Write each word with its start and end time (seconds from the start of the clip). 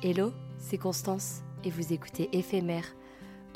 Hello, 0.00 0.30
c'est 0.58 0.78
Constance 0.78 1.42
et 1.64 1.70
vous 1.70 1.92
écoutez 1.92 2.28
Éphémère. 2.32 2.84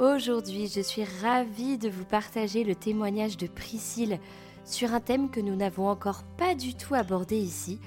Aujourd'hui, 0.01 0.67
je 0.67 0.81
suis 0.81 1.05
ravie 1.23 1.79
de 1.79 1.89
vous 1.89 2.05
partager 2.05 2.65
le 2.65 2.75
témoignage 2.75 3.37
de 3.37 3.47
Priscille 3.47 4.19
sur 4.65 4.93
un 4.93 4.99
thème 4.99 5.31
que 5.31 5.39
nous 5.39 5.55
n'avons 5.55 5.89
encore 5.89 6.25
pas 6.37 6.57
du 6.57 6.75
tout 6.75 6.95
abordé 6.95 7.37
ici, 7.37 7.79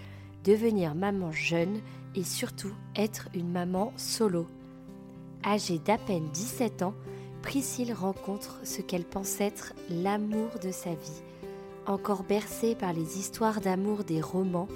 devenir 0.46 0.96
maman 0.96 1.34
jeune 1.34 1.82
et 2.16 2.24
surtout 2.24 2.72
être 2.96 3.28
une 3.34 3.52
maman 3.52 3.92
solo. 3.98 4.48
Âgée 5.46 5.80
d'à 5.80 5.98
peine 5.98 6.30
17 6.32 6.82
ans, 6.82 6.94
Priscille 7.42 7.92
rencontre 7.92 8.62
ce 8.64 8.82
qu'elle 8.82 9.04
pense 9.04 9.42
être 9.42 9.74
l'amour 9.90 10.48
de 10.64 10.72
sa 10.72 10.92
vie. 10.92 11.22
Encore 11.88 12.24
bercée 12.24 12.74
par 12.74 12.94
les 12.94 13.20
histoires 13.20 13.60
d'amour 13.60 14.06
des 14.06 14.22
romans, 14.22 14.70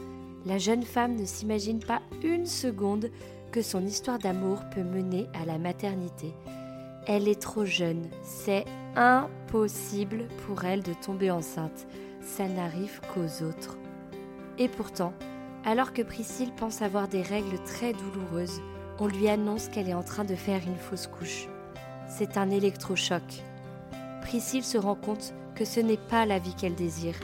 la 0.46 0.58
jeune 0.58 0.84
femme 0.84 1.16
ne 1.16 1.26
s'imagine 1.26 1.80
pas 1.80 2.02
une 2.24 2.46
seconde 2.46 3.10
que 3.52 3.62
son 3.62 3.86
histoire 3.86 4.20
d'amour 4.20 4.60
peut 4.74 4.84
mener 4.84 5.28
à 5.34 5.46
la 5.46 5.58
maternité. 5.58 6.34
Elle 7.08 7.28
est 7.28 7.42
trop 7.42 7.66
jeune, 7.66 8.08
c'est 8.24 8.66
impossible 8.96 10.28
pour 10.46 10.66
elle 10.66 10.84
de 10.84 10.94
tomber 10.94 11.32
enceinte, 11.32 11.88
ça 12.22 12.48
n'arrive 12.48 13.02
qu'aux 13.14 13.44
autres. 13.44 13.78
Et 14.58 14.68
pourtant, 14.68 15.14
alors 15.66 15.94
que 15.94 16.02
Priscille 16.02 16.52
pense 16.56 16.82
avoir 16.82 17.08
des 17.08 17.22
règles 17.22 17.62
très 17.64 17.94
douloureuses, 17.94 18.62
on 19.00 19.08
lui 19.08 19.30
annonce 19.30 19.70
qu'elle 19.70 19.90
est 19.90 19.94
en 19.94 20.04
train 20.04 20.26
de 20.26 20.36
faire 20.36 20.62
une 20.68 20.76
fausse 20.76 21.08
couche. 21.08 21.48
C'est 22.08 22.38
un 22.38 22.50
électrochoc. 22.50 23.24
Priscille 24.22 24.64
se 24.64 24.78
rend 24.78 24.96
compte 24.96 25.34
que 25.56 25.66
ce 25.66 25.80
n'est 25.80 25.98
pas 25.98 26.26
la 26.26 26.40
vie 26.40 26.54
qu'elle 26.54 26.76
désire 26.76 27.16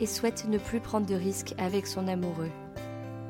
et 0.00 0.06
souhaite 0.06 0.46
ne 0.48 0.58
plus 0.58 0.80
prendre 0.80 1.06
de 1.06 1.14
risques 1.14 1.54
avec 1.58 1.86
son 1.86 2.08
amoureux. 2.08 2.50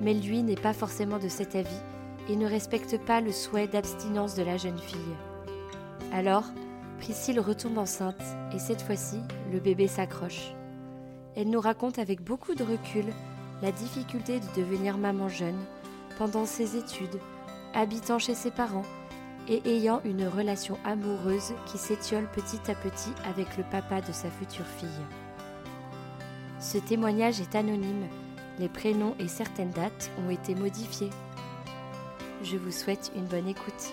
Mais 0.00 0.14
lui 0.14 0.42
n'est 0.42 0.54
pas 0.54 0.72
forcément 0.72 1.18
de 1.18 1.28
cet 1.28 1.56
avis 1.56 1.80
et 2.28 2.36
ne 2.36 2.46
respecte 2.46 2.98
pas 2.98 3.20
le 3.20 3.32
souhait 3.32 3.68
d'abstinence 3.68 4.34
de 4.34 4.42
la 4.42 4.56
jeune 4.56 4.78
fille. 4.78 4.98
Alors, 6.12 6.44
Priscille 6.98 7.40
retombe 7.40 7.78
enceinte 7.78 8.22
et 8.54 8.58
cette 8.58 8.82
fois-ci, 8.82 9.18
le 9.52 9.60
bébé 9.60 9.86
s'accroche. 9.86 10.52
Elle 11.36 11.50
nous 11.50 11.60
raconte 11.60 11.98
avec 11.98 12.22
beaucoup 12.22 12.54
de 12.54 12.64
recul 12.64 13.04
la 13.62 13.72
difficulté 13.72 14.40
de 14.40 14.60
devenir 14.60 14.98
maman 14.98 15.28
jeune 15.28 15.58
pendant 16.18 16.46
ses 16.46 16.76
études, 16.76 17.20
habitant 17.74 18.18
chez 18.18 18.34
ses 18.34 18.50
parents 18.50 18.84
et 19.48 19.62
ayant 19.66 20.00
une 20.04 20.26
relation 20.26 20.76
amoureuse 20.84 21.54
qui 21.66 21.78
s'étiole 21.78 22.28
petit 22.32 22.70
à 22.70 22.74
petit 22.74 23.12
avec 23.24 23.56
le 23.56 23.64
papa 23.64 24.00
de 24.00 24.12
sa 24.12 24.30
future 24.30 24.66
fille. 24.66 24.88
Ce 26.60 26.78
témoignage 26.78 27.40
est 27.40 27.54
anonyme, 27.54 28.08
les 28.58 28.68
prénoms 28.68 29.14
et 29.20 29.28
certaines 29.28 29.70
dates 29.70 30.10
ont 30.18 30.30
été 30.30 30.54
modifiés. 30.54 31.10
Je 32.42 32.56
vous 32.56 32.70
souhaite 32.70 33.10
une 33.16 33.24
bonne 33.24 33.48
écoute. 33.48 33.92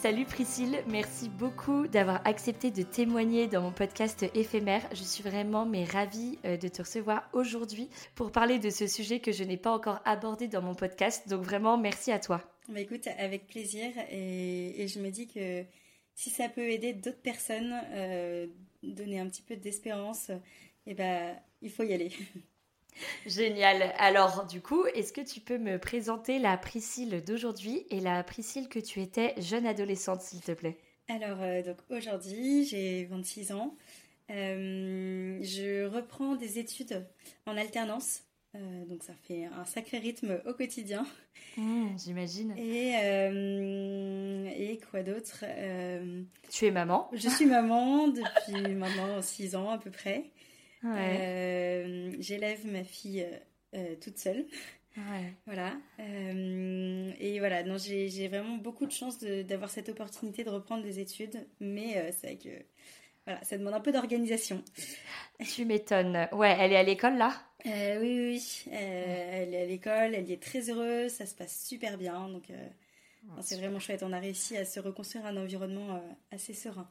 Salut 0.00 0.24
Priscille, 0.24 0.82
merci 0.88 1.28
beaucoup 1.28 1.86
d'avoir 1.86 2.26
accepté 2.26 2.70
de 2.70 2.82
témoigner 2.82 3.46
dans 3.46 3.60
mon 3.60 3.72
podcast 3.72 4.24
éphémère. 4.34 4.82
Je 4.92 5.02
suis 5.02 5.22
vraiment 5.22 5.66
mais 5.66 5.84
ravie 5.84 6.38
euh, 6.44 6.56
de 6.56 6.68
te 6.68 6.80
recevoir 6.80 7.28
aujourd'hui 7.34 7.90
pour 8.14 8.32
parler 8.32 8.58
de 8.58 8.70
ce 8.70 8.86
sujet 8.86 9.20
que 9.20 9.32
je 9.32 9.44
n'ai 9.44 9.58
pas 9.58 9.70
encore 9.70 10.00
abordé 10.06 10.48
dans 10.48 10.62
mon 10.62 10.74
podcast. 10.74 11.28
Donc 11.28 11.42
vraiment 11.42 11.76
merci 11.76 12.10
à 12.10 12.18
toi. 12.18 12.42
Bah 12.68 12.80
écoute, 12.80 13.06
avec 13.18 13.46
plaisir. 13.46 13.92
Et, 14.10 14.82
et 14.82 14.88
je 14.88 14.98
me 14.98 15.10
dis 15.10 15.28
que 15.28 15.64
si 16.14 16.30
ça 16.30 16.48
peut 16.48 16.70
aider 16.70 16.94
d'autres 16.94 17.22
personnes, 17.22 17.78
euh, 17.92 18.46
donner 18.82 19.20
un 19.20 19.28
petit 19.28 19.42
peu 19.42 19.56
d'espérance, 19.56 20.30
et 20.86 20.94
ben 20.94 21.36
il 21.60 21.70
faut 21.70 21.82
y 21.82 21.92
aller. 21.92 22.12
Génial. 23.26 23.92
Alors, 23.98 24.46
du 24.46 24.60
coup, 24.60 24.84
est-ce 24.94 25.12
que 25.12 25.20
tu 25.20 25.40
peux 25.40 25.58
me 25.58 25.78
présenter 25.78 26.38
la 26.38 26.56
Priscille 26.56 27.22
d'aujourd'hui 27.24 27.86
et 27.90 28.00
la 28.00 28.22
Priscille 28.22 28.68
que 28.68 28.78
tu 28.78 29.00
étais 29.00 29.34
jeune 29.40 29.66
adolescente, 29.66 30.20
s'il 30.22 30.40
te 30.40 30.52
plaît? 30.52 30.78
Alors, 31.08 31.38
euh, 31.40 31.62
donc 31.62 31.78
aujourd'hui, 31.90 32.64
j'ai 32.64 33.04
26 33.06 33.52
ans. 33.52 33.74
Euh, 34.30 35.38
je 35.42 35.84
reprends 35.86 36.36
des 36.36 36.58
études 36.58 37.04
en 37.46 37.56
alternance. 37.56 38.22
Euh, 38.54 38.84
donc, 38.86 39.02
ça 39.02 39.14
fait 39.26 39.44
un 39.46 39.64
sacré 39.64 39.98
rythme 39.98 40.40
au 40.46 40.52
quotidien. 40.52 41.06
Mmh, 41.56 41.86
J'imagine. 41.98 42.54
Et, 42.58 42.92
et 44.72 44.80
quoi 44.90 45.02
d'autre? 45.02 45.44
Tu 46.50 46.66
es 46.66 46.70
maman? 46.70 47.08
Je 47.12 47.28
suis 47.28 47.46
maman 47.46 48.08
depuis 48.08 48.74
maintenant 48.74 49.20
6 49.22 49.56
ans 49.56 49.70
à 49.70 49.78
peu 49.78 49.90
près. 49.90 50.30
Ouais. 50.84 51.18
Euh, 51.20 52.16
J'élève 52.18 52.66
ma 52.66 52.84
fille 52.84 53.22
euh, 53.22 53.38
euh, 53.76 53.94
toute 54.00 54.18
seule. 54.18 54.46
ouais. 54.96 55.32
Voilà. 55.46 55.74
Euh, 56.00 57.12
et 57.18 57.38
voilà, 57.38 57.62
non, 57.62 57.76
j'ai 57.78 58.28
vraiment 58.28 58.56
beaucoup 58.56 58.86
de 58.86 58.92
chance 58.92 59.18
d'avoir 59.20 59.70
cette 59.70 59.88
opportunité 59.88 60.44
de 60.44 60.50
reprendre 60.50 60.82
des 60.82 60.98
études, 61.00 61.46
mais 61.60 62.12
c'est 62.12 62.26
vrai 62.26 62.36
que 62.36 62.64
voilà, 63.26 63.42
ça 63.44 63.56
demande 63.58 63.74
un 63.74 63.80
peu 63.80 63.92
d'organisation. 63.92 64.62
Tu 65.48 65.64
m'étonnes. 65.64 66.28
Ouais, 66.32 66.56
elle 66.58 66.72
est 66.72 66.76
à 66.76 66.82
l'école 66.82 67.16
là? 67.16 67.32
Euh, 67.66 68.00
oui, 68.00 68.08
oui, 68.18 68.28
oui. 68.66 68.72
Euh, 68.72 69.42
elle 69.42 69.54
est 69.54 69.62
à 69.62 69.66
l'école, 69.66 70.14
elle 70.14 70.28
y 70.28 70.32
est 70.32 70.42
très 70.42 70.68
heureuse, 70.70 71.12
ça 71.12 71.26
se 71.26 71.34
passe 71.34 71.64
super 71.66 71.96
bien, 71.96 72.28
donc 72.28 72.50
euh, 72.50 72.68
non, 73.24 73.40
c'est 73.40 73.56
vraiment 73.56 73.78
chouette. 73.78 74.02
On 74.02 74.12
a 74.12 74.18
réussi 74.18 74.56
à 74.56 74.64
se 74.64 74.80
reconstruire 74.80 75.26
un 75.26 75.36
environnement 75.36 76.02
assez 76.32 76.54
serein. 76.54 76.90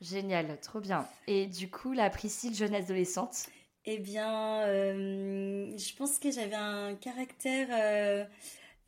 Génial, 0.00 0.58
trop 0.60 0.80
bien. 0.80 1.08
Et 1.28 1.46
du 1.46 1.70
coup, 1.70 1.92
la 1.92 2.10
Priscille, 2.10 2.54
jeune 2.54 2.74
adolescente 2.74 3.46
Eh 3.84 3.98
bien, 3.98 4.62
euh, 4.66 5.76
je 5.78 5.94
pense 5.96 6.18
que 6.18 6.30
j'avais 6.30 6.54
un 6.56 6.94
caractère 6.94 7.68
euh, 7.72 8.24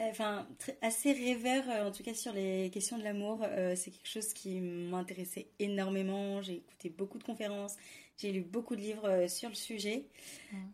enfin, 0.01 0.47
très- 0.59 0.79
assez 0.83 1.13
rêveur, 1.13 1.65
euh, 1.71 1.89
en 1.89 1.93
tout 1.93 2.03
cas 2.03 2.15
sur 2.15 2.33
les 2.33 2.71
questions 2.73 2.99
de 2.99 3.05
l'amour. 3.05 3.41
Euh, 3.45 3.75
c'est 3.77 3.91
quelque 3.91 4.09
chose 4.09 4.33
qui 4.35 4.61
m'intéressait 4.61 5.49
énormément. 5.59 6.43
J'ai 6.43 6.57
écouté 6.57 6.91
beaucoup 6.91 7.19
de 7.19 7.25
conférences, 7.25 7.77
j'ai 8.19 8.33
lu 8.33 8.43
beaucoup 8.43 8.77
de 8.77 8.81
livres 8.83 9.09
euh, 9.09 9.29
sur 9.29 9.49
le 9.49 9.55
sujet. 9.55 10.05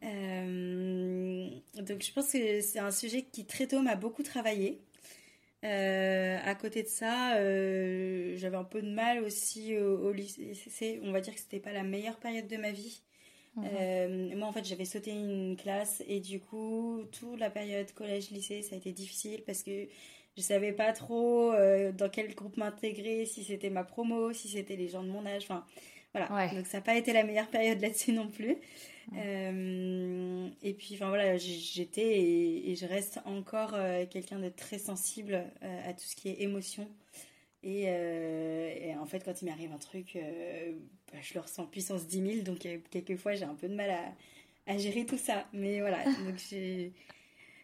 Euh, 0.05 1.49
donc, 1.77 2.03
je 2.03 2.13
pense 2.13 2.33
que 2.33 2.61
c'est 2.61 2.79
un 2.79 2.91
sujet 2.91 3.23
qui 3.25 3.47
très 3.47 3.67
tôt 3.69 3.83
m'a 3.83 3.97
beaucoup 3.97 4.23
travaillé. 4.23 4.81
Euh, 5.67 6.39
à 6.45 6.55
côté 6.55 6.83
de 6.83 6.89
ça, 6.89 7.37
euh, 7.37 8.35
j'avais 8.37 8.57
un 8.57 8.65
peu 8.65 8.81
de 8.83 8.89
mal 8.89 9.25
aussi 9.25 9.77
au, 9.77 10.09
au 10.09 10.13
lycée. 10.13 11.01
On 11.03 11.11
va 11.13 11.21
dire 11.21 11.35
que 11.35 11.41
c'était 11.41 11.61
pas 11.61 11.73
la 11.73 11.83
meilleure 11.83 12.19
période 12.19 12.47
de 12.47 12.57
ma 12.57 12.71
vie. 12.71 13.03
Mhm. 13.57 14.37
moi, 14.37 14.49
en 14.49 14.53
fait, 14.53 14.67
j'avais 14.67 14.85
sauté 14.85 15.13
une 15.13 15.57
classe 15.57 16.03
et 16.07 16.21
du 16.21 16.41
coup, 16.41 17.01
toute 17.11 17.41
la 17.41 17.49
période 17.49 17.91
collège-lycée, 17.93 18.61
ça 18.61 18.75
a 18.75 18.79
été 18.79 18.93
difficile 18.93 19.43
parce 19.47 19.63
que 19.63 19.89
je 20.37 20.43
savais 20.43 20.73
pas 20.73 20.93
trop 20.93 21.53
dans 21.53 22.11
quel 22.11 22.35
groupe 22.35 22.59
m'intégrer, 22.59 23.25
si 23.25 23.45
c'était 23.45 23.71
ma 23.71 23.83
promo, 23.83 24.35
si 24.35 24.49
c'était 24.49 24.77
les 24.77 24.89
gens 24.89 25.03
de 25.03 25.09
mon 25.09 25.25
âge. 25.25 25.45
Enfin, 25.45 25.65
voilà. 26.17 26.55
Donc, 26.55 26.67
ça 26.67 26.79
n'a 26.79 26.83
pas 26.83 26.97
été 26.97 27.13
la 27.13 27.25
meilleure 27.25 27.49
période 27.49 27.81
là-dessus 27.81 28.13
non 28.13 28.29
plus. 28.29 28.57
Euh, 29.15 30.49
et 30.63 30.75
puis, 30.75 30.95
enfin 30.95 31.09
voilà, 31.09 31.37
j'étais 31.37 32.21
et, 32.21 32.75
je 32.75 32.87
reste 32.87 33.21
encore 33.25 33.75
euh, 33.75 34.05
quelqu'un 34.07 34.39
de 34.39 34.49
très 34.49 34.79
sensible 34.79 35.45
euh, 35.63 35.89
à 35.91 35.93
tout 35.93 36.05
ce 36.05 36.17
qui 36.17 36.29
est 36.29 36.43
émotion. 36.43 36.89
Et, 37.63 37.89
en 38.99 39.07
fait, 39.07 39.25
quand 39.25 39.43
il 39.43 39.47
m'arrive 39.47 39.73
un 39.73 39.79
truc, 39.79 40.17
bah, 41.13 41.19
je 41.21 41.35
le 41.35 41.41
ressens 41.41 41.67
puissance 41.67 42.07
10 42.07 42.43
000. 42.43 42.45
Donc, 42.45 42.67
quelquefois, 42.91 43.35
j'ai 43.35 43.45
un 43.45 43.55
peu 43.55 43.69
de 43.69 43.75
mal 43.75 43.91
à, 43.91 44.73
à, 44.73 44.79
gérer 44.79 45.05
tout 45.05 45.19
ça. 45.19 45.47
Mais 45.53 45.81
voilà, 45.81 46.05
donc 46.25 46.39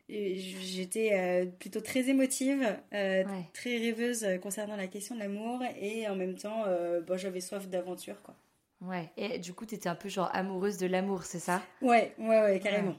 J'étais 0.09 1.51
plutôt 1.59 1.81
très 1.81 2.09
émotive, 2.09 2.77
très 2.91 3.79
rêveuse 3.79 4.27
concernant 4.43 4.77
la 4.77 4.87
question 4.87 5.15
de 5.15 5.21
l'amour 5.21 5.63
et 5.81 6.07
en 6.09 6.17
même 6.17 6.35
temps, 6.37 6.65
bon, 7.07 7.17
j'avais 7.17 7.41
soif 7.41 7.69
d'aventure. 7.69 8.21
quoi. 8.23 8.35
Ouais, 8.83 9.11
et 9.17 9.39
du 9.39 9.55
coup, 9.55 9.65
tu 9.65 9.77
étais 9.77 9.89
un 9.89 9.95
peu 9.95 10.09
genre 10.09 10.29
amoureuse 10.33 10.77
de 10.77 10.87
l'amour, 10.89 11.23
c'est 11.23 11.39
ça? 11.39 11.63
Ouais, 11.81 12.13
ouais, 12.19 12.43
ouais, 12.43 12.61
carrément. 12.61 12.97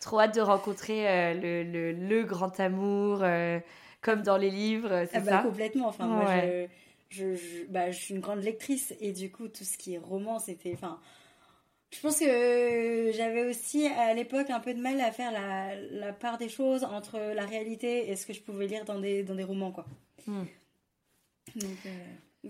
Trop 0.00 0.20
hâte 0.20 0.34
de 0.34 0.40
rencontrer 0.40 1.08
euh, 1.08 1.34
le, 1.34 1.62
le, 1.62 1.92
le, 1.92 2.24
grand 2.24 2.58
amour, 2.58 3.22
euh, 3.22 3.60
comme 4.00 4.22
dans 4.22 4.38
les 4.38 4.48
livres, 4.48 5.04
c'est 5.10 5.18
ah 5.18 5.20
bah, 5.20 5.42
Complètement, 5.42 5.88
enfin, 5.88 6.06
moi, 6.06 6.40
je, 7.10 7.34
je, 7.34 7.66
bah, 7.68 7.90
je 7.90 7.98
suis 7.98 8.14
une 8.14 8.20
grande 8.20 8.42
lectrice, 8.42 8.94
et 9.00 9.12
du 9.12 9.30
coup, 9.30 9.48
tout 9.48 9.64
ce 9.64 9.76
qui 9.76 9.94
est 9.94 9.98
roman, 9.98 10.38
c'était... 10.38 10.72
Enfin, 10.72 10.98
je 11.96 12.00
pense 12.02 12.18
que 12.18 13.10
j'avais 13.14 13.44
aussi 13.44 13.86
à 13.86 14.12
l'époque 14.12 14.50
un 14.50 14.60
peu 14.60 14.74
de 14.74 14.80
mal 14.80 15.00
à 15.00 15.10
faire 15.12 15.32
la, 15.32 15.74
la, 15.76 16.12
part 16.12 16.36
des 16.36 16.50
choses 16.50 16.84
entre 16.84 17.18
la 17.18 17.46
réalité 17.46 18.10
et 18.10 18.16
ce 18.16 18.26
que 18.26 18.34
je 18.34 18.42
pouvais 18.42 18.66
lire 18.66 18.84
dans 18.84 19.00
des, 19.00 19.22
dans 19.22 19.34
des 19.34 19.44
romans, 19.44 19.72
quoi. 19.72 19.86
Hmm. 20.26 20.44
Donc... 21.54 21.78
Euh, 21.86 21.90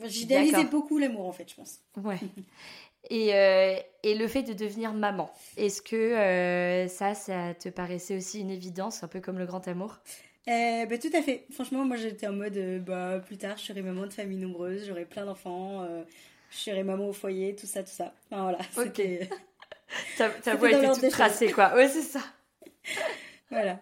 J'idéalisais 0.05 0.65
beaucoup 0.65 0.99
l'amour 0.99 1.27
en 1.27 1.33
fait, 1.33 1.49
je 1.49 1.55
pense. 1.55 1.81
Ouais. 1.97 2.19
Et, 3.09 3.33
euh, 3.35 3.77
et, 4.03 4.17
le 4.17 4.27
fait 4.27 4.43
de 4.43 4.53
devenir 4.53 4.93
maman, 4.93 5.31
est-ce 5.57 5.81
que 5.81 5.95
euh, 5.95 6.89
ça, 6.89 7.15
ça 7.15 7.55
te 7.55 7.69
paraissait 7.69 8.17
aussi 8.17 8.41
une 8.41 8.51
évidence, 8.51 9.05
un 9.05 9.07
peu 9.07 9.21
comme 9.21 9.39
le 9.39 9.47
grand 9.47 9.69
amour? 9.69 10.01
Euh, 10.49 10.87
bah, 10.87 10.99
Tout 10.99 11.13
à 11.15 11.23
fait. 11.23 11.47
Franchement, 11.53 11.85
moi 11.85 11.95
j'étais 11.95 12.27
en 12.27 12.33
mode, 12.33 12.59
bah, 12.85 13.21
plus 13.25 13.37
tard, 13.37 13.59
je 13.59 13.63
serai 13.63 13.83
maman 13.83 14.07
de 14.07 14.13
famille 14.13 14.39
nombreuse, 14.39 14.87
j'aurai 14.89 15.05
plein 15.05 15.25
d'enfants, 15.25 15.87
je 16.57 16.71
serai 16.71 16.83
maman 16.83 17.09
au 17.09 17.13
foyer, 17.13 17.55
tout 17.55 17.67
ça, 17.67 17.83
tout 17.83 17.91
ça. 17.91 18.13
Enfin 18.31 18.43
voilà. 18.43 18.59
Ok. 18.77 19.03
ta, 20.19 20.31
ta 20.31 20.55
voix 20.57 20.71
était 20.71 20.93
toute 20.93 21.11
tracée, 21.11 21.53
quoi. 21.53 21.75
Ouais, 21.75 21.89
c'est 21.89 22.03
ça. 22.03 22.21
voilà. 23.51 23.81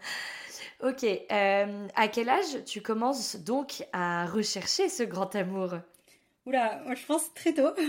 Ok. 0.83 1.05
à 1.31 2.09
quel 2.09 2.29
âge 2.29 2.65
tu 2.67 2.83
commences 2.83 3.37
donc 3.37 3.85
à 3.93 4.27
rechercher 4.27 4.89
ce 4.89 5.03
grand 5.03 5.35
amour? 5.35 5.75
Oula, 6.47 6.83
moi 6.85 6.95
je 6.95 7.07
pense 7.07 7.33
très 7.35 7.55
tôt. 7.55 7.71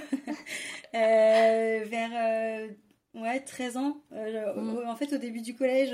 Euh, 0.93 1.83
vers 1.83 2.09
euh, 2.15 2.69
ouais, 3.15 3.41
13 3.41 3.75
ans. 3.75 3.97
Euh, 4.13 4.53
mm. 4.55 4.87
En 4.87 4.95
fait, 4.95 5.11
au 5.11 5.17
début 5.17 5.41
du 5.41 5.53
collège, 5.53 5.93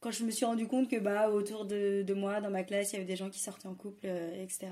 quand 0.00 0.10
je 0.10 0.24
me 0.24 0.30
suis 0.30 0.46
rendu 0.46 0.66
compte 0.66 0.88
que 0.88 0.96
bah, 0.96 1.28
autour 1.28 1.66
de, 1.66 2.02
de, 2.02 2.14
moi, 2.14 2.40
dans 2.40 2.48
ma 2.48 2.62
classe, 2.62 2.92
il 2.92 2.94
y 2.94 2.96
avait 2.96 3.04
des 3.04 3.16
gens 3.16 3.28
qui 3.28 3.38
sortaient 3.38 3.68
en 3.68 3.74
couple, 3.74 4.06
etc. 4.06 4.68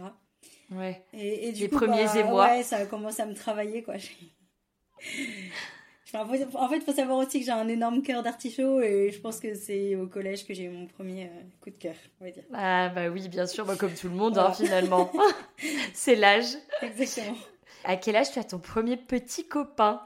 Ouais. 0.72 1.02
Et, 1.12 1.48
et 1.48 1.52
du 1.52 1.62
Les 1.62 1.68
coup, 1.68 1.76
premiers 1.76 2.04
bah, 2.04 2.18
émois. 2.18 2.48
Ouais, 2.48 2.62
ça 2.62 2.78
a 2.78 2.86
commencé 2.86 3.22
à 3.22 3.26
me 3.26 3.34
travailler, 3.34 3.82
quoi. 3.82 3.94
en 6.14 6.28
fait, 6.28 6.76
il 6.76 6.82
faut 6.82 6.92
savoir 6.92 7.18
aussi 7.18 7.40
que 7.40 7.46
j'ai 7.46 7.52
un 7.52 7.68
énorme 7.68 8.02
cœur 8.02 8.22
d'artichaut 8.22 8.80
et 8.80 9.10
je 9.10 9.20
pense 9.20 9.40
que 9.40 9.54
c'est 9.54 9.96
au 9.96 10.06
collège 10.06 10.46
que 10.46 10.54
j'ai 10.54 10.64
eu 10.64 10.70
mon 10.70 10.86
premier 10.86 11.24
euh, 11.24 11.42
coup 11.60 11.70
de 11.70 11.76
cœur, 11.76 11.94
on 12.20 12.24
va 12.24 12.30
dire. 12.30 12.44
Ah 12.52 12.88
bah 12.90 13.08
oui, 13.08 13.28
bien 13.28 13.46
sûr, 13.46 13.64
bah, 13.64 13.76
comme 13.76 13.94
tout 13.94 14.08
le 14.08 14.14
monde, 14.14 14.38
hein, 14.38 14.52
finalement. 14.52 15.10
c'est 15.94 16.16
l'âge. 16.16 16.56
Exactement. 16.82 17.36
À 17.84 17.96
quel 17.96 18.16
âge 18.16 18.32
tu 18.32 18.38
as 18.38 18.44
ton 18.44 18.58
premier 18.58 18.96
petit 18.96 19.48
copain? 19.48 20.02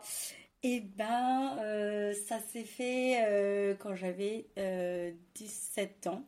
Eh 0.62 0.80
ben, 0.80 1.56
euh, 1.60 2.14
ça 2.26 2.38
s'est 2.40 2.64
fait 2.64 3.22
euh, 3.26 3.74
quand 3.78 3.94
j'avais 3.94 4.46
17 5.34 6.06
ans. 6.08 6.22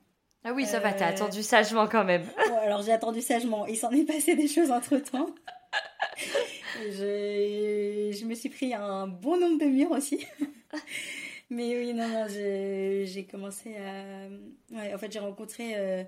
Ah 0.45 0.53
oui, 0.55 0.67
ça 0.67 0.79
va, 0.81 0.93
t'as 0.93 1.07
attendu 1.09 1.43
sagement 1.43 1.89
quand 1.89 2.05
même. 2.05 2.25
alors 2.63 2.83
j'ai 2.83 2.93
attendu 2.93 3.21
sagement. 3.21 3.67
Il 3.67 3.77
s'en 3.77 3.91
est 3.91 4.05
passé 4.05 4.37
des 4.37 4.49
choses 4.49 4.71
entre-temps. 4.71 5.31
je, 6.81 8.25
me 8.25 8.35
suis 8.35 8.49
pris 8.49 8.75
un 8.75 9.07
bon 9.07 9.39
nombre 9.39 9.59
de 9.59 9.67
murs 9.67 9.91
aussi. 9.91 10.25
Mais 11.51 11.79
oui, 11.79 11.95
non, 11.95 12.07
non, 12.09 12.27
j'ai 12.29 13.27
commencé 13.31 13.75
à. 13.77 14.29
Ouais, 14.71 14.93
en 14.93 14.99
fait, 14.99 15.11
j'ai 15.11 15.19
rencontré 15.19 15.73
euh, 15.77 16.05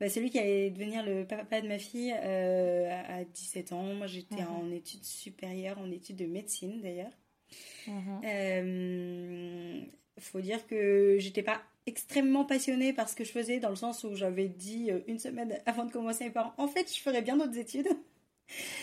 bah, 0.00 0.08
celui 0.08 0.30
qui 0.30 0.38
allait 0.40 0.70
devenir 0.70 1.04
le 1.04 1.24
papa 1.24 1.60
de 1.60 1.68
ma 1.68 1.78
fille 1.78 2.12
euh, 2.12 2.90
à 3.08 3.22
17 3.22 3.72
ans. 3.72 3.94
Moi, 3.94 4.08
j'étais 4.08 4.42
mhm. 4.42 4.48
en 4.48 4.70
études 4.72 5.04
supérieures, 5.04 5.78
en 5.78 5.90
études 5.92 6.16
de 6.16 6.26
médecine 6.26 6.80
d'ailleurs. 6.80 7.12
Il 7.86 7.92
euh, 8.24 9.80
faut 10.18 10.40
dire 10.40 10.66
que 10.66 11.16
j'étais 11.18 11.42
pas 11.42 11.62
extrêmement 11.86 12.44
passionnée 12.44 12.92
par 12.92 13.08
ce 13.08 13.16
que 13.16 13.24
je 13.24 13.32
faisais, 13.32 13.58
dans 13.58 13.70
le 13.70 13.76
sens 13.76 14.04
où 14.04 14.14
j'avais 14.14 14.48
dit 14.48 14.90
une 15.06 15.18
semaine 15.18 15.58
avant 15.66 15.84
de 15.84 15.90
commencer 15.92 16.24
mes 16.24 16.30
parents 16.30 16.54
en 16.58 16.68
fait, 16.68 16.92
je 16.94 17.00
ferais 17.00 17.22
bien 17.22 17.36
d'autres 17.36 17.58
études. 17.58 17.88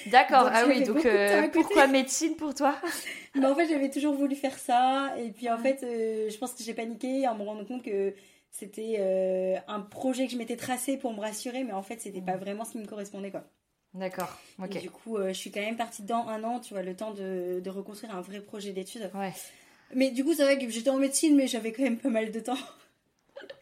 D'accord, 0.08 0.50
ah 0.52 0.64
oui, 0.68 0.84
donc 0.84 1.06
euh, 1.06 1.48
pourquoi 1.50 1.88
médecine 1.88 2.36
pour 2.36 2.54
toi? 2.54 2.76
Bah, 3.36 3.52
En 3.52 3.56
fait, 3.56 3.68
j'avais 3.68 3.90
toujours 3.90 4.16
voulu 4.16 4.36
faire 4.36 4.58
ça, 4.58 5.14
et 5.20 5.30
puis 5.30 5.50
en 5.50 5.58
fait, 5.58 5.84
euh, 5.84 6.30
je 6.30 6.38
pense 6.38 6.54
que 6.54 6.64
j'ai 6.64 6.74
paniqué 6.74 7.28
en 7.28 7.36
me 7.36 7.44
rendant 7.44 7.66
compte 7.66 7.84
que 7.84 8.14
c'était 8.52 8.96
euh, 9.00 9.58
un 9.68 9.82
projet 9.82 10.26
que 10.26 10.32
je 10.32 10.38
m'étais 10.38 10.56
tracé 10.56 10.98
pour 10.98 11.14
me 11.14 11.20
rassurer, 11.20 11.64
mais 11.64 11.74
en 11.74 11.84
fait, 11.84 12.02
c'était 12.02 12.22
pas 12.22 12.36
vraiment 12.38 12.66
ce 12.66 12.72
qui 12.72 12.78
me 12.80 12.88
correspondait, 12.88 13.30
quoi. 13.32 13.44
D'accord, 13.94 14.40
ok. 14.60 14.80
du 14.82 14.90
coup, 14.90 15.18
je 15.28 15.34
suis 15.34 15.52
quand 15.52 15.62
même 15.62 15.78
partie 15.78 16.02
dedans 16.02 16.28
un 16.28 16.44
an, 16.44 16.60
tu 16.60 16.74
vois, 16.74 16.84
le 16.84 16.96
temps 16.96 17.12
de, 17.12 17.60
de 17.64 17.70
reconstruire 17.70 18.16
un 18.16 18.22
vrai 18.22 18.40
projet 18.40 18.72
d'études. 18.72 19.12
Ouais. 19.14 19.34
Mais 19.94 20.12
du 20.12 20.24
coup, 20.24 20.34
c'est 20.34 20.44
vrai 20.44 20.58
que 20.58 20.70
j'étais 20.70 20.90
en 20.90 20.98
médecine, 20.98 21.36
mais 21.36 21.48
j'avais 21.48 21.72
quand 21.72 21.84
même 21.84 21.98
pas 21.98 22.10
mal 22.10 22.32
de 22.32 22.40
temps. 22.40 22.58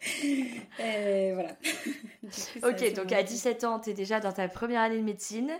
Et 0.78 1.32
voilà. 1.32 1.56
ok, 2.62 2.92
donc 2.94 3.12
à 3.12 3.22
17 3.22 3.64
ans, 3.64 3.80
tu 3.80 3.90
es 3.90 3.94
déjà 3.94 4.20
dans 4.20 4.32
ta 4.32 4.48
première 4.48 4.82
année 4.82 4.98
de 4.98 5.02
médecine 5.02 5.52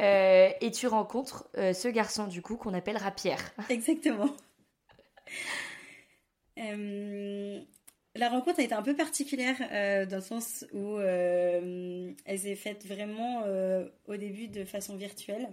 euh, 0.00 0.50
et 0.60 0.70
tu 0.70 0.86
rencontres 0.86 1.48
euh, 1.58 1.72
ce 1.72 1.88
garçon 1.88 2.26
du 2.26 2.42
coup 2.42 2.56
qu'on 2.56 2.74
appelle 2.74 2.98
Pierre. 3.16 3.52
Exactement. 3.70 4.30
Euh, 6.58 7.60
la 8.14 8.28
rencontre 8.28 8.60
a 8.60 8.62
été 8.62 8.74
un 8.74 8.82
peu 8.82 8.94
particulière 8.94 9.56
dans 10.06 10.16
le 10.16 10.22
sens 10.22 10.66
où 10.72 10.98
elle 10.98 12.38
s'est 12.38 12.56
faite 12.56 12.86
vraiment 12.86 13.44
au 14.06 14.16
début 14.16 14.48
de 14.48 14.64
façon 14.64 14.96
virtuelle. 14.96 15.48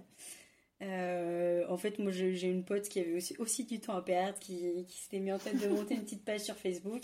Euh, 0.82 1.64
en 1.68 1.76
fait, 1.76 1.98
moi, 1.98 2.10
j'ai 2.10 2.48
une 2.48 2.64
pote 2.64 2.88
qui 2.88 3.00
avait 3.00 3.14
aussi, 3.14 3.36
aussi 3.38 3.64
du 3.64 3.80
temps 3.80 3.94
à 3.94 4.02
perdre, 4.02 4.38
qui, 4.38 4.84
qui 4.86 4.98
s'était 4.98 5.20
mis 5.20 5.32
en 5.32 5.38
tête 5.38 5.60
de 5.60 5.68
monter 5.68 5.94
une 5.94 6.02
petite 6.02 6.24
page 6.24 6.40
sur 6.40 6.56
Facebook 6.56 7.02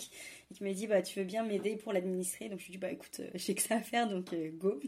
et 0.49 0.55
qui 0.55 0.63
m'a 0.63 0.73
dit 0.73 0.87
bah, 0.87 1.01
Tu 1.01 1.19
veux 1.19 1.25
bien 1.25 1.43
m'aider 1.43 1.75
pour 1.75 1.93
l'administrer? 1.93 2.49
Donc, 2.49 2.59
je 2.59 2.65
lui 2.65 2.73
ai 2.73 2.77
dit 2.77 2.79
Bah, 2.79 2.91
écoute, 2.91 3.19
euh, 3.19 3.29
j'ai 3.35 3.53
que 3.53 3.61
ça 3.61 3.75
à 3.75 3.81
faire, 3.81 4.09
donc 4.09 4.33
euh, 4.33 4.49
go. 4.51 4.79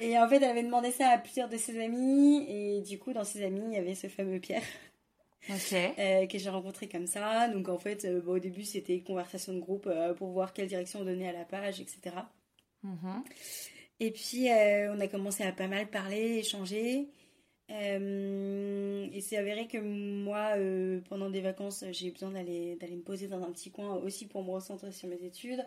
Et 0.00 0.18
en 0.18 0.28
fait, 0.28 0.36
elle 0.36 0.44
avait 0.44 0.64
demandé 0.64 0.90
ça 0.90 1.08
à 1.08 1.18
plusieurs 1.18 1.48
de 1.48 1.56
ses 1.56 1.80
amis, 1.80 2.44
et 2.48 2.82
du 2.82 2.98
coup, 2.98 3.12
dans 3.12 3.24
ses 3.24 3.44
amis, 3.44 3.62
il 3.64 3.72
y 3.74 3.76
avait 3.76 3.94
ce 3.94 4.08
fameux 4.08 4.40
Pierre. 4.40 4.64
que 6.28 6.38
j'ai 6.38 6.50
rencontré 6.50 6.88
comme 6.88 7.06
ça. 7.06 7.48
Donc, 7.48 7.68
en 7.68 7.78
fait, 7.78 8.06
au 8.26 8.38
début, 8.38 8.64
c'était 8.64 9.00
conversation 9.00 9.52
de 9.52 9.60
groupe 9.60 9.88
pour 10.16 10.30
voir 10.30 10.52
quelle 10.52 10.68
direction 10.68 11.04
donner 11.04 11.28
à 11.28 11.32
la 11.32 11.44
page, 11.44 11.80
etc. 11.80 12.16
Mm-hmm. 12.84 13.22
Et 14.00 14.10
puis, 14.10 14.48
on 14.50 15.00
a 15.00 15.08
commencé 15.08 15.42
à 15.42 15.52
pas 15.52 15.68
mal 15.68 15.88
parler, 15.88 16.38
échanger. 16.38 17.08
Euh, 17.70 19.06
et 19.12 19.20
c'est 19.20 19.36
avéré 19.36 19.66
que 19.66 19.78
moi, 19.78 20.54
euh, 20.56 21.00
pendant 21.08 21.30
des 21.30 21.40
vacances, 21.40 21.84
j'ai 21.90 22.08
eu 22.08 22.12
besoin 22.12 22.30
d'aller 22.30 22.76
d'aller 22.76 22.96
me 22.96 23.02
poser 23.02 23.28
dans 23.28 23.42
un 23.42 23.50
petit 23.52 23.70
coin 23.70 23.94
aussi 23.96 24.26
pour 24.26 24.44
me 24.44 24.50
recentrer 24.50 24.92
sur 24.92 25.08
mes 25.08 25.24
études. 25.24 25.64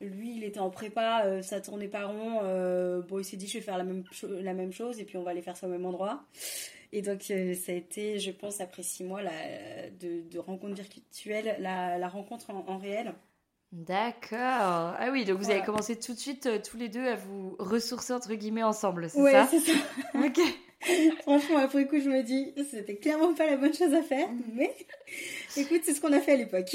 Lui, 0.00 0.36
il 0.36 0.44
était 0.44 0.60
en 0.60 0.70
prépa, 0.70 1.24
euh, 1.26 1.42
ça 1.42 1.60
tournait 1.60 1.88
pas 1.88 2.06
rond. 2.06 2.40
bon, 3.08 3.18
il 3.18 3.24
s'est 3.24 3.36
dit, 3.36 3.46
je 3.46 3.54
vais 3.54 3.64
faire 3.64 3.78
la 3.78 3.84
même, 3.84 4.04
la 4.22 4.54
même 4.54 4.72
chose 4.72 4.98
et 5.00 5.04
puis 5.04 5.16
on 5.16 5.22
va 5.22 5.32
aller 5.32 5.42
faire 5.42 5.56
ça 5.56 5.66
au 5.66 5.70
même 5.70 5.84
endroit. 5.84 6.24
Et 6.92 7.02
donc, 7.02 7.22
ça 7.22 7.34
a 7.72 7.74
été, 7.74 8.18
je 8.18 8.30
pense, 8.30 8.60
après 8.60 8.82
six 8.82 9.04
mois 9.04 9.22
de, 9.22 10.28
de 10.28 10.38
rencontres 10.38 10.74
virtuelles, 10.74 11.56
la, 11.60 11.98
la 11.98 12.08
rencontre 12.08 12.50
en, 12.50 12.78
réel. 12.78 13.14
D'accord. 13.70 14.38
Ah 14.40 15.08
oui, 15.12 15.24
donc 15.24 15.38
vous 15.38 15.50
avez 15.50 15.62
commencé 15.62 15.96
tout 15.96 16.14
de 16.14 16.18
suite, 16.18 16.48
tous 16.68 16.76
les 16.76 16.88
deux, 16.88 17.06
à 17.06 17.14
vous 17.14 17.54
ressourcer, 17.60 18.12
entre 18.12 18.34
guillemets, 18.34 18.64
ensemble, 18.64 19.08
c'est 19.08 19.20
ouais, 19.20 19.32
ça? 19.32 19.46
c'est 19.48 19.60
ça. 19.60 19.72
ok. 20.14 20.40
Franchement, 21.22 21.58
après 21.58 21.86
coup, 21.86 22.00
je 22.00 22.08
me 22.08 22.22
dis, 22.22 22.52
c'était 22.70 22.96
clairement 22.96 23.34
pas 23.34 23.46
la 23.46 23.56
bonne 23.56 23.74
chose 23.74 23.94
à 23.94 24.02
faire, 24.02 24.28
mais 24.54 24.74
écoute, 25.56 25.80
c'est 25.84 25.94
ce 25.94 26.00
qu'on 26.00 26.12
a 26.12 26.20
fait 26.20 26.32
à 26.32 26.36
l'époque. 26.36 26.74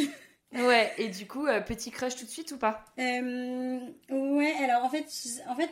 Ouais, 0.54 0.94
et 0.98 1.10
du 1.10 1.28
coup, 1.28 1.46
euh, 1.48 1.60
petit 1.62 1.92
crush 1.92 2.16
tout 2.16 2.26
de 2.26 2.30
suite 2.30 2.52
ou 2.52 2.58
pas? 2.58 2.86
Euh, 3.00 3.80
Ouais, 4.10 4.54
alors 4.64 4.86
en 4.86 4.90
fait, 4.90 5.06
en 5.48 5.56
fait, 5.56 5.70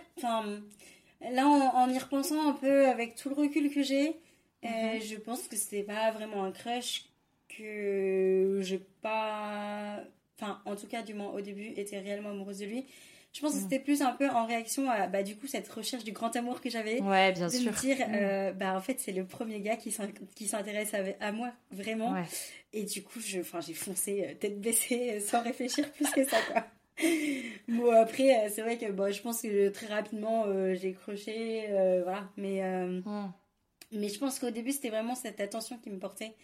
là, 1.32 1.48
en, 1.48 1.90
y 1.90 2.00
repensant 2.00 2.50
un 2.50 2.54
peu 2.54 2.88
avec 2.88 3.16
tout 3.16 3.30
le 3.30 3.36
recul 3.36 3.70
que 3.74 3.82
j'ai, 3.82 4.18
euh, 4.66 4.68
mhm. 4.96 5.02
je 5.02 5.16
pense 5.18 5.48
que 5.48 5.56
c'était 5.56 5.84
pas 5.84 6.12
vraiment 6.12 6.44
un 6.44 6.52
crush 6.52 7.06
que 7.50 8.60
j'ai 8.62 8.80
pas. 9.02 10.04
Enfin, 10.44 10.62
en 10.66 10.76
tout 10.76 10.88
cas, 10.88 11.02
du 11.02 11.14
moins 11.14 11.30
au 11.30 11.42
début, 11.42 11.68
été 11.68 11.98
réellement 12.00 12.32
amoureuse 12.32 12.60
de 12.60 12.66
lui. 12.66 12.86
Je 13.32 13.42
pense 13.42 13.54
que 13.54 13.58
mm. 13.58 13.62
c'était 13.62 13.80
plus 13.80 14.02
un 14.02 14.12
peu 14.12 14.30
en 14.30 14.46
réaction 14.46 14.90
à 14.92 15.08
bah, 15.08 15.24
du 15.24 15.36
coup 15.36 15.48
cette 15.48 15.68
recherche 15.68 16.04
du 16.04 16.12
grand 16.12 16.36
amour 16.36 16.62
que 16.62 16.70
j'avais. 16.70 17.02
Ouais, 17.02 17.32
bien 17.32 17.48
de 17.48 17.52
sûr. 17.52 17.72
me 17.72 17.82
dire, 17.82 18.08
mm. 18.08 18.14
euh, 18.14 18.52
bah 18.52 18.76
en 18.76 18.82
fait 18.82 19.00
c'est 19.00 19.12
le 19.12 19.26
premier 19.26 19.60
gars 19.62 19.76
qui 19.76 19.92
s'intéresse 19.92 20.94
à, 21.20 21.32
moi, 21.32 21.52
vraiment. 21.72 22.16
Et 22.74 22.84
du 22.84 23.04
coup, 23.04 23.20
j'ai 23.20 23.44
foncé 23.44 24.26
euh, 24.28 24.34
tête 24.36 24.60
baissée 24.60 25.20
sans 25.20 25.42
réfléchir 25.42 25.92
plus 25.92 26.10
que 26.12 26.24
ça, 26.24 26.38
quoi. 26.52 26.66
bon 27.68 27.92
après, 27.92 28.50
c'est 28.50 28.62
vrai 28.62 28.78
que 28.78 28.92
bon, 28.92 29.12
je 29.12 29.22
pense 29.22 29.42
que 29.42 29.70
très 29.70 29.88
rapidement 29.88 30.46
j'ai 30.76 30.94
croché, 30.94 31.70
voilà. 32.04 32.30
Mais, 32.38 32.62
mm. 32.62 33.32
mais 33.94 34.10
je 34.10 34.20
pense 34.20 34.38
qu'au 34.38 34.52
début 34.52 34.74
c'était 34.74 34.90
vraiment 34.90 35.16
cette 35.16 35.40
attention 35.40 35.80
qui 35.80 35.90
me 35.90 35.98
portait 35.98 36.36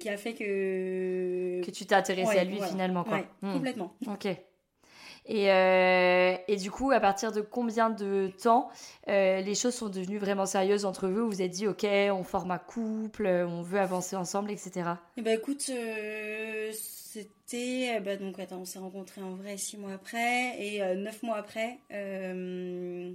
qui 0.00 0.08
a 0.08 0.16
fait 0.16 0.34
que. 0.34 1.64
Que 1.64 1.70
tu 1.70 1.86
t'es 1.86 1.94
intéressée 1.94 2.38
à 2.38 2.44
lui 2.44 2.60
finalement, 2.60 3.04
quoi. 3.04 3.20
complètement. 3.40 3.94
Ok. 4.08 4.26
Et, 5.26 5.52
euh, 5.52 6.34
et, 6.48 6.56
du 6.56 6.72
coup, 6.72 6.90
à 6.90 6.98
partir 6.98 7.30
de 7.30 7.40
combien 7.40 7.90
de 7.90 8.32
temps 8.42 8.68
euh, 9.08 9.40
les 9.40 9.54
choses 9.54 9.74
sont 9.74 9.88
devenues 9.88 10.18
vraiment 10.18 10.46
sérieuses 10.46 10.84
entre 10.84 11.08
vous? 11.08 11.24
Vous 11.24 11.30
vous 11.30 11.42
êtes 11.42 11.52
dit, 11.52 11.68
ok, 11.68 11.84
on 11.84 12.24
forme 12.24 12.50
un 12.50 12.58
couple, 12.58 13.26
on 13.26 13.62
veut 13.62 13.78
avancer 13.78 14.16
ensemble, 14.16 14.50
etc. 14.50 14.90
Eh 15.16 15.22
ben, 15.22 15.38
écoute, 15.38 15.70
euh, 15.70 16.72
c'était. 16.72 18.00
Bah, 18.00 18.16
donc, 18.16 18.40
attends, 18.40 18.62
on 18.62 18.64
s'est 18.64 18.80
rencontrés 18.80 19.22
en 19.22 19.34
vrai 19.34 19.56
six 19.56 19.76
mois 19.76 19.92
après. 19.92 20.56
Et 20.58 20.80
neuf 20.96 21.22
mois 21.22 21.36
après. 21.36 21.78
ouais, 21.90 23.14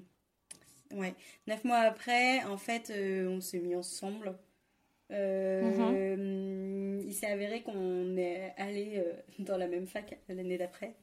neuf 1.47 1.63
mois 1.65 1.79
après, 1.79 2.45
en 2.45 2.57
fait, 2.57 2.93
on 3.27 3.41
s'est 3.41 3.59
mis 3.59 3.75
ensemble. 3.75 4.37
Mhm. 5.09 7.01
Il 7.05 7.13
s'est 7.13 7.27
avéré 7.27 7.61
qu'on 7.61 8.17
est 8.17 8.53
allé 8.57 9.03
dans 9.39 9.57
la 9.57 9.67
même 9.67 9.85
fac 9.87 10.17
l'année 10.27 10.57
d'après. 10.57 10.95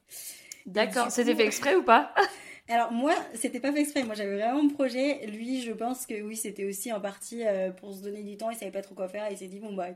D'accord, 0.66 1.11
c'était 1.11 1.35
fait 1.35 1.47
exprès 1.47 1.75
ou 1.75 1.82
pas 1.82 2.14
Alors 2.68 2.92
moi, 2.92 3.14
c'était 3.35 3.61
pas 3.61 3.73
fait 3.73 3.80
exprès. 3.80 4.04
Moi, 4.04 4.14
j'avais 4.14 4.37
vraiment 4.37 4.62
mon 4.62 4.68
projet. 4.68 5.26
Lui, 5.26 5.62
je 5.62 5.73
pense 5.73 6.06
que 6.06 6.23
oui, 6.23 6.37
c'était 6.37 6.64
aussi 6.64 6.92
en 6.92 7.00
partie 7.00 7.44
euh, 7.44 7.71
pour 7.71 7.92
se 7.92 8.02
donner 8.02 8.23
du 8.23 8.37
temps. 8.37 8.50
Il 8.50 8.56
savait 8.56 8.71
pas 8.71 8.82
trop 8.82 8.94
quoi 8.94 9.09
faire. 9.09 9.28
Il 9.30 9.37
s'est 9.37 9.49
dit 9.49 9.59
bon 9.59 9.73
bah 9.73 9.88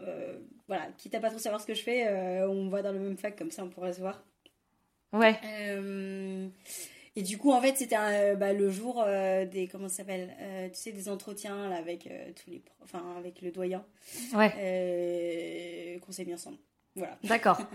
euh, 0.00 0.38
voilà, 0.68 0.88
quitte 0.98 1.14
à 1.14 1.20
pas 1.20 1.30
trop 1.30 1.38
savoir 1.38 1.60
ce 1.60 1.66
que 1.66 1.74
je 1.74 1.82
fais, 1.82 2.06
euh, 2.06 2.48
on 2.48 2.68
va 2.68 2.82
dans 2.82 2.92
le 2.92 2.98
même 2.98 3.16
fac 3.16 3.36
comme 3.36 3.50
ça, 3.50 3.64
on 3.64 3.70
pourrait 3.70 3.94
se 3.94 4.00
voir. 4.00 4.22
Ouais. 5.12 5.38
Et 7.16 7.22
du 7.22 7.38
coup, 7.38 7.50
en 7.50 7.60
fait, 7.60 7.76
c'était 7.76 8.36
bah, 8.36 8.52
le 8.52 8.70
jour 8.70 9.04
des 9.04 9.68
comment 9.70 9.88
ça 9.88 9.96
s'appelle 9.96 10.30
Tu 10.72 10.78
sais, 10.78 10.92
des 10.92 11.08
entretiens 11.08 11.68
là, 11.68 11.76
avec 11.76 12.08
tous 12.36 12.50
les, 12.50 12.62
enfin 12.82 13.02
avec 13.18 13.42
le 13.42 13.50
doyen. 13.50 13.84
Ouais. 14.34 15.98
qu'on 16.04 16.12
s'est 16.12 16.24
mis 16.24 16.34
ensemble. 16.34 16.58
Voilà. 16.94 17.18
D'accord. 17.24 17.58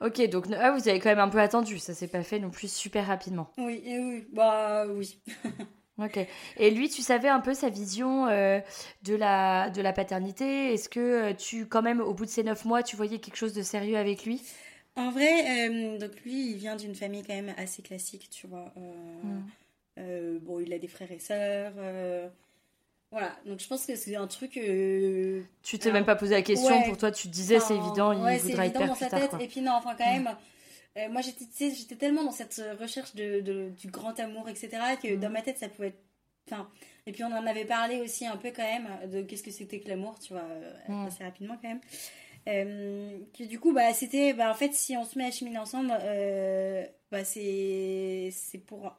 Ok, 0.00 0.20
donc 0.28 0.46
ah, 0.58 0.72
vous 0.72 0.88
avez 0.88 0.98
quand 0.98 1.08
même 1.08 1.18
un 1.18 1.28
peu 1.28 1.40
attendu, 1.40 1.78
ça 1.78 1.94
s'est 1.94 2.08
pas 2.08 2.22
fait 2.22 2.38
non 2.38 2.50
plus 2.50 2.70
super 2.70 3.06
rapidement. 3.06 3.50
Oui, 3.58 3.82
oui, 3.86 4.26
bah 4.32 4.86
oui. 4.86 5.18
ok. 5.98 6.26
Et 6.58 6.70
lui, 6.70 6.88
tu 6.88 7.02
savais 7.02 7.28
un 7.28 7.40
peu 7.40 7.54
sa 7.54 7.68
vision 7.68 8.26
euh, 8.26 8.60
de, 9.02 9.14
la, 9.14 9.70
de 9.70 9.80
la 9.80 9.92
paternité? 9.92 10.74
Est-ce 10.74 10.88
que 10.88 11.00
euh, 11.00 11.32
tu, 11.32 11.66
quand 11.66 11.82
même, 11.82 12.00
au 12.00 12.12
bout 12.12 12.24
de 12.24 12.30
ces 12.30 12.42
neuf 12.42 12.64
mois, 12.64 12.82
tu 12.82 12.96
voyais 12.96 13.18
quelque 13.18 13.36
chose 13.36 13.54
de 13.54 13.62
sérieux 13.62 13.96
avec 13.96 14.24
lui? 14.24 14.42
En 14.96 15.10
vrai, 15.10 15.68
euh, 15.68 15.98
donc 15.98 16.20
lui, 16.24 16.50
il 16.52 16.56
vient 16.56 16.76
d'une 16.76 16.94
famille 16.94 17.22
quand 17.22 17.34
même 17.34 17.54
assez 17.56 17.82
classique, 17.82 18.28
tu 18.30 18.46
vois. 18.46 18.72
Hmm. 18.76 20.38
bon, 20.38 20.60
il 20.60 20.72
a 20.72 20.78
des 20.78 20.88
frères 20.88 21.10
et 21.10 21.18
sœurs. 21.18 21.72
Voilà, 23.14 23.30
donc 23.46 23.60
je 23.60 23.68
pense 23.68 23.86
que 23.86 23.94
c'est 23.94 24.16
un 24.16 24.26
truc. 24.26 24.56
Euh... 24.56 25.40
Tu 25.62 25.78
t'es 25.78 25.92
même 25.92 26.04
pas 26.04 26.16
posé 26.16 26.34
la 26.34 26.42
question, 26.42 26.82
pour 26.82 26.96
toi 26.96 27.12
tu 27.12 27.28
te 27.28 27.32
disais 27.32 27.60
c'est 27.60 27.76
évident, 27.76 28.10
il 28.10 28.20
ouais, 28.20 28.38
voudra 28.38 28.66
être 28.66 28.84
dans 28.84 28.96
sa 28.96 29.08
tête. 29.08 29.30
Et 29.38 29.46
puis 29.46 29.60
non, 29.60 29.70
enfin 29.70 29.94
quand 29.96 30.12
même, 30.12 30.34
euh, 30.98 31.08
moi 31.10 31.20
j'étais, 31.20 31.46
j'étais 31.72 31.94
tellement 31.94 32.24
dans 32.24 32.32
cette 32.32 32.60
recherche 32.80 33.14
de, 33.14 33.40
de, 33.40 33.68
du 33.68 33.86
grand 33.86 34.18
amour, 34.18 34.48
etc., 34.48 34.68
que 35.00 35.14
dans 35.14 35.30
mm. 35.30 35.32
ma 35.32 35.42
tête 35.42 35.58
ça 35.58 35.68
pouvait 35.68 35.88
être. 35.88 36.02
Enfin, 36.50 36.68
et 37.06 37.12
puis 37.12 37.22
on 37.22 37.32
en 37.32 37.46
avait 37.46 37.64
parlé 37.64 38.00
aussi 38.00 38.26
un 38.26 38.36
peu 38.36 38.50
quand 38.50 38.64
même 38.64 38.88
de 39.08 39.22
qu'est-ce 39.22 39.44
que 39.44 39.52
c'était 39.52 39.78
que 39.78 39.88
l'amour, 39.88 40.18
tu 40.18 40.32
vois, 40.32 40.42
euh, 40.42 40.72
mm. 40.88 41.06
assez 41.06 41.22
rapidement 41.22 41.56
quand 41.62 41.68
même. 41.68 41.80
Euh, 42.48 43.18
que 43.36 43.44
du 43.44 43.58
coup, 43.58 43.72
bah, 43.72 43.92
c'était, 43.92 44.32
bah, 44.34 44.50
en 44.50 44.54
fait, 44.54 44.74
si 44.74 44.96
on 44.96 45.04
se 45.04 45.18
met 45.18 45.26
à 45.26 45.30
cheminer 45.30 45.58
ensemble, 45.58 45.92
euh, 46.02 46.84
bah, 47.10 47.24
c'est, 47.24 48.30
c'est 48.32 48.58
pour 48.58 48.96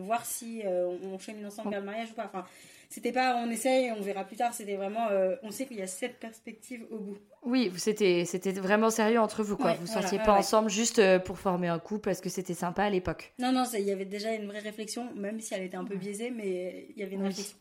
voir 0.00 0.24
si 0.24 0.62
on 0.64 1.18
chemine 1.18 1.44
ensemble 1.44 1.70
vers 1.70 1.80
le 1.80 1.86
mariage 1.86 2.10
ou 2.12 2.14
pas. 2.14 2.24
Enfin, 2.24 2.46
c'était 2.88 3.12
pas 3.12 3.36
on 3.36 3.50
essaye, 3.50 3.92
on 3.92 4.00
verra 4.00 4.24
plus 4.24 4.36
tard. 4.36 4.54
C'était 4.54 4.76
vraiment, 4.76 5.08
euh, 5.10 5.36
on 5.42 5.50
sait 5.50 5.66
qu'il 5.66 5.78
y 5.78 5.82
a 5.82 5.86
cette 5.86 6.18
perspective 6.18 6.86
au 6.90 6.98
bout. 6.98 7.18
Oui, 7.42 7.72
c'était 7.76 8.24
c'était 8.24 8.52
vraiment 8.52 8.90
sérieux 8.90 9.20
entre 9.20 9.42
vous 9.42 9.56
quoi. 9.56 9.74
vous 9.74 9.86
sortiez 9.86 10.18
pas 10.18 10.32
ensemble 10.32 10.70
juste 10.70 10.98
euh, 10.98 11.18
pour 11.18 11.38
former 11.38 11.68
un 11.68 11.78
couple 11.78 12.04
parce 12.04 12.20
que 12.20 12.28
c'était 12.28 12.54
sympa 12.54 12.84
à 12.84 12.90
l'époque. 12.90 13.32
Non 13.38 13.52
non, 13.52 13.64
il 13.74 13.84
y 13.84 13.90
avait 13.90 14.04
déjà 14.04 14.32
une 14.32 14.46
vraie 14.46 14.60
réflexion, 14.60 15.12
même 15.14 15.40
si 15.40 15.54
elle 15.54 15.62
était 15.62 15.76
un 15.76 15.84
peu 15.84 15.96
biaisée, 15.96 16.30
mais 16.30 16.86
il 16.90 16.98
y 16.98 17.02
avait 17.02 17.14
une 17.14 17.24
réflexion. 17.24 17.56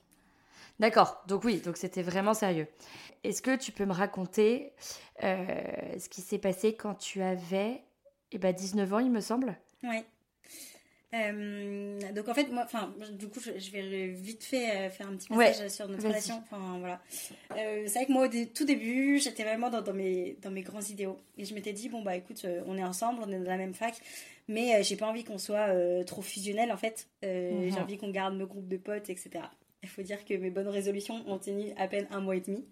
D'accord, 0.79 1.23
donc 1.27 1.43
oui, 1.45 1.61
donc 1.63 1.77
c'était 1.77 2.01
vraiment 2.01 2.33
sérieux. 2.33 2.67
Est-ce 3.25 3.41
que 3.41 3.55
tu 3.55 3.71
peux 3.71 3.85
me 3.85 3.93
raconter 3.93 4.73
euh, 5.23 5.45
ce 5.97 6.09
qui 6.09 6.21
s'est 6.21 6.37
passé 6.37 6.75
quand 6.75 6.95
tu 6.95 7.21
avais 7.21 7.81
eh 8.31 8.37
ben, 8.37 8.53
19 8.53 8.93
ans, 8.93 8.99
il 8.99 9.11
me 9.11 9.21
semble? 9.21 9.57
Oui. 9.83 10.03
Euh, 11.13 12.11
donc 12.11 12.27
en 12.27 12.33
fait, 12.33 12.51
moi, 12.51 12.63
enfin, 12.65 12.93
du 13.13 13.27
coup, 13.27 13.39
je, 13.39 13.71
vais 13.71 14.07
vite 14.07 14.43
fait 14.43 14.69
euh, 14.69 14.89
faire 14.89 15.07
un 15.07 15.15
petit 15.15 15.29
passage 15.29 15.69
sur 15.69 15.87
notre 15.87 16.05
relation. 16.05 16.43
Enfin 16.43 16.77
voilà. 16.79 17.01
Euh, 17.55 17.83
c'est 17.87 17.99
vrai 17.99 18.05
que 18.07 18.11
moi, 18.11 18.27
au 18.27 18.45
tout 18.53 18.65
début, 18.65 19.19
j'étais 19.19 19.43
vraiment 19.43 19.69
dans, 19.69 19.93
mes 19.93 20.37
dans 20.41 20.51
mes 20.51 20.61
grands 20.61 20.81
idéaux 20.81 21.17
et 21.37 21.45
je 21.45 21.53
m'étais 21.53 21.73
dit 21.73 21.89
bon 21.89 22.01
bah 22.01 22.15
écoute, 22.15 22.45
on 22.65 22.77
est 22.77 22.83
ensemble, 22.83 23.21
on 23.25 23.31
est 23.31 23.39
dans 23.39 23.49
la 23.51 23.57
même 23.57 23.73
fac, 23.73 23.95
mais 24.47 24.83
j'ai 24.83 24.97
pas 24.97 25.07
envie 25.07 25.23
qu'on 25.23 25.37
soit 25.37 25.69
trop 26.05 26.21
fusionnel 26.21 26.71
en 26.71 26.77
fait. 26.77 27.07
J'ai 27.23 27.71
mhm. 27.71 27.77
envie 27.77 27.97
qu'on 27.97 28.11
garde 28.11 28.35
nos 28.35 28.47
groupes 28.47 28.67
de 28.67 28.77
potes, 28.77 29.09
etc. 29.09 29.45
Il 29.85 29.89
faut 29.89 30.01
dire 30.01 30.25
que 30.25 30.33
mes 30.33 30.49
bonnes 30.49 30.67
résolutions 30.67 31.23
ont 31.27 31.37
tenu 31.37 31.71
à 31.77 31.87
peine 31.87 32.07
un 32.11 32.19
mois 32.19 32.35
et 32.35 32.41
demi. 32.41 32.65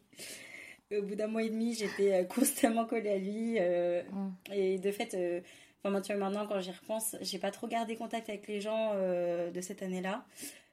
Au 0.91 1.01
bout 1.01 1.15
d'un 1.15 1.27
mois 1.27 1.43
et 1.43 1.49
demi, 1.49 1.73
j'étais 1.73 2.25
constamment 2.27 2.85
collée 2.85 3.09
à 3.09 3.17
lui 3.17 3.59
mhm. 3.59 4.33
et 4.51 4.77
de 4.79 4.91
fait 4.91 5.15
Enfin, 5.83 6.01
tu 6.01 6.13
vois, 6.13 6.29
maintenant, 6.29 6.47
quand 6.47 6.61
j'y 6.61 6.71
repense, 6.71 7.15
j'ai 7.21 7.39
pas 7.39 7.51
trop 7.51 7.67
gardé 7.67 7.95
contact 7.95 8.29
avec 8.29 8.47
les 8.47 8.61
gens 8.61 8.91
euh, 8.95 9.51
de 9.51 9.61
cette 9.61 9.83
année-là. 9.83 10.25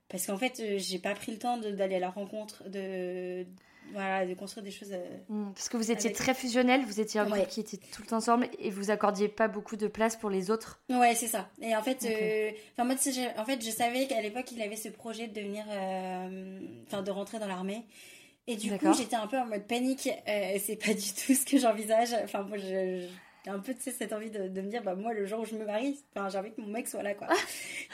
Parce 0.09 0.27
qu'en 0.27 0.37
fait, 0.37 0.61
euh, 0.61 0.79
j'ai 0.79 0.99
pas 0.99 1.15
pris 1.15 1.33
le 1.33 1.39
temps 1.39 1.59
d'aller 1.59 1.97
à 1.97 2.01
la 2.01 2.11
rencontre, 2.11 2.69
de, 2.69 3.45
voilà, 3.93 4.27
de 4.27 4.35
construire 4.35 4.65
des 4.65 4.71
choses. 4.71 4.93
Euh, 4.93 5.17
mmh, 5.29 5.53
parce 5.53 5.69
que 5.69 5.77
vous 5.77 5.91
étiez 5.91 6.13
très 6.13 6.35
fusionnel, 6.35 6.85
vous 6.85 7.01
étiez 7.01 7.21
un 7.21 7.27
groupe 7.27 7.47
qui 7.49 7.61
était 7.61 7.77
tout 7.77 8.03
le 8.03 8.09
temps 8.09 8.17
ensemble 8.17 8.49
et 8.59 8.71
vous 8.71 8.91
accordiez 8.91 9.29
pas 9.29 9.49
beaucoup 9.49 9.77
de 9.77 9.89
place 9.89 10.17
pour 10.17 10.31
les 10.31 10.51
autres. 10.51 10.81
Ouais, 10.89 11.15
c'est 11.15 11.27
ça. 11.27 11.49
Et 11.61 11.75
en 11.75 11.83
fait, 11.83 11.99
enfin, 12.77 12.85
moi, 12.85 12.95
en 13.37 13.45
fait, 13.45 13.65
je 13.65 13.71
savais 13.71 14.07
qu'à 14.07 14.21
l'époque, 14.21 14.51
il 14.53 14.63
avait 14.63 14.77
ce 14.77 14.89
projet 14.89 15.29
de 15.29 15.35
devenir, 15.35 15.65
enfin, 16.87 17.03
de 17.03 17.11
rentrer 17.11 17.39
dans 17.39 17.49
l'armée. 17.49 17.85
Et 18.47 18.57
du 18.57 18.77
coup, 18.79 18.93
j'étais 18.95 19.17
un 19.17 19.27
peu 19.27 19.39
en 19.39 19.47
mode 19.47 19.67
panique. 19.67 20.09
c'est 20.27 20.77
pas 20.77 20.95
du 20.95 21.13
tout 21.13 21.35
ce 21.35 21.45
que 21.45 21.59
j'envisage. 21.59 22.15
Enfin, 22.25 22.43
moi, 22.43 22.59
je 22.59 23.07
un 23.47 23.59
peu 23.59 23.75
tu 23.75 23.83
sais, 23.83 23.91
cette 23.91 24.13
envie 24.13 24.31
de, 24.31 24.49
de, 24.49 24.61
me 24.61 24.69
dire 24.69 24.83
bah 24.83 24.95
moi 24.95 25.13
le 25.15 25.27
jour 25.27 25.41
où 25.41 25.45
je 25.45 25.55
me 25.55 25.65
marie 25.65 25.99
enfin 26.15 26.29
j'ai 26.29 26.39
envie 26.39 26.53
que 26.53 26.61
mon 26.61 26.69
mec 26.69 26.89
soit 26.89 27.03
là 27.03 27.15
quoi 27.15 27.29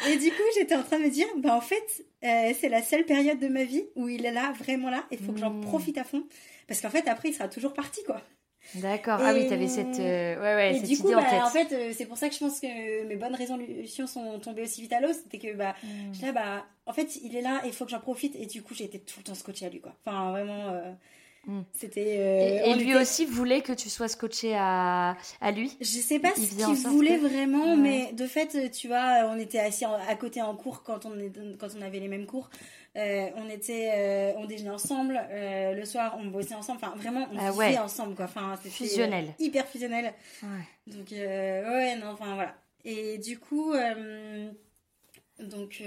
et 0.09 0.17
du 0.17 0.31
coup 0.31 0.43
j'étais 0.57 0.75
en 0.75 0.83
train 0.83 0.99
de 0.99 1.05
me 1.05 1.11
dire 1.11 1.27
bah 1.39 1.55
en 1.55 1.61
fait 1.61 2.05
euh, 2.25 2.53
c'est 2.59 2.69
la 2.69 2.83
seule 2.83 3.05
période 3.05 3.39
de 3.39 3.49
ma 3.49 3.65
vie 3.65 3.85
où 3.95 4.09
il 4.09 4.27
est 4.27 4.33
là 4.33 4.53
vraiment 4.59 4.91
là 4.91 5.05
il 5.11 5.19
faut 5.19 5.33
que 5.33 5.39
j'en 5.39 5.51
hmm. 5.51 5.63
profite 5.63 5.99
à 5.99 6.05
fond 6.05 6.25
parce 6.67 6.81
qu'en 6.81 6.91
fait 6.91 7.07
après 7.09 7.29
il 7.29 7.35
sera 7.35 7.49
toujours 7.49 7.75
parti 7.75 8.03
quoi 8.05 8.21
D'accord. 8.75 9.21
Ah 9.23 9.33
oui, 9.33 9.47
t'avais 9.47 9.69
cette, 9.69 10.01
euh, 10.01 10.35
ouais, 10.41 10.55
ouais, 10.57 10.75
cette 10.75 10.89
du 10.89 10.99
coup, 10.99 11.07
idée 11.07 11.15
en 11.15 11.23
bah, 11.23 11.31
tête. 11.31 11.43
En 11.43 11.51
fait, 11.51 11.73
euh, 11.73 11.93
c'est 11.97 12.05
pour 12.05 12.19
ça 12.19 12.29
que 12.29 12.35
je 12.35 12.41
pense 12.41 12.59
que 12.59 13.05
mes 13.05 13.15
bonnes 13.15 13.37
résolutions 13.37 14.09
sont 14.09 14.41
tombées 14.41 14.63
aussi 14.63 14.83
vite 14.83 14.93
à 14.93 15.01
l'eau. 15.01 15.13
C'était 15.13 15.39
que, 15.39 15.55
bah, 15.55 15.77
hmm. 15.85 16.33
bah, 16.35 16.67
en 16.85 16.93
fait, 16.93 17.15
il 17.23 17.37
est 17.37 17.43
là, 17.43 17.63
il 17.65 17.73
faut 17.73 17.85
que 17.85 17.93
j'en 17.93 18.01
profite. 18.01 18.35
Et 18.35 18.47
du 18.47 18.63
coup, 18.63 18.75
j'ai 18.75 18.83
été 18.83 18.99
tout 18.99 19.21
le 19.21 19.23
temps 19.23 19.37
scotché 19.37 19.67
à 19.67 19.69
lui, 19.69 19.81
quoi. 19.81 19.95
Enfin, 20.05 20.33
vraiment. 20.33 20.83
Mm. 21.47 21.61
C'était. 21.73 22.17
Euh, 22.19 22.73
et, 22.73 22.75
lui 22.75 22.97
aussi 22.97 23.25
voulait 23.25 23.61
que 23.61 23.73
tu 23.73 23.89
sois 23.89 24.09
scotché 24.09 24.55
à, 24.57 25.17
à 25.41 25.51
lui? 25.53 25.77
Je 25.81 25.85
sais 25.85 26.19
pas 26.19 26.35
ce 26.35 26.41
qu'il 26.41 26.89
voulait 26.89 27.19
vraiment, 27.19 27.77
mais 27.77 28.13
de 28.13 28.27
fait, 28.27 28.71
tu 28.73 28.89
vois, 28.89 29.29
on 29.31 29.39
était 29.39 29.61
assis 29.61 29.85
à 29.85 30.15
côté 30.17 30.43
en 30.43 30.57
cours 30.57 30.83
quand 30.83 31.07
on 31.07 31.19
est, 31.19 31.33
quand 31.59 31.69
on 31.79 31.83
avait 31.83 32.01
les 32.01 32.09
mêmes 32.09 32.27
cours. 32.27 32.51
Euh, 32.97 33.29
on 33.37 33.49
était, 33.49 33.93
euh, 33.95 34.33
on 34.39 34.47
déjeunait 34.47 34.71
ensemble. 34.71 35.21
le 35.31 35.85
soir, 35.85 36.17
on 36.19 36.27
bossait 36.27 36.55
ensemble. 36.55 36.81
Enfin, 36.83 36.97
vraiment, 36.97 37.29
on 37.33 37.39
ah 37.39 37.83
ensemble, 37.85 38.17
quoi. 38.17 38.25
Enfin, 38.25 38.57
fusionnel. 38.57 39.33
hyper 39.39 39.67
fusionnel. 39.69 40.13
Donc, 40.87 41.11
ouais, 41.13 41.97
non, 41.97 42.09
enfin 42.09 42.35
voilà. 42.35 42.57
Et 42.85 43.19
du 43.19 43.39
coup. 43.39 43.73
donc, 45.39 45.81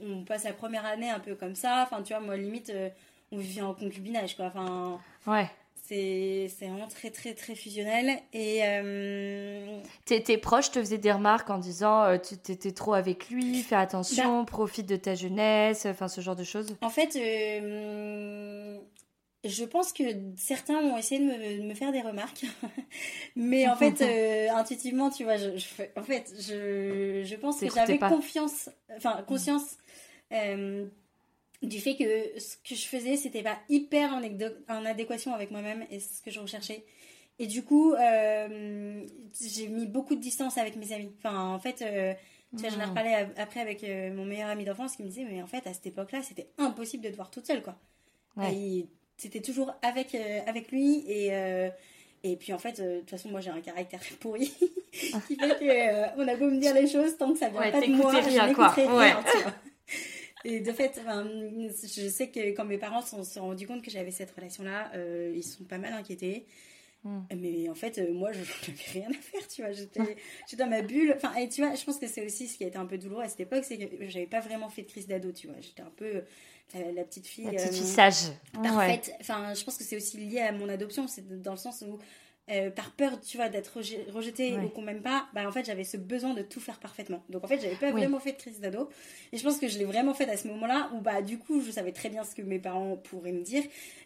on 0.00 0.24
passe 0.24 0.44
la 0.44 0.54
première 0.54 0.86
année 0.86 1.10
un 1.10 1.20
peu 1.20 1.34
comme 1.34 1.56
ça. 1.56 1.82
Enfin, 1.86 2.02
tu 2.02 2.14
vois, 2.14 2.22
moi, 2.22 2.38
limite, 2.38 2.72
on 3.32 3.38
vivait 3.38 3.62
en 3.62 3.74
concubinage, 3.74 4.36
quoi. 4.36 4.46
Enfin, 4.46 5.00
ouais. 5.26 5.50
C'est 5.84 6.48
vraiment 6.60 6.88
très, 6.88 7.10
très, 7.10 7.34
très 7.34 7.54
fusionnel. 7.54 8.18
Et. 8.32 8.60
Euh... 8.62 9.80
Tes, 10.06 10.38
proches 10.38 10.70
te 10.70 10.78
faisaient 10.78 10.98
des 10.98 11.12
remarques 11.12 11.50
en 11.50 11.58
disant 11.58 12.04
euh, 12.04 12.18
tu 12.18 12.34
étais 12.34 12.72
trop 12.72 12.94
avec 12.94 13.28
lui, 13.28 13.62
fais 13.62 13.76
attention, 13.76 14.40
bah 14.40 14.46
profite 14.46 14.88
de 14.88 14.96
ta 14.96 15.14
jeunesse, 15.14 15.84
enfin, 15.86 16.08
ce 16.08 16.20
genre 16.20 16.36
de 16.36 16.44
choses 16.44 16.76
En 16.80 16.88
fait. 16.88 17.16
Euh, 17.16 18.78
je 19.44 19.64
pense 19.64 19.92
que 19.92 20.04
certains 20.36 20.76
ont 20.76 20.96
essayé 20.96 21.20
de 21.20 21.26
me, 21.26 21.68
me 21.68 21.74
faire 21.74 21.90
des 21.90 22.00
remarques, 22.00 22.46
mais 23.36 23.68
en 23.68 23.74
fait, 23.74 24.00
intuitivement, 24.50 25.10
tu 25.10 25.24
vois, 25.24 25.36
je, 25.36 25.48
en 25.96 26.02
fait, 26.04 26.32
je, 26.38 27.22
je 27.24 27.34
pense 27.34 27.58
que 27.58 27.68
j'avais 27.68 27.98
confiance, 27.98 28.70
enfin 28.96 29.22
conscience 29.26 29.78
du 31.62 31.80
fait 31.80 31.96
que 31.96 32.40
ce 32.40 32.56
que 32.56 32.74
je 32.74 32.86
faisais, 32.86 33.16
c'était 33.16 33.42
pas 33.42 33.58
hyper 33.68 34.12
en, 34.12 34.22
en 34.68 34.84
adéquation 34.84 35.34
avec 35.34 35.50
moi-même 35.50 35.86
et 35.90 36.00
ce 36.00 36.20
que 36.22 36.30
je 36.30 36.40
recherchais. 36.40 36.84
Et 37.38 37.46
du 37.46 37.62
coup, 37.62 37.94
euh, 37.94 39.04
j'ai 39.40 39.68
mis 39.68 39.86
beaucoup 39.86 40.14
de 40.14 40.20
distance 40.20 40.58
avec 40.58 40.76
mes 40.76 40.92
amis. 40.92 41.12
Enfin, 41.18 41.48
en 41.48 41.58
fait, 41.58 41.76
tu 41.76 42.62
vois, 42.62 42.68
je 42.70 42.78
ai 42.78 42.84
reparlé 42.84 43.14
après 43.36 43.60
avec 43.60 43.82
mon 44.14 44.24
meilleur 44.24 44.48
ami 44.48 44.64
d'enfance 44.64 44.96
qui 44.96 45.02
me 45.02 45.08
disait, 45.08 45.24
mais 45.24 45.42
en 45.42 45.46
fait, 45.46 45.66
à 45.66 45.72
cette 45.72 45.86
époque-là, 45.86 46.22
c'était 46.22 46.48
impossible 46.58 47.04
de 47.04 47.10
te 47.10 47.16
voir 47.16 47.30
toute 47.30 47.46
seule, 47.46 47.62
quoi. 47.62 47.76
Ouais 48.36 48.86
c'était 49.22 49.40
toujours 49.40 49.72
avec, 49.82 50.14
euh, 50.14 50.40
avec 50.46 50.70
lui 50.70 51.04
et. 51.06 51.28
Euh, 51.32 51.68
et 52.24 52.36
puis 52.36 52.52
en 52.52 52.58
fait, 52.58 52.78
euh, 52.78 52.94
de 52.94 53.00
toute 53.00 53.10
façon, 53.10 53.30
moi 53.30 53.40
j'ai 53.40 53.50
un 53.50 53.60
caractère 53.60 53.98
pourri 54.20 54.46
qui 54.92 55.34
fait 55.34 55.58
que 55.58 56.20
on 56.20 56.28
a 56.28 56.36
beau 56.36 56.48
me 56.48 56.60
dire 56.60 56.72
les 56.72 56.86
choses 56.86 57.16
tant 57.16 57.32
que 57.32 57.38
ça 57.40 57.48
vient 57.48 57.72
pas 57.72 57.80
de 57.80 57.86
moi, 57.88 58.12
rien, 58.12 58.48
je 58.48 58.54
quoi. 58.54 58.68
rien. 58.68 59.24
Tu 59.28 59.38
vois. 59.42 59.52
Et 60.44 60.60
de 60.60 60.72
fait, 60.72 61.00
je 61.00 62.08
sais 62.08 62.28
que 62.28 62.50
quand 62.50 62.64
mes 62.64 62.78
parents 62.78 63.02
se 63.02 63.22
sont 63.22 63.42
rendus 63.42 63.66
compte 63.66 63.82
que 63.82 63.90
j'avais 63.90 64.10
cette 64.10 64.30
relation-là, 64.32 64.92
ils 65.34 65.42
sont 65.42 65.64
pas 65.64 65.78
mal 65.78 65.92
inquiétés. 65.92 66.46
Hmm. 67.04 67.22
Mais 67.36 67.68
en 67.68 67.74
fait, 67.74 67.98
moi, 68.12 68.30
je 68.32 68.38
n'avais 68.68 69.06
rien 69.06 69.10
à 69.10 69.20
faire, 69.20 69.48
tu 69.48 69.62
vois. 69.62 69.72
J'étais 69.72 70.56
dans 70.56 70.68
ma 70.68 70.82
bulle. 70.82 71.12
Enfin, 71.16 71.34
et 71.34 71.48
tu 71.48 71.62
vois, 71.62 71.74
je 71.74 71.84
pense 71.84 71.98
que 71.98 72.06
c'est 72.06 72.24
aussi 72.24 72.46
ce 72.46 72.56
qui 72.56 72.64
a 72.64 72.68
été 72.68 72.78
un 72.78 72.86
peu 72.86 72.98
douloureux 72.98 73.24
à 73.24 73.28
cette 73.28 73.40
époque, 73.40 73.64
c'est 73.64 73.78
que 73.78 74.08
j'avais 74.08 74.26
pas 74.26 74.40
vraiment 74.40 74.68
fait 74.68 74.82
de 74.82 74.88
crise 74.88 75.08
d'ado, 75.08 75.32
tu 75.32 75.48
vois. 75.48 75.56
J'étais 75.60 75.82
un 75.82 75.92
peu 75.96 76.22
euh, 76.74 76.92
la 76.94 77.02
petite 77.04 77.26
fille. 77.26 77.44
La 77.44 77.52
petite 77.52 77.74
fille 77.74 77.82
euh, 77.82 78.10
sage. 78.10 78.32
Parfaite. 78.52 79.12
Enfin, 79.20 79.52
je 79.54 79.64
pense 79.64 79.76
que 79.76 79.84
c'est 79.84 79.96
aussi 79.96 80.16
lié 80.18 80.40
à 80.40 80.52
mon 80.52 80.68
adoption, 80.68 81.08
c'est 81.08 81.42
dans 81.42 81.52
le 81.52 81.58
sens 81.58 81.82
où. 81.82 81.98
Euh, 82.50 82.70
par 82.70 82.90
peur, 82.90 83.20
tu 83.20 83.36
vois, 83.36 83.48
d'être 83.48 83.78
rejetée 84.12 84.56
ou 84.58 84.68
qu'on 84.68 84.82
m'aime 84.82 85.00
pas, 85.00 85.26
bah 85.32 85.46
en 85.46 85.52
fait 85.52 85.64
j'avais 85.64 85.84
ce 85.84 85.96
besoin 85.96 86.34
de 86.34 86.42
tout 86.42 86.58
faire 86.58 86.80
parfaitement. 86.80 87.22
Donc 87.28 87.44
en 87.44 87.46
fait 87.46 87.60
j'avais 87.60 87.76
pas 87.76 87.92
vraiment 87.92 88.18
fait 88.18 88.32
de 88.32 88.36
crise 88.36 88.58
d'ado. 88.58 88.88
Et 89.32 89.38
je 89.38 89.44
pense 89.44 89.58
que 89.58 89.68
je 89.68 89.78
l'ai 89.78 89.84
vraiment 89.84 90.12
fait 90.12 90.28
à 90.28 90.36
ce 90.36 90.48
moment-là 90.48 90.90
où 90.92 91.00
bah 91.00 91.22
du 91.22 91.38
coup 91.38 91.60
je 91.62 91.70
savais 91.70 91.92
très 91.92 92.08
bien 92.08 92.24
ce 92.24 92.34
que 92.34 92.42
mes 92.42 92.58
parents 92.58 92.96
pourraient 92.96 93.30
me 93.30 93.42
dire. 93.42 93.62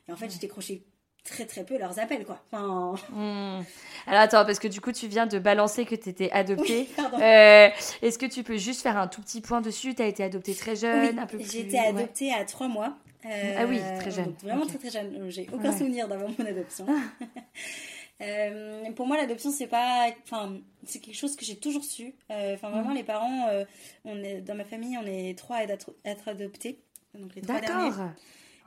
Et 0.07 0.13
en 0.13 0.17
fait 0.17 0.31
j'ai 0.31 0.39
décroché 0.39 0.83
très 1.25 1.47
très 1.47 1.65
peu 1.65 1.79
leurs 1.79 1.99
appels 1.99 2.27
quoi. 2.27 2.45
Enfin... 2.53 2.95
Hmm. 3.11 3.63
Alors 4.07 4.21
attends 4.21 4.45
parce 4.45 4.59
que 4.59 4.69
du 4.69 4.83
coup 4.83 4.93
tu 4.93 5.09
viens 5.09 5.27
de 5.27 5.39
balancer 5.39 5.87
que 5.87 5.95
tu 5.95 6.11
étais 6.11 6.31
adoptée. 6.31 6.89
euh, 7.15 7.71
Est-ce 8.03 8.19
que 8.19 8.27
tu 8.27 8.43
peux 8.43 8.59
juste 8.59 8.83
faire 8.83 8.99
un 8.99 9.09
tout 9.09 9.23
petit 9.23 9.41
point 9.41 9.63
dessus? 9.63 9.95
Tu 9.95 10.03
as 10.03 10.07
été 10.09 10.23
adoptée 10.23 10.55
très 10.55 10.77
jeune, 10.77 11.19
un 11.19 11.27
peu 11.27 11.39
plus... 11.39 11.51
J'ai 11.51 11.61
été 11.61 11.79
adoptée 11.79 12.35
à 12.35 12.45
trois 12.45 12.69
mois. 12.69 12.99
ah 13.25 13.65
oui, 13.67 13.81
très 13.99 14.11
jeune. 14.11 14.35
vraiment 14.43 14.67
très 14.67 14.77
très 14.79 14.91
jeune. 14.91 15.31
J'ai 15.31 15.49
aucun 15.55 15.73
souvenir 15.73 16.07
d'avoir 16.07 16.31
mon 16.39 16.45
adoption. 16.45 16.87
euh, 18.23 18.91
pour 18.93 19.07
moi 19.07 19.19
l'adoption 19.19 19.51
c'est 19.51 19.67
pas, 19.67 20.09
enfin 20.25 20.59
c'est 20.85 21.01
quelque 21.01 21.17
chose 21.17 21.37
que 21.37 21.45
j'ai 21.45 21.57
toujours 21.57 21.85
su. 21.85 22.15
Euh, 22.31 22.55
enfin 22.55 22.71
vraiment 22.71 22.93
hmm. 22.93 22.97
les 22.97 23.05
parents, 23.05 23.49
euh, 23.49 23.65
on 24.05 24.23
est 24.23 24.41
dans 24.41 24.55
ma 24.55 24.65
famille 24.65 24.97
on 24.97 25.07
est 25.07 25.37
trois 25.37 25.57
à 25.57 25.65
être, 25.65 25.95
être 26.05 26.29
adoptés. 26.29 26.81
Donc 27.15 27.35
les 27.35 27.43
trois 27.43 27.61
derniers. 27.61 27.93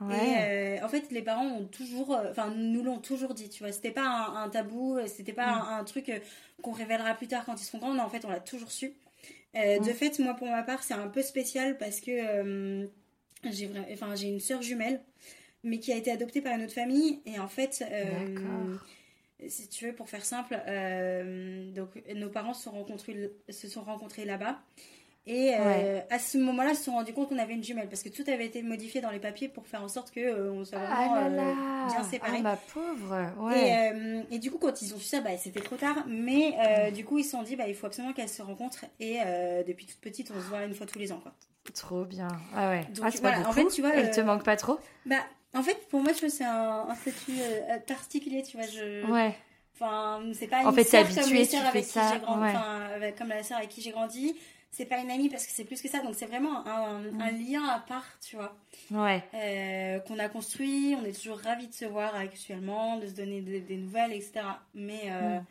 Et 0.02 0.78
euh, 0.80 0.84
en 0.84 0.88
fait, 0.88 1.10
les 1.10 1.20
parents 1.20 1.44
ont 1.44 1.66
toujours, 1.66 2.18
enfin, 2.30 2.50
nous 2.56 2.82
l'ont 2.82 3.00
toujours 3.00 3.34
dit, 3.34 3.50
tu 3.50 3.62
vois. 3.62 3.70
C'était 3.70 3.90
pas 3.90 4.32
un, 4.34 4.48
tabou, 4.48 4.96
euh, 4.96 5.06
c'était 5.06 5.34
pas 5.34 5.56
mm. 5.56 5.80
un, 5.80 5.84
truc 5.84 6.10
qu'on 6.62 6.72
révélera 6.72 7.12
plus 7.14 7.26
tard 7.26 7.44
quand 7.44 7.60
ils 7.60 7.64
seront 7.64 7.78
grands. 7.78 7.92
Non, 7.92 8.04
en 8.04 8.08
fait, 8.08 8.24
on 8.24 8.30
l'a 8.30 8.40
toujours 8.40 8.72
su. 8.72 8.94
De 9.54 9.78
mm. 9.78 9.92
fait, 9.92 10.18
moi, 10.20 10.32
pour 10.32 10.48
ma 10.48 10.62
part, 10.62 10.82
c'est 10.82 10.94
un 10.94 11.08
peu 11.08 11.20
spécial 11.20 11.76
parce 11.76 12.00
que 12.00 12.88
j'ai 13.44 13.70
enfin, 13.92 14.14
j'ai 14.14 14.28
une 14.28 14.40
sœur 14.40 14.62
jumelle, 14.62 15.02
mais 15.64 15.78
qui 15.78 15.92
a 15.92 15.96
été 15.96 16.10
adoptée 16.10 16.40
par 16.40 16.54
une 16.54 16.62
autre 16.62 16.72
famille. 16.72 17.20
Et 17.26 17.38
en 17.38 17.48
fait, 17.48 17.84
si 19.48 19.68
tu 19.68 19.86
veux, 19.86 19.94
pour 19.94 20.08
faire 20.08 20.24
simple, 20.24 20.60
donc 21.74 21.90
nos 22.14 22.28
parents 22.28 22.54
se 22.54 22.64
sont 22.64 22.72
rencontrés, 22.72 23.32
se 23.48 23.68
sont 23.68 23.82
rencontrés 23.82 24.24
là-bas. 24.24 24.60
Et 25.26 25.54
euh, 25.54 26.00
à 26.08 26.18
ce 26.18 26.38
moment-là, 26.38 26.70
ils 26.70 26.76
se 26.76 26.84
sont 26.84 26.92
rendus 26.92 27.12
compte 27.12 27.28
qu'on 27.28 27.38
avait 27.38 27.52
une 27.52 27.62
jumelle 27.62 27.88
parce 27.88 28.02
que 28.02 28.08
tout 28.08 28.24
avait 28.26 28.46
été 28.46 28.62
modifié 28.62 29.02
dans 29.02 29.10
les 29.10 29.18
papiers 29.18 29.48
pour 29.48 29.66
faire 29.66 29.82
en 29.82 29.88
sorte 29.88 30.10
que 30.10 30.20
euh, 30.20 30.50
on 30.50 30.64
soit 30.64 30.78
ah 30.80 31.08
vraiment 31.08 31.50
euh, 31.50 31.86
bien 31.86 32.02
séparés. 32.02 32.38
Ah, 32.38 32.42
ma 32.42 32.56
pauvre. 32.56 33.32
Ouais. 33.38 34.24
Et, 34.30 34.34
et, 34.34 34.38
du 34.38 34.50
coup, 34.50 34.58
quand 34.58 34.80
ils 34.80 34.94
ont 34.94 34.98
su 34.98 35.04
ça, 35.04 35.20
bah, 35.20 35.36
c'était 35.36 35.60
trop 35.60 35.76
tard. 35.76 36.04
Mais 36.08 36.90
du 36.92 37.04
coup, 37.04 37.18
ils 37.18 37.24
se 37.24 37.30
sont 37.30 37.42
dit, 37.42 37.54
bah, 37.54 37.68
il 37.68 37.74
faut 37.74 37.86
absolument 37.86 38.14
qu'elles 38.14 38.30
se 38.30 38.42
rencontrent. 38.42 38.86
Et 38.98 39.18
depuis 39.66 39.86
toute 39.86 40.00
petite, 40.00 40.32
on 40.34 40.40
se 40.40 40.46
voit 40.46 40.64
une 40.64 40.74
fois 40.74 40.86
tous 40.86 40.98
les 40.98 41.12
ans, 41.12 41.20
quoi. 41.22 41.32
Trop 41.74 42.04
bien. 42.04 42.28
Ah 42.56 42.70
ouais. 42.70 42.86
Donc, 42.94 43.04
ah, 43.22 43.48
en 43.48 43.52
fait, 43.52 43.68
tu 43.68 43.82
vois, 43.82 43.94
elle 43.94 44.10
te 44.10 44.20
manque 44.20 44.42
pas 44.42 44.56
trop? 44.56 44.80
Bah, 45.06 45.16
en 45.54 45.62
fait, 45.62 45.88
pour 45.88 46.00
moi, 46.00 46.12
c'est 46.14 46.44
un, 46.44 46.86
un, 46.88 46.94
statut 46.94 47.32
particulier, 47.86 48.42
tu 48.42 48.56
vois. 48.56 48.66
Je... 48.66 49.04
Ouais. 49.10 49.34
Enfin, 49.74 50.22
c'est 50.34 50.46
pas 50.46 50.60
une 50.60 50.66
en 50.66 50.72
fait, 50.72 50.84
sœur 50.84 51.08
comme 51.08 51.32
les 51.32 51.44
sœurs 51.44 51.66
avec 51.66 51.84
qui 51.86 51.98
j'ai 52.12 52.20
grandi, 52.20 52.56
enfin, 52.56 53.12
comme 53.16 53.28
la 53.28 53.42
sœur 53.42 53.58
avec 53.58 53.70
qui 53.70 53.80
j'ai 53.80 53.90
grandi 53.92 54.36
c'est 54.70 54.84
pas 54.84 54.98
une 54.98 55.10
amie 55.10 55.28
parce 55.28 55.46
que 55.46 55.52
c'est 55.52 55.64
plus 55.64 55.82
que 55.82 55.88
ça. 55.88 56.00
Donc 56.00 56.14
c'est 56.14 56.26
vraiment 56.26 56.66
un, 56.66 57.04
un, 57.20 57.32
mm. 57.32 57.50
lien 57.50 57.64
à 57.64 57.80
part, 57.80 58.06
tu 58.20 58.36
vois. 58.36 58.56
Ouais. 58.90 59.22
Euh, 59.34 59.98
qu'on 60.00 60.18
a 60.18 60.28
construit. 60.28 60.96
On 61.00 61.04
est 61.04 61.12
toujours 61.12 61.38
ravis 61.38 61.68
de 61.68 61.74
se 61.74 61.84
voir 61.84 62.14
actuellement, 62.14 62.96
de 62.98 63.06
se 63.06 63.14
donner 63.14 63.40
des 63.40 63.76
nouvelles, 63.76 64.12
etc. 64.12 64.42
Mais, 64.74 65.02
euh, 65.06 65.38
mm. 65.38 65.44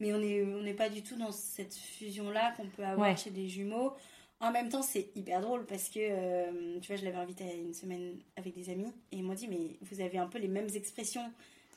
mais 0.00 0.12
on 0.12 0.18
n'est 0.18 0.42
on 0.42 0.66
est 0.66 0.74
pas 0.74 0.88
du 0.88 1.02
tout 1.02 1.16
dans 1.16 1.32
cette 1.32 1.74
fusion-là 1.74 2.52
qu'on 2.56 2.66
peut 2.66 2.84
avoir 2.84 3.16
chez 3.16 3.30
des 3.30 3.48
jumeaux. 3.48 3.94
En 4.40 4.50
même 4.52 4.68
temps, 4.68 4.82
c'est 4.82 5.10
hyper 5.14 5.40
drôle 5.40 5.64
parce 5.64 5.88
que, 5.88 5.98
euh, 6.00 6.78
tu 6.80 6.88
vois, 6.88 6.96
je 6.96 7.04
l'avais 7.04 7.16
invité 7.16 7.44
à 7.44 7.54
une 7.54 7.72
semaine 7.72 8.16
avec 8.36 8.54
des 8.54 8.68
amis 8.70 8.92
et 9.10 9.16
ils 9.16 9.22
m'ont 9.22 9.34
dit, 9.34 9.48
mais 9.48 9.78
vous 9.80 10.00
avez 10.00 10.18
un 10.18 10.26
peu 10.26 10.38
les 10.38 10.48
mêmes 10.48 10.68
expressions, 10.74 11.32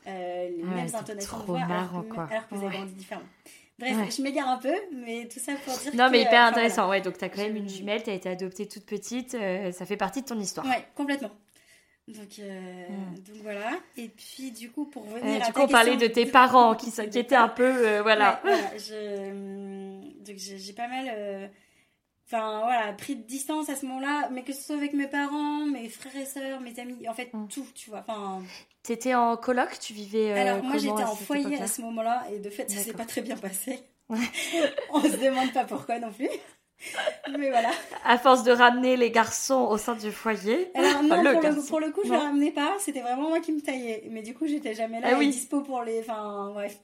les 0.06 0.63
mêmes 0.63 0.93
intonations 0.93 1.39
de 1.39 1.43
voix, 1.43 1.62
alors, 1.62 2.08
que, 2.08 2.19
alors 2.19 2.48
que 2.48 2.56
vous 2.56 2.65
avez 2.65 2.78
grandi 2.78 2.93
différemment. 2.93 3.28
Bref, 3.80 4.17
je 4.17 4.22
m'égare 4.22 4.50
un 4.50 4.58
peu, 4.58 4.74
mais 4.93 5.28
tout 5.32 5.39
ça 5.39 5.54
pour 5.63 5.78
dire 5.78 5.95
Non, 5.95 6.10
mais 6.12 6.22
hyper 6.22 6.43
intéressant. 6.43 6.89
Ouais, 6.89 7.02
donc 7.02 7.17
tu 7.17 7.24
as 7.24 7.30
quand 7.30 7.41
même 7.41 7.56
une 7.56 7.69
jumelle, 7.69 8.04
tu 8.04 8.10
as 8.10 8.13
été 8.13 8.30
adoptée 8.30 8.67
toute 8.67 8.86
petite, 8.86 9.36
euh, 9.36 9.72
ça 9.72 9.86
fait 9.86 9.98
partie 9.98 10.22
de 10.22 10.28
ton 10.28 10.39
histoire. 10.39 10.65
Ouais, 10.67 10.86
complètement. 10.95 11.32
Donc, 12.08 12.39
euh, 12.39 12.88
hmm. 12.89 13.15
donc 13.15 13.36
voilà. 13.43 13.72
Et 13.95 14.10
puis 14.10 14.52
du 14.52 14.72
coup, 14.72 14.86
pour 14.86 15.04
revenir 15.04 15.36
euh, 15.36 15.43
à 15.43 15.45
Du 15.45 15.54
coup, 15.54 15.62
on 15.62 15.67
parlait 15.67 15.95
de 15.95 16.08
tes 16.08 16.26
parents 16.26 16.76
qui 16.76 16.89
s'inquiétaient 16.91 17.36
un 17.36 17.48
peu, 17.48 18.00
voilà. 18.02 18.41
Ouais, 18.43 18.52
voilà 18.52 18.78
je... 18.78 20.26
Donc 20.26 20.36
j'ai 20.38 20.74
pas 20.74 20.88
mal 20.88 21.50
enfin 22.32 22.62
voilà, 22.63 22.94
pris 22.94 23.15
de 23.15 23.24
distance 23.24 23.70
à 23.70 23.76
ce 23.76 23.86
moment-là, 23.88 24.30
mais 24.32 24.44
que 24.44 24.54
ce 24.54 24.62
soit 24.62 24.76
avec 24.76 24.94
mes 24.94 25.08
parents, 25.08 25.65
mes 25.65 25.89
frères 25.89 26.15
et 26.15 26.26
sœurs, 26.26 26.62
mes 26.62 26.80
amis, 26.80 27.08
en 27.08 27.13
fait, 27.13 27.34
mm. 27.34 27.48
tout, 27.48 27.65
tu 27.74 27.89
vois. 27.89 28.04
Enfin. 28.08 28.44
T'étais 28.84 29.15
en 29.15 29.36
coloc, 29.36 29.80
tu 29.80 29.94
vivais. 29.94 30.32
Euh, 30.32 30.42
Alors 30.42 30.63
moi 30.63 30.78
j'étais 30.78 31.04
en 31.04 31.15
foyer 31.15 31.62
à 31.62 31.68
ce 31.68 31.82
moment-là, 31.82 32.26
et 32.32 32.39
de 32.39 32.50
fait 32.50 32.70
ça 32.70 32.80
s'est 32.80 32.94
pas 32.94 33.06
très 33.06 33.22
bien 33.22 33.36
passé. 33.36 33.80
On 34.10 35.02
se 35.02 35.18
demande 35.18 35.52
pas 35.54 35.65
pourquoi 35.65 36.00
non 36.00 36.12
plus. 36.12 36.30
Mais 37.38 37.50
voilà. 37.50 37.72
À 38.06 38.18
force 38.18 38.44
de 38.44 38.52
ramener 38.52 38.96
les 38.96 39.12
garçons 39.12 39.68
au 39.70 39.78
sein 39.78 39.96
du 39.96 40.12
foyer. 40.12 40.72
Alors 40.76 41.04
non, 41.04 41.10
pour, 41.10 41.24
le, 41.24 41.68
pour, 41.68 41.80
le, 41.80 41.92
coup, 41.92 42.02
je 42.04 42.10
ne 42.10 42.13
les 42.13 42.20
ramenais 42.20 42.52
pas. 42.52 42.76
C'était 42.80 43.02
vraiment 43.02 43.30
moi 43.30 43.42
qui 43.42 43.52
me 43.52 43.60
taillais. 43.60 44.08
Mais 44.10 44.22
du 44.22 44.34
coup, 44.34 44.48
j'étais 44.48 44.74
jamais 44.74 45.02
là 45.02 45.10
ah, 45.12 45.15
oui. 45.18 45.30
dispo 45.30 45.62
pour 45.62 45.84
les. 45.84 46.00
Enfin, 46.00 46.52
bref. 46.54 46.80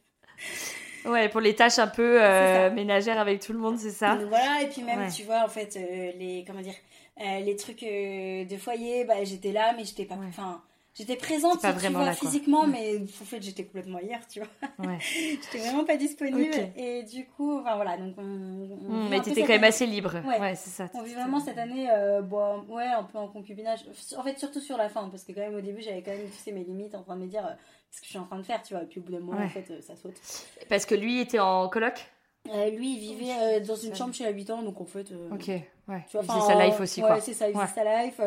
Ouais, 1.05 1.29
pour 1.29 1.41
les 1.41 1.55
tâches 1.55 1.79
un 1.79 1.87
peu 1.87 2.17
euh, 2.21 2.71
ménagères 2.71 3.19
avec 3.19 3.39
tout 3.41 3.53
le 3.53 3.59
monde, 3.59 3.77
c'est 3.77 3.91
ça. 3.91 4.15
voilà, 4.27 4.61
et 4.61 4.67
puis 4.67 4.81
même, 4.83 5.09
tu 5.11 5.23
vois, 5.23 5.43
en 5.43 5.49
fait, 5.49 5.77
euh, 5.77 6.11
les 6.17 6.43
comment 6.45 6.61
dire, 6.61 6.75
euh, 7.21 7.39
les 7.39 7.55
trucs 7.55 7.81
de 7.83 8.57
foyer, 8.57 9.05
bah 9.05 9.23
j'étais 9.23 9.51
là, 9.51 9.73
mais 9.77 9.85
j'étais 9.85 10.05
pas, 10.05 10.15
enfin, 10.27 10.61
J'étais 10.97 11.17
présente, 11.17 11.61
pas 11.61 11.73
vraiment 11.73 12.03
vois, 12.03 12.13
physiquement, 12.13 12.65
mais 12.65 12.99
en 12.99 13.25
fait, 13.25 13.41
j'étais 13.41 13.65
complètement 13.65 13.99
hier, 13.99 14.25
tu 14.29 14.39
vois. 14.39 14.47
Ouais. 14.79 14.97
j'étais 15.01 15.57
vraiment 15.57 15.83
pas 15.83 15.97
disponible. 15.97 16.55
Et 16.77 17.03
du 17.03 17.25
coup, 17.25 17.59
enfin 17.59 17.75
voilà. 17.75 17.97
Donc, 17.97 18.15
on, 18.17 18.23
mmh, 18.23 19.09
mais 19.09 19.19
t'étais 19.19 19.41
quand 19.41 19.49
même 19.49 19.65
assez 19.65 19.85
libre. 19.85 20.13
Ouais, 20.25 20.55
c'est 20.55 20.69
ça. 20.69 20.89
On 20.93 21.03
vit 21.03 21.13
vraiment 21.13 21.41
cette 21.41 21.57
année, 21.57 21.89
euh, 21.91 22.21
bon, 22.21 22.63
ouais, 22.69 22.85
un 22.85 23.03
peu 23.03 23.17
en 23.17 23.27
concubinage. 23.27 23.81
En 24.17 24.23
fait, 24.23 24.39
surtout 24.39 24.61
sur 24.61 24.77
la 24.77 24.87
fin, 24.87 25.09
parce 25.09 25.25
que 25.25 25.33
quand 25.33 25.41
même, 25.41 25.55
au 25.55 25.61
début, 25.61 25.81
j'avais 25.81 26.01
quand 26.01 26.11
même 26.11 26.27
fixé 26.27 26.53
mes 26.53 26.63
limites 26.63 26.95
en 26.95 27.03
train 27.03 27.17
de 27.17 27.23
me 27.23 27.27
dire 27.27 27.45
euh, 27.45 27.53
ce 27.95 28.01
que 28.01 28.05
je 28.05 28.11
suis 28.11 28.19
en 28.19 28.25
train 28.25 28.37
de 28.37 28.43
faire, 28.43 28.61
tu 28.61 28.73
vois. 28.73 28.83
Et 28.83 28.85
puis, 28.85 28.99
au 28.99 29.03
bout 29.03 29.11
d'un 29.11 29.19
moment, 29.19 29.41
en 29.41 29.49
fait, 29.49 29.69
euh, 29.71 29.81
ça 29.81 29.95
saute. 29.95 30.15
Parce 30.69 30.85
que 30.85 30.95
lui 30.95 31.19
était 31.19 31.39
en 31.39 31.69
coloc 31.69 32.05
euh, 32.53 32.69
lui, 32.69 32.93
il 32.93 32.99
vivait 32.99 33.59
dans 33.61 33.75
une 33.75 33.95
chambre 33.95 34.13
chez 34.13 34.23
l'habitant, 34.23 34.61
donc 34.61 34.79
en 34.79 34.85
fait. 34.85 35.11
ok, 35.31 35.47
ouais. 35.47 36.05
Tu 36.07 36.15
vois, 36.15 36.21
il 36.21 36.27
faisait 36.27 36.53
sa 36.53 36.63
life 36.63 36.79
aussi, 36.79 37.01
quoi. 37.01 37.15
Ouais, 37.15 37.21
c'est 37.21 37.33
ça, 37.33 37.49
il 37.49 37.55
faisait 37.55 37.73
sa 37.73 38.03
life. 38.03 38.21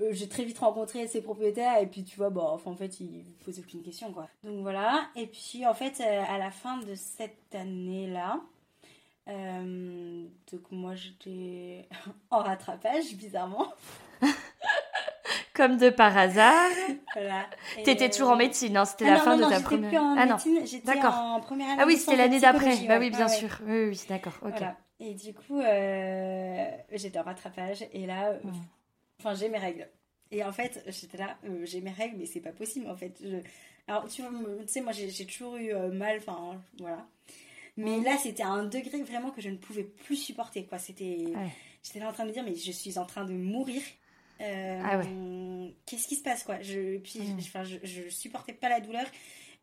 Euh, 0.00 0.08
j'ai 0.12 0.28
très 0.28 0.44
vite 0.44 0.58
rencontré 0.58 1.06
ses 1.06 1.22
propriétaires 1.22 1.78
et 1.78 1.86
puis 1.86 2.02
tu 2.02 2.16
vois 2.16 2.28
bah 2.28 2.42
enfin, 2.52 2.72
en 2.72 2.76
fait 2.76 2.98
ils 2.98 3.24
posaient 3.44 3.60
aucune 3.60 3.82
question 3.82 4.12
quoi 4.12 4.28
donc 4.42 4.62
voilà 4.62 5.08
et 5.14 5.28
puis 5.28 5.64
en 5.66 5.74
fait 5.74 6.00
euh, 6.00 6.22
à 6.28 6.36
la 6.36 6.50
fin 6.50 6.78
de 6.78 6.96
cette 6.96 7.54
année 7.54 8.08
là 8.08 8.40
euh, 9.28 10.26
donc 10.50 10.72
moi 10.72 10.96
j'étais 10.96 11.88
en 12.30 12.38
rattrapage 12.38 13.14
bizarrement 13.14 13.72
comme 15.54 15.76
de 15.76 15.88
par 15.88 16.16
hasard 16.16 16.70
voilà. 17.14 17.46
t'étais 17.84 18.10
toujours 18.10 18.30
en 18.30 18.36
médecine 18.36 18.76
hein, 18.76 18.84
c'était 18.84 19.06
ah 19.06 19.14
la 19.14 19.20
fin 19.20 19.36
de 19.36 19.44
ta 19.44 19.60
première 19.60 20.02
ah 20.18 20.26
non 20.26 20.36
d'accord 20.84 21.14
en 21.14 21.40
première 21.40 21.70
année 21.70 21.80
ah 21.82 21.86
oui 21.86 21.96
c'était 21.96 22.16
l'année 22.16 22.40
d'après 22.40 22.76
bah 22.86 22.98
oui 22.98 23.10
bien 23.10 23.28
sûr 23.28 23.48
oui 23.66 23.88
oui 23.88 24.00
d'accord 24.08 24.34
ok 24.42 24.62
et 25.00 25.14
du 25.14 25.32
coup 25.32 25.60
j'étais 26.92 27.18
en 27.18 27.22
rattrapage 27.22 27.86
et 27.92 28.06
là 28.06 28.34
Enfin, 29.20 29.34
j'ai 29.34 29.48
mes 29.48 29.58
règles. 29.58 29.88
Et 30.30 30.44
en 30.44 30.52
fait, 30.52 30.82
j'étais 30.88 31.18
là, 31.18 31.38
euh, 31.44 31.64
j'ai 31.64 31.80
mes 31.80 31.92
règles, 31.92 32.16
mais 32.18 32.26
c'est 32.26 32.40
pas 32.40 32.52
possible 32.52 32.88
en 32.88 32.96
fait. 32.96 33.18
Je... 33.22 33.36
Alors, 33.86 34.08
tu 34.08 34.22
sais, 34.66 34.80
moi 34.80 34.92
j'ai 34.92 35.26
toujours 35.26 35.56
eu 35.56 35.72
euh, 35.72 35.90
mal, 35.90 36.18
enfin 36.18 36.60
voilà. 36.78 37.06
Mais 37.76 38.00
là, 38.00 38.16
c'était 38.16 38.42
à 38.42 38.48
un 38.48 38.64
degré 38.64 39.02
vraiment 39.02 39.30
que 39.30 39.40
je 39.40 39.50
ne 39.50 39.56
pouvais 39.56 39.82
plus 39.82 40.16
supporter, 40.16 40.64
quoi. 40.66 40.78
C'était. 40.78 41.24
J'étais 41.82 41.98
là 41.98 42.08
en 42.08 42.12
train 42.12 42.24
de 42.24 42.28
me 42.28 42.32
dire, 42.32 42.44
mais 42.44 42.54
je 42.54 42.70
suis 42.70 42.98
en 42.98 43.04
train 43.04 43.24
de 43.24 43.32
mourir. 43.32 43.82
Euh, 44.40 44.80
ah 44.84 45.00
qu'est-ce 45.86 46.08
qui 46.08 46.16
se 46.16 46.22
passe, 46.22 46.42
quoi? 46.42 46.60
Je, 46.60 46.98
Puis, 46.98 47.20
enfin, 47.38 47.64
je, 47.64 47.76
je, 47.82 48.08
supportais 48.08 48.52
pas 48.52 48.68
la 48.68 48.80
douleur. 48.80 49.06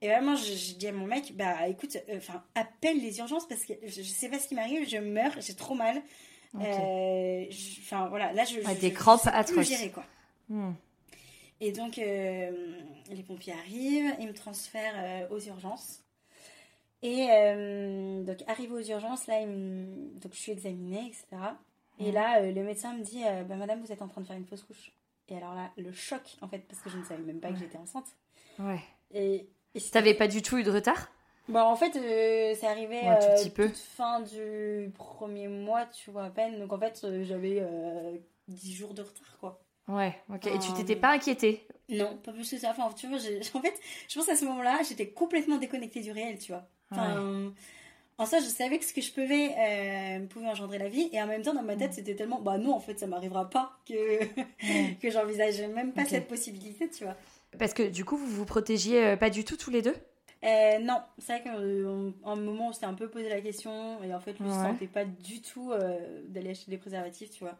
Et 0.01 0.07
vraiment, 0.07 0.35
je, 0.35 0.73
dis 0.73 0.87
à 0.87 0.91
mon 0.91 1.05
mec, 1.05 1.35
bah 1.35 1.67
écoute, 1.67 1.97
enfin, 2.15 2.43
appelle 2.55 2.99
les 3.01 3.19
urgences 3.19 3.47
parce 3.47 3.65
que 3.65 3.73
je, 3.85 4.01
sais 4.01 4.29
pas 4.29 4.39
ce 4.39 4.47
qui 4.47 4.55
m'arrive, 4.55 4.87
je 4.89 4.97
meurs, 4.97 5.35
j'ai 5.39 5.53
trop 5.53 5.75
mal. 5.75 6.01
Enfin, 6.53 8.07
voilà, 8.09 8.33
là, 8.33 8.45
je. 8.45 8.79
des 8.79 8.93
crampes 8.93 9.27
atroces. 9.27 9.67
gérer, 9.67 9.89
quoi. 9.89 10.05
Hmm. 10.49 10.73
Et 11.61 11.71
donc, 11.71 11.99
euh, 11.99 12.51
les 13.11 13.21
pompiers 13.21 13.53
arrivent, 13.53 14.15
ils 14.19 14.27
me 14.27 14.33
transfèrent 14.33 14.95
euh, 14.97 15.27
aux 15.29 15.39
urgences. 15.39 16.03
Et 17.03 17.27
euh, 17.29 18.23
donc, 18.23 18.37
arrivé 18.47 18.73
aux 18.73 18.81
urgences, 18.81 19.27
là, 19.27 19.45
donc, 19.45 20.33
je 20.33 20.39
suis 20.39 20.51
examinée, 20.51 21.05
etc. 21.07 21.25
Et 22.01 22.11
hmm. 22.11 22.13
là, 22.13 22.41
le 22.41 22.63
médecin 22.63 22.93
me 22.93 23.03
dit 23.03 23.23
bah, 23.47 23.55
Madame, 23.55 23.81
vous 23.81 23.91
êtes 23.91 24.01
en 24.01 24.07
train 24.07 24.21
de 24.21 24.27
faire 24.27 24.37
une 24.37 24.45
fausse 24.45 24.63
couche. 24.63 24.91
Et 25.29 25.37
alors 25.37 25.53
là, 25.53 25.71
le 25.77 25.91
choc, 25.91 26.21
en 26.41 26.47
fait, 26.47 26.59
parce 26.67 26.81
que 26.81 26.89
je 26.89 26.97
ne 26.97 27.03
savais 27.03 27.23
même 27.23 27.39
pas 27.39 27.51
que 27.51 27.57
j'étais 27.57 27.77
enceinte. 27.77 28.07
Ouais. 28.59 28.81
Et. 29.11 29.47
et 29.75 29.81
T'avais 29.91 30.13
pas 30.13 30.27
du 30.27 30.41
tout 30.41 30.57
eu 30.57 30.63
de 30.63 30.71
retard? 30.71 31.09
Bon, 31.47 31.61
en 31.61 31.75
fait, 31.75 31.93
c'est 31.93 32.67
arrivé 32.67 32.99
à 33.01 33.17
toute 33.17 33.75
fin 33.75 34.21
du 34.21 34.91
premier 34.93 35.47
mois, 35.47 35.85
tu 35.85 36.11
vois, 36.11 36.25
à 36.25 36.29
peine. 36.29 36.59
Donc, 36.59 36.73
en 36.73 36.79
fait, 36.79 37.05
j'avais 37.23 37.65
10 38.47 38.73
jours 38.73 38.93
de 38.93 39.01
retard, 39.01 39.37
quoi. 39.39 39.61
Ouais, 39.87 40.15
ok. 40.29 40.47
Et 40.47 40.59
tu 40.59 40.73
t'étais 40.73 40.95
pas 40.95 41.11
inquiétée? 41.13 41.67
Non, 41.89 42.17
pas 42.17 42.31
plus 42.31 42.49
que 42.49 42.57
ça. 42.57 42.71
Enfin, 42.71 42.89
tu 42.95 43.07
vois, 43.07 43.17
en 43.53 43.61
fait, 43.61 43.79
je 44.07 44.17
pense 44.17 44.29
à 44.29 44.35
ce 44.35 44.45
moment-là, 44.45 44.79
j'étais 44.87 45.09
complètement 45.09 45.57
déconnectée 45.57 46.01
du 46.01 46.11
réel, 46.11 46.39
tu 46.39 46.51
vois. 46.51 46.67
Enfin, 46.91 47.53
en 48.21 48.25
ça, 48.25 48.39
je 48.39 48.45
savais 48.45 48.77
que 48.77 48.85
ce 48.85 48.93
que 48.93 49.01
je 49.01 49.11
pouvais 49.11 49.51
euh, 49.57 50.25
pouvait 50.27 50.47
engendrer 50.47 50.77
la 50.77 50.89
vie, 50.89 51.09
et 51.11 51.21
en 51.21 51.27
même 51.27 51.41
temps, 51.41 51.53
dans 51.53 51.63
ma 51.63 51.75
tête, 51.75 51.91
mm. 51.91 51.93
c'était 51.93 52.15
tellement, 52.15 52.39
bah 52.41 52.57
non, 52.57 52.73
en 52.73 52.79
fait, 52.79 52.99
ça 52.99 53.07
m'arrivera 53.07 53.49
pas 53.49 53.77
que 53.87 54.23
que 55.01 55.09
j'envisageais 55.09 55.67
même 55.67 55.93
pas 55.93 56.05
cette 56.05 56.27
possibilité, 56.27 56.89
tu 56.89 57.03
vois. 57.03 57.15
Parce 57.57 57.73
que 57.73 57.83
du 57.83 58.05
coup, 58.05 58.17
vous 58.17 58.27
vous 58.27 58.45
protégiez 58.45 59.05
euh, 59.05 59.17
pas 59.17 59.29
du 59.29 59.43
tout 59.43 59.57
tous 59.57 59.71
les 59.71 59.81
deux? 59.81 59.95
Euh, 60.43 60.79
non, 60.79 61.01
c'est 61.19 61.39
vrai 61.39 61.43
qu'en 61.43 62.31
un 62.31 62.35
moment, 62.35 62.69
on 62.69 62.73
s'était 62.73 62.87
un 62.87 62.93
peu 62.95 63.09
posé 63.09 63.29
la 63.29 63.41
question, 63.41 64.01
et 64.03 64.13
en 64.13 64.19
fait, 64.19 64.39
lui, 64.39 64.47
ne 64.47 64.53
sentait 64.53 64.87
pas 64.87 65.05
du 65.05 65.41
tout 65.41 65.71
d'aller 66.29 66.51
acheter 66.51 66.71
des 66.71 66.77
préservatifs, 66.77 67.31
tu 67.31 67.43
vois. 67.43 67.57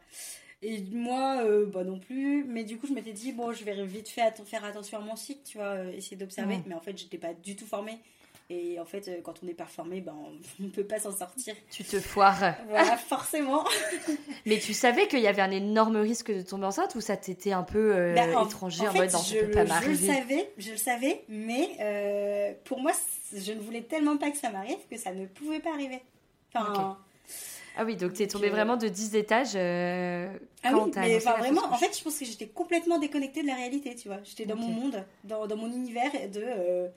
Et 0.62 0.80
moi, 0.92 1.42
euh, 1.44 1.66
bah 1.66 1.82
non 1.82 1.98
plus. 1.98 2.44
Mais 2.44 2.62
du 2.62 2.78
coup, 2.78 2.86
je 2.86 2.92
m'étais 2.92 3.12
dit, 3.12 3.32
bon, 3.32 3.52
je 3.52 3.64
vais 3.64 3.84
vite 3.84 4.08
fait 4.08 4.32
faire 4.44 4.64
attention 4.64 4.98
à 4.98 5.00
mon 5.00 5.16
cycle, 5.16 5.42
tu 5.44 5.58
vois, 5.58 5.66
euh, 5.66 5.92
essayer 5.92 6.16
d'observer. 6.16 6.58
Mais 6.66 6.74
en 6.74 6.80
fait, 6.80 6.96
j'étais 6.96 7.18
pas 7.18 7.34
du 7.34 7.56
tout 7.56 7.66
formée. 7.66 7.98
Et 8.54 8.78
en 8.78 8.84
fait, 8.84 9.08
euh, 9.08 9.20
quand 9.22 9.34
on 9.42 9.46
n'est 9.46 9.54
pas 9.54 9.64
formé, 9.64 10.02
ben, 10.02 10.14
on 10.60 10.62
ne 10.62 10.68
peut 10.68 10.84
pas 10.84 10.98
s'en 10.98 11.10
sortir. 11.10 11.54
Tu 11.70 11.84
te 11.84 11.98
foires. 12.00 12.54
Voilà, 12.68 12.98
forcément. 12.98 13.64
mais 14.46 14.58
tu 14.58 14.74
savais 14.74 15.08
qu'il 15.08 15.20
y 15.20 15.26
avait 15.26 15.40
un 15.40 15.50
énorme 15.50 15.96
risque 15.96 16.30
de 16.30 16.42
tomber 16.42 16.66
enceinte 16.66 16.94
ou 16.94 17.00
ça 17.00 17.16
t'était 17.16 17.52
un 17.52 17.62
peu 17.62 18.12
bah, 18.14 18.44
étranger 18.44 18.86
en, 18.86 18.92
mode 18.92 19.10
non, 19.10 19.22
je, 19.22 19.38
peut 19.38 19.50
pas 19.52 19.64
m'arriver 19.64 19.94
Je 19.94 20.06
le 20.06 20.14
savais, 20.14 20.52
je 20.58 20.70
le 20.72 20.76
savais, 20.76 21.24
mais 21.28 22.56
pour 22.64 22.80
moi, 22.80 22.92
je 23.32 23.52
ne 23.52 23.60
voulais 23.60 23.82
tellement 23.82 24.18
pas 24.18 24.30
que 24.30 24.36
ça 24.36 24.50
m'arrive 24.50 24.76
que 24.90 24.98
ça 24.98 25.12
ne 25.12 25.26
pouvait 25.26 25.60
pas 25.60 25.72
arriver. 25.72 26.02
Enfin. 26.54 26.98
Ah 27.76 27.84
oui, 27.84 27.96
donc 27.96 28.12
tu 28.12 28.22
es 28.22 28.26
tombée 28.26 28.50
vraiment 28.50 28.76
de 28.76 28.88
10 28.88 29.16
étages 29.16 29.52
euh, 29.54 30.30
ah 30.62 30.72
oui, 30.74 30.90
mais 30.96 31.18
vraiment, 31.18 31.64
en 31.70 31.78
fait, 31.78 31.96
je 31.96 32.04
pense 32.04 32.18
que 32.18 32.24
j'étais 32.24 32.48
complètement 32.48 32.98
déconnectée 32.98 33.42
de 33.42 33.46
la 33.46 33.54
réalité, 33.54 33.94
tu 33.96 34.08
vois. 34.08 34.18
J'étais 34.24 34.44
dans 34.44 34.56
mon 34.56 34.68
monde, 34.68 35.04
dans, 35.24 35.46
dans, 35.46 35.56
mon 35.56 35.72
univers 35.72 36.12
de 36.30 36.42
euh, 36.44 36.88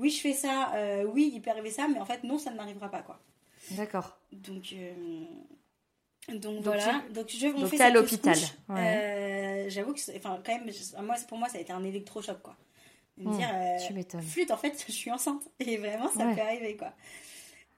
oui, 0.00 0.10
je 0.10 0.20
fais 0.20 0.32
ça, 0.32 0.72
euh, 0.74 1.04
oui, 1.04 1.30
il 1.34 1.40
peut 1.40 1.50
arriver 1.50 1.70
ça, 1.70 1.86
mais 1.86 2.00
en 2.00 2.04
fait, 2.04 2.24
non, 2.24 2.38
ça 2.38 2.50
ne 2.50 2.56
m'arrivera 2.56 2.90
pas, 2.90 3.02
quoi. 3.02 3.20
D'accord. 3.72 4.18
Donc, 4.32 4.74
donc, 6.28 6.62
voilà. 6.62 7.02
Donc, 7.12 7.28
je, 7.28 7.46
on 7.46 7.60
donc 7.60 7.68
fait 7.68 7.80
à 7.80 7.90
l'hôpital. 7.90 8.36
J'avoue 9.68 9.94
que, 9.94 10.16
enfin, 10.16 10.40
quand 10.44 10.52
même, 10.52 10.70
moi, 11.04 11.16
pour 11.28 11.38
moi, 11.38 11.48
ça 11.48 11.58
a 11.58 11.60
été 11.60 11.72
un 11.72 11.84
électrochoc, 11.84 12.42
quoi. 12.42 12.56
Me 13.18 13.28
hmm, 13.28 13.36
dire, 13.36 13.48
tu 13.86 13.92
m'étonnes. 13.92 14.22
Flûte, 14.22 14.50
en 14.50 14.56
fait, 14.56 14.82
je 14.88 14.92
suis 14.92 15.10
enceinte. 15.10 15.42
Et 15.60 15.76
vraiment, 15.76 16.08
ça 16.08 16.24
peut 16.34 16.40
arriver, 16.40 16.76
quoi. 16.76 16.92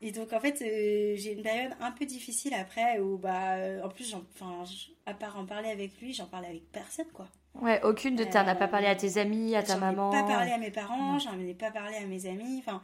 Et 0.05 0.11
donc 0.11 0.33
en 0.33 0.41
fait, 0.41 0.61
euh, 0.63 1.15
j'ai 1.17 1.33
une 1.33 1.43
période 1.43 1.75
un 1.81 1.93
peu 1.93 2.05
difficile 2.05 2.55
après 2.55 2.99
où 2.99 3.19
bah 3.19 3.57
en 3.85 3.89
plus 3.89 4.15
enfin 4.15 4.65
à 5.07 5.15
part 5.15 5.39
en 5.39 5.47
parler 5.47 5.71
avec 5.71 5.99
lui, 6.01 6.13
j'en 6.13 6.27
parlais 6.27 6.49
avec 6.49 6.71
personne 6.73 7.07
quoi. 7.13 7.29
Ouais, 7.61 7.83
aucune 7.83 8.17
de 8.17 8.25
ta 8.25 8.43
n'a 8.45 8.55
pas 8.55 8.69
parlé 8.69 8.87
à 8.87 8.97
tes 8.97 9.19
amis, 9.19 9.55
à 9.55 9.63
ta 9.63 9.77
maman. 9.77 10.11
J'en 10.11 10.19
ai 10.19 10.23
pas 10.23 10.29
parlé 10.29 10.53
à 10.53 10.59
mes 10.59 10.71
parents, 10.71 11.19
j'en 11.19 11.39
ai 11.39 11.55
pas 11.55 11.71
parlé 11.71 11.97
à 11.97 12.07
mes 12.07 12.27
amis, 12.27 12.63
enfin 12.65 12.83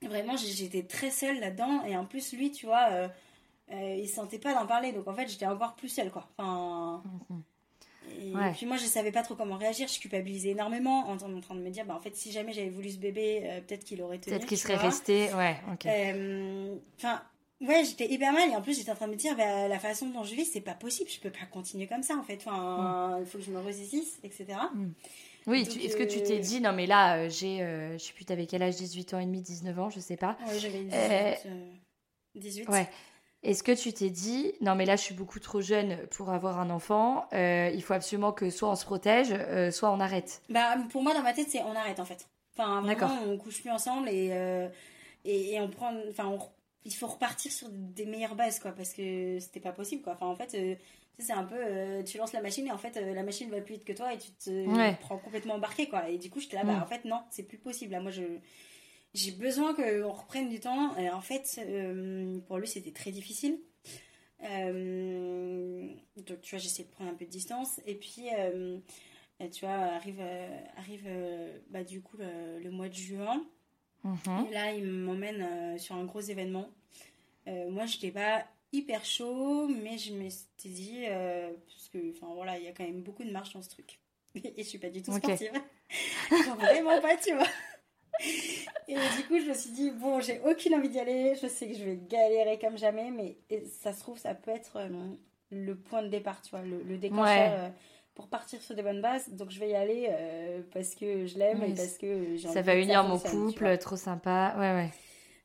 vraiment 0.00 0.36
j'étais 0.36 0.84
très 0.84 1.10
seule 1.10 1.40
là-dedans 1.40 1.84
et 1.84 1.96
en 1.96 2.04
plus 2.04 2.32
lui, 2.32 2.52
tu 2.52 2.66
vois, 2.66 2.86
euh, 2.90 3.08
euh, 3.72 3.96
il 3.98 4.08
sentait 4.08 4.38
pas 4.38 4.54
d'en 4.54 4.64
parler 4.64 4.92
donc 4.92 5.08
en 5.08 5.14
fait, 5.14 5.28
j'étais 5.28 5.46
encore 5.46 5.74
plus 5.74 5.88
seule 5.88 6.10
quoi. 6.10 6.28
Enfin 6.36 7.02
mhm. 7.30 7.42
Et 8.16 8.52
puis 8.54 8.66
moi, 8.66 8.76
je 8.76 8.84
savais 8.84 9.12
pas 9.12 9.22
trop 9.22 9.34
comment 9.34 9.56
réagir. 9.56 9.88
Je 9.88 9.98
culpabilisais 10.00 10.50
énormément 10.50 11.08
en, 11.08 11.16
train 11.16 11.28
de 11.28 11.60
me 11.60 11.70
dire, 11.70 11.84
bah, 11.84 11.94
en 11.94 12.00
fait, 12.00 12.14
si 12.16 12.32
jamais 12.32 12.52
j'avais 12.52 12.68
voulu 12.68 12.90
ce 12.90 12.98
bébé, 12.98 13.42
euh, 13.44 13.60
peut-être 13.60 13.84
qu'il 13.84 14.02
aurait 14.02 14.18
tenu. 14.18 14.34
Peut-être 14.34 14.48
qu'il 14.48 14.58
serait 14.58 14.76
resté, 14.76 15.32
ouais, 15.34 15.56
ok. 15.72 15.86
Euh, 15.86 16.76
enfin, 16.96 17.22
ouais, 17.60 17.84
j'étais 17.84 18.06
hyper 18.12 18.32
mal 18.32 18.50
et 18.50 18.56
en 18.56 18.62
plus, 18.62 18.76
j'étais 18.76 18.90
en 18.90 18.94
train 18.94 19.06
de 19.06 19.12
me 19.12 19.16
dire, 19.16 19.36
bah, 19.36 19.68
la 19.68 19.78
façon 19.78 20.06
dont 20.08 20.24
je 20.24 20.34
vis, 20.34 20.46
c'est 20.46 20.60
pas 20.60 20.74
possible. 20.74 21.10
Je 21.10 21.20
peux 21.20 21.30
pas 21.30 21.46
continuer 21.50 21.86
comme 21.86 22.02
ça, 22.02 22.16
en 22.16 22.22
fait. 22.22 22.36
Enfin, 22.44 23.18
mm. 23.18 23.22
il 23.22 23.26
faut 23.26 23.38
que 23.38 23.44
je 23.44 23.50
me 23.50 23.60
ressaisisse, 23.60 24.18
etc. 24.22 24.46
Mm. 24.74 24.90
Oui, 25.46 25.62
est-ce 25.62 25.96
que 25.96 26.02
tu 26.02 26.22
t'es 26.22 26.38
euh, 26.38 26.40
dit, 26.40 26.60
non, 26.60 26.72
mais 26.72 26.86
là, 26.86 27.28
j'ai, 27.28 27.58
je 27.58 27.98
sais 27.98 28.12
plus, 28.12 28.24
t'avais 28.24 28.46
quel 28.46 28.62
âge? 28.62 28.76
18 28.76 29.14
ans 29.14 29.18
et 29.18 29.26
demi, 29.26 29.40
19 29.40 29.78
ans, 29.78 29.90
je 29.90 30.00
sais 30.00 30.16
pas. 30.16 30.36
Ouais, 30.46 30.58
j'avais 30.58 30.84
18. 30.84 31.50
18. 32.34 32.68
Ouais. 32.68 32.88
Est-ce 33.44 33.62
que 33.62 33.72
tu 33.72 33.92
t'es 33.92 34.10
dit, 34.10 34.52
non 34.60 34.74
mais 34.74 34.84
là 34.84 34.96
je 34.96 35.02
suis 35.02 35.14
beaucoup 35.14 35.38
trop 35.38 35.60
jeune 35.60 35.96
pour 36.08 36.30
avoir 36.30 36.58
un 36.58 36.70
enfant, 36.70 37.28
euh, 37.32 37.70
il 37.72 37.82
faut 37.82 37.94
absolument 37.94 38.32
que 38.32 38.50
soit 38.50 38.68
on 38.68 38.74
se 38.74 38.84
protège, 38.84 39.28
euh, 39.30 39.70
soit 39.70 39.92
on 39.92 40.00
arrête? 40.00 40.42
Bah 40.48 40.76
pour 40.90 41.04
moi 41.04 41.14
dans 41.14 41.22
ma 41.22 41.32
tête 41.32 41.46
c'est 41.48 41.62
on 41.62 41.76
arrête 41.76 42.00
en 42.00 42.04
fait. 42.04 42.26
Enfin 42.56 42.80
vraiment 42.80 43.16
on 43.28 43.38
couche 43.38 43.60
plus 43.60 43.70
ensemble 43.70 44.08
et, 44.08 44.30
euh, 44.32 44.68
et, 45.24 45.60
on 45.60 45.68
prend, 45.68 45.92
enfin 46.10 46.36
il 46.88 46.94
faut 46.94 47.06
repartir 47.06 47.52
sur 47.52 47.68
des 47.70 48.06
meilleures 48.06 48.34
bases 48.34 48.58
quoi 48.58 48.72
parce 48.72 48.92
que 48.92 49.38
c'était 49.40 49.60
pas 49.60 49.72
possible 49.72 50.02
quoi. 50.02 50.14
Enfin 50.14 50.26
en 50.26 50.34
fait 50.34 50.56
c'est 51.20 51.32
un 51.32 51.44
peu, 51.44 51.56
tu 52.04 52.18
lances 52.18 52.32
la 52.32 52.42
machine 52.42 52.66
et 52.66 52.70
en 52.70 52.78
fait 52.78 52.96
la 52.96 53.22
machine 53.22 53.50
va 53.50 53.60
plus 53.60 53.74
vite 53.74 53.84
que 53.84 53.92
toi 53.92 54.12
et 54.14 54.18
tu 54.18 54.30
te 54.32 54.94
prends 55.00 55.18
complètement 55.18 55.54
embarqué 55.54 55.88
quoi. 55.88 56.08
Et 56.08 56.18
du 56.18 56.30
coup 56.30 56.40
j'étais 56.40 56.56
là, 56.56 56.64
bah 56.64 56.74
mm. 56.74 56.82
en 56.82 56.86
fait 56.86 57.04
non 57.04 57.20
c'est 57.30 57.42
plus 57.44 57.58
possible. 57.58 57.92
Là 57.92 58.00
moi 58.00 58.10
je 58.10 58.22
j'ai 59.14 59.32
besoin 59.32 59.74
qu'on 59.74 60.12
reprenne 60.12 60.48
du 60.48 60.60
temps. 60.60 60.96
Et 60.96 61.10
en 61.10 61.20
fait, 61.20 61.60
euh, 61.66 62.38
pour 62.46 62.58
lui, 62.58 62.68
c'était 62.68 62.92
très 62.92 63.10
difficile. 63.10 63.58
Euh, 64.44 65.88
donc, 66.16 66.40
tu 66.40 66.54
vois, 66.54 66.58
j'essaie 66.58 66.84
de 66.84 66.88
prendre 66.88 67.10
un 67.10 67.14
peu 67.14 67.24
de 67.24 67.30
distance. 67.30 67.80
Et 67.86 67.94
puis, 67.94 68.28
euh, 68.36 68.78
tu 69.52 69.64
vois, 69.64 69.74
arrive, 69.74 70.22
arrive 70.76 71.08
bah, 71.70 71.84
du 71.84 72.02
coup 72.02 72.16
le, 72.18 72.70
mois 72.70 72.88
de 72.88 72.94
juin. 72.94 73.44
Mhm. 74.08 74.46
Et 74.48 74.54
là, 74.54 74.72
il 74.72 74.84
m'emmène 74.84 75.78
sur 75.78 75.94
un 75.94 76.04
gros 76.04 76.20
événement. 76.20 76.68
moi, 77.46 77.86
je 77.86 77.94
n'étais 77.94 78.10
pas 78.10 78.44
hyper 78.72 79.04
chaud, 79.04 79.68
mais 79.68 79.98
je 79.98 80.12
me 80.12 80.28
suis 80.28 80.70
dit, 80.70 81.04
parce 81.06 81.88
que, 81.92 82.10
enfin 82.10 82.32
voilà, 82.34 82.58
il 82.58 82.64
y 82.64 82.68
a 82.68 82.72
quand 82.72 82.84
même 82.84 83.02
beaucoup 83.02 83.24
de 83.24 83.30
marche 83.30 83.52
dans 83.54 83.62
ce 83.62 83.70
truc. 83.70 83.98
Et 84.34 84.62
je 84.62 84.68
suis 84.68 84.78
pas 84.78 84.90
du 84.90 85.02
tout 85.02 85.12
sportive. 85.16 85.52
vraiment 86.58 87.00
pas, 87.00 87.16
tu 87.16 87.34
vois. 87.34 87.46
Et 88.88 88.94
du 88.94 89.24
coup, 89.28 89.38
je 89.38 89.48
me 89.48 89.54
suis 89.54 89.70
dit, 89.70 89.90
bon, 89.90 90.20
j'ai 90.20 90.40
aucune 90.40 90.74
envie 90.74 90.88
d'y 90.88 90.98
aller. 90.98 91.34
Je 91.40 91.46
sais 91.46 91.68
que 91.68 91.74
je 91.74 91.84
vais 91.84 91.96
galérer 91.96 92.58
comme 92.58 92.76
jamais, 92.76 93.10
mais 93.10 93.38
ça 93.80 93.92
se 93.92 94.00
trouve, 94.00 94.18
ça 94.18 94.34
peut 94.34 94.50
être 94.50 94.76
euh, 94.76 94.88
le 95.50 95.76
point 95.76 96.02
de 96.02 96.08
départ, 96.08 96.40
tu 96.42 96.50
vois, 96.50 96.62
le, 96.62 96.98
déclencheur 96.98 97.52
euh, 97.52 97.68
pour 98.18 98.26
partir 98.26 98.60
sur 98.60 98.74
des 98.74 98.82
bonnes 98.82 99.00
bases. 99.00 99.30
Donc, 99.30 99.50
je 99.50 99.60
vais 99.60 99.70
y 99.70 99.74
aller 99.76 100.08
euh, 100.10 100.60
parce 100.74 100.96
que 100.96 101.24
je 101.24 101.38
l'aime 101.38 101.62
et 101.62 101.72
parce 101.72 101.96
que 101.96 102.36
j'ai 102.36 102.48
Ça 102.48 102.62
va 102.62 102.74
unir 102.74 103.04
mon 103.04 103.16
couple, 103.16 103.78
trop 103.78 103.94
sympa. 103.94 104.56
Ouais, 104.58 104.74
ouais. 104.74 104.92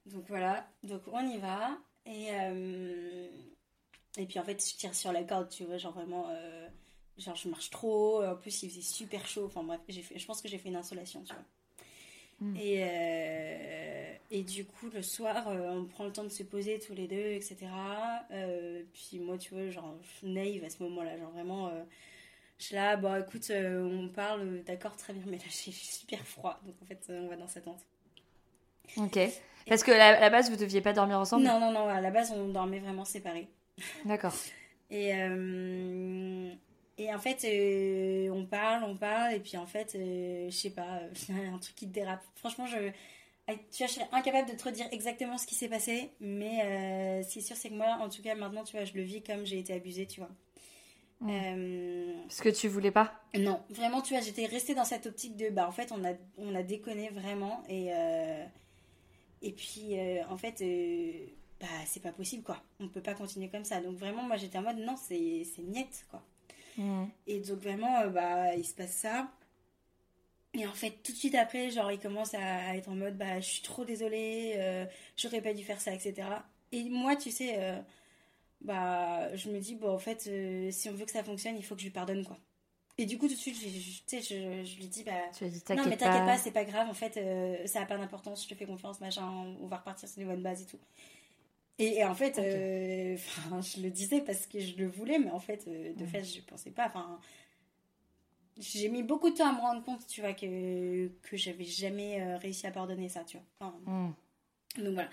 Donc, 0.07 0.23
voilà. 0.27 0.65
Donc, 0.81 1.01
on 1.11 1.21
y 1.21 1.37
va. 1.37 1.77
Et, 2.07 2.29
et 4.17 4.25
puis, 4.25 4.39
en 4.39 4.43
fait, 4.43 4.59
je 4.59 4.75
tire 4.75 4.95
sur 4.95 5.11
la 5.11 5.23
corde, 5.23 5.49
tu 5.49 5.65
vois, 5.65 5.77
genre 5.77 5.93
vraiment. 5.93 6.27
genre, 7.19 7.35
je 7.35 7.47
marche 7.47 7.69
trop. 7.69 8.23
En 8.23 8.35
plus, 8.35 8.63
il 8.63 8.71
faisait 8.71 8.81
super 8.81 9.27
chaud. 9.27 9.45
Enfin, 9.45 9.61
bref, 9.61 9.79
fait, 9.87 10.17
je 10.17 10.25
pense 10.25 10.41
que 10.41 10.47
j'ai 10.47 10.57
fait 10.57 10.69
une 10.69 10.75
insolation, 10.75 11.21
tu 11.21 11.33
vois. 11.35 11.43
Mm. 12.43 12.55
Et, 12.57 12.77
euh, 12.81 14.13
et 14.31 14.43
du 14.43 14.65
coup, 14.65 14.89
le 14.93 15.01
soir, 15.01 15.47
euh, 15.47 15.71
on 15.71 15.85
prend 15.85 16.05
le 16.05 16.11
temps 16.11 16.23
de 16.23 16.29
se 16.29 16.43
poser 16.43 16.79
tous 16.79 16.93
les 16.93 17.07
deux, 17.07 17.15
etc. 17.15 17.57
Euh, 18.31 18.83
puis 18.93 19.19
moi, 19.19 19.37
tu 19.37 19.53
vois, 19.53 19.69
genre, 19.69 19.95
naïve 20.23 20.63
à 20.63 20.69
ce 20.69 20.83
moment-là. 20.83 21.17
Genre, 21.17 21.31
vraiment, 21.31 21.71
je 22.59 22.65
suis 22.65 22.75
là, 22.75 22.95
bon, 22.95 23.15
écoute, 23.19 23.51
on 23.51 24.09
parle, 24.09 24.63
d'accord, 24.63 24.95
très 24.95 25.13
bien, 25.13 25.23
mais 25.25 25.37
là, 25.37 25.43
j'ai 25.49 25.71
super 25.71 26.25
froid. 26.25 26.59
Donc, 26.65 26.75
en 26.81 26.85
fait, 26.85 26.99
on 27.09 27.27
va 27.27 27.35
dans 27.35 27.47
sa 27.47 27.61
tente. 27.61 27.81
Ok. 28.97 29.19
Parce 29.67 29.83
que 29.83 29.91
à 29.91 30.19
la 30.19 30.29
base, 30.29 30.49
vous 30.49 30.57
deviez 30.57 30.81
pas 30.81 30.93
dormir 30.93 31.19
ensemble? 31.19 31.43
Non, 31.43 31.59
non, 31.59 31.71
non, 31.71 31.87
à 31.87 32.01
la 32.01 32.11
base, 32.11 32.31
on 32.31 32.47
dormait 32.49 32.79
vraiment 32.79 33.05
séparés. 33.05 33.47
D'accord. 34.05 34.33
et, 34.91 35.13
et 36.97 37.13
en 37.13 37.19
fait, 37.19 37.43
euh, 37.45 38.29
on 38.29 38.45
parle, 38.45 38.83
on 38.83 38.95
parle, 38.95 39.33
et 39.33 39.39
puis 39.39 39.57
en 39.57 39.65
fait, 39.65 39.95
euh, 39.95 40.49
je 40.49 40.55
sais 40.55 40.69
pas, 40.69 41.01
il 41.29 41.37
y 41.37 41.47
a 41.47 41.53
un 41.53 41.57
truc 41.57 41.75
qui 41.75 41.87
dérape. 41.87 42.23
Franchement, 42.35 42.67
je, 42.67 42.77
tu 43.47 43.77
vois, 43.79 43.87
je 43.87 43.93
serais 43.93 44.07
incapable 44.11 44.49
de 44.49 44.55
te 44.55 44.63
redire 44.63 44.87
exactement 44.91 45.37
ce 45.37 45.47
qui 45.47 45.55
s'est 45.55 45.69
passé, 45.69 46.11
mais 46.19 46.61
euh, 46.61 47.23
ce 47.23 47.33
qui 47.33 47.39
est 47.39 47.41
sûr, 47.41 47.55
c'est 47.55 47.69
que 47.69 47.73
moi, 47.73 47.97
en 47.99 48.09
tout 48.09 48.21
cas, 48.21 48.35
maintenant, 48.35 48.63
tu 48.63 48.75
vois, 48.75 48.85
je 48.85 48.93
le 48.93 49.01
vis 49.01 49.23
comme 49.23 49.45
j'ai 49.45 49.59
été 49.59 49.73
abusée, 49.73 50.05
tu 50.05 50.19
vois. 50.19 50.29
Euh, 51.27 52.13
Parce 52.23 52.41
que 52.41 52.49
tu 52.49 52.67
voulais 52.67 52.91
pas 52.91 53.19
non, 53.35 53.61
vraiment, 53.69 54.01
tu 54.01 54.13
vois, 54.13 54.21
j'étais 54.21 54.45
restée 54.45 54.75
dans 54.75 54.85
cette 54.85 55.07
optique 55.07 55.35
de, 55.37 55.49
bah, 55.49 55.67
en 55.67 55.71
fait, 55.71 55.91
on 55.91 56.03
a, 56.03 56.13
on 56.37 56.53
a 56.53 56.63
déconné 56.63 57.09
vraiment, 57.09 57.63
et, 57.67 57.87
euh, 57.91 58.45
et 59.41 59.51
puis, 59.51 59.97
euh, 59.97 60.23
en 60.29 60.37
fait, 60.37 60.63
bah, 61.59 61.67
c'est 61.87 62.01
pas 62.01 62.11
possible, 62.11 62.43
quoi. 62.43 62.61
On 62.79 62.87
peut 62.87 63.01
pas 63.01 63.15
continuer 63.15 63.49
comme 63.49 63.63
ça. 63.63 63.81
Donc, 63.81 63.95
vraiment, 63.95 64.23
moi, 64.23 64.37
j'étais 64.37 64.57
en 64.57 64.61
mode, 64.61 64.77
non, 64.77 64.95
c'est 64.97 65.45
niette, 65.59 66.05
quoi. 66.09 66.23
Et 67.27 67.39
donc, 67.39 67.59
vraiment, 67.59 68.07
bah, 68.07 68.55
il 68.55 68.65
se 68.65 68.73
passe 68.73 68.93
ça. 68.93 69.31
Et 70.55 70.67
en 70.67 70.73
fait, 70.73 70.91
tout 71.03 71.11
de 71.11 71.17
suite 71.17 71.33
après, 71.33 71.71
genre, 71.71 71.91
il 71.91 71.99
commence 71.99 72.35
à 72.35 72.75
être 72.75 72.89
en 72.89 72.95
mode, 72.95 73.17
bah, 73.17 73.39
je 73.39 73.47
suis 73.47 73.63
trop 73.63 73.85
désolée, 73.85 74.87
j'aurais 75.17 75.41
pas 75.41 75.53
dû 75.53 75.63
faire 75.63 75.81
ça, 75.81 75.93
etc. 75.93 76.27
Et 76.71 76.83
moi, 76.89 77.15
tu 77.15 77.31
sais, 77.31 77.81
bah, 78.63 79.35
je 79.35 79.49
me 79.49 79.59
dis, 79.59 79.75
bon, 79.75 79.89
en 79.93 79.99
fait, 79.99 80.25
euh, 80.27 80.71
si 80.71 80.89
on 80.89 80.93
veut 80.93 81.05
que 81.05 81.11
ça 81.11 81.23
fonctionne, 81.23 81.55
il 81.57 81.63
faut 81.63 81.75
que 81.75 81.81
je 81.81 81.85
lui 81.87 81.91
pardonne, 81.93 82.25
quoi. 82.25 82.37
Et 82.97 83.05
du 83.07 83.17
coup, 83.17 83.27
tout 83.27 83.33
de 83.33 83.39
suite, 83.39 83.55
je, 83.55 83.67
je- 83.69 84.21
je, 84.21 84.63
je 84.65 84.77
lui 84.77 84.87
dis, 84.87 85.03
bah, 85.03 85.11
Tu 85.33 85.45
non, 85.45 85.49
mais 85.49 85.97
t'inquiète 85.97 85.97
pas. 85.99 86.21
pas, 86.25 86.37
c'est 86.37 86.51
pas 86.51 86.63
grave, 86.65 86.87
en 86.89 86.93
fait, 86.93 87.17
euh, 87.17 87.65
ça 87.67 87.81
a 87.81 87.85
pas 87.85 87.97
d'importance, 87.97 88.43
je 88.43 88.49
te 88.49 88.55
fais 88.55 88.65
confiance, 88.65 88.99
machin, 89.01 89.27
on 89.61 89.67
va 89.67 89.77
repartir 89.77 90.07
sur 90.07 90.19
les 90.21 90.25
bonnes 90.27 90.43
bases 90.43 90.61
et 90.61 90.65
tout. 90.65 90.79
Et, 91.79 91.95
et 91.97 92.05
en 92.05 92.13
fait, 92.13 92.37
euh, 92.37 93.15
enfin, 93.45 93.61
je 93.61 93.81
le 93.81 93.89
disais 93.89 94.21
parce 94.21 94.45
que 94.45 94.59
je 94.59 94.75
le 94.77 94.87
voulais, 94.87 95.17
mais 95.19 95.31
en 95.31 95.39
fait, 95.39 95.65
euh, 95.67 95.93
de 95.95 96.05
fait, 96.05 96.23
je 96.23 96.41
pensais 96.41 96.69
pas, 96.71 96.85
enfin, 96.87 97.19
j'ai 98.59 98.87
mis 98.89 99.01
beaucoup 99.01 99.31
de 99.31 99.35
temps 99.35 99.49
à 99.49 99.53
me 99.53 99.59
rendre 99.59 99.83
compte, 99.83 100.05
tu 100.07 100.21
vois, 100.21 100.33
que, 100.33 101.07
que 101.23 101.35
j'avais 101.37 101.63
jamais 101.65 102.21
euh, 102.21 102.37
réussi 102.37 102.67
à 102.67 102.71
pardonner 102.71 103.09
ça, 103.09 103.23
tu 103.23 103.37
vois. 103.37 103.45
Enfin, 103.59 103.79
Mm. 103.87 104.83
donc 104.83 104.93
voilà. 104.93 105.09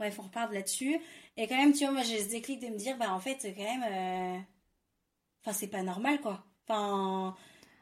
Bref, 0.00 0.18
on 0.18 0.22
repart 0.22 0.50
là-dessus. 0.50 0.98
Et 1.36 1.46
quand 1.46 1.56
même, 1.58 1.74
tu 1.74 1.84
vois, 1.84 1.92
moi, 1.92 2.02
j'ai 2.02 2.18
ce 2.24 2.30
déclic 2.30 2.58
de 2.58 2.68
me 2.68 2.76
dire, 2.78 2.96
bah, 2.96 3.12
en 3.12 3.20
fait, 3.20 3.36
quand 3.54 3.62
même, 3.62 3.84
euh, 3.86 4.38
enfin, 5.44 5.52
c'est 5.56 5.66
pas 5.68 5.82
normal, 5.82 6.20
quoi. 6.22 6.42
Enfin, 6.66 7.36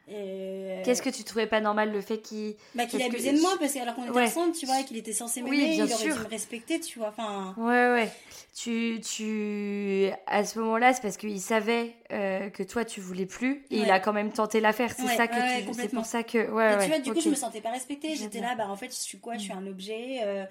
euh, 0.09 0.83
Qu'est-ce 0.83 1.01
que 1.01 1.09
tu 1.09 1.23
trouvais 1.23 1.47
pas 1.47 1.61
normal 1.61 1.93
le 1.93 2.01
fait 2.01 2.17
qu'il. 2.17 2.55
bah, 2.75 2.85
qu'il 2.87 2.99
que- 2.99 3.05
abusait 3.05 3.31
de 3.31 3.39
moi, 3.39 3.51
parce 3.57 3.71
que 3.73 3.79
alors 3.79 3.95
qu'on 3.95 4.03
était 4.03 4.11
Ouais. 4.11 4.23
ensemble, 4.25 4.53
tu 4.53 4.65
vois, 4.65 4.81
et 4.81 4.83
qu'il 4.83 4.97
était 4.97 5.13
censé 5.13 5.41
m'aimer, 5.41 5.57
Oui, 5.57 5.73
il 5.75 5.81
aurait 5.81 5.95
sûr. 5.95 6.13
dû 6.13 6.19
me 6.23 6.27
respecter, 6.27 6.81
tu 6.81 6.99
vois. 6.99 7.07
Enfin, 7.07 7.53
Ouais, 7.57 7.89
ouais. 7.91 8.11
Tu, 8.53 8.99
tu... 8.99 10.09
À 10.27 10.43
ce 10.43 10.59
moment-là, 10.59 10.91
c'est 10.93 11.01
parce 11.01 11.15
qu'il 11.15 11.39
savait 11.39 11.95
euh, 12.11 12.49
que 12.49 12.63
toi, 12.63 12.83
tu 12.83 12.99
voulais 12.99 13.27
plus. 13.27 13.63
Et 13.71 13.77
il 13.79 13.89
a 13.91 14.01
quand 14.01 14.11
même 14.11 14.33
tenté 14.33 14.59
l'affaire. 14.59 14.91
C'est 14.93 15.03
Ouais, 15.05 15.15
ça 15.15 15.29
que 15.29 15.35
tu... 15.63 15.73
C'est 15.73 15.87
pour 15.87 16.05
ça 16.05 16.23
que... 16.23 16.49
Ouais, 16.51 16.73
et 16.73 16.75
ouais. 16.75 16.83
tu 16.83 16.89
vois, 16.89 16.99
du 16.99 17.13
coup, 17.13 17.21
je 17.21 17.29
me 17.29 17.35
sentais 17.35 17.61
pas 17.61 17.71
respectée. 17.71 18.15
J'étais 18.17 18.41
là, 18.41 18.55
bah, 18.55 18.67
en 18.67 18.75
fait, 18.75 18.87
je 18.89 18.99
suis 18.99 19.19
quoi? 19.19 19.35
Je 19.35 19.43
suis 19.43 19.53
un 19.53 19.65
objet. 19.67 20.19
euh, 20.23 20.43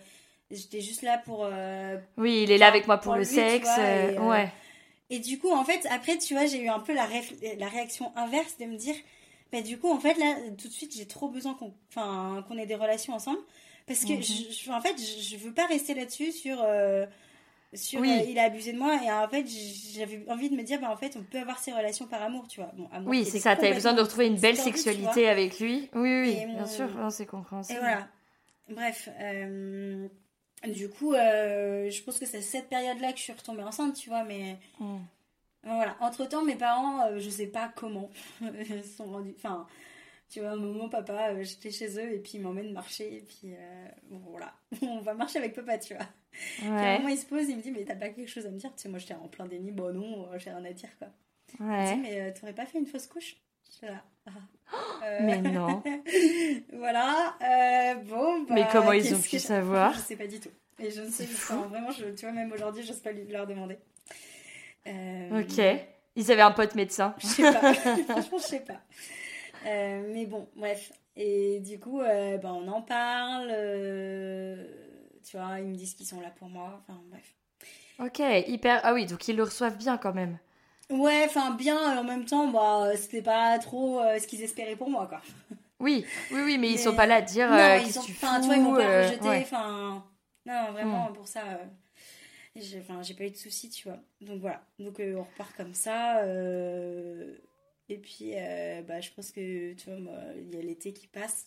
J'étais 0.50 0.80
juste 0.80 1.02
là 1.02 1.18
pour. 1.18 1.44
euh, 1.44 1.96
Oui, 2.16 2.42
il 2.44 2.50
est 2.50 2.58
là 2.58 2.68
avec 2.68 2.86
moi 2.86 2.96
pour, 2.96 3.04
pour 3.12 3.14
le 3.14 3.20
lui, 3.20 3.26
sexe. 3.26 3.64
vois, 3.68 3.78
euh, 3.84 4.10
et, 4.12 4.16
euh, 4.18 4.28
Ouais. 4.28 4.52
Et 5.10 5.18
du 5.20 5.38
coup, 5.38 5.50
en 5.50 5.64
fait, 5.64 5.86
après, 5.90 6.18
tu 6.18 6.34
vois, 6.34 6.46
j'ai 6.46 6.60
eu 6.62 6.68
un 6.68 6.80
peu 6.80 6.94
la, 6.94 7.06
réf- 7.06 7.58
la 7.58 7.68
réaction 7.68 8.12
inverse 8.16 8.56
de 8.58 8.66
me 8.66 8.76
dire, 8.76 8.94
bah, 9.52 9.62
du 9.62 9.78
coup, 9.78 9.90
en 9.90 9.98
fait, 10.00 10.14
là, 10.18 10.34
tout 10.60 10.68
de 10.68 10.72
suite, 10.72 10.94
j'ai 10.96 11.06
trop 11.06 11.28
besoin 11.28 11.54
qu'on 11.54 11.72
enfin, 11.90 12.44
qu'on 12.48 12.58
ait 12.58 12.66
des 12.66 12.74
relations 12.74 13.14
ensemble. 13.14 13.38
Parce 13.86 14.04
que, 14.04 14.12
Mhm. 14.12 14.22
je- 14.22 14.70
en 14.70 14.80
fait, 14.82 14.94
je, 14.98 15.22
je 15.22 15.36
veux 15.38 15.52
pas 15.52 15.66
rester 15.66 15.94
là-dessus 15.94 16.32
sur. 16.32 16.58
euh, 16.62 17.06
sur 17.74 18.00
Oui. 18.00 18.24
il 18.30 18.38
a 18.38 18.44
abusé 18.44 18.72
de 18.72 18.78
moi 18.78 18.98
et 19.04 19.12
en 19.12 19.28
fait 19.28 19.44
j'avais 19.94 20.24
envie 20.30 20.48
de 20.48 20.56
me 20.56 20.62
dire 20.62 20.80
bah 20.80 20.88
en 20.90 20.96
fait 20.96 21.18
on 21.18 21.22
peut 21.22 21.36
avoir 21.38 21.58
ces 21.58 21.70
relations 21.70 22.06
par 22.06 22.22
amour 22.22 22.48
tu 22.48 22.60
vois 22.60 22.70
bon 22.74 22.88
amour 22.90 23.10
Oui, 23.10 23.26
c'est 23.26 23.40
ça. 23.40 23.56
T'avais 23.56 23.74
besoin 23.74 23.92
de 23.92 24.00
retrouver 24.00 24.26
une 24.26 24.38
belle 24.40 24.56
sexualité 24.56 25.28
avec 25.28 25.60
lui. 25.60 25.90
Oui, 25.94 26.20
oui, 26.22 26.38
Et 26.40 26.46
bien 26.46 26.60
mon- 26.60 26.66
sûr. 26.66 26.88
C'est 27.10 27.26
compréhensible. 27.26 27.76
et 27.78 27.80
voilà. 27.82 28.08
Bref, 28.70 29.10
euh, 29.20 30.08
du 30.66 30.88
coup, 30.88 31.12
euh, 31.14 31.88
je 31.90 32.02
pense 32.02 32.18
que 32.18 32.26
c'est 32.26 32.40
cette 32.42 32.68
période-là 32.68 33.12
que 33.12 33.18
je 33.18 33.22
suis 33.24 33.32
retombée 33.32 33.62
enceinte, 33.62 33.94
tu 33.96 34.08
vois, 34.08 34.24
mais 34.24 34.56
Mm. 34.80 34.98
voilà. 35.64 35.96
Entre-temps, 36.00 36.42
mes 36.44 36.56
parents, 36.56 37.06
euh, 37.06 37.18
je 37.18 37.28
sais 37.30 37.46
pas 37.48 37.72
comment, 37.74 38.10
se 38.40 38.82
sont 38.96 39.04
rendus. 39.06 39.34
Enfin, 39.36 39.66
tu 40.28 40.40
vois, 40.40 40.56
maman, 40.56 40.88
papa, 40.88 41.30
euh, 41.32 41.42
j'étais 41.42 41.70
chez 41.70 41.88
eux 41.98 42.12
et 42.12 42.18
puis 42.18 42.32
ils 42.34 42.40
m'emmènent 42.40 42.72
marcher 42.72 43.16
et 43.16 43.20
puis 43.22 43.54
bon, 44.10 44.18
voilà, 44.30 44.52
on 44.82 45.00
va 45.00 45.14
marcher 45.14 45.38
avec 45.38 45.54
papa, 45.54 45.78
tu 45.78 45.94
vois. 45.94 46.06
Puis 46.32 46.62
à 46.64 46.70
un 46.70 46.80
Ouais. 46.92 46.96
moment, 46.98 47.08
il 47.08 47.18
se 47.18 47.26
pose, 47.26 47.48
il 47.48 47.56
me 47.56 47.62
dit, 47.62 47.70
mais 47.72 47.84
t'as 47.84 47.96
pas 47.96 48.08
quelque 48.10 48.28
chose 48.28 48.46
à 48.46 48.50
me 48.50 48.58
dire? 48.58 48.70
Tu 48.76 48.82
sais, 48.82 48.88
moi, 48.88 48.98
j'étais 48.98 49.14
en 49.14 49.28
plein 49.28 49.46
déni, 49.46 49.70
bon, 49.72 49.92
non, 49.92 50.28
j'ai 50.38 50.50
rien 50.50 50.64
à 50.64 50.72
dire, 50.72 50.90
quoi. 50.98 51.08
Il 51.58 51.64
me 51.66 51.70
Ouais. 51.78 51.94
dit, 51.94 52.00
mais 52.00 52.34
t'aurais 52.34 52.52
pas 52.54 52.66
fait 52.66 52.78
une 52.78 52.86
fausse 52.86 53.06
couche? 53.06 53.36
J'étais 53.72 53.92
là. 53.92 54.02
Euh, 55.02 55.18
Mais 55.22 55.40
non. 55.40 55.82
voilà. 56.72 57.34
euh, 57.42 57.94
bon, 58.04 58.42
bah, 58.42 58.54
Mais 58.54 58.66
comment 58.70 58.92
ils 58.92 59.14
ont 59.14 59.18
pu 59.20 59.30
que 59.30 59.38
je- 59.38 59.42
savoir 59.42 59.92
Je 59.94 59.98
sais 60.00 60.16
pas 60.16 60.26
du 60.26 60.38
tout. 60.40 60.50
Et 60.78 60.90
je 60.90 61.00
ne 61.02 61.10
sais 61.10 61.24
vraiment, 61.24 61.90
je, 61.90 62.06
tu 62.06 62.24
vois, 62.26 62.32
même 62.34 62.52
aujourd'hui, 62.52 62.82
j'ose 62.84 63.00
pas 63.00 63.10
lui- 63.12 63.26
leur 63.28 63.46
demander. 63.46 63.78
Euh, 64.86 65.40
Ok. 65.42 65.60
Ils 66.16 66.32
avaient 66.32 66.42
un 66.42 66.50
pote 66.52 66.74
médecin. 66.74 67.14
Je 67.18 67.26
sais 67.26 67.42
pas. 67.42 67.72
Franchement, 68.08 68.38
je 68.38 68.42
sais 68.44 68.60
pas. 68.60 68.80
Mais 69.64 70.26
bon, 70.26 70.48
bref. 70.56 70.92
Et 71.16 71.60
du 71.60 71.78
coup, 71.80 72.00
bah, 72.00 72.52
on 72.52 72.68
en 72.68 72.82
parle. 72.82 73.48
tu 75.24 75.36
vois, 75.36 75.60
ils 75.60 75.66
me 75.68 75.74
disent 75.74 75.94
qu'ils 75.94 76.06
sont 76.06 76.20
là 76.20 76.30
pour 76.30 76.48
moi. 76.48 76.80
Enfin, 76.82 77.00
bref. 77.10 77.34
Ok, 78.00 78.20
hyper. 78.48 78.80
Ah 78.84 78.94
oui, 78.94 79.06
donc 79.06 79.26
ils 79.28 79.36
le 79.36 79.42
reçoivent 79.42 79.76
bien 79.76 79.96
quand 79.98 80.14
même. 80.14 80.38
Ouais, 80.90 81.24
enfin, 81.26 81.50
bien. 81.54 81.96
euh, 81.96 82.00
En 82.00 82.04
même 82.04 82.24
temps, 82.24 82.48
bah, 82.48 82.90
c'était 82.96 83.22
pas 83.22 83.58
trop 83.58 84.00
euh, 84.00 84.18
ce 84.18 84.26
qu'ils 84.26 84.42
espéraient 84.42 84.76
pour 84.76 84.90
moi, 84.90 85.06
quoi. 85.06 85.20
Oui, 85.80 86.04
oui, 86.32 86.40
oui, 86.44 86.58
mais 86.58 86.72
ils 86.72 86.78
sont 86.78 86.94
pas 86.94 87.06
là 87.06 87.16
à 87.16 87.20
dire 87.22 87.50
Non, 87.50 87.56
euh, 87.58 87.76
ils 87.78 87.84
qu'est-ce 87.86 87.98
ont, 87.98 88.02
que 88.02 88.06
tu 88.06 88.12
enfin, 88.12 88.40
tu 88.40 88.46
vois, 88.46 88.56
ils 88.56 88.62
m'ont 88.62 88.74
pas 88.74 88.88
euh, 88.88 89.08
rejeté. 89.08 89.28
ouais. 89.28 89.42
Enfin, 89.42 90.04
non, 90.44 90.72
vraiment, 90.72 91.12
pour 91.12 91.28
ça, 91.28 91.44
euh, 91.46 91.64
j'ai, 92.56 92.80
pas 92.80 93.24
eu 93.24 93.30
de 93.30 93.36
soucis, 93.36 93.70
tu 93.70 93.88
vois. 93.88 93.98
Donc 94.20 94.40
voilà. 94.40 94.60
Donc 94.78 94.98
euh, 94.98 95.16
on 95.16 95.22
repart 95.22 95.54
comme 95.56 95.74
ça. 95.74 96.18
euh, 96.24 97.36
et 97.88 97.98
puis, 97.98 98.32
euh, 98.34 98.82
bah, 98.82 99.00
je 99.00 99.10
pense 99.12 99.30
que, 99.30 99.72
tu 99.74 99.90
vois, 99.90 99.98
il 100.36 100.54
y 100.54 100.58
a 100.58 100.62
l'été 100.62 100.92
qui 100.92 101.06
passe. 101.06 101.46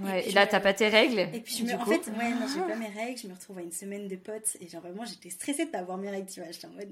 Ouais, 0.00 0.22
puis 0.22 0.30
et 0.30 0.32
là, 0.32 0.46
t'as 0.46 0.60
pas 0.60 0.74
tes 0.74 0.88
règles 0.88 1.20
Et 1.32 1.40
puis, 1.40 1.56
je 1.58 1.64
me, 1.64 1.74
en 1.74 1.78
coup. 1.78 1.90
fait, 1.90 2.06
ouais, 2.10 2.30
non, 2.30 2.46
j'ai 2.52 2.60
pas 2.60 2.76
mes 2.76 2.88
règles. 2.88 3.18
Je 3.18 3.28
me 3.28 3.34
retrouve 3.34 3.58
à 3.58 3.62
une 3.62 3.72
semaine 3.72 4.08
de 4.08 4.16
potes. 4.16 4.56
Et 4.60 4.68
genre, 4.68 4.80
vraiment, 4.82 5.04
j'étais 5.04 5.30
stressée 5.30 5.66
de 5.66 5.70
pas 5.70 5.78
avoir 5.78 5.98
mes 5.98 6.10
règles, 6.10 6.28
tu 6.28 6.40
vois. 6.40 6.50
J'étais 6.50 6.66
en 6.66 6.70
mode, 6.70 6.90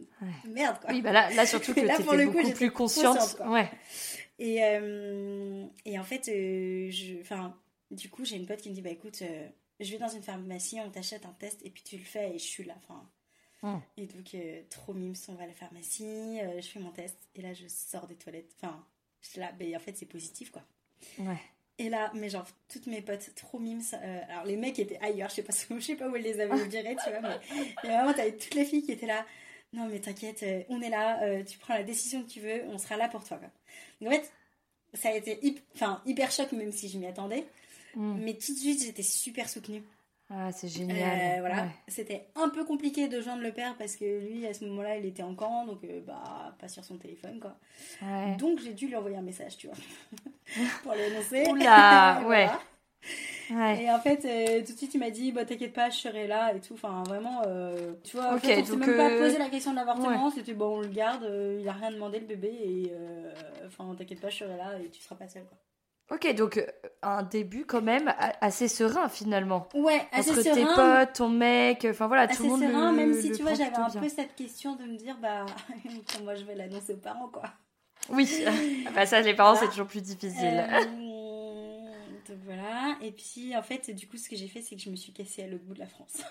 merde, 0.48 0.78
quoi. 0.80 0.90
Oui, 0.90 1.02
bah 1.02 1.12
là, 1.12 1.30
là 1.30 1.46
surtout 1.46 1.72
que 1.74 1.80
t'étais 1.80 1.96
coup, 1.96 2.16
beaucoup 2.16 2.38
j'étais 2.42 2.54
plus 2.54 2.70
consciente. 2.70 3.36
ouais. 3.46 3.68
Et, 4.38 4.64
euh, 4.64 5.66
et 5.84 5.98
en 5.98 6.04
fait, 6.04 6.28
euh, 6.28 6.90
je, 6.90 7.20
enfin, 7.20 7.56
du 7.90 8.08
coup, 8.08 8.24
j'ai 8.24 8.36
une 8.36 8.46
pote 8.46 8.60
qui 8.60 8.70
me 8.70 8.74
dit, 8.74 8.82
bah 8.82 8.90
écoute, 8.90 9.22
euh, 9.22 9.48
je 9.80 9.90
vais 9.92 9.98
dans 9.98 10.08
une 10.08 10.22
pharmacie, 10.22 10.78
on 10.80 10.90
t'achète 10.90 11.26
un 11.26 11.34
test 11.38 11.60
et 11.64 11.70
puis 11.70 11.82
tu 11.82 11.96
le 11.96 12.04
fais 12.04 12.34
et 12.34 12.38
je 12.38 12.44
suis 12.44 12.64
là. 12.64 12.74
Enfin, 12.78 13.08
Hmm. 13.64 13.78
Et 13.96 14.06
donc, 14.06 14.36
trop 14.70 14.92
mimes, 14.92 15.14
on 15.28 15.34
va 15.34 15.44
à 15.44 15.46
la 15.46 15.52
pharmacie, 15.52 16.40
je 16.60 16.66
fais 16.66 16.80
mon 16.80 16.90
test 16.90 17.16
et 17.36 17.42
là, 17.42 17.52
je 17.54 17.68
sors 17.68 18.08
des 18.08 18.16
toilettes. 18.16 18.50
Enfin, 18.60 18.84
je 19.20 19.28
suis 19.28 19.38
là, 19.38 19.52
en 19.76 19.78
fait, 19.78 19.96
c'est 19.96 20.06
positif, 20.06 20.50
quoi. 20.50 20.62
Ouais. 21.20 21.40
Et 21.78 21.88
là, 21.88 22.10
mais 22.14 22.28
genre, 22.28 22.46
toutes 22.68 22.86
mes 22.86 23.00
potes, 23.02 23.34
trop 23.34 23.58
mimes. 23.58 23.80
euh, 23.94 24.20
alors, 24.28 24.44
les 24.44 24.56
mecs 24.56 24.78
étaient 24.78 24.98
ailleurs, 25.00 25.30
je 25.30 25.36
sais 25.36 25.42
pas, 25.42 25.52
je 25.70 25.80
sais 25.80 25.96
pas 25.96 26.08
où 26.08 26.14
elles 26.16 26.22
les 26.22 26.40
avaient 26.40 26.64
virés, 26.66 26.96
tu 27.02 27.10
vois, 27.10 27.20
mais, 27.20 27.40
mais 27.82 27.88
vraiment, 27.90 28.12
t'avais 28.12 28.36
toutes 28.36 28.54
les 28.54 28.64
filles 28.64 28.82
qui 28.82 28.92
étaient 28.92 29.06
là. 29.06 29.24
Non, 29.72 29.88
mais 29.88 30.00
t'inquiète, 30.00 30.42
euh, 30.42 30.62
on 30.68 30.82
est 30.82 30.90
là, 30.90 31.22
euh, 31.22 31.42
tu 31.44 31.58
prends 31.58 31.74
la 31.74 31.82
décision 31.82 32.22
que 32.22 32.28
tu 32.28 32.40
veux, 32.40 32.62
on 32.68 32.76
sera 32.78 32.96
là 32.98 33.08
pour 33.08 33.24
toi, 33.24 33.38
quoi. 33.38 33.48
Donc, 34.00 34.12
en 34.12 34.16
fait, 34.16 34.32
ça 34.94 35.08
a 35.08 35.12
été 35.14 35.36
hyp- 35.36 35.62
enfin, 35.74 36.02
hyper 36.04 36.30
choc, 36.30 36.52
même 36.52 36.72
si 36.72 36.88
je 36.90 36.98
m'y 36.98 37.06
attendais. 37.06 37.46
Mm. 37.94 38.18
Mais 38.22 38.34
tout 38.34 38.52
de 38.52 38.58
suite, 38.58 38.82
j'étais 38.84 39.02
super 39.02 39.48
soutenue. 39.48 39.82
Ah, 40.34 40.50
c'est 40.50 40.66
Euh, 40.66 40.70
génial. 40.70 41.40
voilà. 41.40 41.62
Ouais. 41.64 41.68
C'était 41.88 42.26
un 42.36 42.48
peu 42.48 42.64
compliqué 42.64 43.08
de 43.08 43.20
joindre 43.20 43.42
le 43.42 43.52
père 43.52 43.74
parce 43.76 43.96
que 43.96 44.04
lui, 44.20 44.46
à 44.46 44.54
ce 44.54 44.64
moment-là, 44.64 44.96
il 44.96 45.04
était 45.04 45.22
en 45.22 45.34
camp, 45.34 45.66
donc 45.66 45.84
euh, 45.84 46.00
bah, 46.06 46.54
pas 46.58 46.68
sur 46.68 46.84
son 46.84 46.96
téléphone, 46.96 47.38
quoi. 47.38 47.56
Ouais. 48.00 48.36
Donc, 48.36 48.60
j'ai 48.60 48.72
dû 48.72 48.86
lui 48.86 48.96
envoyer 48.96 49.16
un 49.18 49.22
message, 49.22 49.56
tu 49.58 49.66
vois, 49.66 49.76
pour 50.82 50.92
l'annoncer. 50.94 51.46
Oula, 51.50 52.22
ouais. 52.26 52.46
voilà. 52.46 52.60
Ouais. 53.50 53.82
Et 53.84 53.90
en 53.90 54.00
fait, 54.00 54.24
euh, 54.24 54.64
tout 54.64 54.72
de 54.72 54.78
suite, 54.78 54.94
il 54.94 54.98
m'a 55.00 55.10
dit, 55.10 55.32
bah 55.32 55.44
t'inquiète 55.44 55.74
pas, 55.74 55.90
je 55.90 55.98
serai 55.98 56.26
là 56.26 56.54
et 56.54 56.60
tout. 56.60 56.74
Enfin, 56.74 57.02
vraiment, 57.02 57.42
tu 58.02 58.16
vois, 58.16 58.32
en 58.32 58.36
Ok, 58.36 58.42
fait, 58.42 58.62
on 58.62 58.64
s'est 58.64 58.76
même 58.76 58.96
pas 58.96 59.10
posé 59.10 59.36
la 59.36 59.50
question 59.50 59.72
de 59.72 59.76
l'avortement. 59.76 60.30
C'était 60.30 60.54
bon, 60.54 60.76
on 60.78 60.80
le 60.80 60.88
garde, 60.88 61.28
il 61.60 61.68
a 61.68 61.72
rien 61.72 61.90
demandé 61.90 62.20
le 62.20 62.26
bébé 62.26 62.48
et 62.48 62.92
enfin, 63.66 63.94
t'inquiète 63.98 64.20
pas, 64.20 64.30
je 64.30 64.38
serai 64.38 64.56
là 64.56 64.78
et 64.82 64.88
tu 64.88 65.02
seras 65.02 65.16
pas 65.16 65.28
seule, 65.28 65.44
quoi. 65.44 65.58
Ok, 66.12 66.34
donc 66.34 66.58
euh, 66.58 66.66
un 67.02 67.22
début 67.22 67.64
quand 67.64 67.80
même 67.82 68.12
assez 68.40 68.68
serein 68.68 69.08
finalement. 69.08 69.68
Ouais, 69.74 70.00
assez 70.12 70.30
Entre 70.32 70.42
tes 70.42 70.54
serein. 70.54 71.04
potes, 71.06 71.14
ton 71.14 71.28
mec, 71.28 71.86
enfin 71.88 72.06
voilà, 72.06 72.22
Assez 72.22 72.36
tout 72.36 72.42
le 72.44 72.48
monde 72.50 72.60
serein, 72.60 72.90
le, 72.92 72.96
même 72.96 73.14
si 73.14 73.28
le 73.30 73.36
tu 73.36 73.42
vois, 73.42 73.54
j'avais 73.54 73.74
un 73.76 73.88
bien. 73.88 74.00
peu 74.00 74.08
cette 74.08 74.34
question 74.34 74.76
de 74.76 74.84
me 74.84 74.96
dire, 74.96 75.16
bah, 75.22 75.46
moi 76.24 76.34
je 76.34 76.44
vais 76.44 76.54
l'annoncer 76.54 76.92
aux 76.94 76.98
parents, 76.98 77.28
quoi. 77.28 77.44
Oui, 78.10 78.28
Ah 78.46 78.90
bah 78.94 79.06
ça, 79.06 79.20
les 79.20 79.32
parents, 79.34 79.52
Voilà. 79.52 79.66
c'est 79.66 79.70
toujours 79.70 79.86
plus 79.86 80.02
difficile. 80.02 80.64
Euh, 80.68 80.80
donc 82.28 82.38
voilà. 82.44 82.96
Et 83.00 83.12
puis 83.12 83.56
en 83.56 83.62
fait, 83.62 83.90
du 83.90 84.06
coup, 84.08 84.16
ce 84.16 84.28
que 84.28 84.36
j'ai 84.36 84.48
fait, 84.48 84.60
c'est 84.60 84.76
que 84.76 84.82
je 84.82 84.90
me 84.90 84.96
suis 84.96 85.12
cassée 85.12 85.44
à 85.44 85.46
l'autre 85.46 85.64
bout 85.64 85.74
de 85.74 85.80
la 85.80 85.86
France 85.86 86.22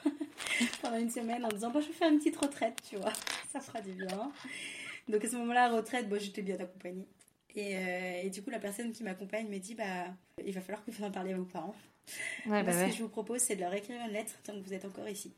pendant 0.82 0.98
une 0.98 1.10
semaine 1.10 1.44
en 1.46 1.50
disant, 1.50 1.70
bah, 1.72 1.80
je 1.82 1.88
vais 1.88 1.94
faire 1.94 2.10
une 2.12 2.17
petite 2.20 2.38
retraite, 2.38 2.78
tu 2.88 2.98
vois, 2.98 3.13
ça 3.52 3.60
fera 3.60 3.82
du 3.82 3.91
bien. 3.94 4.32
Donc 5.08 5.24
à 5.26 5.28
ce 5.30 5.36
moment-là, 5.38 5.70
retraite, 5.70 6.08
bah, 6.10 6.17
j'étais 6.20 6.41
bien 6.44 6.60
accompagnée. 6.60 7.08
Et, 7.56 7.76
et, 8.24 8.30
du 8.30 8.42
coup, 8.42 8.50
la 8.50 8.60
personne 8.60 8.92
qui 8.92 9.04
m'accompagne 9.04 9.48
me 9.48 9.58
dit 9.58 9.76
bah, 9.76 10.08
il 10.46 10.54
va 10.54 10.62
falloir 10.62 10.84
que 10.86 10.92
vous 10.92 11.04
en 11.04 11.12
parliez 11.12 11.34
à 11.34 11.38
vos 11.38 11.46
parents. 11.46 11.76
Ouais, 12.46 12.64
bah 12.64 12.72
ce 12.72 12.78
ouais. 12.78 12.90
que 12.90 12.96
je 12.96 13.04
vous 13.04 13.10
propose, 13.10 13.42
c'est 13.42 13.56
de 13.56 13.62
leur 13.62 13.74
écrire 13.74 14.00
une 14.06 14.14
lettre 14.14 14.34
tant 14.44 14.54
que 14.54 14.66
vous 14.66 14.74
êtes 14.74 14.86
encore 14.86 15.08
ici. 15.08 15.34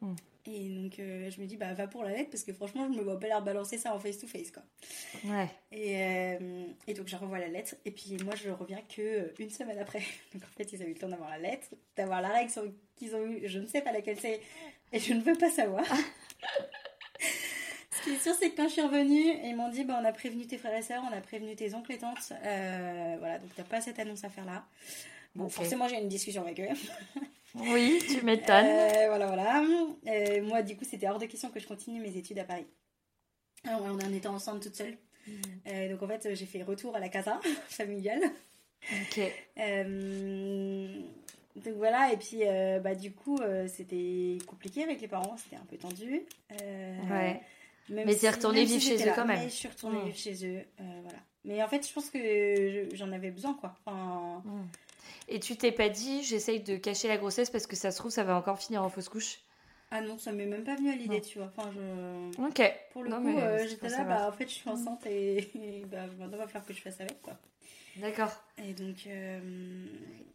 Mm. 0.00 0.14
Et 0.46 0.70
donc, 0.70 0.98
euh, 0.98 1.30
je 1.30 1.40
me 1.40 1.46
dis, 1.46 1.56
bah, 1.56 1.74
va 1.74 1.86
pour 1.86 2.02
la 2.02 2.12
lettre 2.12 2.30
parce 2.30 2.44
que 2.44 2.52
franchement, 2.52 2.90
je 2.90 2.98
me 2.98 3.02
vois 3.02 3.20
pas 3.20 3.28
leur 3.28 3.42
balancer 3.42 3.76
ça 3.76 3.94
en 3.94 3.98
face-to-face, 3.98 4.50
quoi. 4.50 4.62
Ouais. 5.24 5.48
Et, 5.70 6.02
euh, 6.02 6.66
et 6.86 6.94
donc, 6.94 7.08
je 7.08 7.16
renvoie 7.16 7.38
la 7.38 7.48
lettre. 7.48 7.74
Et 7.84 7.90
puis, 7.90 8.16
moi, 8.24 8.34
je 8.36 8.48
reviens 8.50 8.80
que 8.88 9.02
euh, 9.02 9.34
une 9.38 9.50
semaine 9.50 9.78
après. 9.78 10.00
Donc, 10.32 10.42
en 10.42 10.56
fait, 10.56 10.72
ils 10.72 10.82
ont 10.82 10.86
eu 10.86 10.94
le 10.94 10.98
temps 10.98 11.08
d'avoir 11.08 11.30
la 11.30 11.38
lettre, 11.38 11.68
d'avoir 11.94 12.22
la 12.22 12.30
réaction 12.30 12.72
qu'ils 12.96 13.14
ont 13.14 13.26
eue. 13.26 13.42
Je 13.44 13.58
ne 13.58 13.66
sais 13.66 13.82
pas 13.82 13.92
laquelle 13.92 14.18
c'est. 14.18 14.40
Et 14.92 14.98
je 14.98 15.12
ne 15.12 15.20
veux 15.20 15.36
pas 15.36 15.50
savoir. 15.50 15.84
Ce 18.00 18.04
qui 18.04 18.16
est 18.16 18.18
sûr, 18.18 18.34
c'est 18.34 18.50
que 18.50 18.56
quand 18.56 18.68
je 18.68 18.72
suis 18.72 18.82
revenue, 18.82 19.34
ils 19.44 19.54
m'ont 19.54 19.68
dit 19.68 19.84
bah, 19.84 19.98
on 20.00 20.04
a 20.04 20.12
prévenu 20.12 20.46
tes 20.46 20.58
frères 20.58 20.76
et 20.76 20.82
sœurs, 20.82 21.02
on 21.10 21.16
a 21.16 21.20
prévenu 21.20 21.54
tes 21.54 21.74
oncles 21.74 21.92
et 21.92 21.98
tantes. 21.98 22.32
Euh, 22.44 23.16
voilà, 23.18 23.38
donc 23.38 23.50
t'as 23.56 23.64
pas 23.64 23.80
cette 23.80 23.98
annonce 23.98 24.24
à 24.24 24.28
faire 24.28 24.44
là. 24.44 24.64
Bon, 25.34 25.48
forcément, 25.48 25.86
j'ai 25.88 25.96
eu 25.96 26.00
une 26.00 26.08
discussion 26.08 26.42
avec 26.42 26.60
eux. 26.60 26.68
Oui, 27.56 28.00
tu 28.08 28.24
m'étonnes. 28.24 28.64
Euh, 28.64 29.08
voilà, 29.08 29.26
voilà. 29.26 29.64
Euh, 30.06 30.40
moi, 30.44 30.62
du 30.62 30.76
coup, 30.76 30.84
c'était 30.88 31.08
hors 31.08 31.18
de 31.18 31.26
question 31.26 31.50
que 31.50 31.58
je 31.58 31.66
continue 31.66 32.00
mes 32.00 32.16
études 32.16 32.38
à 32.38 32.44
Paris. 32.44 32.64
Alors, 33.64 33.82
on 33.82 33.94
en 33.96 34.12
était 34.14 34.28
ensemble 34.28 34.60
toute 34.60 34.76
seule. 34.76 34.96
Euh, 35.66 35.88
donc, 35.90 36.00
en 36.00 36.06
fait, 36.06 36.32
j'ai 36.36 36.46
fait 36.46 36.62
retour 36.62 36.94
à 36.94 37.00
la 37.00 37.08
casa 37.08 37.40
familiale. 37.68 38.22
Ok. 39.02 39.20
Donc 41.56 41.74
voilà, 41.76 42.12
et 42.12 42.16
puis 42.16 42.38
euh, 42.42 42.78
bah, 42.78 42.94
du 42.94 43.12
coup, 43.12 43.38
euh, 43.38 43.66
c'était 43.68 44.38
compliqué 44.46 44.84
avec 44.84 45.00
les 45.00 45.08
parents, 45.08 45.36
c'était 45.36 45.56
un 45.56 45.66
peu 45.68 45.76
tendu. 45.76 46.22
Euh, 46.62 46.96
Ouais. 47.10 47.40
Même 47.88 48.06
Mais 48.06 48.14
t'es 48.14 48.18
si- 48.20 48.28
retournée 48.28 48.60
même 48.60 48.68
vivre 48.68 48.82
si 48.82 48.88
chez 48.98 49.08
eux 49.08 49.12
quand 49.14 49.24
même. 49.24 49.38
Mais 49.40 49.48
je 49.48 49.54
suis 49.54 49.68
retournée 49.68 49.98
Mm. 50.00 50.04
vivre 50.06 50.16
chez 50.18 50.46
eux, 50.46 50.62
euh, 50.80 50.82
voilà. 51.02 51.18
Mais 51.44 51.62
en 51.62 51.68
fait, 51.68 51.86
je 51.88 51.92
pense 51.92 52.10
que 52.10 52.18
je- 52.18 52.94
j'en 52.96 53.10
avais 53.12 53.30
besoin, 53.30 53.54
quoi. 53.54 53.74
Enfin, 53.84 54.42
Et 55.28 55.38
tu 55.40 55.56
t'es 55.56 55.70
pas 55.72 55.88
dit, 55.88 56.22
j'essaye 56.24 56.60
de 56.60 56.76
cacher 56.76 57.06
la 57.08 57.16
grossesse 57.16 57.50
parce 57.50 57.66
que 57.66 57.76
ça 57.76 57.90
se 57.92 57.98
trouve, 57.98 58.10
ça 58.10 58.24
va 58.24 58.36
encore 58.36 58.58
finir 58.58 58.82
en 58.82 58.88
fausse 58.90 59.08
couche? 59.08 59.38
Ah 59.92 60.00
non, 60.00 60.18
ça 60.18 60.32
m'est 60.32 60.46
même 60.46 60.64
pas 60.64 60.74
venu 60.76 60.90
à 60.90 60.94
l'idée, 60.96 61.16
Non. 61.16 61.20
tu 61.20 61.38
vois. 61.38 61.50
Enfin, 61.56 61.70
je... 61.74 62.42
Ok. 62.46 62.72
Pour 62.92 63.02
le 63.04 63.10
Non, 63.10 63.22
coup, 63.22 63.38
euh, 63.38 63.66
j'étais 63.68 63.88
là, 63.88 64.04
bah 64.04 64.28
en 64.28 64.32
fait, 64.32 64.44
je 64.48 64.54
suis 64.54 64.68
enceinte 64.68 65.04
et, 65.06 65.38
et 65.54 65.84
bah, 65.86 66.06
maintenant, 66.18 66.28
il 66.32 66.38
va 66.38 66.46
falloir 66.46 66.64
que 66.66 66.72
je 66.74 66.80
fasse 66.80 67.00
avec, 67.00 67.20
quoi. 67.22 67.36
D'accord. 67.96 68.30
Et 68.64 68.72
donc, 68.72 68.96
euh, 69.08 69.40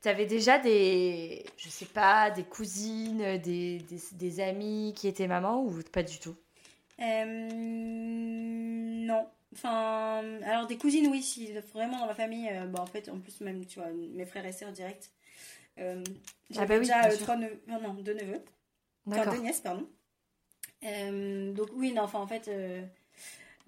T'avais 0.02 0.26
déjà 0.26 0.60
des, 0.60 1.46
je 1.58 1.70
sais 1.70 1.86
pas, 1.86 2.30
des 2.32 2.44
cousines, 2.44 3.38
des, 3.40 3.80
des, 3.80 4.00
des 4.14 4.40
amis 4.40 4.94
qui 4.96 5.08
étaient 5.08 5.28
mamans 5.28 5.62
ou 5.64 5.82
pas 5.92 6.04
du 6.04 6.20
tout? 6.20 6.36
Euh, 7.02 7.50
non. 9.08 9.28
Enfin, 9.54 10.22
alors 10.44 10.68
des 10.68 10.78
cousines, 10.78 11.08
oui, 11.08 11.22
si 11.24 11.52
vraiment 11.74 12.00
dans 12.00 12.08
ma 12.08 12.14
famille, 12.16 12.50
euh, 12.50 12.66
bah, 12.68 12.82
en 12.82 12.86
fait, 12.86 13.08
en 13.10 13.20
plus, 13.20 13.40
même, 13.42 13.66
tu 13.66 13.80
vois, 13.80 13.90
mes 13.92 14.26
frères 14.26 14.46
et 14.46 14.52
sœurs 14.52 14.72
directs. 14.72 15.12
Euh, 15.80 16.04
J'avais 16.50 16.68
bah 16.68 16.74
oui, 16.76 16.88
déjà 16.88 17.06
euh, 17.06 17.18
trois 17.18 17.36
neveux, 17.38 17.62
non, 17.68 17.80
non, 17.82 17.94
deux 17.96 18.14
neveux, 18.14 18.42
enfin 19.08 19.30
deux 19.32 19.38
nièces, 19.42 19.62
pardon. 19.62 19.88
Euh, 20.84 21.54
donc, 21.54 21.70
oui, 21.74 21.92
non, 21.94 22.04
enfin, 22.04 22.20
en 22.20 22.28
fait. 22.28 22.48
euh, 22.48 22.82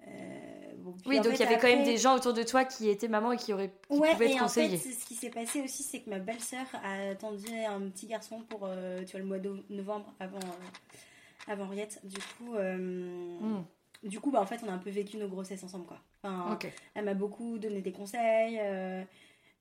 euh, 0.06 0.72
bon, 0.78 0.94
Oui, 1.06 1.20
donc 1.20 1.34
il 1.34 1.40
y 1.40 1.42
avait 1.42 1.58
quand 1.58 1.66
même 1.68 1.84
des 1.84 1.96
gens 1.98 2.16
autour 2.16 2.32
de 2.32 2.42
toi 2.42 2.64
qui 2.64 2.88
étaient 2.88 3.08
mamans 3.08 3.32
et 3.32 3.36
qui, 3.36 3.52
auraient, 3.52 3.72
qui 3.90 3.98
Ouais, 3.98 4.12
pouvaient 4.12 4.30
et 4.32 4.36
te 4.36 4.42
en 4.42 4.48
fait, 4.48 4.68
conseiller. 4.68 4.78
ce 4.78 5.04
qui 5.04 5.14
s'est 5.14 5.30
passé 5.30 5.60
aussi, 5.62 5.82
c'est 5.82 6.00
que 6.00 6.10
ma 6.10 6.18
belle-sœur 6.18 6.66
a 6.82 7.10
attendu 7.10 7.50
un 7.52 7.80
petit 7.90 8.06
garçon 8.06 8.42
pour, 8.42 8.60
euh, 8.64 9.00
tu 9.04 9.12
vois, 9.12 9.20
le 9.20 9.26
mois 9.26 9.38
de 9.38 9.62
novembre 9.70 10.14
avant, 10.20 10.38
euh, 10.38 10.96
avant 11.48 11.64
Henriette. 11.64 12.00
Du 12.04 12.16
coup, 12.18 12.54
euh, 12.54 12.76
Hmm, 13.40 13.62
du 14.08 14.20
coup, 14.20 14.30
bah, 14.30 14.40
en 14.40 14.46
fait, 14.46 14.60
on 14.64 14.68
a 14.68 14.72
un 14.72 14.78
peu 14.78 14.90
vécu 14.90 15.16
nos 15.16 15.28
grossesses 15.28 15.64
ensemble, 15.64 15.86
quoi. 15.86 15.98
Enfin. 16.22 16.58
Elle 16.94 17.04
m'a 17.04 17.14
beaucoup 17.14 17.58
donné 17.58 17.80
des 17.80 17.92
conseils. 17.92 18.58
euh, 18.60 19.02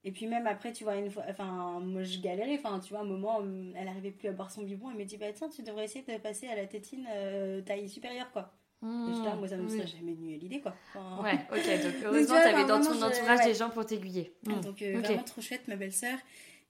et 0.03 0.11
puis 0.11 0.27
même 0.27 0.47
après, 0.47 0.71
tu 0.71 0.83
vois, 0.83 0.95
une 0.95 1.09
fois, 1.11 1.23
enfin, 1.29 1.79
moi 1.81 2.03
je 2.03 2.19
galérais. 2.19 2.57
Enfin, 2.63 2.79
tu 2.79 2.93
vois, 2.93 3.01
un 3.01 3.05
moment, 3.05 3.39
euh, 3.41 3.71
elle 3.75 3.87
arrivait 3.87 4.11
plus 4.11 4.29
à 4.29 4.31
boire 4.31 4.51
son 4.51 4.61
biberon. 4.63 4.91
Elle 4.91 4.97
me 4.97 5.03
dit, 5.05 5.17
bah 5.17 5.25
tiens, 5.33 5.49
tu 5.49 5.63
devrais 5.63 5.85
essayer 5.85 6.05
de 6.05 6.17
passer 6.21 6.47
à 6.47 6.55
la 6.55 6.65
tétine 6.65 7.05
euh, 7.13 7.61
taille 7.61 7.89
supérieure, 7.89 8.31
quoi. 8.31 8.53
Et 8.83 9.11
j'étais 9.13 9.25
là, 9.25 9.35
moi, 9.35 9.47
ça 9.47 9.57
me 9.57 9.63
Hmm, 9.63 9.69
serait 9.69 9.81
oui. 9.85 9.95
jamais 9.99 10.13
venu 10.13 10.35
à 10.35 10.37
l'idée, 10.37 10.61
quoi. 10.61 10.75
Enfin, 10.93 11.23
Ouais, 11.23 11.33
ok. 11.51 11.83
Donc 11.83 11.93
tu 11.99 12.05
heureusement, 12.05 12.35
t'avais 12.35 12.63
enfin, 12.63 12.67
dans 12.67 12.81
ton 12.81 12.93
je- 12.93 13.03
entourage 13.03 13.39
ouais. 13.39 13.45
des 13.47 13.53
gens 13.55 13.69
pour 13.71 13.85
t'aiguiller. 13.85 14.33
Hmm. 14.45 14.61
Donc 14.61 14.81
euh, 14.83 14.99
vraiment 15.01 15.23
trop 15.23 15.41
chouette, 15.41 15.67
ma 15.67 15.75
belle-sœur. 15.75 16.17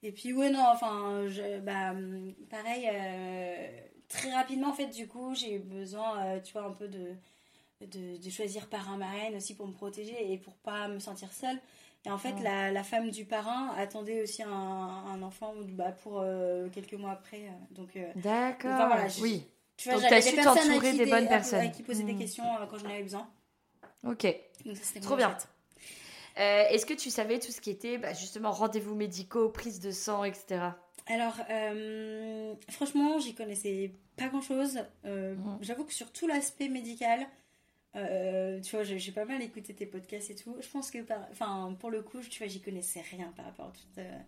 Et 0.02 0.10
puis 0.12 0.32
ouais 0.32 0.48
non, 0.50 0.64
enfin 0.72 1.26
je, 1.28 1.60
bah 1.60 1.90
hum, 1.90 2.32
pareil 2.48 2.88
euh, 2.90 3.66
très 4.08 4.32
rapidement 4.32 4.68
en 4.70 4.72
fait 4.74 4.86
du 4.86 5.06
coup 5.06 5.34
j'ai 5.34 5.54
eu 5.56 5.58
besoin 5.58 6.18
euh, 6.24 6.40
tu 6.40 6.52
vois 6.52 6.64
un 6.64 6.72
peu 6.72 6.88
de, 6.88 7.12
de 7.80 8.16
de 8.22 8.30
choisir 8.30 8.66
parrain 8.68 8.96
marraine 8.96 9.36
aussi 9.36 9.54
pour 9.54 9.66
me 9.66 9.72
protéger 9.72 10.32
et 10.32 10.38
pour 10.38 10.54
pas 10.54 10.88
me 10.88 10.98
sentir 10.98 11.32
seule. 11.32 11.58
Et 12.06 12.10
en 12.10 12.16
fait 12.18 12.34
la, 12.42 12.70
la 12.70 12.84
femme 12.84 13.10
du 13.10 13.24
parrain 13.24 13.70
attendait 13.76 14.22
aussi 14.22 14.42
un, 14.42 14.50
un 14.50 15.20
enfant 15.22 15.52
bah, 15.70 15.92
pour 15.92 16.20
euh, 16.20 16.68
quelques 16.70 16.94
mois 16.94 17.10
après. 17.10 17.42
euh, 17.48 17.50
donc 17.74 17.96
euh, 17.96 18.10
D'accord. 18.16 18.70
Enfin, 18.72 18.86
voilà, 18.86 19.08
je- 19.08 19.20
oui. 19.20 19.44
tu 19.76 19.90
vois 19.90 20.00
Donc, 20.00 20.08
des 20.08 20.22
su 20.22 20.36
t'entourer 20.36 20.92
des 20.92 21.04
des- 21.04 21.10
bonnes 21.10 21.28
personnes. 21.28 21.60
à 21.60 21.68
qui 21.68 21.82
poser 21.82 22.04
des 22.04 22.14
Mm. 22.14 22.18
questions 22.18 22.44
euh, 22.44 22.66
quand 22.70 22.78
j'en 22.78 22.88
avais 22.88 23.02
besoin. 23.02 23.28
Ok. 24.06 24.26
Donc 24.64 24.76
ça 24.76 25.00
Trop 25.00 25.16
bien. 25.16 25.36
Est-ce 26.36 26.86
que 26.86 26.94
tu 26.94 27.10
savais 27.10 27.40
tout 27.40 27.50
ce 27.50 27.60
qui 27.60 27.70
était 27.70 27.98
bah, 27.98 28.12
justement 28.14 28.52
rendez-vous 28.52 28.94
médicaux, 28.94 29.48
prise 29.48 29.80
de 29.80 29.90
sang, 29.90 30.22
etc. 30.22 30.60
Alors, 31.06 31.36
euh, 31.50 32.54
franchement, 32.70 33.18
j'y 33.18 33.34
connaissais 33.34 33.92
pas 34.16 34.28
grand 34.28 34.42
chose. 34.42 34.78
Mhm. 35.04 35.58
J'avoue 35.62 35.84
que 35.84 35.94
sur 35.94 36.12
tout 36.12 36.26
l'aspect 36.26 36.68
médical, 36.68 37.26
euh, 37.96 38.60
tu 38.60 38.76
vois, 38.76 38.84
j'ai 38.84 39.12
pas 39.12 39.24
mal 39.24 39.42
écouté 39.42 39.74
tes 39.74 39.86
podcasts 39.86 40.30
et 40.30 40.34
tout. 40.34 40.56
Je 40.60 40.68
pense 40.68 40.90
que, 40.90 40.98
enfin, 41.30 41.74
pour 41.80 41.90
le 41.90 42.02
coup, 42.02 42.20
tu 42.20 42.38
vois, 42.38 42.48
j'y 42.48 42.60
connaissais 42.60 43.00
rien 43.10 43.32
par 43.36 43.46
rapport 43.46 43.66
à 43.66 43.70
toutes 43.72 43.98
euh, 43.98 44.18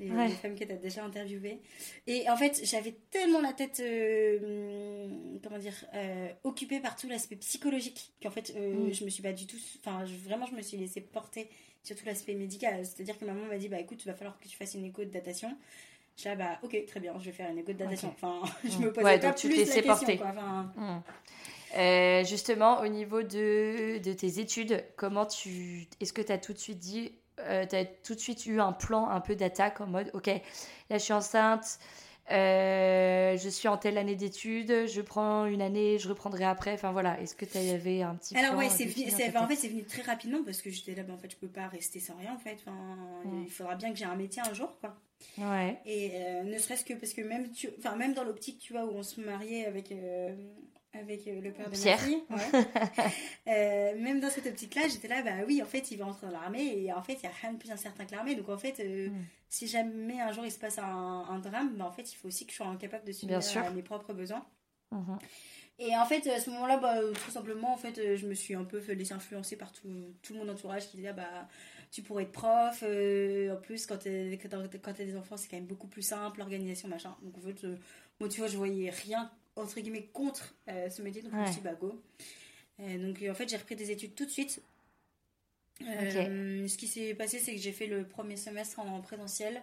les, 0.00 0.08
Ouais. 0.10 0.28
les 0.28 0.34
femmes 0.34 0.54
que 0.58 0.64
tu 0.64 0.72
as 0.72 0.76
déjà 0.76 1.04
interviewées. 1.04 1.60
Et 2.06 2.28
en 2.30 2.36
fait, 2.36 2.60
j'avais 2.64 2.92
tellement 3.10 3.40
la 3.42 3.52
tête, 3.52 3.80
euh, 3.80 5.08
comment 5.42 5.58
dire, 5.58 5.76
euh, 5.94 6.28
occupée 6.44 6.80
par 6.80 6.96
tout 6.96 7.08
l'aspect 7.08 7.36
psychologique 7.36 8.12
qu'en 8.22 8.30
fait, 8.30 8.54
euh, 8.56 8.86
Mhm. 8.86 8.94
je 8.94 9.04
me 9.04 9.10
suis 9.10 9.22
pas 9.22 9.32
du 9.34 9.46
tout, 9.46 9.58
enfin, 9.80 10.04
vraiment, 10.24 10.46
je 10.46 10.54
me 10.54 10.62
suis 10.62 10.78
laissée 10.78 11.02
porter 11.02 11.48
sur 11.82 11.94
tout 11.96 12.06
l'aspect 12.06 12.34
médical. 12.34 12.84
C'est-à-dire 12.86 13.18
que 13.18 13.26
maman 13.26 13.44
m'a 13.44 13.58
dit, 13.58 13.68
bah 13.68 13.78
écoute, 13.78 14.02
il 14.04 14.08
va 14.08 14.14
falloir 14.14 14.38
que 14.38 14.48
tu 14.48 14.56
fasses 14.56 14.72
une 14.74 14.86
écho 14.86 15.04
de 15.04 15.10
datation. 15.10 15.54
Je 16.16 16.28
là, 16.28 16.36
bah 16.36 16.58
ok, 16.62 16.76
très 16.86 17.00
bien, 17.00 17.12
je 17.18 17.24
vais 17.26 17.32
faire 17.32 17.50
une 17.50 17.58
écho 17.58 17.72
de 17.72 17.78
datation. 17.78 18.14
Enfin, 18.14 18.40
je 18.64 18.78
Mm. 18.78 18.82
me 18.84 18.92
posais 18.92 19.04
Ouais, 19.04 19.18
pas 19.18 19.26
donc 19.28 19.36
tu 19.36 19.48
plus 19.48 19.56
la 19.58 19.64
laissais 19.64 19.82
question. 19.82 20.16
Quoi. 20.16 20.26
Enfin, 20.28 20.72
Hmm. 20.76 21.00
Euh, 21.76 22.24
justement, 22.24 22.80
au 22.82 22.86
niveau 22.86 23.22
de, 23.24 23.98
de 23.98 24.12
tes 24.12 24.38
études, 24.38 24.84
comment 24.96 25.26
tu. 25.26 25.88
Est-ce 26.00 26.12
que 26.12 26.22
tu 26.22 26.30
as 26.30 26.38
tout 26.38 26.52
de 26.52 26.58
suite 26.58 26.78
dit. 26.78 27.12
euh, 27.40 27.66
tu 27.66 27.74
as 27.74 27.84
tout 27.84 28.14
de 28.14 28.20
suite 28.20 28.46
eu 28.46 28.60
un 28.60 28.72
plan 28.72 29.08
un 29.08 29.20
peu 29.20 29.34
d'attaque 29.34 29.80
en 29.80 29.86
mode 29.88 30.08
ok, 30.14 30.28
là 30.28 30.98
je 30.98 30.98
suis 30.98 31.12
enceinte, 31.12 31.80
euh, 32.30 33.36
je 33.36 33.48
suis 33.48 33.66
en 33.68 33.76
telle 33.76 33.98
année 33.98 34.14
d'études, 34.14 34.86
je 34.86 35.00
prends 35.00 35.46
une 35.46 35.60
année, 35.62 35.98
je 35.98 36.08
reprendrai 36.08 36.44
après. 36.44 36.72
Enfin 36.74 36.92
voilà, 36.92 37.20
est-ce 37.20 37.34
que 37.34 37.44
tu 37.44 37.58
avais 37.58 38.02
un 38.02 38.14
petit 38.14 38.36
Alors 38.36 38.50
plan 38.50 38.58
ouais, 38.60 38.66
euh, 38.66 38.70
c'est 38.70 39.32
ta 39.32 39.42
en 39.42 39.48
fait 39.48 39.56
c'est 39.56 39.68
venu 39.68 39.82
très 39.84 40.02
rapidement 40.02 40.42
parce 40.44 40.62
que 40.62 40.70
j'étais 40.70 40.94
là, 40.94 41.02
bah, 41.02 41.12
en 41.14 41.18
fait 41.18 41.30
je 41.30 41.36
peux 41.36 41.48
pas 41.48 41.66
rester 41.66 41.98
sans 42.00 42.16
rien 42.16 42.32
en 42.34 42.38
fait. 42.38 42.56
Enfin, 42.64 42.76
Mm. 43.24 43.44
Il 43.46 43.50
faudra 43.50 43.74
bien 43.74 43.90
que 43.90 43.96
j'ai 43.98 44.04
un 44.04 44.16
métier 44.16 44.42
un 44.42 44.52
jour 44.54 44.78
quoi. 44.80 44.94
Ouais. 45.38 45.78
Et 45.86 46.10
euh, 46.14 46.42
ne 46.44 46.58
serait-ce 46.58 46.84
que 46.84 46.94
parce 46.94 47.12
que 47.12 47.20
même, 47.22 47.50
tu, 47.52 47.68
enfin, 47.78 47.96
même 47.96 48.14
dans 48.14 48.24
l'optique, 48.24 48.58
tu 48.58 48.72
vois, 48.72 48.84
où 48.84 48.90
on 48.90 49.02
se 49.02 49.20
mariait 49.20 49.66
avec, 49.66 49.90
euh, 49.92 50.34
avec 50.92 51.26
euh, 51.26 51.40
le 51.40 51.52
père 51.52 51.68
de 51.70 51.76
Pierre. 51.76 51.98
ma 52.00 52.04
fille, 52.06 52.22
ouais. 52.30 52.64
Euh, 53.48 53.98
même 54.00 54.20
dans 54.20 54.30
cette 54.30 54.46
optique-là, 54.46 54.82
j'étais 54.88 55.08
là, 55.08 55.22
bah 55.22 55.44
oui, 55.46 55.60
en 55.62 55.66
fait, 55.66 55.90
il 55.90 55.98
va 55.98 56.06
entrer 56.06 56.26
dans 56.26 56.32
l'armée 56.32 56.78
et 56.82 56.92
en 56.92 57.02
fait, 57.02 57.14
il 57.14 57.20
n'y 57.20 57.26
a 57.26 57.32
rien 57.42 57.52
de 57.52 57.58
plus 57.58 57.70
incertain 57.70 58.04
que 58.06 58.12
l'armée. 58.12 58.34
Donc 58.34 58.48
en 58.48 58.56
fait, 58.58 58.80
euh, 58.80 59.08
Mm. 59.08 59.24
si 59.48 59.66
jamais 59.66 60.20
un 60.20 60.32
jour 60.32 60.44
il 60.46 60.50
se 60.52 60.58
passe 60.58 60.78
un, 60.78 60.84
un 61.28 61.38
drame, 61.40 61.74
bah, 61.76 61.84
en 61.86 61.92
fait, 61.92 62.10
il 62.12 62.16
faut 62.16 62.28
aussi 62.28 62.46
que 62.46 62.52
je 62.52 62.56
sois 62.56 62.74
capable 62.80 63.04
de 63.04 63.12
subir 63.12 63.40
mes 63.74 63.82
propres 63.82 64.12
besoins. 64.14 64.44
Mhm. 64.90 65.18
Et 65.78 65.96
en 65.96 66.06
fait, 66.06 66.26
à 66.28 66.38
ce 66.40 66.50
moment-là, 66.50 66.76
bah, 66.78 66.98
euh, 66.98 67.12
tout 67.24 67.30
simplement, 67.32 67.72
en 67.72 67.76
fait, 67.76 67.98
euh, 67.98 68.16
je 68.16 68.26
me 68.26 68.34
suis 68.34 68.54
un 68.54 68.64
peu 68.64 68.78
laisser 68.92 69.12
influencer 69.14 69.56
par 69.56 69.72
tout, 69.72 69.88
tout 70.22 70.34
mon 70.34 70.48
entourage 70.48 70.88
qui 70.88 70.96
disait, 70.98 71.12
bah, 71.12 71.48
tu 71.90 72.02
pourrais 72.02 72.24
être 72.24 72.32
prof. 72.32 72.82
euh, 72.84 73.52
en 73.54 73.60
plus, 73.60 73.86
quand 73.86 73.98
t'es- 73.98 74.38
quand 74.40 74.92
t'as 74.92 75.04
des 75.04 75.16
enfants, 75.16 75.36
c'est 75.36 75.48
quand 75.48 75.56
même 75.56 75.66
beaucoup 75.66 75.88
plus 75.88 76.02
simple, 76.02 76.38
l'organisation, 76.38 76.88
machin. 76.88 77.16
Donc, 77.22 77.36
en 77.38 77.40
fait, 77.40 77.64
euh, 77.64 77.76
moi, 78.20 78.28
tu 78.28 78.38
vois, 78.40 78.48
je 78.48 78.56
voyais 78.56 78.90
rien, 78.90 79.30
entre 79.56 79.80
guillemets, 79.80 80.06
contre 80.12 80.54
euh, 80.68 80.88
ce 80.90 81.02
métier. 81.02 81.22
Donc, 81.22 81.32
je 81.32 81.36
me 81.40 81.44
Ouais. 81.44 81.52
suis 81.52 81.56
dit, 81.60 81.64
bah, 81.64 81.74
go. 81.74 82.00
Donc, 82.78 83.24
en 83.30 83.34
fait, 83.34 83.48
j'ai 83.48 83.56
repris 83.56 83.76
des 83.76 83.90
études 83.90 84.14
tout 84.14 84.24
de 84.26 84.30
suite. 84.30 84.60
Ce 85.80 86.76
qui 86.76 86.86
s'est 86.86 87.14
passé, 87.14 87.38
c'est 87.38 87.54
que 87.54 87.60
j'ai 87.60 87.72
fait 87.72 87.86
le 87.86 88.04
premier 88.06 88.36
semestre 88.36 88.78
en 88.80 89.00
présentiel. 89.00 89.62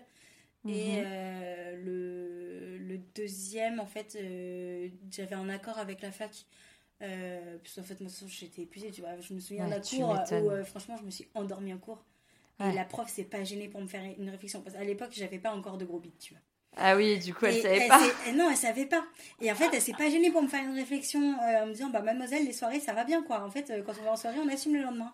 Et 0.67 0.97
Mhm. 0.97 1.03
euh, 1.05 1.75
le, 1.83 2.77
le 2.77 2.97
deuxième, 3.15 3.79
en 3.79 3.85
fait, 3.87 4.15
euh, 4.19 4.89
j'avais 5.11 5.35
un 5.35 5.49
accord 5.49 5.79
avec 5.79 6.01
la 6.01 6.11
fac. 6.11 6.45
Euh, 7.01 7.57
parce 7.63 7.75
qu'en 7.75 7.83
fait, 7.83 7.99
moi, 8.01 8.11
j'étais 8.27 8.63
épuisée, 8.63 8.91
tu 8.91 9.01
vois. 9.01 9.19
Je 9.19 9.33
me 9.33 9.39
souviens 9.39 9.65
Ouais, 9.65 9.71
d'un 9.71 9.81
cours 9.81 10.19
où, 10.31 10.51
euh, 10.51 10.63
franchement, 10.63 10.97
je 10.97 11.03
me 11.03 11.11
suis 11.11 11.27
endormie 11.35 11.73
en 11.73 11.79
cours. 11.79 12.03
Ouais. 12.59 12.71
Et 12.71 12.75
la 12.75 12.85
prof 12.85 13.09
s'est 13.09 13.23
pas 13.25 13.43
gênée 13.43 13.69
pour 13.69 13.81
me 13.81 13.87
faire 13.87 14.03
une 14.19 14.29
réflexion. 14.29 14.61
Parce 14.61 14.75
qu'à 14.75 14.83
l'époque, 14.83 15.11
j'avais 15.13 15.39
pas 15.39 15.51
encore 15.53 15.77
de 15.77 15.85
gros 15.85 15.99
bits, 15.99 16.13
tu 16.19 16.33
vois. 16.33 16.41
Ah 16.75 16.95
oui, 16.95 17.17
du 17.19 17.33
coup, 17.33 17.45
elle 17.45 17.53
Et 17.53 17.61
savait 17.61 17.87
pas. 17.87 17.99
non, 18.35 18.49
elle 18.49 18.57
savait 18.57 18.85
pas. 18.85 19.03
Et 19.41 19.51
en 19.51 19.55
fait, 19.55 19.69
elle 19.73 19.81
s'est 19.81 19.93
pas 19.93 20.09
gênée 20.09 20.31
pour 20.31 20.41
me 20.41 20.47
faire 20.47 20.63
une 20.63 20.75
réflexion 20.75 21.21
euh, 21.41 21.63
en 21.63 21.65
me 21.67 21.73
disant, 21.73 21.89
bah, 21.89 22.01
mademoiselle, 22.01 22.45
les 22.45 22.53
soirées, 22.53 22.79
ça 22.79 22.93
va 22.93 23.03
bien, 23.03 23.23
quoi. 23.23 23.43
En 23.43 23.49
fait, 23.49 23.71
quand 23.85 23.93
on 23.99 24.03
va 24.03 24.11
en 24.11 24.15
soirée, 24.15 24.37
on 24.39 24.47
assume 24.47 24.75
le 24.75 24.83
lendemain. 24.83 25.13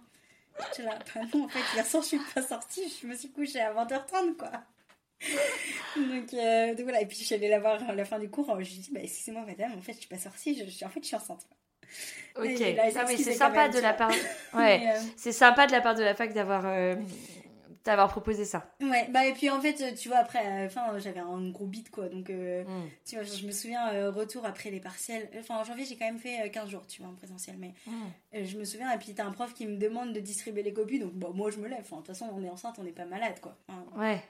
Là, 0.79 0.99
bah 1.15 1.21
non, 1.33 1.45
en 1.45 1.49
fait, 1.49 1.71
hier 1.73 1.85
soir, 1.85 2.03
je 2.03 2.07
suis 2.09 2.19
pas 2.19 2.41
sortie, 2.41 2.83
je 3.01 3.07
me 3.07 3.15
suis 3.15 3.31
couchée 3.31 3.61
à 3.61 3.73
20h30, 3.73 4.37
quoi. 4.37 4.51
Donc, 5.95 6.33
euh, 6.33 6.75
donc 6.75 6.83
voilà, 6.83 7.01
et 7.01 7.05
puis 7.05 7.17
je 7.17 7.23
suis 7.23 7.35
allée 7.35 7.49
la 7.49 7.59
voir 7.59 7.81
à 7.87 7.93
la 7.93 8.05
fin 8.05 8.19
du 8.19 8.29
cours, 8.29 8.47
je 8.59 8.69
lui 8.69 8.77
ai 8.77 8.81
dit, 8.81 8.91
bah 8.93 8.99
excusez-moi 9.01 9.43
madame, 9.45 9.73
en 9.73 9.81
fait, 9.81 9.93
je 9.93 9.99
suis 9.99 10.07
pas 10.07 10.17
sortie, 10.17 10.55
je, 10.55 10.85
en 10.85 10.89
fait, 10.89 11.01
je 11.01 11.07
suis 11.07 11.15
enceinte. 11.15 11.47
Ok, 12.35 12.61
ah, 12.61 13.05
mais 13.07 13.17
c'est 13.17 13.33
sympa 13.33 13.69
de 13.69 13.79
la 13.79 13.93
part. 13.93 14.11
Ouais, 14.53 14.81
euh, 14.87 14.99
c'est 15.15 15.31
sympa 15.31 15.67
de 15.67 15.71
la 15.71 15.81
part 15.81 15.95
de 15.95 16.03
la 16.03 16.13
fac 16.13 16.33
d'avoir 16.33 16.63
euh, 16.65 16.95
d'avoir 17.85 18.09
proposé 18.09 18.43
ça. 18.43 18.71
Ouais, 18.81 19.07
bah 19.09 19.25
et 19.25 19.33
puis 19.33 19.49
en 19.49 19.61
fait, 19.61 19.95
tu 19.95 20.09
vois, 20.09 20.17
après, 20.17 20.65
enfin, 20.65 20.97
j'avais 20.99 21.19
un 21.19 21.49
gros 21.49 21.65
beat 21.65 21.89
quoi, 21.89 22.09
donc 22.09 22.29
mm. 22.29 22.65
tu 23.05 23.15
vois, 23.15 23.23
je 23.23 23.45
me 23.45 23.51
souviens, 23.51 24.11
retour 24.11 24.45
après 24.45 24.69
les 24.69 24.79
partiels, 24.79 25.29
enfin 25.39 25.57
en 25.57 25.63
janvier, 25.63 25.85
j'ai 25.85 25.95
quand 25.95 26.05
même 26.05 26.19
fait 26.19 26.49
15 26.51 26.69
jours, 26.69 26.85
tu 26.85 27.01
vois, 27.01 27.09
en 27.09 27.15
présentiel, 27.15 27.55
mais 27.57 27.73
mm. 27.87 28.43
je 28.43 28.57
me 28.57 28.65
souviens, 28.65 28.91
et 28.93 28.97
puis 28.97 29.13
t'as 29.13 29.25
un 29.25 29.31
prof 29.31 29.53
qui 29.53 29.65
me 29.65 29.77
demande 29.77 30.13
de 30.13 30.19
distribuer 30.19 30.63
les 30.63 30.73
copies, 30.73 30.99
donc 30.99 31.13
bon, 31.13 31.33
moi 31.33 31.49
je 31.49 31.57
me 31.57 31.67
lève, 31.67 31.83
de 31.83 31.95
toute 31.95 32.07
façon, 32.07 32.29
on 32.33 32.43
est 32.43 32.49
enceinte, 32.49 32.75
on 32.77 32.83
n'est 32.83 32.91
pas 32.91 33.05
malade 33.05 33.39
quoi. 33.41 33.57
ouais. 33.97 34.21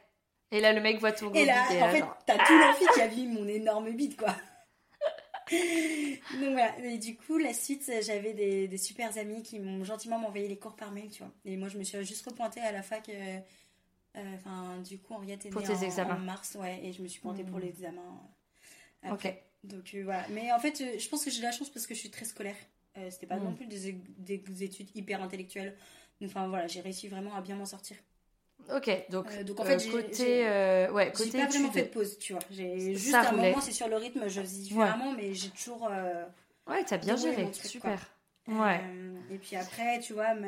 Et 0.51 0.61
là, 0.61 0.73
le 0.73 0.81
mec 0.81 0.99
voit 0.99 1.11
ton 1.11 1.27
gros 1.27 1.35
Et 1.35 1.45
là, 1.45 1.63
en 1.63 1.91
fait, 1.91 2.03
t'as 2.25 2.37
tout 2.45 2.57
l'enfant 2.57 2.85
qui 2.93 3.01
a 3.01 3.07
vu 3.07 3.27
mon 3.27 3.47
énorme 3.47 3.91
bite, 3.91 4.17
quoi. 4.17 4.35
Donc 5.49 6.51
voilà, 6.51 6.77
et 6.79 6.97
du 6.97 7.15
coup, 7.15 7.37
la 7.37 7.53
suite, 7.53 7.89
j'avais 8.01 8.33
des, 8.33 8.67
des 8.67 8.77
super 8.77 9.17
amis 9.17 9.43
qui 9.43 9.59
m'ont 9.59 9.83
gentiment 9.83 10.17
envoyé 10.17 10.47
les 10.47 10.57
cours 10.57 10.75
par 10.75 10.91
mail, 10.91 11.09
tu 11.09 11.23
vois. 11.23 11.31
Et 11.45 11.55
moi, 11.55 11.69
je 11.69 11.77
me 11.77 11.83
suis 11.83 12.03
juste 12.05 12.25
repointée 12.25 12.59
à 12.59 12.71
la 12.71 12.81
fac. 12.81 13.07
Euh, 13.09 13.39
euh, 14.17 14.35
enfin, 14.35 14.81
du 14.81 14.99
coup, 14.99 15.13
Henriette 15.13 15.45
est 15.45 15.49
pour 15.49 15.63
tes 15.63 15.73
en, 15.73 15.81
examens. 15.81 16.15
en 16.15 16.19
mars, 16.19 16.57
ouais, 16.59 16.81
et 16.83 16.91
je 16.91 17.01
me 17.01 17.07
suis 17.07 17.21
pointée 17.21 17.43
pour 17.43 17.57
hmm. 17.59 17.61
les 17.61 17.69
examens. 17.69 18.21
Euh, 19.05 19.11
ok. 19.11 19.33
Donc 19.63 19.95
voilà. 20.03 20.25
Mais 20.29 20.51
en 20.51 20.59
fait, 20.59 20.99
je 20.99 21.09
pense 21.09 21.23
que 21.23 21.31
j'ai 21.31 21.39
de 21.39 21.45
la 21.45 21.51
chance 21.51 21.69
parce 21.69 21.87
que 21.87 21.93
je 21.93 21.99
suis 21.99 22.11
très 22.11 22.25
scolaire. 22.25 22.55
C'était 23.09 23.27
pas 23.27 23.37
hmm. 23.37 23.43
non 23.43 23.53
plus 23.53 23.67
des, 23.67 23.93
des, 24.17 24.63
études 24.63 24.89
hyper 24.95 25.21
intellectuelles. 25.21 25.77
Enfin 26.23 26.47
voilà, 26.47 26.65
j'ai 26.65 26.81
réussi 26.81 27.07
vraiment 27.07 27.35
à 27.35 27.41
bien 27.41 27.55
m'en 27.55 27.65
sortir. 27.65 27.95
Ok, 28.76 29.05
donc, 29.09 29.28
euh, 29.32 29.43
donc 29.43 29.59
en 29.59 29.63
fait, 29.63 29.89
côté, 29.89 30.45
euh, 30.45 30.91
ouais, 30.91 31.11
côté 31.13 31.38
pas 31.38 31.47
vraiment 31.47 31.72
fait 31.72 31.84
de 31.84 31.88
pause, 31.88 32.18
tu 32.18 32.34
vois. 32.34 32.41
J'ai 32.51 32.95
juste 32.95 33.13
un 33.13 33.32
moment, 33.32 33.61
c'est 33.61 33.72
sur 33.72 33.88
le 33.88 33.95
rythme, 33.95 34.28
je 34.28 34.41
faisais 34.41 34.61
différemment, 34.61 35.13
mais 35.13 35.34
j'ai 35.34 35.49
toujours. 35.49 35.88
Euh, 35.89 36.26
ouais, 36.68 36.84
t'as 36.84 36.97
bien 36.97 37.15
géré, 37.15 37.51
super. 37.53 37.99
Ouais. 38.47 38.80
et 39.30 39.38
puis 39.38 39.57
après, 39.57 39.99
tu 39.99 40.13
vois, 40.13 40.34
ma, 40.34 40.47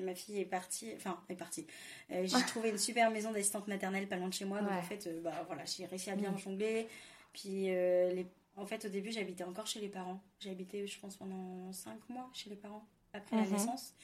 ma 0.00 0.14
fille 0.16 0.40
est 0.40 0.44
partie, 0.44 0.92
enfin, 0.96 1.16
est 1.28 1.36
partie. 1.36 1.66
j'ai 2.10 2.26
trouvé 2.48 2.70
une 2.70 2.78
super 2.78 3.10
maison 3.10 3.30
d'assistante 3.30 3.68
maternelle 3.68 4.08
pas 4.08 4.16
loin 4.16 4.28
de 4.28 4.34
chez 4.34 4.44
moi, 4.44 4.60
donc 4.60 4.72
en 4.72 4.82
fait, 4.82 5.08
bah 5.22 5.44
voilà, 5.46 5.62
j'ai 5.64 5.86
réussi 5.86 6.10
à 6.10 6.16
bien 6.16 6.32
mm. 6.32 6.38
jongler. 6.38 6.88
Puis 7.32 7.66
les... 7.66 8.26
en 8.56 8.66
fait, 8.66 8.84
au 8.84 8.88
début, 8.88 9.10
j'habitais 9.10 9.44
encore 9.44 9.66
chez 9.66 9.80
les 9.80 9.88
parents. 9.88 10.20
J'ai 10.40 10.50
habité, 10.50 10.86
je 10.86 10.98
pense, 11.00 11.16
pendant 11.16 11.72
5 11.72 11.92
mois 12.08 12.28
chez 12.32 12.50
les 12.50 12.56
parents 12.56 12.86
après 13.12 13.36
la 13.36 13.42
mm-hmm. 13.42 13.50
naissance. 13.50 13.94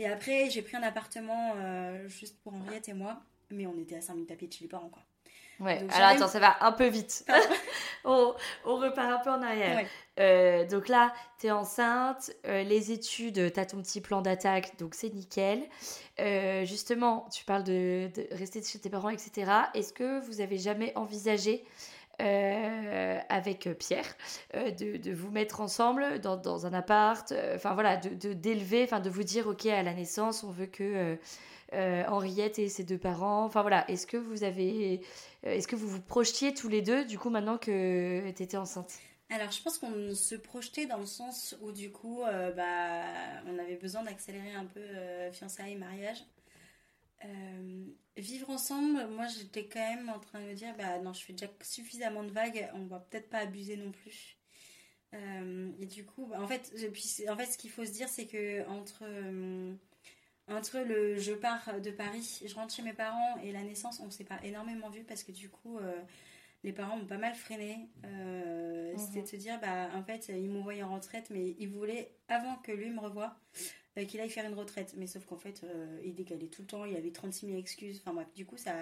Et 0.00 0.06
après, 0.06 0.48
j'ai 0.48 0.62
pris 0.62 0.78
un 0.78 0.82
appartement 0.82 1.52
euh, 1.56 2.08
juste 2.08 2.40
pour 2.42 2.54
Henriette 2.54 2.88
et 2.88 2.94
moi, 2.94 3.20
mais 3.50 3.66
on 3.66 3.78
était 3.78 3.96
à 3.96 4.00
5 4.00 4.14
minutes 4.14 4.30
à 4.30 4.34
pied 4.34 4.48
de 4.48 4.52
chez 4.54 4.64
les 4.64 4.68
parents, 4.68 4.88
quoi. 4.88 5.02
Ouais, 5.60 5.86
alors 5.90 6.08
attends, 6.08 6.26
ça 6.26 6.40
va 6.40 6.56
un 6.62 6.72
peu 6.72 6.86
vite. 6.86 7.26
on, 8.06 8.34
on, 8.64 8.76
repart 8.76 9.10
un 9.10 9.18
peu 9.18 9.28
en 9.28 9.42
arrière. 9.42 9.84
Euh, 10.18 10.66
donc 10.66 10.88
là, 10.88 11.12
tu 11.38 11.48
es 11.48 11.50
enceinte, 11.50 12.32
euh, 12.46 12.62
les 12.62 12.92
études, 12.92 13.52
tu 13.52 13.60
as 13.60 13.66
ton 13.66 13.82
petit 13.82 14.00
plan 14.00 14.22
d'attaque, 14.22 14.78
donc 14.78 14.94
c'est 14.94 15.12
nickel. 15.12 15.68
justement, 16.64 17.28
tu 17.30 17.44
parles 17.44 17.64
de, 17.64 18.10
de, 18.14 18.26
rester 18.32 18.62
chez 18.62 18.78
tes 18.78 18.88
parents, 18.88 19.10
etc. 19.10 19.52
Est-ce 19.74 19.92
que 19.92 20.18
vous 20.20 20.40
avez 20.40 20.56
jamais 20.56 20.94
envisagé 20.96 21.62
euh, 22.20 23.18
avec 23.30 23.68
Pierre, 23.78 24.04
euh, 24.54 24.70
de, 24.70 24.98
de, 24.98 25.12
vous 25.12 25.30
mettre 25.30 25.60
ensemble 25.60 26.20
dans, 26.20 26.36
dans 26.36 26.66
un 26.66 26.74
appart, 26.74 27.32
euh, 27.32 27.56
enfin 27.56 27.72
voilà, 27.72 27.96
d'élever, 27.96 28.82
enfin 28.84 29.00
de 29.00 29.08
vous 29.08 29.22
dire, 29.22 29.46
ok, 29.46 29.64
à 29.66 29.82
la 29.82 29.94
naissance, 29.94 30.44
on 30.44 30.50
veut 30.50 30.66
que 30.66 31.16
Henriette 31.72 32.58
et 32.58 32.68
ses 32.68 32.84
deux 32.84 32.98
parents, 32.98 33.44
enfin 33.44 33.62
voilà, 33.62 33.90
est-ce 33.90 34.06
que 34.06 34.16
vous 34.16 34.44
avez, 34.44 35.00
est-ce 35.44 35.66
que 35.66 35.76
vous 35.76 35.88
vous 35.88 36.00
projetiez 36.00 36.52
tous 36.52 36.68
les 36.68 36.82
deux, 36.82 37.04
du 37.06 37.18
coup, 37.18 37.30
maintenant 37.30 37.56
que 37.56 38.30
tu 38.32 38.42
étais 38.42 38.56
enceinte? 38.56 38.92
Alors, 39.30 39.50
je 39.50 39.62
pense 39.62 39.78
qu'on 39.78 40.14
se 40.14 40.34
projetait 40.34 40.86
dans 40.86 40.98
le 40.98 41.06
sens 41.06 41.56
où, 41.62 41.70
du 41.72 41.90
coup, 41.90 42.22
bah, 42.56 43.04
on 43.46 43.58
avait 43.58 43.76
besoin 43.76 44.02
d'accélérer 44.02 44.52
un 44.54 44.66
peu 44.66 44.82
fiançailles, 45.32 45.76
mariage. 45.76 46.18
Euh, 47.24 47.84
vivre 48.16 48.50
ensemble, 48.50 49.06
moi 49.08 49.26
j'étais 49.26 49.66
quand 49.66 49.80
même 49.80 50.08
en 50.08 50.18
train 50.18 50.40
de 50.40 50.46
me 50.46 50.54
dire, 50.54 50.74
bah 50.76 50.98
non, 51.00 51.12
je 51.12 51.22
fais 51.24 51.32
déjà 51.32 51.52
suffisamment 51.62 52.24
de 52.24 52.30
vagues, 52.30 52.68
on 52.74 52.86
va 52.86 53.00
peut-être 53.00 53.28
pas 53.28 53.38
abuser 53.38 53.76
non 53.76 53.92
plus. 53.92 54.36
Euh, 55.12 55.70
et 55.78 55.86
du 55.86 56.04
coup, 56.04 56.26
bah, 56.26 56.40
en 56.40 56.46
fait, 56.46 56.72
puis, 56.92 57.28
en 57.28 57.36
fait, 57.36 57.46
ce 57.46 57.58
qu'il 57.58 57.70
faut 57.70 57.84
se 57.84 57.90
dire, 57.92 58.08
c'est 58.08 58.26
que 58.26 58.66
entre, 58.68 59.02
euh, 59.02 59.74
entre 60.48 60.78
le 60.78 61.18
je 61.18 61.32
pars 61.32 61.80
de 61.80 61.90
Paris, 61.90 62.42
je 62.44 62.54
rentre 62.54 62.74
chez 62.74 62.82
mes 62.82 62.92
parents 62.92 63.36
et 63.42 63.52
la 63.52 63.62
naissance, 63.62 64.00
on 64.00 64.10
s'est 64.10 64.24
pas 64.24 64.38
énormément 64.42 64.88
vu 64.88 65.02
parce 65.04 65.22
que 65.22 65.32
du 65.32 65.48
coup, 65.48 65.78
les 66.64 66.72
parents 66.72 66.98
ont 66.98 67.06
pas 67.06 67.18
mal 67.18 67.34
freiné. 67.34 67.88
Mhm. 68.02 68.98
C'était 68.98 69.22
de 69.22 69.26
se 69.28 69.36
dire, 69.36 69.60
bah 69.60 69.90
en 69.94 70.02
fait, 70.02 70.28
ils 70.28 70.48
m'envoyaient 70.48 70.82
en 70.82 70.94
retraite, 70.94 71.28
mais 71.30 71.54
ils 71.58 71.68
voulaient, 71.68 72.14
avant 72.28 72.56
que 72.56 72.72
lui 72.72 72.90
me 72.90 73.00
revoie, 73.00 73.36
euh, 73.98 74.04
qu'il 74.04 74.20
aille 74.20 74.30
faire 74.30 74.46
une 74.46 74.54
retraite. 74.54 74.94
Mais 74.96 75.06
sauf 75.06 75.24
qu'en 75.26 75.36
fait, 75.36 75.62
euh, 75.64 76.00
il 76.04 76.14
décalait 76.14 76.46
tout 76.46 76.62
le 76.62 76.68
temps, 76.68 76.84
il 76.84 76.96
avait 76.96 77.10
36 77.10 77.46
000 77.46 77.58
excuses. 77.58 78.00
Enfin 78.00 78.14
bref, 78.14 78.28
du 78.34 78.46
coup, 78.46 78.56
ça. 78.56 78.72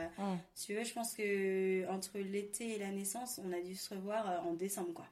tu 0.54 0.74
veux, 0.74 0.84
je 0.84 0.92
pense 0.92 1.14
que 1.14 1.88
entre 1.88 2.18
l'été 2.18 2.74
et 2.74 2.78
la 2.78 2.90
naissance, 2.90 3.40
on 3.42 3.52
a 3.52 3.60
dû 3.60 3.74
se 3.74 3.94
revoir 3.94 4.30
euh, 4.30 4.38
en 4.40 4.52
décembre, 4.52 4.92
quoi. 4.92 5.06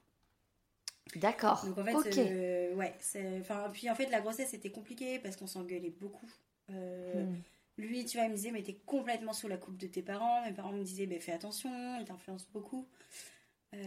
D'accord. 1.14 1.64
Donc 1.64 1.78
en 1.78 1.84
fait, 1.84 2.74
ouais. 2.74 2.94
Enfin, 3.40 3.70
puis 3.72 3.88
en 3.88 3.94
fait, 3.94 4.10
la 4.10 4.20
grossesse 4.20 4.52
était 4.52 4.70
compliquée 4.70 5.18
parce 5.18 5.36
qu'on 5.36 5.46
s'engueulait 5.46 5.94
beaucoup. 5.98 6.30
Hmm. 6.68 7.36
Lui, 7.78 8.04
tu 8.04 8.16
vois, 8.16 8.26
il 8.26 8.30
me 8.30 8.36
disait, 8.36 8.50
mais 8.50 8.62
t'es 8.62 8.74
complètement 8.86 9.32
sous 9.32 9.48
la 9.48 9.56
coupe 9.56 9.76
de 9.76 9.86
tes 9.86 10.02
parents. 10.02 10.42
Mes 10.44 10.52
parents 10.52 10.72
me 10.72 10.82
disaient, 10.82 11.06
bah, 11.06 11.20
fais 11.20 11.32
attention, 11.32 11.70
il 12.00 12.04
t'influence 12.04 12.46
beaucoup. 12.52 12.86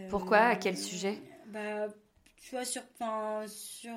Pourquoi? 0.08 0.38
À 0.38 0.56
quel 0.56 0.78
sujet? 0.78 1.18
Bah, 1.48 1.88
tu 2.36 2.50
vois, 2.52 2.64
sur. 2.64 2.82
sur 3.46 3.94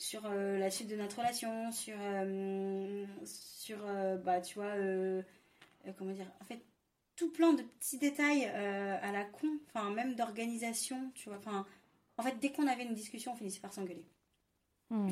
sur 0.00 0.22
euh, 0.24 0.58
la 0.58 0.70
suite 0.70 0.88
de 0.88 0.96
notre 0.96 1.18
relation, 1.18 1.70
sur, 1.72 1.94
euh, 2.00 3.04
sur 3.22 3.76
euh, 3.84 4.16
bah, 4.16 4.40
tu 4.40 4.54
vois, 4.54 4.72
comment 5.98 6.12
dire, 6.12 6.26
en 6.40 6.44
fait, 6.44 6.64
tout 7.16 7.30
plein 7.30 7.52
de 7.52 7.62
petits 7.62 7.98
détails 7.98 8.46
à 8.46 9.12
la 9.12 9.24
con, 9.24 9.48
enfin, 9.68 9.90
même 9.90 10.14
d'organisation, 10.14 11.12
tu 11.14 11.28
vois, 11.28 11.36
enfin, 11.36 11.66
en 12.16 12.22
fait, 12.22 12.38
dès 12.40 12.50
qu'on 12.50 12.66
avait 12.66 12.84
une 12.84 12.94
discussion, 12.94 13.32
on 13.32 13.36
finissait 13.36 13.60
par 13.60 13.72
s'engueuler. 13.74 14.06
Hmm. 14.88 15.10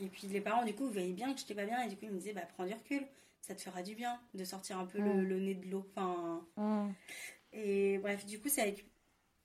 et 0.00 0.08
puis 0.08 0.28
les 0.28 0.40
parents, 0.40 0.64
du 0.64 0.74
coup, 0.74 0.88
voyaient 0.88 1.12
bien 1.12 1.34
que 1.34 1.40
j'étais 1.40 1.54
pas 1.54 1.66
bien, 1.66 1.82
et 1.82 1.88
du 1.88 1.96
coup, 1.96 2.04
ils 2.04 2.12
me 2.12 2.18
disaient, 2.18 2.32
bah, 2.32 2.46
prends 2.54 2.64
du 2.64 2.72
recul, 2.72 3.04
ça 3.42 3.54
te 3.54 3.60
fera 3.60 3.82
du 3.82 3.96
bien 3.96 4.18
de 4.32 4.44
sortir 4.44 4.78
un 4.78 4.86
peu 4.86 4.98
le, 4.98 5.12
hmm. 5.12 5.44
nez 5.44 5.54
de 5.56 5.68
l'eau, 5.68 5.84
enfin. 5.96 6.46
Hmm. 6.56 6.92
Et 7.52 7.98
bref, 7.98 8.24
du 8.26 8.38
coup, 8.40 8.48
c'est 8.48 8.62
avec 8.62 8.86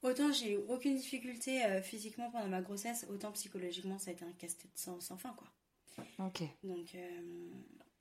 Autant 0.03 0.33
j'ai 0.33 0.53
eu 0.53 0.57
aucune 0.67 0.95
difficulté 0.95 1.63
euh, 1.63 1.81
physiquement 1.81 2.29
pendant 2.29 2.49
ma 2.49 2.61
grossesse, 2.61 3.05
autant 3.09 3.31
psychologiquement 3.31 3.97
ça 3.97 4.11
a 4.11 4.13
été 4.13 4.25
un 4.25 4.33
casse-tête 4.33 4.71
sans, 4.75 4.99
fin 5.17 5.33
quoi. 5.33 5.47
Ok. 6.19 6.43
Donc, 6.63 6.93
euh, 6.95 7.21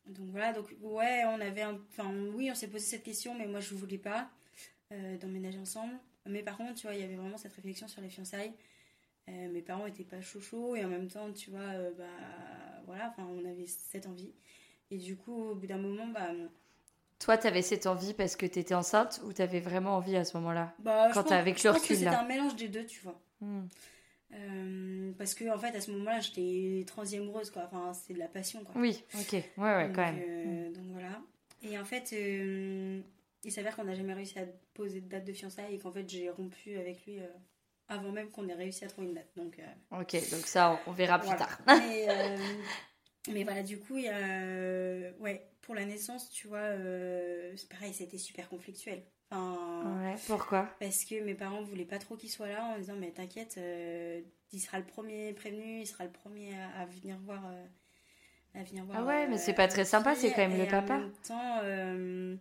donc 0.06 0.30
voilà, 0.30 0.52
donc 0.52 0.74
ouais, 0.80 1.22
on 1.26 1.40
avait 1.40 1.64
Enfin 1.64 2.12
oui, 2.34 2.50
on 2.50 2.56
s'est 2.56 2.68
posé 2.68 2.84
cette 2.84 3.04
question, 3.04 3.36
mais 3.36 3.46
moi 3.46 3.60
je 3.60 3.74
voulais 3.76 3.98
pas 3.98 4.28
euh, 4.90 5.16
d'emménager 5.16 5.60
ensemble. 5.60 5.94
Mais 6.26 6.42
par 6.42 6.56
contre, 6.56 6.74
tu 6.74 6.86
vois, 6.86 6.94
il 6.94 7.00
y 7.00 7.04
avait 7.04 7.16
vraiment 7.16 7.38
cette 7.38 7.52
réflexion 7.52 7.86
sur 7.86 8.00
les 8.00 8.08
fiançailles. 8.08 8.52
mes 9.28 9.62
parents 9.62 9.86
étaient 9.86 10.04
pas 10.04 10.20
chaud 10.20 10.40
chaud 10.40 10.74
et 10.74 10.84
en 10.84 10.88
même 10.88 11.08
temps, 11.08 11.32
tu 11.32 11.50
vois, 11.50 11.90
bah 11.96 12.04
voilà, 12.86 13.10
enfin 13.10 13.28
on 13.30 13.44
avait 13.44 13.66
cette 13.66 14.06
envie. 14.06 14.32
Et 14.90 14.98
du 14.98 15.16
coup, 15.16 15.50
au 15.50 15.54
bout 15.54 15.66
d'un 15.66 15.78
moment, 15.78 16.06
bah 16.08 16.32
toi, 17.22 17.38
tu 17.38 17.46
avais 17.46 17.62
cette 17.62 17.86
envie 17.86 18.14
parce 18.14 18.34
que 18.34 18.46
tu 18.46 18.58
étais 18.58 18.74
enceinte 18.74 19.20
ou 19.24 19.32
tu 19.32 19.42
avais 19.42 19.60
vraiment 19.60 19.96
envie 19.96 20.16
à 20.16 20.24
ce 20.24 20.36
moment-là 20.38 20.74
bah, 20.80 21.08
Quand 21.14 21.22
tu 21.22 21.32
avec 21.32 21.62
le 21.62 21.70
recul 21.70 21.96
C'était 21.96 22.08
un 22.08 22.26
mélange 22.26 22.56
des 22.56 22.66
deux, 22.66 22.84
tu 22.84 23.00
vois. 23.00 23.20
Hmm. 23.40 23.62
Euh, 24.34 25.12
parce 25.18 25.34
que 25.34 25.48
en 25.54 25.58
fait 25.58 25.76
à 25.76 25.80
ce 25.80 25.90
moment-là 25.90 26.20
j'étais 26.20 26.84
transième 26.86 27.24
amoureuse 27.24 27.50
quoi. 27.50 27.64
Enfin 27.66 27.92
c'est 27.92 28.14
de 28.14 28.18
la 28.18 28.28
passion 28.28 28.64
quoi. 28.64 28.80
Oui 28.80 29.04
ok. 29.14 29.32
Ouais 29.32 29.42
ouais 29.58 29.86
donc, 29.88 29.96
quand 29.96 30.02
même. 30.02 30.22
euh, 30.26 30.68
hmm. 30.68 30.72
donc 30.72 30.84
voilà. 30.92 31.20
Et 31.60 31.78
en 31.78 31.84
fait 31.84 32.14
euh, 32.14 33.02
il 33.44 33.52
s'avère 33.52 33.76
qu'on 33.76 33.84
n'a 33.84 33.94
jamais 33.94 34.14
réussi 34.14 34.38
à 34.38 34.44
poser 34.72 35.02
de 35.02 35.08
date 35.08 35.26
de 35.26 35.34
fiançailles 35.34 35.74
et 35.74 35.78
qu'en 35.78 35.92
fait 35.92 36.08
j'ai 36.08 36.30
rompu 36.30 36.78
avec 36.78 37.04
lui 37.04 37.18
avant 37.88 38.10
même 38.10 38.30
qu'on 38.30 38.48
ait 38.48 38.54
réussi 38.54 38.86
à 38.86 38.88
trouver 38.88 39.08
une 39.08 39.14
date. 39.14 39.28
Donc 39.36 39.60
ok 39.90 40.12
donc 40.30 40.46
ça 40.46 40.80
on, 40.86 40.92
verra 40.92 41.18
plus 41.18 41.36
tard 41.36 41.58
mais, 43.28 43.44
voilà 43.44 43.62
du 43.62 43.78
coup 43.78 43.96
il 43.96 44.04
y 44.04 44.08
a 44.08 45.12
ouais 45.20 45.48
pour 45.62 45.74
la 45.74 45.84
naissance, 45.84 46.28
tu 46.30 46.48
vois, 46.48 46.58
euh, 46.58 47.52
c'est 47.56 47.68
pareil, 47.68 47.94
c'était 47.94 48.18
super 48.18 48.48
conflictuel. 48.48 49.02
Enfin, 49.30 50.02
ouais, 50.02 50.16
pourquoi? 50.26 50.68
Parce 50.78 51.04
que 51.06 51.22
mes 51.22 51.34
parents 51.34 51.62
voulaient 51.62 51.86
pas 51.86 51.98
trop 51.98 52.16
qu'il 52.16 52.28
soit 52.28 52.48
là 52.48 52.64
en 52.64 52.78
disant 52.78 52.96
mais 52.98 53.12
t'inquiète, 53.12 53.54
euh, 53.56 54.20
il 54.52 54.60
sera 54.60 54.78
le 54.78 54.84
premier 54.84 55.32
prévenu, 55.32 55.80
il 55.80 55.86
sera 55.86 56.04
le 56.04 56.10
premier 56.10 56.50
à, 56.76 56.84
venir 56.84 57.16
voir. 57.24 57.42
Euh, 57.46 57.64
à 58.54 58.62
venir 58.64 58.84
voir 58.84 58.98
ah 59.00 59.04
ouais, 59.04 59.26
mais 59.28 59.38
c'est 59.38 59.54
pas 59.54 59.68
très 59.68 59.86
sympa, 59.86 60.14
c'est 60.14 60.30
quand 60.32 60.46
même 60.46 60.58
le 60.58 60.66
papa. 60.66 60.96
En 60.96 60.98
même 60.98 61.12
temps, 61.26 62.38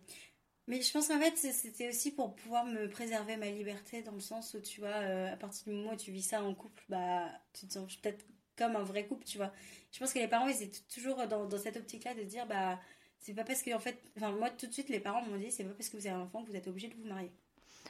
mais 0.68 0.80
je 0.80 0.92
pense 0.92 1.08
qu'en 1.08 1.18
fait 1.18 1.36
c'était 1.36 1.88
aussi 1.88 2.12
pour 2.12 2.34
pouvoir 2.36 2.64
me 2.66 2.88
préserver 2.88 3.36
ma 3.36 3.46
liberté 3.46 4.02
dans 4.02 4.12
le 4.12 4.20
sens 4.20 4.54
où 4.54 4.60
tu 4.60 4.80
vois, 4.80 4.94
à 4.94 5.36
partir 5.36 5.64
du 5.64 5.72
moment 5.72 5.92
où 5.92 5.96
tu 5.96 6.12
vis 6.12 6.22
ça 6.22 6.42
en 6.42 6.54
couple, 6.54 6.84
bah 6.88 7.26
tu 7.54 7.66
te 7.66 7.72
sens 7.72 7.96
peut-être 7.96 8.24
comme 8.56 8.76
un 8.76 8.82
vrai 8.82 9.06
couple, 9.06 9.24
tu 9.24 9.38
vois. 9.38 9.52
Je 9.92 9.98
pense 9.98 10.12
que 10.12 10.18
les 10.18 10.28
parents, 10.28 10.48
ils 10.48 10.62
étaient 10.62 10.80
toujours 10.92 11.26
dans, 11.26 11.46
dans 11.46 11.58
cette 11.58 11.76
optique-là 11.76 12.14
de 12.14 12.22
dire, 12.22 12.46
bah, 12.46 12.78
c'est 13.18 13.34
pas 13.34 13.44
parce 13.44 13.62
que, 13.62 13.72
en 13.74 13.78
fait, 13.78 13.96
enfin, 14.16 14.32
moi, 14.32 14.50
tout 14.50 14.66
de 14.66 14.72
suite, 14.72 14.88
les 14.88 15.00
parents 15.00 15.22
m'ont 15.22 15.36
dit, 15.36 15.50
c'est 15.50 15.64
pas 15.64 15.74
parce 15.74 15.88
que 15.88 15.96
vous 15.96 16.06
avez 16.06 16.16
un 16.16 16.20
enfant 16.20 16.42
que 16.42 16.50
vous 16.50 16.56
êtes 16.56 16.68
obligé 16.68 16.88
de 16.88 16.94
vous 16.94 17.04
marier. 17.04 17.30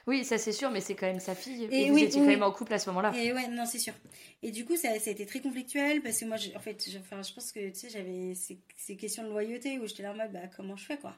Oui, 0.06 0.24
ça 0.24 0.36
c'est 0.38 0.52
sûr, 0.52 0.70
mais 0.70 0.80
c'est 0.80 0.94
quand 0.96 1.06
même 1.06 1.20
sa 1.20 1.34
fille. 1.34 1.64
Et 1.70 1.82
Et, 1.82 1.88
vous 1.90 1.94
oui, 1.94 2.04
étiez 2.04 2.20
oui. 2.20 2.26
quand 2.26 2.32
même 2.32 2.42
en 2.42 2.50
couple 2.50 2.74
à 2.74 2.78
ce 2.78 2.88
moment-là. 2.90 3.12
Et 3.16 3.32
ouais, 3.32 3.48
non, 3.48 3.66
c'est 3.66 3.78
sûr. 3.78 3.94
Et 4.42 4.50
du 4.50 4.64
coup, 4.64 4.76
ça, 4.76 4.98
ça 4.98 5.10
a 5.10 5.12
été 5.12 5.26
très 5.26 5.40
conflictuel 5.40 6.02
parce 6.02 6.18
que 6.18 6.24
moi, 6.24 6.36
en 6.56 6.60
fait, 6.60 6.90
je, 6.90 6.98
enfin, 6.98 7.22
je 7.22 7.32
pense 7.32 7.52
que, 7.52 7.68
tu 7.70 7.74
sais, 7.78 7.88
j'avais 7.90 8.34
ces, 8.34 8.58
ces 8.76 8.96
questions 8.96 9.22
de 9.22 9.28
loyauté 9.28 9.78
où 9.78 9.86
j'étais 9.86 10.02
là 10.02 10.12
en 10.12 10.16
mode, 10.16 10.32
bah, 10.32 10.48
comment 10.56 10.76
je 10.76 10.84
fais, 10.86 10.98
quoi? 10.98 11.14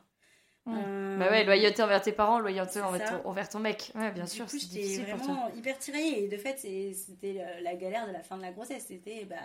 Euh, 0.66 1.18
Bah 1.18 1.30
ouais, 1.30 1.44
loyauté 1.44 1.82
envers 1.82 2.00
tes 2.00 2.12
parents, 2.12 2.38
loyauté 2.38 2.80
envers 2.80 3.08
ton, 3.22 3.28
envers 3.28 3.48
ton 3.48 3.58
mec. 3.58 3.92
Ouais, 3.94 4.10
bien 4.12 4.24
Du 4.24 4.30
sûr, 4.30 4.44
coup, 4.46 4.52
c'est 4.52 4.60
j'étais 4.60 4.80
difficile 4.80 5.06
pour 5.06 5.18
toi. 5.18 5.26
vraiment 5.34 5.54
hyper 5.54 5.78
tiraillée. 5.78 6.24
Et 6.24 6.28
de 6.28 6.36
fait, 6.36 6.58
c'était 6.58 7.44
la, 7.62 7.74
galère 7.74 8.06
de 8.06 8.12
la 8.12 8.22
fin 8.22 8.36
de 8.36 8.42
la 8.42 8.52
grossesse. 8.52 8.86
C'était, 8.88 9.24
bah, 9.26 9.36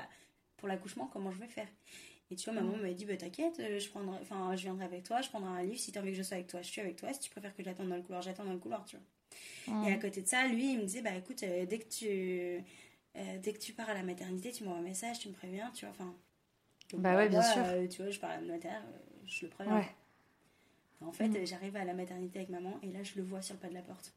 pour 0.57 0.67
l'accouchement, 0.67 1.07
comment 1.11 1.31
je 1.31 1.39
vais 1.39 1.47
faire? 1.47 1.67
Et 2.31 2.35
tu 2.35 2.49
vois, 2.49 2.61
maman 2.61 2.77
Mm. 2.77 2.81
m'a 2.81 2.93
dit, 2.93 3.05
bah, 3.05 3.17
t'inquiète, 3.17 3.59
euh, 3.59 3.79
je, 3.79 3.89
prendrai, 3.89 4.17
enfin, 4.21 4.55
je 4.55 4.61
viendrai 4.61 4.85
avec 4.85 5.03
toi, 5.03 5.19
je 5.21 5.29
prendrai 5.29 5.49
un 5.49 5.63
livre. 5.63 5.79
Si 5.79 5.91
t'as 5.91 5.99
envie 6.01 6.11
que 6.11 6.17
je 6.17 6.23
sois 6.23 6.35
avec 6.35 6.47
toi, 6.47 6.61
je 6.61 6.67
suis 6.69 6.79
avec 6.79 6.95
toi. 6.95 7.11
Si 7.11 7.19
tu 7.19 7.29
préfères 7.31 7.55
que 7.55 7.63
j'attende 7.63 7.89
dans 7.89 7.95
le 7.95 8.01
couloir, 8.03 8.21
j'attends 8.21 8.45
dans 8.45 8.53
le 8.53 8.59
couloir, 8.59 8.85
tu 8.85 8.95
vois. 8.97 9.75
Mm. 9.75 9.87
Et 9.87 9.93
à 9.93 9.97
côté 9.97 10.21
de 10.21 10.27
ça, 10.27 10.47
lui, 10.47 10.73
il 10.73 10.77
me 10.77 10.83
disait, 10.83 11.01
bah, 11.01 11.15
écoute, 11.17 11.43
euh, 11.43 11.65
dès 11.65 11.79
que 11.79 11.89
tu... 11.89 12.07
euh, 12.07 13.37
dès 13.39 13.51
que 13.53 13.57
tu 13.59 13.73
pars 13.73 13.89
à 13.89 13.93
la 13.95 14.03
maternité, 14.03 14.51
tu 14.51 14.63
m'envoies 14.63 14.79
un 14.79 14.83
message, 14.83 15.19
tu 15.19 15.27
me 15.27 15.33
préviens, 15.33 15.71
tu 15.73 15.85
vois, 15.85 15.93
enfin... 15.97 16.13
donc, 16.91 17.01
Bah 17.01 17.15
ouais, 17.15 17.27
bien 17.29 17.41
moi, 17.41 17.49
sûr. 17.51 17.63
euh, 17.65 17.87
tu 17.87 18.03
vois, 18.03 18.11
je 18.11 18.19
pars 18.19 18.29
à 18.29 18.35
la 18.35 18.41
maternité, 18.41 18.69
euh, 18.69 19.19
je 19.25 19.45
le 19.45 19.49
préviens. 19.49 19.75
Ouais. 19.77 19.87
En 21.01 21.11
fait, 21.13 21.27
Mm. 21.29 21.35
euh, 21.37 21.45
j'arrive 21.45 21.75
à 21.77 21.85
la 21.85 21.93
maternité 21.93 22.39
avec 22.39 22.49
maman 22.49 22.77
et 22.83 22.87
là, 22.91 23.01
je 23.03 23.15
le 23.15 23.23
vois 23.23 23.41
sur 23.41 23.53
le 23.55 23.59
pas 23.59 23.69
de 23.69 23.73
la 23.73 23.81
porte. 23.81 24.13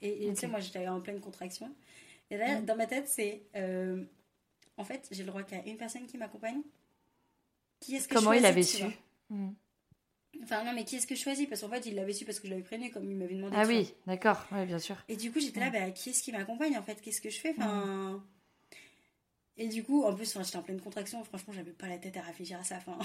Et, 0.00 0.26
et 0.26 0.30
tu 0.32 0.40
sais, 0.40 0.46
moi, 0.46 0.60
j'étais 0.60 0.88
en 0.88 1.00
pleine 1.00 1.20
contraction. 1.20 1.70
Et 2.30 2.36
là, 2.38 2.60
Mm. 2.60 2.64
dans 2.64 2.76
ma 2.76 2.86
tête, 2.86 3.08
c'est. 3.08 3.42
euh, 3.56 4.04
en 4.76 4.84
fait, 4.84 5.06
j'ai 5.10 5.22
le 5.22 5.28
droit 5.28 5.42
qu'à 5.42 5.62
une 5.66 5.76
personne 5.76 6.06
qui 6.06 6.16
m'accompagne. 6.16 6.62
Qui 7.80 7.96
est-ce 7.96 8.08
que 8.08 8.14
Comment 8.14 8.32
je 8.32 8.38
il 8.38 8.46
avait 8.46 8.62
su 8.62 8.84
Mm. 9.28 9.50
Enfin, 10.42 10.64
non, 10.64 10.72
mais 10.72 10.84
qui 10.84 10.96
est-ce 10.96 11.06
que 11.06 11.14
je 11.14 11.20
choisis? 11.20 11.46
Parce 11.48 11.60
qu'en 11.60 11.68
fait, 11.68 11.84
il 11.86 11.94
l'avait 11.96 12.12
su 12.14 12.24
parce 12.24 12.40
que 12.40 12.46
je 12.46 12.52
l'avais 12.52 12.62
prévenu, 12.64 12.90
comme 12.90 13.04
il 13.10 13.16
m'avait 13.16 13.34
demandé. 13.34 13.54
Ah 13.58 13.64
oui, 13.66 13.92
d'accord, 14.06 14.46
ouais, 14.52 14.64
bien 14.64 14.78
sûr. 14.78 14.96
Et 15.08 15.16
du 15.16 15.30
coup, 15.30 15.40
j'étais 15.40 15.60
là, 15.60 15.68
bah, 15.70 15.90
qui 15.90 16.10
est-ce 16.10 16.22
qui 16.22 16.32
m'accompagne 16.32 16.78
en 16.78 16.82
fait? 16.82 17.00
Qu'est-ce 17.02 17.20
que 17.20 17.28
je 17.30 17.38
fais? 17.38 17.54
Enfin... 17.58 18.24
Et 19.58 19.68
du 19.68 19.84
coup, 19.84 20.04
en 20.04 20.14
plus, 20.14 20.38
j'étais 20.42 20.56
en 20.56 20.62
pleine 20.62 20.80
contraction. 20.80 21.22
Franchement, 21.24 21.52
j'avais 21.52 21.72
pas 21.72 21.86
la 21.88 21.98
tête 21.98 22.16
à 22.16 22.22
réfléchir 22.22 22.58
à 22.58 22.64
ça. 22.64 22.76
Enfin, 22.78 22.98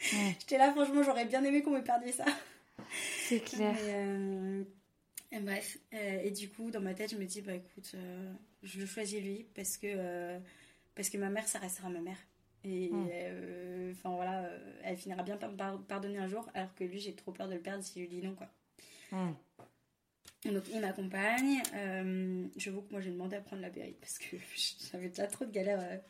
Ouais. 0.00 0.36
j'étais 0.38 0.58
là, 0.58 0.70
franchement, 0.72 1.02
j'aurais 1.02 1.24
bien 1.26 1.42
aimé 1.44 1.62
qu'on 1.62 1.70
me 1.72 1.82
perdait 1.82 2.12
ça. 2.12 2.24
C'est 3.26 3.40
clair. 3.40 3.72
Mais, 3.74 3.80
euh, 3.94 4.64
et 5.32 5.40
bref, 5.40 5.78
euh, 5.92 6.20
et 6.22 6.30
du 6.30 6.48
coup, 6.48 6.70
dans 6.70 6.80
ma 6.80 6.94
tête, 6.94 7.10
je 7.10 7.16
me 7.16 7.24
dis, 7.24 7.42
bah 7.42 7.54
écoute, 7.54 7.90
euh, 7.94 8.32
je 8.62 8.78
le 8.80 8.86
choisis 8.86 9.20
lui 9.20 9.46
parce 9.54 9.76
que, 9.76 10.38
parce 10.94 11.10
que 11.10 11.18
ma 11.18 11.28
mère, 11.30 11.46
ça 11.46 11.58
restera 11.58 11.88
ma 11.90 12.00
mère. 12.00 12.18
Et 12.64 12.88
Mm. 12.90 13.08
euh, 13.12 13.92
enfin 13.92 14.10
voilà, 14.16 14.48
elle 14.82 14.96
finira 14.96 15.22
bien 15.22 15.36
par 15.36 15.50
me 15.50 15.56
par- 15.56 15.80
pardonner 15.82 16.18
un 16.18 16.28
jour, 16.28 16.48
alors 16.54 16.74
que 16.74 16.84
lui, 16.84 16.98
j'ai 17.00 17.14
trop 17.14 17.30
peur 17.32 17.48
de 17.48 17.54
le 17.54 17.60
perdre 17.60 17.84
si 17.84 17.94
je 17.94 18.00
lui 18.00 18.08
dis 18.08 18.22
non, 18.26 18.34
quoi. 18.34 18.48
Mm. 19.12 19.32
Donc 20.52 20.64
il 20.72 20.80
m'accompagne. 20.80 21.60
euh, 21.74 22.46
J'avoue 22.56 22.82
que 22.82 22.92
moi, 22.92 23.00
j'ai 23.00 23.10
demandé 23.10 23.36
à 23.36 23.40
prendre 23.40 23.62
la 23.62 23.70
péri 23.70 23.96
parce 24.00 24.18
que 24.18 24.36
j'avais 24.92 25.08
déjà 25.08 25.26
trop 25.26 25.44
de 25.44 25.50
galères. 25.50 26.00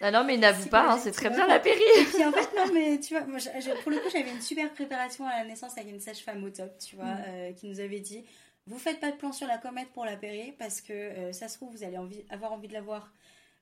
Ah 0.00 0.10
non, 0.10 0.24
mais 0.24 0.36
n'avoue 0.36 0.68
pas, 0.68 0.92
hein, 0.92 0.98
c'est 0.98 1.10
très 1.12 1.28
bien 1.30 1.46
la 1.46 1.58
péri. 1.58 1.80
Et 2.00 2.04
puis 2.04 2.24
en 2.24 2.30
fait, 2.32 2.48
non, 2.56 2.72
mais 2.72 3.00
tu 3.00 3.14
vois, 3.14 3.26
moi, 3.26 3.38
pour 3.82 3.90
le 3.90 3.98
coup, 3.98 4.08
j'avais 4.12 4.30
une 4.30 4.40
super 4.40 4.70
préparation 4.72 5.26
à 5.26 5.38
la 5.40 5.44
naissance 5.44 5.76
avec 5.76 5.90
une 5.92 6.00
sage-femme 6.00 6.42
au 6.44 6.50
top, 6.50 6.78
tu 6.78 6.94
vois, 6.96 7.06
Mm. 7.06 7.24
euh, 7.28 7.52
qui 7.52 7.66
nous 7.66 7.80
avait 7.80 8.00
dit 8.00 8.24
vous 8.66 8.78
faites 8.78 9.00
pas 9.00 9.10
de 9.10 9.16
plan 9.16 9.32
sur 9.32 9.46
la 9.46 9.56
comète 9.56 9.88
pour 9.94 10.04
la 10.04 10.14
péri 10.16 10.52
parce 10.58 10.82
que 10.82 10.92
euh, 10.92 11.32
ça 11.32 11.48
se 11.48 11.56
trouve, 11.56 11.70
vous 11.74 11.84
allez 11.84 11.96
envie, 11.96 12.22
avoir 12.28 12.52
envie 12.52 12.68
de 12.68 12.74
la 12.74 12.82
voir. 12.82 13.12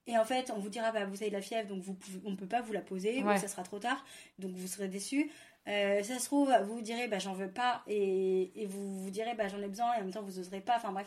Et 0.08 0.18
en 0.18 0.24
fait, 0.24 0.52
on 0.54 0.58
vous 0.58 0.68
dira 0.68 0.90
bah, 0.92 1.04
vous 1.04 1.16
avez 1.22 1.28
de 1.30 1.34
la 1.36 1.40
fièvre, 1.42 1.68
donc 1.68 1.80
vous 1.82 1.94
pouvez, 1.94 2.18
on 2.24 2.34
peut 2.36 2.46
pas 2.46 2.60
vous 2.60 2.72
la 2.72 2.80
poser, 2.80 3.22
Ouais. 3.22 3.38
ça 3.38 3.46
sera 3.48 3.62
trop 3.62 3.78
tard, 3.78 4.04
donc 4.40 4.50
vous 4.56 4.66
serez 4.66 4.88
déçus. 4.88 5.30
Euh, 5.68 6.02
ça 6.02 6.18
se 6.18 6.24
trouve, 6.26 6.52
vous 6.64 6.74
vous 6.76 6.80
direz 6.82 7.06
bah, 7.08 7.18
j'en 7.20 7.34
veux 7.34 7.50
pas, 7.50 7.82
et, 7.86 8.50
et 8.60 8.66
vous 8.66 9.00
vous 9.00 9.10
direz 9.10 9.34
bah, 9.34 9.46
j'en 9.48 9.60
ai 9.62 9.68
besoin, 9.68 9.94
et 9.94 9.98
en 9.98 10.00
même 10.02 10.12
temps, 10.12 10.22
vous 10.22 10.38
oserez 10.40 10.60
pas, 10.60 10.74
enfin 10.76 10.90
bref. 10.92 11.06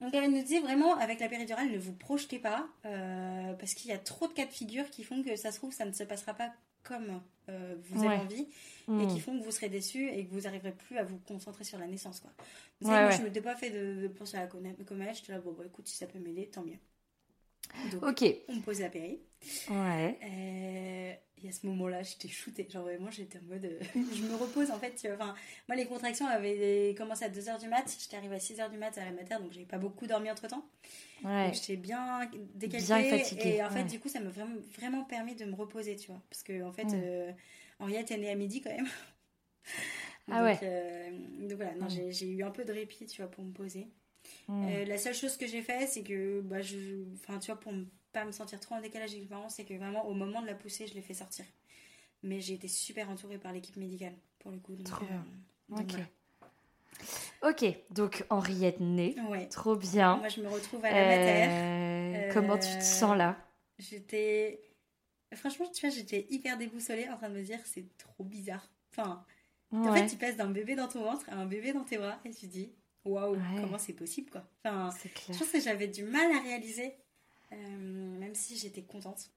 Donc 0.00 0.14
elle 0.14 0.30
nous 0.30 0.42
dit 0.42 0.58
vraiment, 0.60 0.96
avec 0.96 1.20
la 1.20 1.28
péridurale, 1.28 1.70
ne 1.70 1.78
vous 1.78 1.92
projetez 1.92 2.38
pas, 2.38 2.66
euh, 2.86 3.52
parce 3.54 3.74
qu'il 3.74 3.90
y 3.90 3.92
a 3.92 3.98
trop 3.98 4.26
de 4.28 4.32
cas 4.32 4.46
de 4.46 4.50
figure 4.50 4.88
qui 4.90 5.04
font 5.04 5.22
que 5.22 5.36
ça 5.36 5.52
se 5.52 5.58
trouve, 5.58 5.72
ça 5.74 5.84
ne 5.84 5.92
se 5.92 6.04
passera 6.04 6.32
pas 6.34 6.50
comme 6.82 7.20
euh, 7.50 7.76
vous 7.82 7.98
avez 8.06 8.08
Ouais. 8.16 8.16
envie, 8.16 8.48
et 9.02 9.06
qui 9.06 9.20
font 9.20 9.38
que 9.38 9.44
vous 9.44 9.50
serez 9.50 9.68
déçus 9.68 10.08
et 10.08 10.24
que 10.24 10.30
vous 10.32 10.40
n'arriverez 10.42 10.72
plus 10.72 10.96
à 10.96 11.04
vous 11.04 11.18
concentrer 11.18 11.64
sur 11.64 11.78
la 11.78 11.86
naissance. 11.86 12.20
Quoi. 12.20 12.30
Vous 12.80 12.88
Ouais, 12.88 12.94
savez, 12.94 13.02
moi, 13.02 13.10
ouais. 13.10 13.18
je 13.18 13.22
m'étais 13.22 13.42
pas 13.42 13.54
fait 13.54 13.70
de, 13.70 14.02
de 14.02 14.08
penser 14.08 14.38
à 14.38 14.40
la 14.40 14.46
comète, 14.46 14.76
j'étais 15.14 15.32
là, 15.32 15.38
bon, 15.40 15.52
bah, 15.52 15.64
écoute, 15.66 15.86
si 15.86 15.96
ça 15.96 16.06
peut 16.06 16.18
m'aider, 16.18 16.46
tant 16.48 16.62
mieux. 16.62 16.78
Donc, 17.92 18.02
Ok. 18.02 18.24
on 18.48 18.56
me 18.56 18.60
pose 18.62 18.80
la 18.80 18.90
péri. 18.90 19.20
Ouais. 19.70 20.18
Euh, 20.22 21.12
et 21.42 21.48
à 21.48 21.52
ce 21.52 21.66
moment-là, 21.66 22.02
j'étais 22.02 22.28
shootée. 22.28 22.66
Genre 22.68 22.82
vraiment, 22.84 23.10
j'étais 23.10 23.38
en 23.38 23.42
mode. 23.42 23.64
euh, 23.64 23.78
je 23.94 24.22
me 24.22 24.34
repose 24.36 24.70
en 24.70 24.78
fait. 24.78 24.94
Enfin, 25.14 25.34
moi, 25.68 25.76
les 25.76 25.86
contractions 25.86 26.26
avaient 26.26 26.94
commencé 26.96 27.24
à 27.24 27.28
2h 27.30 27.58
du 27.58 27.68
mat. 27.68 27.84
J'étais 28.00 28.16
arrivée 28.16 28.36
à 28.36 28.40
6h 28.40 28.68
du 28.70 28.76
mat 28.78 28.96
à 28.98 29.04
la 29.04 29.12
mater, 29.12 29.36
donc 29.40 29.52
j'avais 29.52 29.64
pas 29.66 29.78
beaucoup 29.78 30.06
dormi 30.06 30.30
entre 30.30 30.46
temps. 30.48 30.64
Ouais. 31.24 31.46
Donc 31.46 31.54
j'étais 31.54 31.76
bien 31.76 32.28
décalquée. 32.54 32.86
Bien 32.86 33.02
fatiguée, 33.04 33.56
Et 33.56 33.62
en 33.64 33.70
fait, 33.70 33.84
ouais. 33.84 33.84
du 33.84 34.00
coup, 34.00 34.08
ça 34.08 34.20
m'a 34.20 34.30
vraiment, 34.30 34.56
vraiment 34.78 35.04
permis 35.04 35.34
de 35.34 35.44
me 35.46 35.54
reposer, 35.54 35.96
tu 35.96 36.08
vois. 36.08 36.22
Parce 36.30 36.42
que 36.42 36.62
en 36.62 36.72
fait, 36.72 36.92
euh, 36.94 37.32
Henriette 37.78 38.10
est 38.10 38.18
née 38.18 38.30
à 38.30 38.34
midi 38.34 38.60
quand 38.60 38.70
même. 38.74 38.88
Ah 40.30 40.44
ouais. 40.44 40.58
donc 41.48 41.52
voilà, 41.56 41.74
non, 41.74 41.88
j'ai 41.88 42.30
eu 42.30 42.42
un 42.42 42.50
peu 42.50 42.64
de 42.64 42.72
répit, 42.72 43.06
tu 43.06 43.22
vois, 43.22 43.30
pour 43.30 43.44
me 43.44 43.52
poser. 43.52 43.88
Mm. 44.48 44.68
Euh, 44.68 44.84
la 44.84 44.98
seule 44.98 45.14
chose 45.14 45.36
que 45.36 45.46
j'ai 45.46 45.62
fait, 45.62 45.86
c'est 45.86 46.02
que, 46.02 46.40
bah, 46.40 46.60
je, 46.62 47.04
enfin, 47.14 47.38
tu 47.38 47.50
vois, 47.50 47.60
pour 47.60 47.72
ne 47.72 47.84
pas 48.12 48.24
me 48.24 48.32
sentir 48.32 48.60
trop 48.60 48.74
en 48.74 48.80
décalage 48.80 49.10
avec 49.10 49.22
les 49.22 49.28
parents, 49.28 49.48
c'est 49.48 49.64
que 49.64 49.74
vraiment, 49.74 50.06
au 50.06 50.14
moment 50.14 50.42
de 50.42 50.46
la 50.46 50.54
poussée, 50.54 50.86
je 50.86 50.94
l'ai 50.94 51.02
fait 51.02 51.14
sortir. 51.14 51.44
Mais 52.22 52.40
j'ai 52.40 52.54
été 52.54 52.68
super 52.68 53.08
entourée 53.08 53.38
par 53.38 53.52
l'équipe 53.52 53.76
médicale, 53.76 54.14
pour 54.38 54.50
le 54.50 54.58
coup. 54.58 54.74
Donc, 54.74 54.86
Trop 54.86 55.04
euh, 55.04 55.08
bien. 55.08 55.24
donc 55.68 55.92
Ok. 55.92 56.00
Ok, 57.42 57.64
donc 57.90 58.26
Henriette 58.28 58.80
née. 58.80 59.16
Ouais. 59.28 59.48
Trop 59.48 59.74
bien. 59.74 60.16
Moi, 60.18 60.28
je 60.28 60.42
me 60.42 60.48
retrouve 60.48 60.84
à 60.84 60.90
la 60.90 61.06
mater. 61.06 61.46
Euh, 61.48 62.32
Comment 62.34 62.58
tu 62.58 62.68
te 62.68 62.82
sens 62.82 63.16
là? 63.16 63.38
J'étais. 63.78 64.60
Franchement, 65.32 65.66
tu 65.72 65.86
vois, 65.86 65.94
j'étais 65.94 66.26
hyper 66.28 66.58
déboussolée 66.58 67.08
en 67.08 67.16
train 67.16 67.30
de 67.30 67.36
me 67.36 67.42
dire, 67.42 67.60
c'est 67.64 67.86
trop 67.96 68.24
bizarre. 68.24 68.68
Enfin, 68.90 69.24
en 69.72 69.94
fait, 69.94 70.06
tu 70.06 70.16
passes 70.16 70.36
d'un 70.36 70.50
bébé 70.50 70.74
dans 70.74 70.88
ton 70.88 71.02
ventre 71.04 71.24
à 71.30 71.36
un 71.36 71.46
bébé 71.46 71.72
dans 71.72 71.84
tes 71.84 71.96
bras 71.96 72.18
et 72.24 72.30
tu 72.30 72.46
te 72.46 72.52
dis, 72.52 72.72
waouh, 73.04 73.34
Ouais. 73.34 73.60
comment 73.60 73.78
c'est 73.78 73.92
possible, 73.92 74.30
quoi. 74.30 74.42
Enfin, 74.64 74.90
clair. 75.00 75.12
Je 75.32 75.38
pense 75.38 75.48
que 75.48 75.60
j'avais 75.60 75.88
du 75.88 76.02
mal 76.04 76.30
à 76.32 76.40
réaliser, 76.40 76.92
euh, 77.52 77.56
même 77.56 78.34
si 78.34 78.56
j'étais 78.56 78.82
contente. 78.82 79.30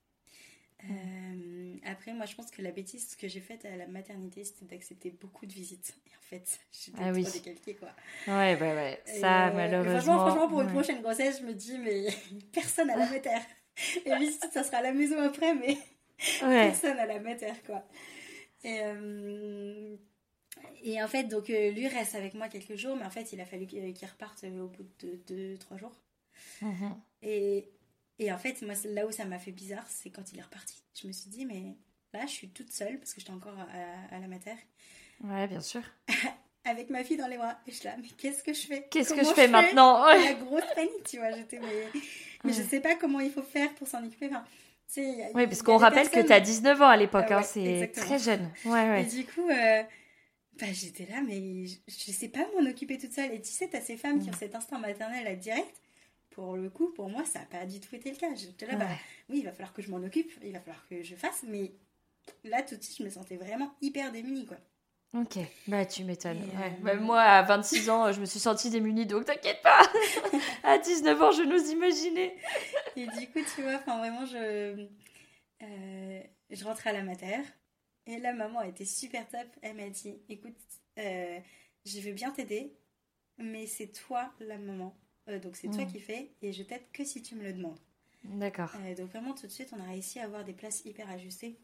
Euh, 0.89 1.75
après, 1.85 2.13
moi, 2.13 2.25
je 2.25 2.35
pense 2.35 2.51
que 2.51 2.61
la 2.61 2.71
bêtise 2.71 3.15
que 3.15 3.27
j'ai 3.29 3.39
faite 3.39 3.63
à 3.63 3.77
la 3.77 3.87
maternité, 3.87 4.43
c'était 4.43 4.65
d'accepter 4.65 5.11
beaucoup 5.11 5.45
de 5.45 5.53
visites. 5.53 5.95
Et 6.07 6.09
en 6.17 6.21
fait, 6.21 6.59
j'étais 6.71 6.97
Ah 7.01 7.11
trop 7.11 7.15
oui. 7.15 7.27
décalquée, 7.31 7.75
quoi. 7.75 7.89
Ouais, 8.27 8.55
ouais, 8.59 8.59
ouais. 8.59 9.01
Ça, 9.05 9.47
euh, 9.47 9.53
malheureusement. 9.53 9.93
Franchement, 10.01 10.19
franchement, 10.27 10.47
pour 10.49 10.61
une 10.61 10.71
prochaine 10.73 11.01
grossesse, 11.01 11.39
je 11.39 11.45
me 11.45 11.53
dis, 11.53 11.77
mais 11.77 12.07
personne 12.51 12.89
à 12.89 12.97
la 12.97 13.09
mater. 13.09 13.29
Et 14.05 14.15
visite, 14.17 14.45
ça 14.51 14.63
sera 14.63 14.77
à 14.77 14.81
la 14.81 14.91
maison 14.93 15.19
après, 15.19 15.55
mais 15.55 15.77
Ouais. 16.41 16.67
personne 16.69 16.97
à 16.99 17.05
la 17.05 17.19
mater, 17.19 17.53
quoi. 17.65 17.87
Et, 18.65 18.79
euh, 18.83 19.95
et 20.83 21.01
en 21.01 21.07
fait, 21.07 21.23
donc, 21.25 21.49
euh, 21.49 21.71
lui 21.71 21.87
reste 21.87 22.15
avec 22.15 22.33
moi 22.33 22.47
quelques 22.49 22.75
jours, 22.75 22.95
mais 22.95 23.05
en 23.05 23.09
fait, 23.09 23.31
il 23.33 23.41
a 23.41 23.45
fallu 23.45 23.65
qu'il 23.67 23.93
qu'il 23.93 24.07
reparte 24.07 24.43
euh, 24.43 24.63
au 24.63 24.67
bout 24.67 24.85
de 24.99 25.55
2-3 25.57 25.77
jours. 25.77 25.95
Mhm. 26.61 26.95
Et, 27.21 27.69
et 28.19 28.31
en 28.31 28.37
fait, 28.37 28.61
moi, 28.61 28.73
là 28.85 29.05
où 29.05 29.11
ça 29.11 29.25
m'a 29.25 29.39
fait 29.39 29.51
bizarre, 29.51 29.85
c'est 29.89 30.09
quand 30.09 30.31
il 30.33 30.39
est 30.39 30.43
reparti. 30.43 30.81
Je 30.99 31.07
me 31.07 31.11
suis 31.13 31.29
dit, 31.29 31.45
mais 31.45 31.75
là, 32.13 32.21
je 32.25 32.31
suis 32.31 32.49
toute 32.49 32.71
seule, 32.71 32.99
parce 32.99 33.13
que 33.13 33.21
j'étais 33.21 33.33
encore 33.33 33.55
à, 33.59 34.15
à 34.15 34.19
la 34.19 34.27
mater, 34.27 34.55
Ouais, 35.23 35.47
bien 35.47 35.61
sûr. 35.61 35.81
avec 36.65 36.89
ma 36.89 37.03
fille 37.03 37.17
dans 37.17 37.27
les 37.27 37.37
bras. 37.37 37.57
Et 37.67 37.71
je 37.71 37.77
suis 37.77 37.85
là, 37.87 37.95
mais 38.01 38.07
qu'est-ce 38.17 38.43
que 38.43 38.53
je 38.53 38.61
fais? 38.61 38.87
Qu'est-ce 38.89 39.13
que 39.13 39.23
je 39.23 39.33
fais 39.33 39.47
maintenant? 39.47 40.05
Ouais. 40.05 40.23
La 40.23 40.33
grosse 40.33 40.63
panique, 40.75 41.03
tu 41.05 41.17
vois. 41.17 41.31
J'étais, 41.31 41.59
mais, 41.59 41.87
mais 42.43 42.51
je 42.53 42.61
Ouais. 42.61 42.67
sais 42.67 42.79
pas 42.79 42.95
comment 42.95 43.19
il 43.19 43.31
faut 43.31 43.41
faire 43.43 43.73
pour 43.75 43.87
s'en 43.87 44.03
occuper. 44.05 44.27
Enfin, 44.27 44.43
tu 44.87 44.93
sais, 44.95 45.03
il 45.03 45.17
y 45.19 45.23
a- 45.23 45.31
Oui, 45.33 45.45
parce 45.47 45.61
qu'on 45.61 45.77
rappelle 45.77 46.09
que 46.09 46.19
tu 46.19 46.31
as 46.33 46.39
19 46.39 46.81
ans 46.81 46.87
à 46.89 46.97
l'époque, 46.97 47.25
Ah 47.29 47.39
hein, 47.39 47.43
c'est 47.43 47.91
très 47.95 48.17
jeune. 48.19 48.49
Ouais, 48.65 48.85
Et 48.85 48.89
ouais. 48.89 49.03
du 49.05 49.25
coup, 49.25 49.47
euh, 49.49 49.83
bah, 50.59 50.67
j'étais 50.71 51.05
là, 51.05 51.21
mais 51.21 51.65
je, 51.65 51.77
je 51.87 52.11
sais 52.11 52.29
pas 52.29 52.45
m'en 52.57 52.69
occuper 52.69 52.97
toute 52.97 53.13
seule. 53.13 53.31
Et 53.33 53.41
tu 53.41 53.51
sais, 53.51 53.67
t'as 53.69 53.81
ces 53.81 53.97
femmes 53.97 54.19
qui 54.21 54.29
Mm. 54.29 54.33
ont 54.33 54.37
cet 54.37 54.55
instinct 54.55 54.79
maternel 54.79 55.25
à 55.27 55.35
direct. 55.35 55.75
Pour 56.31 56.55
le 56.55 56.69
coup, 56.69 56.91
pour 56.93 57.09
moi, 57.09 57.23
ça 57.25 57.39
n'a 57.39 57.45
pas 57.45 57.65
du 57.65 57.79
tout 57.79 57.95
été 57.95 58.09
le 58.11 58.17
cas. 58.17 58.33
J'étais 58.35 58.65
là, 58.65 58.75
bah, 58.75 58.85
Ouais. 58.85 58.97
oui, 59.29 59.39
il 59.39 59.45
va 59.45 59.51
falloir 59.51 59.73
que 59.73 59.81
je 59.83 59.89
m'en 59.91 59.97
occupe, 59.97 60.31
il 60.43 60.51
va 60.51 60.59
falloir 60.59 60.87
que 60.87 61.03
je 61.03 61.15
fasse, 61.15 61.43
mais 61.47 61.71
là, 62.43 62.63
tout 62.63 62.75
de 62.75 62.81
suite, 62.81 62.97
je 62.97 63.03
me 63.03 63.09
sentais 63.09 63.35
vraiment 63.35 63.71
hyper 63.81 64.11
démunie, 64.11 64.45
quoi. 64.45 64.57
Ok, 65.15 65.37
bah 65.67 65.85
tu 65.85 66.03
m'étonnes. 66.05 66.39
Ouais. 66.39 66.73
euh, 66.79 66.83
Même 66.83 67.01
moi, 67.01 67.21
à 67.21 67.43
26 67.43 67.87
ans, 67.91 68.11
je 68.11 68.19
me 68.19 68.25
suis 68.25 68.39
sentie 68.39 68.71
démunie, 68.71 69.05
donc 69.05 69.25
t'inquiète 69.25 69.61
pas. 69.61 69.81
à 70.63 70.79
19 70.79 71.21
ans, 71.21 71.31
je 71.31 71.43
n'ose 71.43 71.69
imaginer. 71.69 72.35
Et 72.95 73.05
du 73.05 73.27
coup, 73.29 73.39
tu 73.55 73.61
vois, 73.61 73.75
enfin, 73.75 73.99
vraiment, 73.99 74.25
je, 74.25 74.87
euh, 75.61 76.21
je 76.49 76.63
rentrais 76.65 76.89
à 76.89 76.93
la 76.93 77.03
mater. 77.03 77.41
Et 78.07 78.17
la 78.19 78.33
maman 78.33 78.59
a 78.59 78.67
été 78.67 78.85
super 78.85 79.27
top. 79.29 79.47
Elle 79.61 79.77
m'a 79.77 79.89
dit, 79.89 80.15
écoute, 80.29 80.57
euh, 80.99 81.39
je 81.85 81.99
veux 82.01 82.11
bien 82.13 82.31
t'aider, 82.31 82.73
mais 83.37 83.65
c'est 83.67 83.87
toi 83.87 84.33
la 84.39 84.57
maman. 84.57 84.95
Euh, 85.29 85.39
donc 85.39 85.55
c'est 85.55 85.69
toi 85.69 85.85
Mm. 85.85 85.91
qui 85.91 85.99
fais, 86.01 86.31
et 86.41 86.51
je 86.51 86.63
t'aide 86.63 86.83
que 86.91 87.05
si 87.05 87.21
tu 87.21 87.35
me 87.35 87.43
le 87.43 87.53
demandes. 87.53 87.79
D'accord. 88.25 88.69
Euh, 88.75 88.93
donc 88.95 89.09
vraiment 89.09 89.33
tout 89.33 89.47
de 89.47 89.51
suite, 89.51 89.69
on 89.73 89.79
a 89.79 89.85
réussi 89.85 90.19
à 90.19 90.25
avoir 90.25 90.43
des 90.43 90.53
places 90.53 90.83
hyper 90.85 91.09
ajustées. 91.09 91.57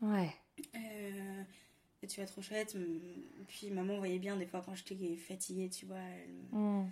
Ouais. 0.00 0.30
Euh, 0.76 1.42
tu 2.08 2.20
vois, 2.20 2.26
trop 2.26 2.42
chouette. 2.42 2.74
Hum, 2.76 3.00
Puis 3.48 3.70
maman 3.70 3.98
voyait 3.98 4.18
bien 4.20 4.36
des 4.36 4.46
fois 4.46 4.62
quand 4.64 4.74
j'étais 4.76 5.16
fatiguée, 5.16 5.68
tu 5.68 5.86
vois, 5.86 5.98
elle, 5.98 6.30
me- 6.32 6.84
Mm. 6.84 6.90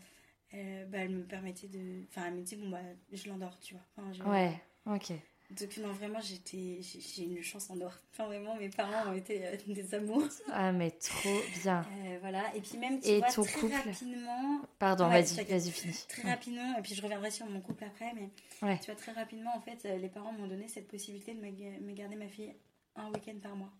bah, 0.90 0.98
elle 0.98 1.10
me 1.10 1.22
permettait 1.24 1.68
de... 1.68 2.02
Enfin, 2.08 2.26
elle 2.26 2.34
me 2.34 2.42
dit, 2.42 2.56
bon, 2.56 2.70
bah, 2.70 2.80
je 3.12 3.28
l'endors, 3.28 3.58
tu 3.60 3.74
vois. 3.74 3.84
Enfin, 3.96 4.12
je- 4.12 4.22
Ouais. 4.24 4.60
Ok. 4.86 5.12
Donc 5.60 5.76
non, 5.76 5.92
vraiment, 5.92 6.20
j'étais... 6.20 6.80
J'ai 6.82 7.22
une 7.24 7.42
chance 7.42 7.70
en 7.70 7.80
or. 7.80 7.92
Enfin, 8.12 8.26
vraiment, 8.26 8.56
mes 8.56 8.68
parents 8.70 9.10
ont 9.10 9.12
été 9.14 9.46
euh, 9.46 9.56
des 9.68 9.94
amours. 9.94 10.22
Ah, 10.50 10.72
mais 10.72 10.90
trop 10.90 11.40
bien. 11.62 11.82
Euh, 12.06 12.18
voilà. 12.20 12.42
Et 12.56 12.60
puis 12.60 12.76
même, 12.78 13.00
tu 13.00 13.08
Et 13.08 13.18
vois, 13.18 13.30
ton 13.30 13.42
très 13.42 13.60
couple 13.60 13.74
rapidement... 13.74 14.60
Pardon, 14.78 15.08
Ouais, 15.08 15.22
vas-y, 15.22 15.44
vas-y, 15.44 15.70
finis. 15.70 16.04
Très 16.08 16.28
rapidement, 16.30 16.76
et 16.78 16.82
puis 16.82 16.94
je 16.94 17.02
reviendrai 17.02 17.30
sur 17.30 17.46
mon 17.46 17.60
couple 17.60 17.84
après, 17.84 18.12
mais 18.14 18.28
Ouais. 18.66 18.78
tu 18.78 18.86
vois, 18.90 18.94
très 19.00 19.12
rapidement, 19.12 19.54
en 19.56 19.60
fait, 19.60 19.86
euh, 19.86 19.96
les 19.98 20.08
parents 20.08 20.32
m'ont 20.32 20.46
donné 20.48 20.66
cette 20.68 20.88
possibilité 20.88 21.34
de 21.34 21.40
me, 21.40 21.50
ga- 21.50 21.78
me 21.80 21.92
garder 21.92 22.16
ma 22.16 22.28
fille 22.28 22.52
un 22.96 23.08
week-end 23.10 23.34
par 23.42 23.54
mois. 23.56 23.72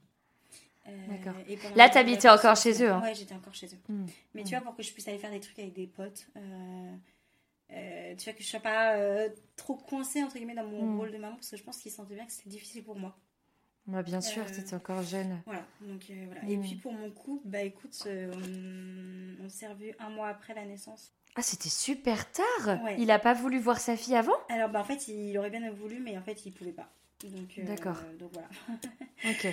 Euh, 0.87 0.91
D'accord. 1.09 1.35
Là, 1.77 1.89
t'habitais 1.89 2.29
encore 2.29 2.57
chez 2.57 2.83
eux, 2.83 2.91
hein. 2.91 3.01
Ouais, 3.03 3.15
j'étais 3.15 3.35
encore 3.35 3.55
chez 3.55 3.67
eux. 3.67 3.79
Mm. 3.93 4.07
Mais 4.35 4.43
tu 4.45 4.51
vois, 4.51 4.61
pour 4.61 4.77
que 4.77 4.83
je 4.83 4.93
puisse 4.93 5.09
aller 5.09 5.19
faire 5.19 5.31
des 5.31 5.41
trucs 5.41 5.59
avec 5.59 5.73
des 5.73 5.87
potes, 5.87 6.27
euh, 6.37 6.95
euh, 7.73 8.15
tu 8.17 8.25
vois, 8.25 8.33
que 8.35 8.43
je 8.43 8.49
sois 8.49 8.61
pas 8.61 8.97
euh, 8.97 9.29
trop 9.57 9.75
coincée, 9.77 10.23
entre 10.23 10.35
guillemets, 10.37 10.55
dans 10.55 10.67
mon 10.67 10.87
Mm. 10.87 10.97
rôle 10.99 11.11
de 11.13 11.19
maman, 11.19 11.37
parce 11.37 11.51
que 11.51 11.57
je 11.57 11.63
pense 11.63 11.79
qu'ils 11.79 11.93
sentaient 11.93 12.15
bien 12.15 12.27
que 12.27 12.33
c'était 12.33 12.51
difficile 12.51 12.85
pour 12.85 12.97
moi. 12.97 13.17
Ouais, 13.87 14.03
bien 14.03 14.21
sûr, 14.23 14.45
Euh, 14.45 14.49
t'étais 14.55 14.75
encore 14.75 15.03
jeune. 15.03 15.43
Voilà, 15.45 15.67
donc 15.83 16.09
euh, 16.11 16.25
voilà. 16.27 16.43
Et 16.49 16.57
Mm. 16.57 16.63
puis 16.63 16.77
pour 16.77 16.93
mon 16.93 17.11
couple, 17.11 17.47
bah 17.49 17.63
écoute, 17.63 17.95
on, 18.07 19.45
on 19.45 19.49
s'est 19.49 19.69
revus 19.69 19.93
un 19.99 20.09
mois 20.11 20.29
après 20.29 20.55
la 20.55 20.65
naissance. 20.65 21.13
Ah, 21.37 21.43
c'était 21.43 21.69
super 21.69 22.31
tard 22.31 22.83
Ouais. 22.85 22.97
Il 22.99 23.11
a 23.11 23.19
pas 23.19 23.35
voulu 23.35 23.59
voir 23.59 23.81
sa 23.81 23.97
fille 23.97 24.15
avant? 24.15 24.33
Alors, 24.49 24.71
bah 24.71 24.81
en 24.81 24.85
fait, 24.85 25.09
il 25.09 25.37
aurait 25.37 25.51
bien 25.51 25.69
voulu, 25.73 25.99
mais 26.01 26.17
en 26.17 26.23
fait, 26.23 26.47
il 26.47 26.53
pouvait 26.53 26.73
pas. 26.73 26.89
Donc, 27.25 27.59
D'accord. 27.59 27.97
Donc 28.19 28.31
voilà. 28.33 28.49
Ok. 29.25 29.47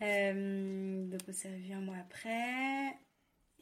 Donc 0.00 1.20
on 1.28 1.32
s'est 1.32 1.48
revus 1.50 1.72
un 1.72 1.80
mois 1.80 1.96
après. 2.00 2.96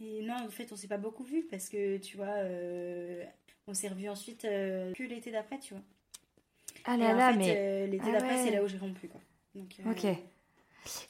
Et 0.00 0.22
non, 0.22 0.34
en 0.46 0.48
fait, 0.50 0.72
on 0.72 0.76
s'est 0.76 0.88
pas 0.88 0.96
beaucoup 0.96 1.24
vus 1.24 1.46
parce 1.50 1.68
que 1.68 1.98
tu 1.98 2.16
vois, 2.16 2.26
euh, 2.38 3.22
on 3.66 3.74
s'est 3.74 3.88
revus 3.88 4.08
ensuite 4.08 4.44
euh, 4.44 4.92
que 4.94 5.02
l'été 5.02 5.30
d'après, 5.30 5.58
tu 5.58 5.74
vois. 5.74 5.82
Ah 6.84 6.96
Et 6.98 6.98
là 6.98 7.14
en 7.14 7.16
là, 7.16 7.32
fait, 7.32 7.38
mais. 7.38 7.56
euh, 7.56 7.86
l'été 7.86 8.04
Ah 8.06 8.12
d'après, 8.12 8.36
ouais. 8.36 8.44
c'est 8.44 8.50
là 8.50 8.62
où 8.62 8.68
j'ai 8.68 8.78
rompu, 8.78 9.08
quoi. 9.08 9.20
Donc, 9.54 9.76
euh, 9.80 9.84
Ok. 9.90 10.06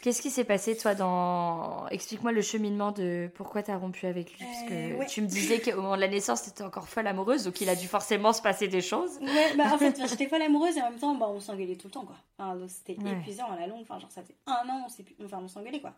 Qu'est-ce 0.02 0.20
qui 0.20 0.30
s'est 0.30 0.44
passé, 0.44 0.76
toi, 0.76 0.94
dans. 0.94 1.86
Explique-moi 1.88 2.32
le 2.32 2.42
cheminement 2.42 2.90
de 2.92 3.30
pourquoi 3.34 3.62
t'as 3.62 3.76
rompu 3.76 4.06
avec 4.06 4.32
lui. 4.32 4.44
Parce 4.44 4.62
que 4.68 4.74
Euh, 4.74 4.96
ouais. 4.98 5.06
tu 5.06 5.22
me 5.22 5.26
disais 5.26 5.60
qu'au 5.60 5.76
moment 5.80 5.94
de 5.96 6.00
la 6.00 6.08
naissance, 6.08 6.42
t'étais 6.42 6.62
encore 6.64 6.88
folle 6.88 7.06
amoureuse, 7.06 7.44
donc 7.44 7.60
il 7.60 7.68
a 7.68 7.76
dû 7.76 7.86
forcément 7.86 8.32
se 8.32 8.42
passer 8.42 8.68
des 8.68 8.80
choses. 8.80 9.18
Ouais, 9.20 9.54
bah 9.56 9.72
en 9.72 9.78
fait, 9.78 9.96
j'étais 10.08 10.26
folle 10.26 10.42
amoureuse 10.42 10.76
et 10.76 10.82
en 10.82 10.90
même 10.90 10.98
temps, 10.98 11.14
bah, 11.14 11.28
on 11.28 11.40
s'engueulait 11.40 11.76
tout 11.76 11.86
le 11.88 11.92
temps, 11.92 12.04
quoi. 12.04 12.16
Enfin, 12.38 12.58
c'était 12.68 13.00
Ouais. 13.02 13.12
épuisant 13.12 13.46
à 13.50 13.58
la 13.58 13.66
longue. 13.66 13.82
Enfin, 13.82 13.98
genre, 13.98 14.10
ça 14.10 14.22
fait 14.22 14.34
un 14.46 14.68
an, 14.68 14.82
on 14.86 14.88
s'est 14.88 15.02
pu- 15.04 15.14
enfin, 15.24 15.38
on 15.42 15.48
s'engueulait, 15.48 15.80
quoi. 15.80 15.94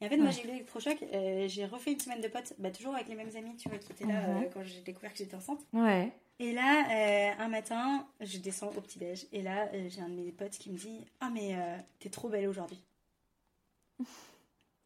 Et 0.00 0.06
en 0.06 0.08
fait, 0.08 0.16
moi, 0.18 0.30
j'ai 0.30 0.44
eu 0.44 0.46
l'électrochoc. 0.46 0.98
euh, 1.02 1.48
j'ai 1.48 1.66
refait 1.66 1.92
une 1.92 2.00
semaine 2.00 2.20
de 2.20 2.28
potes, 2.28 2.52
bah, 2.58 2.70
toujours 2.70 2.94
avec 2.94 3.08
les 3.08 3.14
mêmes 3.16 3.34
amis, 3.36 3.56
tu 3.56 3.68
vois, 3.68 3.78
qui 3.78 3.90
étaient 3.92 4.06
là 4.06 4.20
Mhm. 4.20 4.36
euh, 4.44 4.48
quand 4.54 4.62
j'ai 4.62 4.80
découvert 4.80 5.12
que 5.12 5.18
j'étais 5.18 5.34
enceinte. 5.36 5.60
Ouais. 5.72 6.12
Et 6.38 6.52
là, 6.52 6.84
euh, 6.90 7.30
un 7.42 7.48
matin, 7.48 8.06
je 8.20 8.38
descends 8.38 8.68
au 8.76 8.80
petit-déj. 8.80 9.26
Et 9.32 9.40
là, 9.42 9.68
euh, 9.72 9.88
j'ai 9.88 10.00
un 10.02 10.08
de 10.10 10.14
mes 10.20 10.32
potes 10.32 10.50
qui 10.58 10.70
me 10.70 10.76
dit 10.76 11.00
Ah, 11.20 11.30
mais 11.32 11.54
euh, 11.54 11.76
t'es 11.98 12.10
trop 12.10 12.28
belle 12.28 12.46
aujourd'hui. 12.46 12.78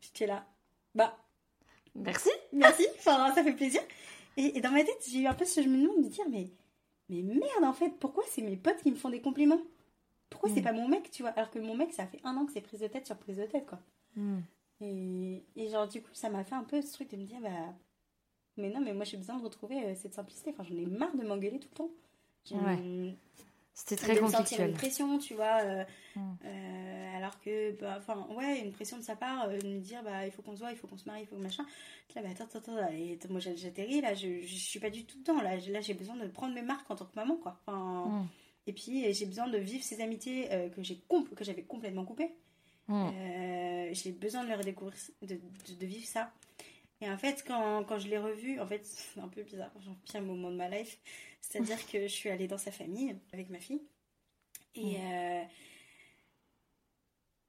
J'étais 0.01 0.27
là. 0.27 0.47
Bah, 0.95 1.17
Merci. 1.95 2.31
merci, 2.53 2.87
enfin, 2.99 3.33
ça 3.35 3.43
fait 3.43 3.53
plaisir. 3.53 3.81
Et, 4.37 4.57
et 4.57 4.61
dans 4.61 4.71
ma 4.71 4.85
tête, 4.85 5.05
j'ai 5.09 5.21
eu 5.21 5.27
un 5.27 5.35
peu 5.35 5.45
ce 5.45 5.61
de 5.61 5.67
me 5.69 6.09
dire 6.09 6.25
Mais, 6.31 6.49
mais 7.09 7.23
merde, 7.23 7.65
en 7.65 7.73
fait, 7.73 7.91
pourquoi 7.99 8.25
c'est 8.29 8.43
mes 8.43 8.57
potes 8.57 8.79
qui 8.83 8.91
me 8.91 8.97
font 8.97 9.11
des 9.11 9.21
compliments? 9.21 9.61
Pourquoi 10.31 10.49
c'est 10.51 10.61
Mm. 10.61 10.65
pas 10.65 10.73
mon 10.73 10.89
mec, 10.89 11.11
tu 11.11 11.23
vois? 11.23 11.33
Alors 11.33 11.51
que 11.51 11.59
mon 11.59 11.75
mec, 11.77 11.93
ça 11.93 12.07
fait 12.07 12.21
un 12.25 12.37
an 12.37 12.47
que 12.47 12.53
c'est 12.53 12.61
prise 12.61 12.81
de 12.81 12.87
tête 12.87 13.07
sur 13.07 13.17
prise 13.17 13.37
de 13.39 13.47
tête, 13.47 13.67
quoi. 13.67 13.81
Hmm. 14.17 14.41
Et, 14.81 15.45
et 15.57 15.69
genre, 15.69 15.89
du 15.89 16.01
coup, 16.03 16.11
ça 16.15 16.31
m'a 16.31 16.45
fait 16.45 16.55
un 16.55 16.65
peu 16.65 16.81
ce 16.83 16.93
truc 16.93 17.11
de 17.11 17.17
me 17.17 17.25
dire 17.25 17.41
Bah, 17.41 17.75
mais 18.57 18.71
non, 18.71 18.81
mais 18.81 18.95
moi, 18.95 19.05
j'ai 19.05 19.17
besoin 19.17 19.37
de 19.39 19.43
retrouver 19.45 19.85
euh, 19.85 19.95
cette 19.97 20.15
simplicité. 20.15 20.51
Enfin, 20.51 20.65
j'en 20.65 20.77
ai 20.77 20.87
marre 20.87 21.15
de 21.17 21.25
m'engueuler 21.25 21.59
tout 21.61 21.69
le 21.73 21.77
temps. 21.77 21.91
Ouais. 22.53 22.79
C'était 23.75 23.97
très 23.97 24.15
de 24.15 24.21
sentir 24.27 24.59
une 24.61 24.73
pression, 24.75 25.19
tu 25.19 25.35
vois. 25.35 25.61
euh, 25.63 25.85
Mm. 26.17 26.33
euh, 26.45 27.17
alors 27.17 27.39
que, 27.41 27.71
bah, 27.81 27.97
enfin, 27.99 28.27
ouais, 28.37 28.59
une 28.61 28.73
pression 28.73 28.97
de 28.99 29.03
sa 29.03 29.15
part, 29.17 29.49
euh, 29.49 29.59
de 29.59 29.67
me 29.69 29.79
dire, 29.81 30.03
bah, 30.03 30.27
il 30.27 30.33
faut 30.33 30.43
qu'on 30.43 30.55
se 30.55 30.59
voit, 30.59 30.73
il 30.73 30.77
faut 30.77 30.89
qu'on 30.89 30.97
se 30.99 31.05
marie, 31.07 31.23
il 31.23 31.27
faut 31.27 31.37
que 31.37 31.41
machin. 31.43 31.65
Là, 32.17 32.23
bah, 32.23 32.29
attends, 32.33 32.45
attends, 32.45 32.77
attends, 32.77 32.93
et 32.93 33.17
moi 33.29 33.39
j'atterris, 33.41 34.01
là, 34.01 34.13
je, 34.15 34.41
je 34.43 34.55
suis 34.57 34.81
pas 34.81 34.91
du 34.91 35.05
tout 35.05 35.19
dedans, 35.21 35.41
là, 35.41 35.57
J'ai- 35.59 35.71
là, 35.71 35.81
j'ai 35.81 35.95
besoin 35.95 36.17
de 36.17 36.27
prendre 36.27 36.53
mes 36.55 36.63
marques 36.63 36.91
en 36.91 36.97
tant 36.97 37.05
que 37.07 37.15
maman, 37.15 37.37
quoi. 37.37 37.61
Enfin, 37.67 38.07
Mm. 38.09 38.27
Et 38.67 38.73
puis, 38.75 39.07
euh, 39.07 39.13
j'ai 39.13 39.25
besoin 39.27 39.49
de 39.49 39.57
vivre 39.59 39.83
ces 39.83 40.01
amitiés 40.03 40.49
que 40.77 40.83
j'ai 40.83 41.01
que 41.35 41.45
j'avais 41.45 41.63
complètement 41.63 42.05
coupées. 42.05 42.35
Euh, 43.15 43.89
j'ai 43.93 44.13
besoin 44.13 44.45
de 44.45 44.49
le 44.51 44.57
redécouvrir, 44.57 44.99
de, 45.23 45.35
de, 45.37 45.75
de 45.79 45.87
vivre 45.87 46.07
ça. 46.07 46.33
Et 47.01 47.09
en 47.09 47.17
fait, 47.17 47.43
quand, 47.47 47.85
quand 47.85 47.99
je 47.99 48.09
l'ai 48.09 48.19
revu, 48.19 48.61
en 48.61 48.67
fait, 48.67 48.85
c'est 48.85 49.21
un 49.21 49.29
peu 49.29 49.43
bizarre, 49.43 49.71
genre 49.81 49.95
pire 50.05 50.21
moment 50.23 50.51
de 50.51 50.57
ma 50.57 50.69
life. 50.69 50.99
C'est-à-dire 51.41 51.85
que 51.87 52.03
je 52.03 52.13
suis 52.13 52.31
allée 52.31 52.49
dans 52.49 52.59
sa 52.59 52.71
famille 52.71 53.17
avec 53.33 53.51
ma 53.51 53.59
fille. 53.59 53.83
Et, 54.75 54.97
euh, 54.99 55.43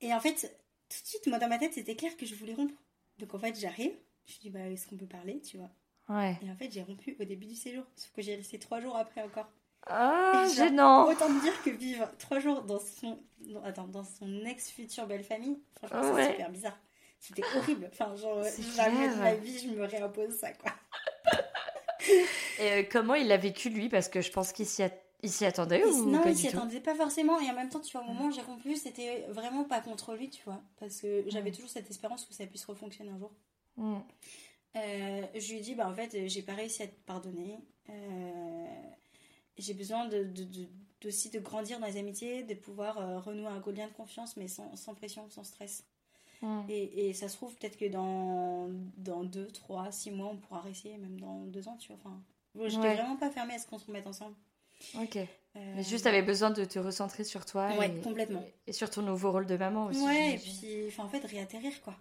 et 0.01 0.13
en 0.13 0.19
fait, 0.19 0.57
tout 0.89 1.01
de 1.01 1.07
suite, 1.07 1.27
moi 1.27 1.39
dans 1.39 1.47
ma 1.47 1.57
tête, 1.57 1.73
c'était 1.73 1.95
clair 1.95 2.15
que 2.17 2.25
je 2.25 2.35
voulais 2.35 2.53
rompre. 2.53 2.73
Donc 3.19 3.33
en 3.33 3.39
fait, 3.39 3.57
j'arrive, 3.59 3.93
je 4.25 4.39
dis, 4.39 4.49
bah, 4.49 4.67
est-ce 4.69 4.87
qu'on 4.87 4.97
peut 4.97 5.07
parler, 5.07 5.41
tu 5.41 5.57
vois? 5.57 5.69
Ouais. 6.09 6.37
Et 6.43 6.51
en 6.51 6.55
fait, 6.55 6.71
j'ai 6.71 6.81
rompu 6.81 7.15
au 7.19 7.23
début 7.23 7.45
du 7.45 7.55
séjour, 7.55 7.83
sauf 7.95 8.11
que 8.11 8.21
j'ai 8.21 8.35
resté 8.35 8.59
trois 8.59 8.81
jours 8.81 8.97
après 8.97 9.21
encore. 9.21 9.49
Ah, 9.87 10.45
genre, 10.55 10.67
gênant. 10.67 11.07
Autant 11.07 11.27
te 11.27 11.41
dire 11.41 11.61
que 11.63 11.69
vivre 11.69 12.11
trois 12.17 12.39
jours 12.39 12.63
dans 12.63 12.79
son, 12.79 13.19
attends, 13.63 13.87
dans 13.87 14.03
son 14.03 14.45
ex-future 14.45 15.07
belle 15.07 15.23
famille, 15.23 15.59
franchement, 15.75 16.15
c'est 16.15 16.31
super 16.31 16.49
bizarre. 16.49 16.79
C'était 17.19 17.43
horrible. 17.55 17.87
Enfin, 17.91 18.15
genre, 18.15 18.43
jamais 18.75 19.09
de 19.09 19.15
ma 19.15 19.35
vie, 19.35 19.59
je 19.59 19.67
me 19.67 19.85
réimpose 19.85 20.35
ça, 20.35 20.53
quoi. 20.53 20.73
Et 22.61 22.71
euh, 22.71 22.83
comment 22.89 23.15
il 23.15 23.27
l'a 23.27 23.37
vécu, 23.37 23.69
lui? 23.69 23.89
Parce 23.89 24.07
que 24.09 24.21
je 24.21 24.31
pense 24.31 24.51
qu'il 24.53 24.65
s'y 24.65 24.83
a- 24.83 24.91
il 25.23 25.29
s'y 25.31 25.45
attendait 25.45 25.83
ou 25.85 26.05
non, 26.05 26.21
pas 26.21 26.29
il 26.31 26.37
s'y 26.37 26.47
attendait 26.47 26.79
pas 26.79 26.95
forcément. 26.95 27.39
Et 27.39 27.49
en 27.49 27.53
même 27.55 27.69
temps, 27.69 27.79
tu 27.79 27.91
vois, 27.95 28.01
au 28.05 28.09
moment 28.11 28.25
où 28.27 28.31
j'ai 28.31 28.41
rompu, 28.41 28.75
c'était 28.75 29.25
vraiment 29.29 29.63
pas 29.63 29.81
contre 29.81 30.15
lui, 30.15 30.29
tu 30.29 30.43
vois. 30.45 30.61
Parce 30.79 31.01
que 31.01 31.23
j'avais 31.27 31.51
toujours 31.51 31.69
cette 31.69 31.89
espérance 31.89 32.25
que 32.25 32.33
ça 32.33 32.45
puisse 32.47 32.65
refonctionner 32.65 33.11
un 33.11 33.19
jour. 33.19 33.31
Hmm. 33.77 33.99
Euh, 34.75 35.25
je 35.35 35.51
lui 35.51 35.59
ai 35.59 35.61
dit, 35.61 35.75
bah 35.75 35.87
en 35.87 35.93
fait, 35.93 36.13
euh, 36.15 36.27
j'ai 36.27 36.41
pas 36.41 36.53
réussi 36.53 36.83
à 36.83 36.87
te 36.87 36.95
pardonner. 37.05 37.59
Euh, 37.89 38.65
j'ai 39.57 39.73
besoin 39.73 40.07
de, 40.07 40.23
de, 40.23 40.43
de- 40.43 40.69
aussi 41.07 41.29
de 41.29 41.39
grandir 41.39 41.79
dans 41.79 41.87
les 41.87 41.97
amitiés, 41.97 42.43
de 42.43 42.53
pouvoir 42.53 42.97
euh, 42.99 43.19
renouer 43.19 43.47
un 43.47 43.61
lien 43.71 43.87
de 43.87 43.93
confiance, 43.93 44.37
mais 44.37 44.47
sans, 44.47 44.75
sans 44.75 44.93
pression, 44.93 45.29
sans 45.29 45.43
stress. 45.43 45.83
Hmm. 46.41 46.61
Et, 46.69 47.09
et 47.09 47.13
ça 47.13 47.27
se 47.29 47.35
trouve, 47.37 47.55
peut-être 47.55 47.77
que 47.77 47.85
dans, 47.85 48.69
dans 48.97 49.23
2, 49.23 49.47
3, 49.47 49.91
6 49.91 50.11
mois, 50.11 50.29
on 50.29 50.37
pourra 50.37 50.61
réessayer, 50.61 50.97
même 50.97 51.19
dans 51.19 51.41
2 51.45 51.67
ans, 51.67 51.77
tu 51.77 51.89
vois. 51.89 51.97
Enfin, 51.97 52.21
j'étais 52.55 52.77
Ouais. 52.81 52.95
vraiment 52.95 53.15
pas 53.17 53.29
fermée 53.29 53.53
à 53.55 53.59
ce 53.59 53.67
qu'on 53.67 53.77
se 53.77 53.85
remette 53.85 54.07
ensemble. 54.07 54.35
Ok. 54.99 55.15
Euh, 55.17 55.25
Mais 55.75 55.83
juste, 55.83 56.05
t'avais 56.05 56.21
besoin 56.21 56.49
de 56.49 56.63
te 56.65 56.79
recentrer 56.79 57.23
sur 57.23 57.45
toi. 57.45 57.69
Ouais, 57.77 57.89
et, 57.89 58.01
complètement. 58.01 58.43
Et 58.67 58.73
sur 58.73 58.89
ton 58.89 59.01
nouveau 59.01 59.31
rôle 59.31 59.45
de 59.45 59.57
maman 59.57 59.85
aussi. 59.87 60.01
Ouais, 60.01 60.35
et 60.35 60.37
puis, 60.37 60.85
enfin, 60.87 61.03
en 61.03 61.09
fait, 61.09 61.23
réatterrir, 61.25 61.81
quoi. 61.81 61.93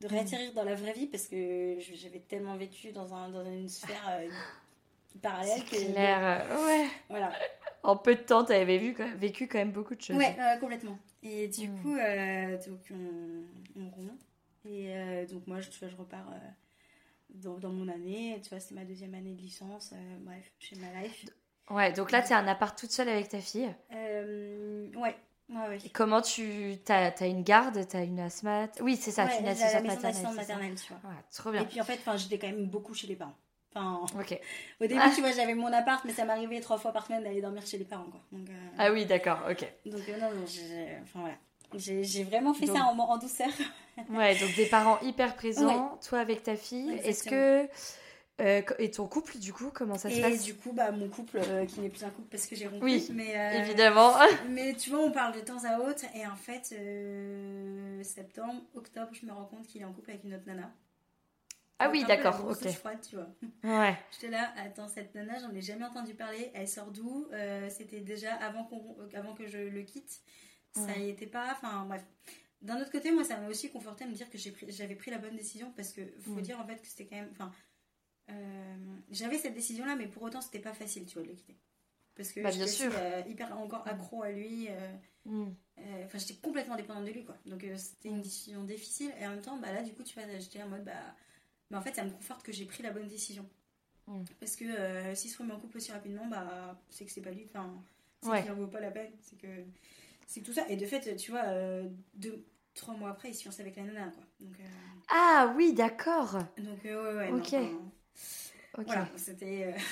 De 0.00 0.06
Mm. 0.06 0.10
réatterrir 0.10 0.52
dans 0.52 0.62
la 0.62 0.74
vraie 0.76 0.92
vie, 0.92 1.06
parce 1.06 1.26
que 1.26 1.76
je- 1.80 1.94
j'avais 1.94 2.20
tellement 2.20 2.56
vécu 2.56 2.92
dans, 2.92 3.12
un, 3.14 3.30
dans 3.30 3.44
une 3.44 3.68
sphère 3.68 4.06
euh, 4.10 4.28
parallèle 5.22 5.64
que. 5.64 5.76
C'est 5.76 5.92
clair. 5.92 6.18
euh, 6.52 6.66
Ouais. 6.66 6.88
Voilà. 7.08 7.32
En 7.82 7.96
peu 7.96 8.14
de 8.14 8.20
temps, 8.20 8.44
t'avais 8.44 8.78
vu, 8.78 8.94
quand- 8.94 9.10
vécu 9.16 9.48
quand 9.48 9.58
même 9.58 9.72
beaucoup 9.72 9.94
de 9.94 10.02
choses. 10.02 10.16
Ouais, 10.16 10.36
complètement. 10.60 10.98
Et 11.22 11.48
du 11.48 11.68
Mm. 11.68 11.82
coup, 11.82 11.96
donc 12.70 12.80
on, 12.92 13.80
on 13.80 13.90
rompt. 13.90 14.20
Et 14.66 15.26
donc 15.32 15.46
moi, 15.46 15.60
je, 15.60 15.70
je 15.70 15.96
repars 15.96 16.30
dans, 17.30 17.58
dans 17.58 17.70
mon 17.70 17.88
année. 17.88 18.40
Tu 18.42 18.50
vois, 18.50 18.60
c'est 18.60 18.74
ma 18.74 18.84
deuxième 18.84 19.14
année 19.14 19.32
de 19.34 19.40
licence. 19.40 19.92
euh, 19.94 20.16
bref, 20.20 20.52
chez 20.58 20.76
ma 20.76 21.02
life. 21.02 21.26
Ouais, 21.70 21.92
donc 21.92 22.10
là, 22.12 22.22
t'es 22.22 22.34
un 22.34 22.46
appart 22.48 22.78
toute 22.78 22.90
seule 22.90 23.08
avec 23.10 23.28
ta 23.28 23.40
fille. 23.40 23.68
Euh, 23.92 24.88
ouais, 24.96 25.14
ouais, 25.50 25.68
ouais. 25.68 25.78
Et 25.84 25.90
comment 25.90 26.22
tu. 26.22 26.76
T'as 26.84 27.10
as 27.10 27.26
une 27.26 27.42
garde, 27.42 27.86
t'as 27.86 28.04
une 28.04 28.20
asthmate. 28.20 28.78
Oui, 28.80 28.96
c'est 28.96 29.10
ça, 29.10 29.24
Ouais, 29.24 29.30
t'as 29.30 29.38
une 29.40 29.44
la 29.46 29.52
maison 29.52 29.86
maternelle. 29.86 30.36
maternelle, 30.36 30.74
tu 30.76 30.92
vois. 30.94 31.10
Ouais, 31.10 31.16
trop 31.34 31.50
Et 31.50 31.52
bien. 31.52 31.64
puis 31.64 31.80
en 31.80 31.84
fait, 31.84 32.00
j'étais 32.16 32.38
quand 32.38 32.46
même 32.46 32.66
beaucoup 32.68 32.94
chez 32.94 33.06
les 33.06 33.16
parents. 33.16 33.36
Enfin, 33.74 34.00
Ok. 34.18 34.40
au 34.80 34.86
début, 34.86 34.98
Ah. 35.02 35.10
tu 35.14 35.20
vois, 35.20 35.30
j'avais 35.32 35.54
mon 35.54 35.70
appart, 35.70 36.02
mais 36.06 36.12
ça 36.14 36.24
m'arrivait 36.24 36.60
trois 36.60 36.78
fois 36.78 36.90
par 36.92 37.06
semaine 37.06 37.22
d'aller 37.22 37.42
dormir 37.42 37.66
chez 37.66 37.76
les 37.76 37.84
parents, 37.84 38.08
quoi. 38.10 38.20
Donc, 38.32 38.48
euh, 38.48 38.68
Ah 38.78 38.90
oui, 38.90 39.04
d'accord, 39.04 39.40
ok. 39.50 39.70
donc 39.84 40.08
euh, 40.08 40.16
non, 40.18 40.32
non, 40.34 40.46
j'ai, 40.46 40.96
enfin 41.02 41.20
voilà. 41.20 41.36
J'ai 41.74 42.24
vraiment 42.24 42.54
fait 42.54 42.66
Donc- 42.66 42.76
ça 42.76 42.84
en, 42.84 42.98
en 42.98 43.18
douceur. 43.18 43.48
Ouais, 44.10 44.38
donc 44.38 44.54
des 44.54 44.66
parents 44.66 45.00
hyper 45.00 45.34
présents, 45.34 45.98
toi 46.08 46.20
avec 46.20 46.44
ta 46.44 46.54
fille. 46.54 46.88
Est-ce 47.02 47.24
que. 47.28 47.68
euh, 48.40 48.62
et 48.78 48.92
ton 48.92 49.08
couple, 49.08 49.38
du 49.38 49.52
coup, 49.52 49.70
comment 49.74 49.98
ça 49.98 50.08
se 50.08 50.14
Et 50.18 50.20
passe? 50.22 50.44
du 50.44 50.54
coup, 50.54 50.70
bah, 50.72 50.92
mon 50.92 51.08
couple, 51.08 51.38
euh, 51.42 51.66
qui 51.66 51.80
n'est 51.80 51.88
plus 51.88 52.04
un 52.04 52.10
couple 52.10 52.28
parce 52.30 52.46
que 52.46 52.54
j'ai 52.54 52.68
rompu, 52.68 52.84
Oui, 52.84 53.08
mais, 53.12 53.36
euh, 53.36 53.58
Évidemment. 53.64 54.12
mais 54.50 54.74
tu 54.74 54.90
vois, 54.90 55.00
on 55.00 55.10
parle 55.10 55.34
de 55.34 55.40
temps 55.40 55.64
à 55.64 55.80
autre, 55.80 56.04
et 56.14 56.24
en 56.28 56.36
fait, 56.36 56.72
septembre, 58.04 58.62
octobre, 58.74 59.08
je 59.12 59.26
me 59.26 59.32
rends 59.32 59.46
compte 59.46 59.66
qu'il 59.66 59.82
est 59.82 59.84
en 59.84 59.92
couple 59.92 60.10
avec 60.10 60.22
une 60.24 60.34
autre 60.34 60.44
nana. 60.46 60.70
Ah 61.80 61.90
oui, 61.90 62.04
d'accord, 62.04 62.44
ok. 62.48 62.68
froide, 62.70 62.98
tu 63.08 63.16
vois. 63.16 63.28
Ouais. 63.64 63.96
J'étais 64.12 64.28
là, 64.32 64.52
attends, 64.64 64.88
cette 64.88 65.14
nana, 65.14 65.38
j'en 65.40 65.52
ai 65.54 65.60
jamais 65.60 65.84
entendu 65.84 66.14
parler. 66.14 66.50
Elle 66.54 66.66
sort 66.68 66.90
d'où? 66.92 67.26
C'était 67.68 68.00
déjà 68.00 68.34
avant, 68.34 68.68
euh, 68.72 69.16
avant 69.18 69.34
que 69.34 69.46
je 69.46 69.58
le 69.58 69.82
quitte. 69.82 70.20
Ça 70.86 70.96
y 70.98 71.08
était 71.10 71.26
pas. 71.26 71.52
Enfin, 71.52 71.84
bref. 71.86 72.04
D'un 72.60 72.80
autre 72.80 72.90
côté, 72.90 73.12
moi, 73.12 73.22
ça 73.24 73.38
m'a 73.38 73.48
aussi 73.48 73.70
conforté 73.70 74.04
à 74.04 74.06
me 74.08 74.14
dire 74.14 74.28
que 74.30 74.50
pris, 74.50 74.66
j'avais 74.70 74.96
pris 74.96 75.10
la 75.10 75.18
bonne 75.18 75.36
décision 75.36 75.72
parce 75.76 75.92
que 75.92 76.00
faut 76.20 76.40
dire 76.40 76.58
en 76.58 76.66
fait 76.66 76.76
que 76.80 76.86
c'était 76.88 77.06
quand 77.06 77.16
même. 77.16 77.28
Enfin, 77.32 77.52
euh, 78.30 78.76
j'avais 79.10 79.38
cette 79.38 79.54
décision-là, 79.54 79.96
mais 79.96 80.06
pour 80.06 80.22
autant, 80.22 80.40
c'était 80.40 80.58
pas 80.58 80.74
facile, 80.74 81.06
tu 81.06 81.14
vois, 81.14 81.22
de 81.22 81.28
le 81.28 81.34
quitter. 81.34 81.56
Parce 82.14 82.32
que 82.32 82.40
Bah, 82.40 82.50
bien 82.50 82.66
sûr. 82.66 82.90
euh, 82.96 83.22
hyper 83.28 83.56
encore 83.56 83.86
accro 83.86 84.22
à 84.22 84.30
lui. 84.32 84.66
euh, 84.70 84.92
Mm. 85.24 85.50
Enfin, 86.06 86.16
j'étais 86.18 86.34
complètement 86.40 86.74
dépendante 86.76 87.04
de 87.04 87.10
lui, 87.10 87.22
quoi. 87.24 87.36
Donc, 87.44 87.64
c'était 87.76 88.08
une 88.08 88.22
décision 88.22 88.64
difficile. 88.64 89.12
Et 89.20 89.26
en 89.26 89.30
même 89.30 89.42
temps, 89.42 89.58
bah, 89.58 89.72
là, 89.72 89.82
du 89.82 89.92
coup, 89.92 90.02
tu 90.02 90.18
vois, 90.18 90.26
j'étais 90.38 90.62
en 90.62 90.68
mode, 90.68 90.84
bah, 90.84 90.92
bah, 91.70 91.78
en 91.78 91.82
fait, 91.82 91.94
ça 91.94 92.02
me 92.02 92.10
conforte 92.10 92.42
que 92.42 92.50
j'ai 92.50 92.64
pris 92.64 92.82
la 92.82 92.90
bonne 92.92 93.06
décision. 93.08 93.46
Mm. 94.06 94.24
Parce 94.40 94.56
que 94.56 95.14
s'il 95.14 95.30
se 95.30 95.36
remet 95.38 95.52
en 95.52 95.60
couple 95.60 95.76
aussi 95.76 95.92
rapidement, 95.92 96.26
bah, 96.26 96.80
c'est 96.88 97.04
que 97.04 97.10
c'est 97.12 97.20
pas 97.20 97.30
lui. 97.30 97.44
Enfin, 97.44 97.72
c'est 98.22 98.30
Ouais. 98.30 98.42
qu'il 98.42 98.50
en 98.50 98.54
vaut 98.56 98.66
pas 98.68 98.80
la 98.80 98.90
peine. 98.90 99.12
C'est 99.20 99.36
que 99.36 99.46
c'est 100.28 100.42
tout 100.42 100.52
ça. 100.52 100.64
Et 100.68 100.76
de 100.76 100.86
fait, 100.86 101.16
tu 101.16 101.32
vois, 101.32 101.42
euh, 101.46 101.88
deux, 102.14 102.44
trois 102.74 102.94
mois 102.94 103.10
après, 103.10 103.30
il 103.30 103.34
se 103.34 103.42
fiance 103.42 103.58
avec 103.58 103.74
la 103.74 103.82
nana, 103.82 104.12
quoi. 104.14 104.22
Donc, 104.38 104.54
euh, 104.60 104.64
Ah 105.10 105.52
oui, 105.56 105.72
d'accord. 105.72 106.38
donc 106.58 106.84
euh, 106.86 107.12
ouais, 107.14 107.16
ouais, 107.16 107.30
non, 107.32 107.38
Ok. 108.78 108.84
Voilà, 108.86 109.08
c'était. 109.16 109.74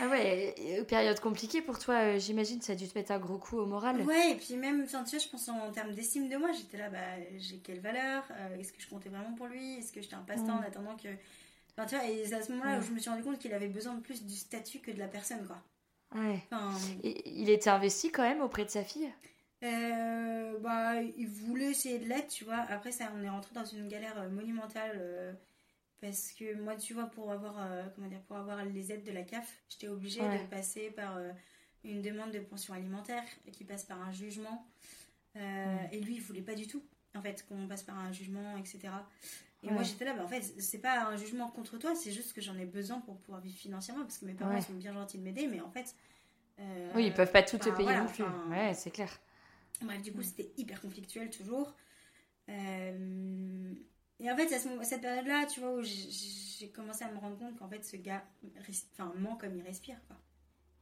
Ah 0.00 0.08
ouais, 0.08 0.84
période 0.88 1.18
compliquée 1.20 1.62
pour 1.62 1.78
toi, 1.78 2.18
j'imagine, 2.18 2.60
ça 2.60 2.72
a 2.72 2.76
dû 2.76 2.86
te 2.88 2.98
mettre 2.98 3.12
un 3.12 3.18
gros 3.20 3.38
coup 3.38 3.58
au 3.58 3.66
moral. 3.66 4.00
Ouais, 4.02 4.32
et 4.32 4.34
puis 4.34 4.56
même, 4.56 4.82
enfin, 4.82 5.04
tu 5.04 5.10
vois, 5.16 5.24
je 5.24 5.28
pense 5.30 5.48
en 5.48 5.70
termes 5.70 5.94
d'estime 5.94 6.28
de 6.28 6.36
moi, 6.36 6.50
j'étais 6.52 6.78
là, 6.78 6.90
bah, 6.90 6.98
j'ai 7.36 7.58
quelle 7.58 7.78
valeur 7.80 8.24
Euh, 8.32 8.56
Est-ce 8.58 8.72
que 8.72 8.80
je 8.82 8.88
comptais 8.88 9.08
vraiment 9.08 9.34
pour 9.34 9.46
lui 9.46 9.74
Est-ce 9.78 9.92
que 9.92 10.00
j'étais 10.02 10.14
un 10.16 10.22
passe-temps 10.22 10.56
Mm. 10.56 10.58
en 10.58 10.62
attendant 10.62 10.96
que. 10.96 11.08
Enfin, 11.76 11.86
tu 11.86 11.94
vois, 11.94 12.04
et 12.08 12.26
c'est 12.26 12.34
à 12.34 12.42
ce 12.42 12.50
moment-là 12.52 12.76
Mm. 12.76 12.80
où 12.80 12.82
je 12.86 12.90
me 12.92 12.98
suis 12.98 13.08
rendu 13.08 13.22
compte 13.22 13.38
qu'il 13.38 13.54
avait 13.54 13.68
besoin 13.68 13.94
de 13.94 14.00
plus 14.00 14.24
du 14.24 14.34
statut 14.34 14.80
que 14.80 14.90
de 14.90 14.98
la 14.98 15.06
personne, 15.08 15.46
quoi. 15.46 15.62
Ouais. 16.14 16.42
Enfin, 16.50 16.72
Et 17.02 17.28
il 17.40 17.50
était 17.50 17.70
investi 17.70 18.10
quand 18.10 18.22
même 18.22 18.40
auprès 18.42 18.64
de 18.64 18.70
sa 18.70 18.84
fille? 18.84 19.10
Euh, 19.64 20.58
bah, 20.60 21.02
il 21.02 21.26
voulait 21.28 21.70
essayer 21.70 21.98
de 21.98 22.04
l'être, 22.06 22.28
tu 22.28 22.44
vois. 22.44 22.58
Après, 22.68 22.92
ça, 22.92 23.10
on 23.16 23.22
est 23.22 23.28
rentré 23.28 23.54
dans 23.54 23.64
une 23.64 23.88
galère 23.88 24.18
euh, 24.20 24.28
monumentale. 24.28 24.92
euh, 24.96 25.32
parce 26.00 26.32
que 26.32 26.54
moi, 26.54 26.76
tu 26.76 26.94
vois, 26.94 27.06
pour 27.06 27.32
avoir, 27.32 27.56
euh, 27.60 27.84
comment 27.94 28.08
dire, 28.08 28.20
pour 28.22 28.36
avoir 28.36 28.64
les 28.64 28.92
aides 28.92 29.04
de 29.04 29.12
la 29.12 29.22
CAF, 29.22 29.58
j'étais 29.68 29.88
obligée 29.88 30.20
Ouais. 30.22 30.44
de 30.44 30.48
passer 30.48 30.90
par 30.92 31.18
une 31.84 32.02
demande 32.02 32.30
de 32.32 32.38
pension 32.40 32.72
alimentaire 32.74 33.24
qui 33.52 33.64
passe 33.64 33.84
par 33.84 34.00
un 34.00 34.12
jugement. 34.12 34.66
Et 35.36 36.00
lui, 36.00 36.16
il 36.16 36.20
voulait 36.22 36.42
pas 36.42 36.54
du 36.54 36.66
tout, 36.68 36.82
en 37.16 37.22
fait, 37.22 37.44
qu'on 37.48 37.66
passe 37.68 37.82
par 37.82 37.98
un 37.98 38.12
jugement, 38.12 38.56
etc. 38.58 38.90
Et 39.62 39.66
Ouais. 39.68 39.72
moi, 39.72 39.82
j'étais 39.82 40.04
là, 40.04 40.14
bah, 40.14 40.22
en 40.24 40.28
fait, 40.28 40.40
c'est 40.42 40.78
pas 40.78 41.06
un 41.06 41.16
jugement 41.16 41.48
contre 41.50 41.78
toi, 41.78 41.94
c'est 41.96 42.12
juste 42.12 42.32
que 42.32 42.40
j'en 42.40 42.56
ai 42.56 42.64
besoin 42.66 43.00
pour 43.00 43.18
pouvoir 43.18 43.40
vivre 43.40 43.56
financièrement, 43.58 44.02
parce 44.02 44.18
que 44.18 44.24
mes 44.26 44.34
parents 44.34 44.54
Ouais. 44.54 44.60
sont 44.60 44.74
bien 44.74 44.92
gentils 44.92 45.18
de 45.18 45.22
m'aider, 45.24 45.46
mais 45.48 45.60
en 45.60 45.70
fait. 45.70 45.94
euh, 46.60 46.92
Oui, 46.94 47.06
ils 47.06 47.14
peuvent 47.14 47.30
pas 47.32 47.42
tout 47.42 47.58
te 47.58 47.68
payer 47.70 47.82
voilà, 47.84 48.02
non 48.02 48.08
plus. 48.08 48.24
Ouais, 48.50 48.72
c'est 48.74 48.90
clair. 48.90 49.10
Bref, 49.82 50.02
du 50.02 50.12
coup, 50.12 50.18
Mm. 50.20 50.24
c'était 50.24 50.52
hyper 50.56 50.80
conflictuel 50.80 51.30
toujours. 51.30 51.74
Euh, 52.48 53.74
Et 54.20 54.28
en 54.32 54.36
fait, 54.36 54.52
à 54.52 54.58
ce 54.58 54.68
cette 54.82 55.02
période-là, 55.02 55.46
tu 55.46 55.60
vois, 55.60 55.74
où 55.74 55.82
j'ai- 55.82 56.70
commencé 56.70 57.04
à 57.04 57.12
me 57.12 57.18
rendre 57.18 57.38
compte 57.38 57.56
qu'en 57.56 57.68
fait, 57.68 57.84
ce 57.84 57.94
gars 57.96 58.24
res- 58.68 58.84
enfin, 58.92 59.12
ment 59.16 59.36
comme 59.36 59.54
il 59.54 59.62
respire, 59.62 59.96
quoi. 60.08 60.16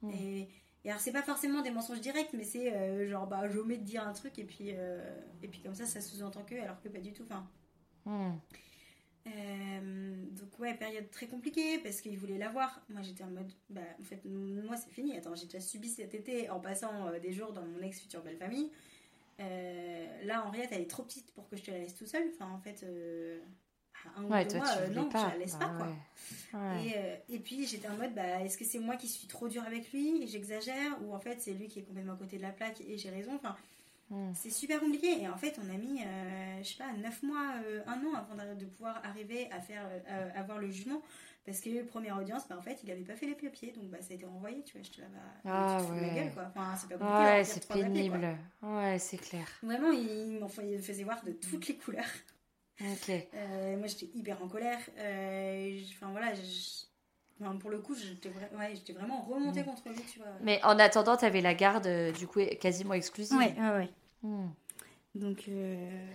Mm. 0.01 0.11
Et, 0.15 0.49
et 0.85 0.89
alors, 0.91 1.01
c'est 1.03 1.13
pas 1.13 1.23
forcément 1.23 1.61
des 1.61 1.71
mensonges 1.71 2.01
directs, 2.01 2.33
mais 2.33 2.45
c'est 2.45 2.73
euh, 2.75 3.07
genre, 3.11 3.27
bah, 3.27 3.47
j'omets 3.51 3.77
de 3.77 3.85
dire 3.85 4.07
un 4.09 4.15
truc, 4.15 4.39
et 4.39 4.45
puis, 4.45 4.71
euh, 4.73 5.21
et 5.43 5.49
puis 5.49 5.61
comme 5.61 5.75
ça, 5.75 5.85
ça 5.85 6.01
sous-entend 6.01 6.45
que, 6.45 6.55
alors 6.55 6.81
que 6.81 6.89
pas 6.89 7.01
du 7.01 7.13
tout. 7.13 7.25
Enfin, 7.25 7.47
Hmm. 8.07 8.37
Euh, 9.27 10.15
donc 10.33 10.59
ouais, 10.59 10.75
période 10.75 11.11
très 11.11 11.27
compliquée 11.27 11.79
parce 11.79 12.01
qu'il 12.01 12.17
voulait 12.19 12.39
l'avoir. 12.39 12.81
Moi 12.89 13.03
j'étais 13.03 13.25
en 13.25 13.31
mode, 13.31 13.51
bah 13.71 13.81
en 14.01 14.05
fait 14.05 14.21
moi 14.25 14.77
c'est 14.77 14.91
fini. 14.91 15.17
Attends, 15.17 15.35
j'ai 15.35 15.47
déjà 15.47 15.61
subi 15.61 15.89
cet 15.89 16.15
été 16.15 16.49
en 16.51 16.61
passant 16.61 17.09
euh, 17.09 17.19
des 17.19 17.33
jours 17.33 17.53
dans 17.53 17.63
mon 17.65 17.81
ex 17.83 18.01
future 18.01 18.23
belle 18.23 18.37
famille. 18.37 18.71
Euh, 19.39 20.07
là 20.25 20.47
Henriette 20.47 20.71
elle 20.73 20.83
est 20.83 20.91
trop 20.91 21.03
petite 21.03 21.31
pour 21.33 21.49
que 21.49 21.57
je 21.57 21.63
te 21.63 21.71
la 21.71 21.79
laisse 21.79 21.95
tout 21.95 22.07
seul. 22.07 22.23
Enfin 22.35 22.51
en 22.51 22.59
fait, 22.59 22.85
à 24.05 24.21
un 24.21 24.25
ou 24.25 24.29
Ouais, 24.33 24.45
deux 24.45 24.59
toi, 24.59 24.65
mois, 24.65 24.87
non, 24.89 25.09
pas. 25.09 25.25
je 25.25 25.33
la 25.33 25.37
laisse 25.39 25.53
Bah 25.59 25.67
pas 25.67 25.77
quoi. 25.77 25.87
ouais. 25.87 26.77
Ouais. 26.85 27.23
Et, 27.29 27.35
et 27.35 27.39
puis 27.39 27.67
j'étais 27.67 27.89
en 27.89 27.97
mode, 27.97 28.15
bah, 28.15 28.43
est-ce 28.45 28.57
que 28.57 28.65
c'est 28.65 28.79
moi 28.79 28.97
qui 28.97 29.09
suis 29.09 29.27
trop 29.27 29.49
dure 29.49 29.65
avec 29.65 29.93
lui? 29.93 30.23
Et 30.23 30.27
j'exagère? 30.27 30.97
Ou 31.03 31.15
en 31.15 31.19
fait 31.19 31.41
c'est 31.41 31.53
lui 31.53 31.67
qui 31.69 31.81
est 31.81 31.83
complètement 31.83 32.13
à 32.15 32.17
côté 32.17 32.37
de 32.37 32.43
la 32.43 32.53
plaque 32.53 32.81
et 32.83 32.97
j'ai 32.97 33.11
raison? 33.11 33.35
Enfin, 33.35 33.57
Hmm. 34.09 34.33
c'est 34.35 34.51
super 34.51 34.79
compliqué 34.79 35.21
et 35.21 35.29
en 35.29 35.37
fait 35.37 35.59
on 35.59 35.69
a 35.75 35.77
mis, 35.77 36.01
euh, 36.01 36.59
je 36.63 36.69
sais 36.69 36.79
pas, 36.79 36.93
9 36.93 37.23
mois, 37.25 37.55
euh, 37.65 37.83
un 37.89 37.99
an 38.07 38.15
avant 38.15 38.37
de, 38.55 38.65
pouvoir 38.65 39.01
arriver 39.05 39.51
à 39.51 39.61
faire, 39.61 39.83
euh, 40.09 40.31
avoir 40.37 40.59
le 40.59 40.71
jugement 40.71 41.03
parce 41.45 41.61
que 41.61 41.83
première 41.85 42.17
audience, 42.17 42.47
bah, 42.49 42.57
en 42.59 42.63
fait 42.63 42.79
il 42.85 42.91
avait 42.91 43.03
pas 43.03 43.17
fait 43.17 43.27
les 43.27 43.35
papiers 43.35 43.73
donc 43.73 43.91
bah, 43.91 43.99
ça 44.01 44.13
a 44.13 44.15
été 44.15 44.25
renvoyé, 44.27 44.63
tu 44.65 44.79
vois. 44.79 44.87
Là, 45.03 45.09
bah, 45.45 45.51
Ah, 45.53 45.77
tu 45.81 45.85
te 45.85 45.89
fous 45.89 45.97
de 45.97 46.01
ma 46.01 46.09
ouais. 46.09 46.15
gueule 46.15 46.33
quoi. 46.35 46.45
Enfin, 46.49 46.77
c'est 46.77 46.89
pas 46.89 46.99
compliqué. 46.99 47.23
Ouais, 47.31 47.45
c'est 47.45 47.61
trois 47.61 47.77
papiers, 47.77 47.93
pénible. 47.93 48.39
Ouais, 48.63 48.99
c'est 48.99 49.17
clair. 49.19 49.47
Vraiment, 49.63 49.91
il 49.91 50.39
m'en 50.41 50.49
il 50.63 50.77
me 50.77 50.79
faisait 50.79 51.05
voir 51.05 51.25
de 51.25 51.33
toutes 51.33 51.67
les 51.69 51.77
couleurs. 51.77 52.05
Ok. 52.81 53.11
Euh, 53.35 53.77
moi, 53.79 53.87
j'étais 53.87 54.11
hyper 54.15 54.43
en 54.43 54.49
colère. 54.49 54.79
Euh, 54.99 55.81
Enfin, 55.91 56.11
voilà. 56.11 56.35
je- 56.35 56.85
pour 57.61 57.71
le 57.71 57.79
coup, 57.79 57.95
j'étais 57.95 58.31
ouais, 58.31 58.75
vraiment 58.95 59.21
remontée 59.23 59.63
Mm. 59.63 59.65
contre 59.67 59.89
lui, 59.89 60.03
tu 60.11 60.19
vois. 60.19 60.29
Mais 60.43 60.61
en 60.65 60.79
attendant, 60.79 61.17
t'avais 61.17 61.41
la 61.41 61.55
garde, 61.55 61.87
euh, 61.87 62.13
du 62.13 62.27
coup, 62.27 62.41
quasiment 62.61 62.95
exclusive. 62.95 63.37
Ouais, 63.37 63.55
ouais, 63.59 63.71
ouais. 63.71 63.91
Hmm. 64.23 64.49
Donc, 65.15 65.45
euh, 65.49 66.07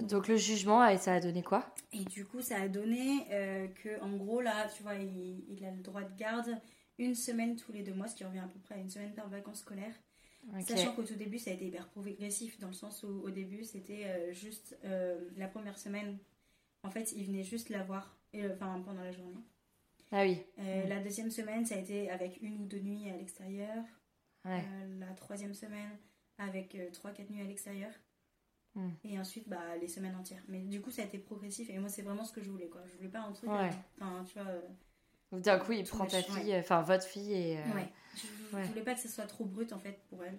Donc 0.00 0.28
le 0.28 0.36
jugement, 0.36 0.96
ça 0.98 1.14
a 1.14 1.20
donné 1.20 1.42
quoi? 1.42 1.74
Et 1.92 2.04
du 2.04 2.24
coup, 2.26 2.40
ça 2.40 2.60
a 2.60 2.68
donné 2.68 3.26
euh, 3.30 3.68
que, 3.68 4.00
en 4.02 4.16
gros, 4.16 4.40
là, 4.40 4.68
tu 4.76 4.82
vois, 4.82 4.94
il, 4.94 5.44
il 5.48 5.64
a 5.64 5.70
le 5.70 5.80
droit 5.82 6.02
de 6.02 6.14
garde 6.16 6.50
une 6.98 7.14
semaine 7.14 7.56
tous 7.56 7.72
les 7.72 7.82
deux 7.82 7.94
mois, 7.94 8.08
ce 8.08 8.14
qui 8.16 8.24
revient 8.24 8.38
à 8.40 8.48
peu 8.48 8.58
près 8.58 8.74
à 8.74 8.78
une 8.78 8.90
semaine 8.90 9.14
par 9.14 9.28
vacances 9.28 9.60
scolaires. 9.60 9.94
Sachant 10.66 10.92
qu'au 10.94 11.02
tout 11.02 11.16
début, 11.16 11.38
ça 11.38 11.50
a 11.50 11.54
été 11.54 11.66
hyper 11.66 11.88
progressif, 11.88 12.58
dans 12.60 12.68
le 12.68 12.72
sens 12.72 13.02
où, 13.02 13.08
au 13.24 13.30
début, 13.30 13.64
c'était 13.64 14.04
euh, 14.06 14.32
juste 14.32 14.78
euh, 14.84 15.18
la 15.36 15.48
première 15.48 15.76
semaine. 15.76 16.18
En 16.84 16.90
fait, 16.90 17.12
il 17.16 17.26
venait 17.26 17.42
juste 17.42 17.68
la 17.68 17.82
voir, 17.82 18.16
et, 18.32 18.46
enfin, 18.46 18.80
pendant 18.84 19.02
la 19.02 19.10
journée. 19.10 19.42
Ah 20.12 20.22
oui. 20.22 20.42
Euh, 20.58 20.84
Mm. 20.84 20.88
La 20.88 21.00
deuxième 21.00 21.30
semaine, 21.30 21.64
ça 21.66 21.74
a 21.74 21.78
été 21.78 22.10
avec 22.10 22.40
une 22.42 22.62
ou 22.62 22.66
deux 22.66 22.78
nuits 22.80 23.10
à 23.10 23.16
l'extérieur. 23.16 23.84
Ouais. 24.44 24.62
Euh, 24.64 24.98
la 25.00 25.12
troisième 25.14 25.54
semaine, 25.54 25.90
avec 26.38 26.74
euh, 26.74 26.90
trois, 26.92 27.10
quatre 27.10 27.30
nuits 27.30 27.42
à 27.42 27.46
l'extérieur. 27.46 27.90
Mm. 28.74 28.90
Et 29.04 29.18
ensuite, 29.18 29.48
bah, 29.48 29.76
les 29.80 29.88
semaines 29.88 30.14
entières. 30.14 30.42
Mais 30.48 30.60
du 30.60 30.80
coup, 30.80 30.90
ça 30.90 31.02
a 31.02 31.04
été 31.06 31.18
progressif. 31.18 31.68
Et 31.70 31.78
moi, 31.78 31.88
c'est 31.88 32.02
vraiment 32.02 32.24
ce 32.24 32.32
que 32.32 32.42
je 32.42 32.50
voulais, 32.50 32.68
quoi. 32.68 32.82
Je 32.86 32.96
voulais 32.96 33.08
pas 33.08 33.20
un 33.20 33.32
truc. 33.32 33.50
Ouais. 33.50 33.70
Enfin, 34.00 34.22
tu 34.24 34.38
vois. 34.38 34.52
Donc, 35.32 35.40
D'un 35.42 35.58
coup, 35.58 35.72
il 35.72 35.84
prend 35.84 36.06
ta 36.06 36.22
fille, 36.22 36.54
enfin 36.56 36.82
votre 36.82 37.04
fille, 37.04 37.32
et. 37.32 37.58
euh, 37.58 37.74
ouais. 37.74 37.88
Je, 38.14 38.26
je 38.50 38.56
ouais. 38.56 38.62
voulais 38.64 38.82
pas 38.82 38.94
que 38.94 39.00
ce 39.00 39.08
soit 39.08 39.26
trop 39.26 39.44
brut, 39.44 39.72
en 39.72 39.78
fait, 39.78 39.98
pour 40.08 40.22
elle. 40.24 40.38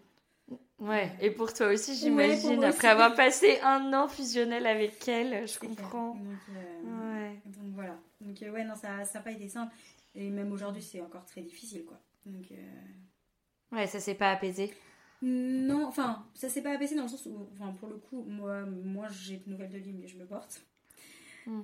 Ouais, 0.80 1.12
et 1.22 1.32
pour 1.32 1.52
toi 1.54 1.68
aussi, 1.74 1.96
j'imagine, 1.96 2.64
après 2.64 2.78
aussi. 2.78 2.88
avoir 2.88 3.16
passé 3.16 3.60
un 3.64 3.92
an 3.94 4.08
fusionnel 4.08 4.66
avec 4.68 5.08
elle, 5.08 5.48
je 5.48 5.58
comprends. 5.60 6.14
Donc, 6.16 6.38
euh, 6.56 7.24
Ouais. 7.24 7.42
donc 7.46 7.74
voilà. 7.74 7.98
Donc, 8.22 8.42
euh, 8.44 8.52
ouais, 8.52 8.64
non, 8.64 8.76
ça 8.76 8.90
n'a 9.12 9.20
pas 9.22 9.32
été 9.32 9.48
simple. 9.50 9.74
Et 10.16 10.30
même 10.30 10.52
aujourd'hui, 10.52 10.82
c'est 10.84 11.02
encore 11.02 11.26
très 11.26 11.42
difficile, 11.42 11.84
quoi. 11.86 12.00
Donc. 12.26 12.46
euh, 12.52 13.76
Ouais, 13.76 13.88
ça 13.88 14.00
s'est 14.00 14.16
pas 14.16 14.32
apaisé. 14.32 14.74
Non, 15.22 15.86
enfin, 15.88 16.24
ça 16.36 16.48
s'est 16.48 16.62
pas 16.62 16.72
abaissé 16.74 16.96
dans 16.96 17.04
le 17.04 17.10
sens 17.10 17.26
où, 17.26 17.48
enfin, 17.54 17.74
pour 17.80 17.90
le 17.90 17.96
coup, 17.98 18.24
moi, 18.28 18.62
moi 18.66 19.08
j'ai 19.10 19.38
de 19.38 19.50
nouvelles 19.50 19.72
de 19.72 19.78
lui, 19.80 19.92
mais 19.94 20.08
je 20.08 20.16
me 20.18 20.26
porte. 20.26 20.62
Mm. 21.48 21.60
Euh, 21.60 21.64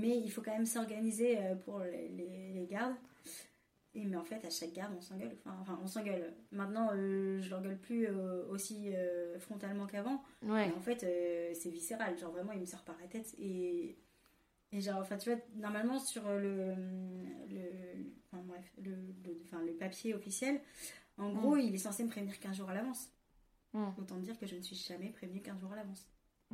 mais 0.00 0.18
il 0.18 0.30
faut 0.30 0.42
quand 0.42 0.52
même 0.52 0.66
s'organiser 0.66 1.38
pour 1.64 1.80
les, 1.80 2.08
les- 2.08 2.52
les 2.54 2.66
gardes. 2.66 2.94
Et, 3.94 4.04
mais 4.04 4.16
en 4.16 4.24
fait, 4.24 4.44
à 4.44 4.50
chaque 4.50 4.72
garde, 4.72 4.92
on 4.96 5.00
s'engueule. 5.00 5.36
Enfin, 5.44 5.56
enfin, 5.60 5.78
on 5.82 5.86
s'engueule. 5.86 6.34
Maintenant, 6.52 6.90
euh, 6.92 7.40
je 7.40 7.50
l'engueule 7.50 7.78
plus 7.78 8.06
euh, 8.06 8.46
aussi 8.48 8.94
euh, 8.94 9.38
frontalement 9.38 9.86
qu'avant. 9.86 10.22
Ouais. 10.42 10.68
Mais 10.68 10.72
en 10.74 10.80
fait, 10.80 11.02
euh, 11.04 11.52
c'est 11.54 11.70
viscéral. 11.70 12.16
Genre, 12.18 12.30
vraiment, 12.30 12.52
il 12.52 12.60
me 12.60 12.66
sort 12.66 12.84
par 12.84 12.96
la 13.00 13.06
tête. 13.08 13.34
Et, 13.38 13.96
et 14.72 14.80
genre, 14.80 15.00
enfin, 15.00 15.16
tu 15.16 15.30
vois, 15.32 15.40
normalement, 15.56 15.98
sur 15.98 16.22
le, 16.28 16.74
le, 17.48 18.12
enfin, 18.30 18.42
bref, 18.44 18.72
le, 18.82 18.90
le- 19.24 19.40
enfin, 19.44 19.62
le 19.64 19.72
papier 19.72 20.14
officiel, 20.14 20.60
en 21.16 21.32
gros, 21.32 21.56
il 21.56 21.74
est 21.74 21.78
censé 21.78 22.04
me 22.04 22.10
prévenir 22.10 22.38
15 22.38 22.56
jours 22.56 22.70
à 22.70 22.74
l'avance. 22.74 23.08
Mm. 23.72 23.88
Autant 23.98 24.16
dire 24.18 24.38
que 24.38 24.46
je 24.46 24.56
ne 24.56 24.62
suis 24.62 24.76
jamais 24.76 25.08
prévenue 25.10 25.40
15 25.40 25.58
jours 25.60 25.72
à 25.72 25.76
l'avance. 25.76 26.06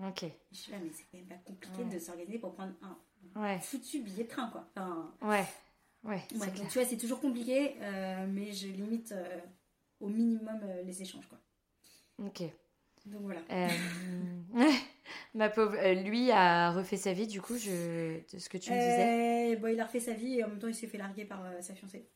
Ok. 0.02 0.24
Je 0.52 0.56
suis 0.56 0.72
là, 0.72 0.78
mais 0.82 0.90
c'est 0.92 1.04
quand 1.10 1.18
même 1.18 1.26
pas 1.26 1.34
compliqué 1.44 1.82
Ouais. 1.82 1.94
de 1.94 1.98
s'organiser 1.98 2.38
pour 2.38 2.54
prendre 2.54 2.72
un 2.82 2.98
Ouais. 3.40 3.58
foutu 3.60 4.00
billet 4.02 4.24
de 4.24 4.28
train, 4.28 4.48
quoi. 4.50 4.68
Enfin, 4.76 5.12
Ouais. 5.22 5.44
Ouais. 6.04 6.22
ouais, 6.38 6.46
donc 6.50 6.68
tu 6.68 6.78
vois, 6.78 6.86
c'est 6.86 6.96
toujours 6.96 7.20
compliqué, 7.20 7.76
euh, 7.80 8.26
mais 8.28 8.52
je 8.52 8.68
limite 8.68 9.12
euh, 9.12 9.38
au 10.00 10.08
minimum 10.08 10.60
euh, 10.62 10.82
les 10.82 11.02
échanges, 11.02 11.26
quoi. 11.26 11.38
Ok. 12.24 12.42
Donc 13.06 13.22
voilà. 13.22 13.40
Ma 15.34 15.48
pauvre, 15.48 15.76
lui 16.02 16.30
a 16.30 16.70
refait 16.72 16.96
sa 16.96 17.12
vie, 17.12 17.26
du 17.26 17.40
coup, 17.40 17.56
je... 17.56 18.20
de 18.32 18.38
ce 18.38 18.48
que 18.48 18.56
tu 18.58 18.70
me 18.70 18.76
disais. 18.76 19.56
Bon, 19.56 19.68
il 19.68 19.80
a 19.80 19.86
refait 19.86 20.00
sa 20.00 20.12
vie 20.12 20.38
et 20.38 20.44
en 20.44 20.48
même 20.48 20.58
temps, 20.58 20.68
il 20.68 20.74
s'est 20.74 20.86
fait 20.86 20.98
larguer 20.98 21.24
par 21.24 21.42
sa 21.60 21.74
fiancée. 21.74 22.08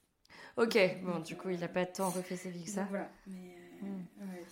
Ok, 0.57 0.79
bon, 1.03 1.21
du 1.21 1.37
coup, 1.37 1.51
il 1.51 1.63
a 1.63 1.69
pas 1.69 1.87
tant 1.87 2.11
refait 2.11 2.37
sa 2.37 2.51
vie 2.51 2.65
que 2.65 2.71
ça. 2.71 2.81
Donc 2.83 2.91
voilà. 2.91 3.11
Mais 3.27 3.55
euh, 3.57 3.69
Mm. 3.83 4.05
ouais. 4.21 4.45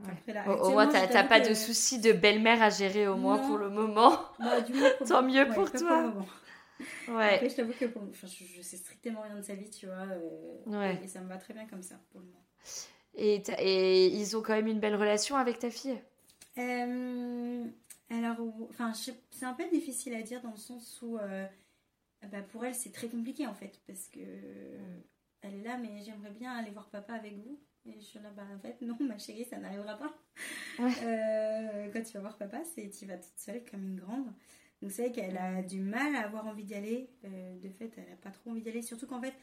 Ouais. 0.00 0.60
au, 0.60 0.70
moins, 0.70 0.88
t'as 0.88 1.24
pas 1.24 1.40
de 1.40 1.54
soucis 1.54 2.00
de 2.00 2.12
belle-mère 2.12 2.62
à 2.62 2.68
gérer 2.70 3.06
au 3.06 3.16
moins 3.16 3.38
pour 3.38 3.58
le 3.58 3.70
moment. 3.70 4.18
Bah, 4.38 4.60
du 4.60 4.72
Tant 5.08 5.22
mieux 5.22 5.48
pour 5.48 5.70
toi. 5.70 6.12
Ouais. 7.08 7.34
Après, 7.34 7.50
je 7.50 7.56
t'avoue 7.56 7.72
que 7.72 7.86
je, 8.12 8.62
sais 8.62 8.76
strictement 8.76 9.22
rien 9.22 9.36
de 9.36 9.42
sa 9.42 9.54
vie, 9.54 9.70
tu 9.70 9.86
vois. 9.86 10.06
ouais. 10.66 11.00
Et 11.02 11.08
ça 11.08 11.20
me 11.20 11.28
va 11.28 11.36
très 11.36 11.54
bien 11.54 11.66
comme 11.66 11.82
ça 11.82 11.96
pour 12.10 12.20
le 12.20 12.26
moment. 12.26 12.44
Et, 13.16 13.42
et 13.58 14.06
ils 14.08 14.36
ont 14.36 14.42
quand 14.42 14.54
même 14.54 14.66
une 14.66 14.80
belle 14.80 14.96
relation 14.96 15.36
avec 15.36 15.58
ta 15.58 15.70
fille? 15.70 15.98
Euh, 16.58 17.64
Alors, 18.10 18.36
enfin, 18.70 18.92
c'est 18.94 19.44
un 19.44 19.54
peu 19.54 19.68
difficile 19.70 20.14
à 20.14 20.22
dire 20.22 20.42
dans 20.42 20.50
le 20.50 20.56
sens 20.56 21.00
où, 21.02 21.18
euh, 21.18 21.46
bah, 22.30 22.42
pour 22.42 22.64
elle, 22.64 22.74
c'est 22.74 22.92
très 22.92 23.08
compliqué 23.08 23.46
en 23.46 23.54
fait, 23.54 23.80
parce 23.86 24.08
que 24.08 24.20
elle 25.42 25.54
est 25.54 25.62
là, 25.62 25.76
mais 25.76 26.02
j'aimerais 26.02 26.30
bien 26.30 26.52
aller 26.52 26.70
voir 26.70 26.88
papa 26.88 27.14
avec 27.14 27.34
vous. 27.36 27.60
Et 27.86 28.00
je 28.00 28.04
suis 28.04 28.18
là, 28.18 28.30
bah 28.34 28.44
en 28.54 28.58
fait, 28.58 28.80
non, 28.80 28.96
ma 29.00 29.18
chérie, 29.18 29.44
ça 29.44 29.58
n'arrivera 29.58 29.96
pas. 29.96 30.14
Euh, 30.80 31.88
quand 31.92 32.02
tu 32.02 32.14
vas 32.14 32.20
voir 32.20 32.36
papa, 32.36 32.62
c'est 32.64 32.90
tu 32.90 33.06
vas 33.06 33.16
toute 33.16 33.36
seule 33.38 33.62
comme 33.70 33.84
une 33.84 34.00
grande. 34.00 34.32
Donc 34.82 34.90
c'est 34.90 35.02
vrai 35.02 35.12
qu'elle 35.12 35.36
a 35.36 35.62
du 35.62 35.80
mal 35.80 36.14
à 36.16 36.24
avoir 36.24 36.46
envie 36.46 36.64
d'y 36.64 36.74
aller. 36.74 37.08
de 37.22 37.68
fait, 37.70 37.92
elle 37.96 38.12
a 38.12 38.16
pas 38.16 38.30
trop 38.30 38.50
envie 38.50 38.62
d'y 38.62 38.68
aller. 38.68 38.82
Surtout 38.82 39.06
qu'en 39.06 39.20
fait, 39.20 39.34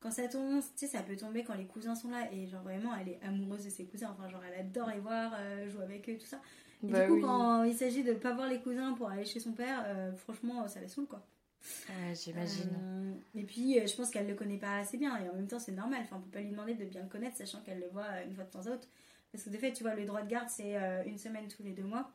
quand 0.00 0.10
ça 0.10 0.26
tombe, 0.28 0.60
tu 0.60 0.66
sais, 0.76 0.86
ça 0.86 1.02
peut 1.02 1.16
tomber 1.16 1.44
quand 1.44 1.54
les 1.54 1.66
cousins 1.66 1.94
sont 1.94 2.10
là. 2.10 2.32
Et 2.32 2.46
genre 2.46 2.62
vraiment, 2.62 2.90
elle 2.96 3.10
est 3.10 3.20
amoureuse 3.22 3.64
de 3.64 3.70
ses 3.70 3.84
cousins. 3.84 4.08
Enfin, 4.10 4.28
genre, 4.28 4.42
elle 4.48 4.58
adore 4.58 4.88
les 4.88 4.98
voir, 4.98 5.32
euh, 5.38 5.68
jouer 5.68 5.84
avec 5.84 6.08
eux, 6.08 6.16
tout 6.16 6.26
ça. 6.26 6.40
Et 6.82 6.86
du 6.86 6.92
bah 6.92 7.06
coup, 7.06 7.20
quand 7.20 7.64
il 7.64 7.74
s'agit 7.74 8.02
de 8.02 8.14
pas 8.14 8.32
voir 8.32 8.48
les 8.48 8.60
cousins 8.60 8.94
pour 8.94 9.10
aller 9.10 9.26
chez 9.26 9.40
son 9.40 9.52
père, 9.52 9.84
euh, 9.86 10.12
franchement, 10.14 10.66
ça 10.66 10.80
la 10.80 10.88
saoule, 10.88 11.06
quoi. 11.06 11.26
Ouais, 11.90 12.14
j'imagine. 12.14 12.70
Euh, 12.82 13.12
et 13.34 13.44
puis, 13.44 13.74
je 13.86 13.94
pense 13.94 14.10
qu'elle 14.10 14.26
le 14.26 14.34
connaît 14.34 14.56
pas 14.56 14.78
assez 14.78 14.96
bien. 14.96 15.18
Et 15.18 15.28
en 15.28 15.34
même 15.34 15.46
temps, 15.46 15.58
c'est 15.58 15.72
normal. 15.72 16.00
Enfin, 16.04 16.16
on 16.18 16.22
peut 16.22 16.30
pas 16.30 16.40
lui 16.40 16.50
demander 16.50 16.74
de 16.74 16.86
bien 16.86 17.02
le 17.02 17.08
connaître, 17.08 17.36
sachant 17.36 17.60
qu'elle 17.60 17.80
le 17.80 17.88
voit 17.88 18.22
une 18.26 18.34
fois 18.34 18.44
de 18.44 18.50
temps 18.50 18.66
en 18.66 18.78
temps. 18.78 18.88
Parce 19.30 19.44
que 19.44 19.50
de 19.50 19.58
fait, 19.58 19.72
tu 19.72 19.82
vois, 19.82 19.94
le 19.94 20.06
droit 20.06 20.22
de 20.22 20.28
garde, 20.28 20.48
c'est 20.48 20.76
une 21.06 21.18
semaine 21.18 21.46
tous 21.46 21.62
les 21.62 21.72
deux 21.72 21.84
mois. 21.84 22.10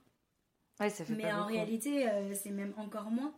Ouais, 0.79 0.89
ça 0.89 1.05
fait 1.05 1.15
Mais 1.15 1.31
en 1.31 1.45
réalité, 1.45 2.07
c'est 2.33 2.51
même 2.51 2.73
encore 2.77 3.11
moins 3.11 3.33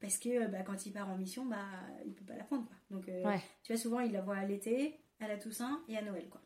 parce 0.00 0.18
que 0.18 0.46
bah, 0.46 0.62
quand 0.62 0.86
il 0.86 0.92
part 0.92 1.08
en 1.08 1.16
mission, 1.16 1.44
bah, 1.44 1.66
il 2.06 2.14
peut 2.14 2.24
pas 2.24 2.36
la 2.36 2.44
prendre. 2.44 2.66
Quoi. 2.66 2.76
Donc, 2.90 3.08
euh, 3.08 3.36
tu 3.64 3.72
vois, 3.72 3.80
souvent, 3.80 4.00
il 4.00 4.12
la 4.12 4.20
voit 4.20 4.36
à 4.36 4.44
l'été, 4.44 5.00
à 5.20 5.26
la 5.26 5.36
Toussaint 5.36 5.82
et 5.88 5.96
à 5.96 6.02
Noël. 6.02 6.28
Quoi. 6.28 6.40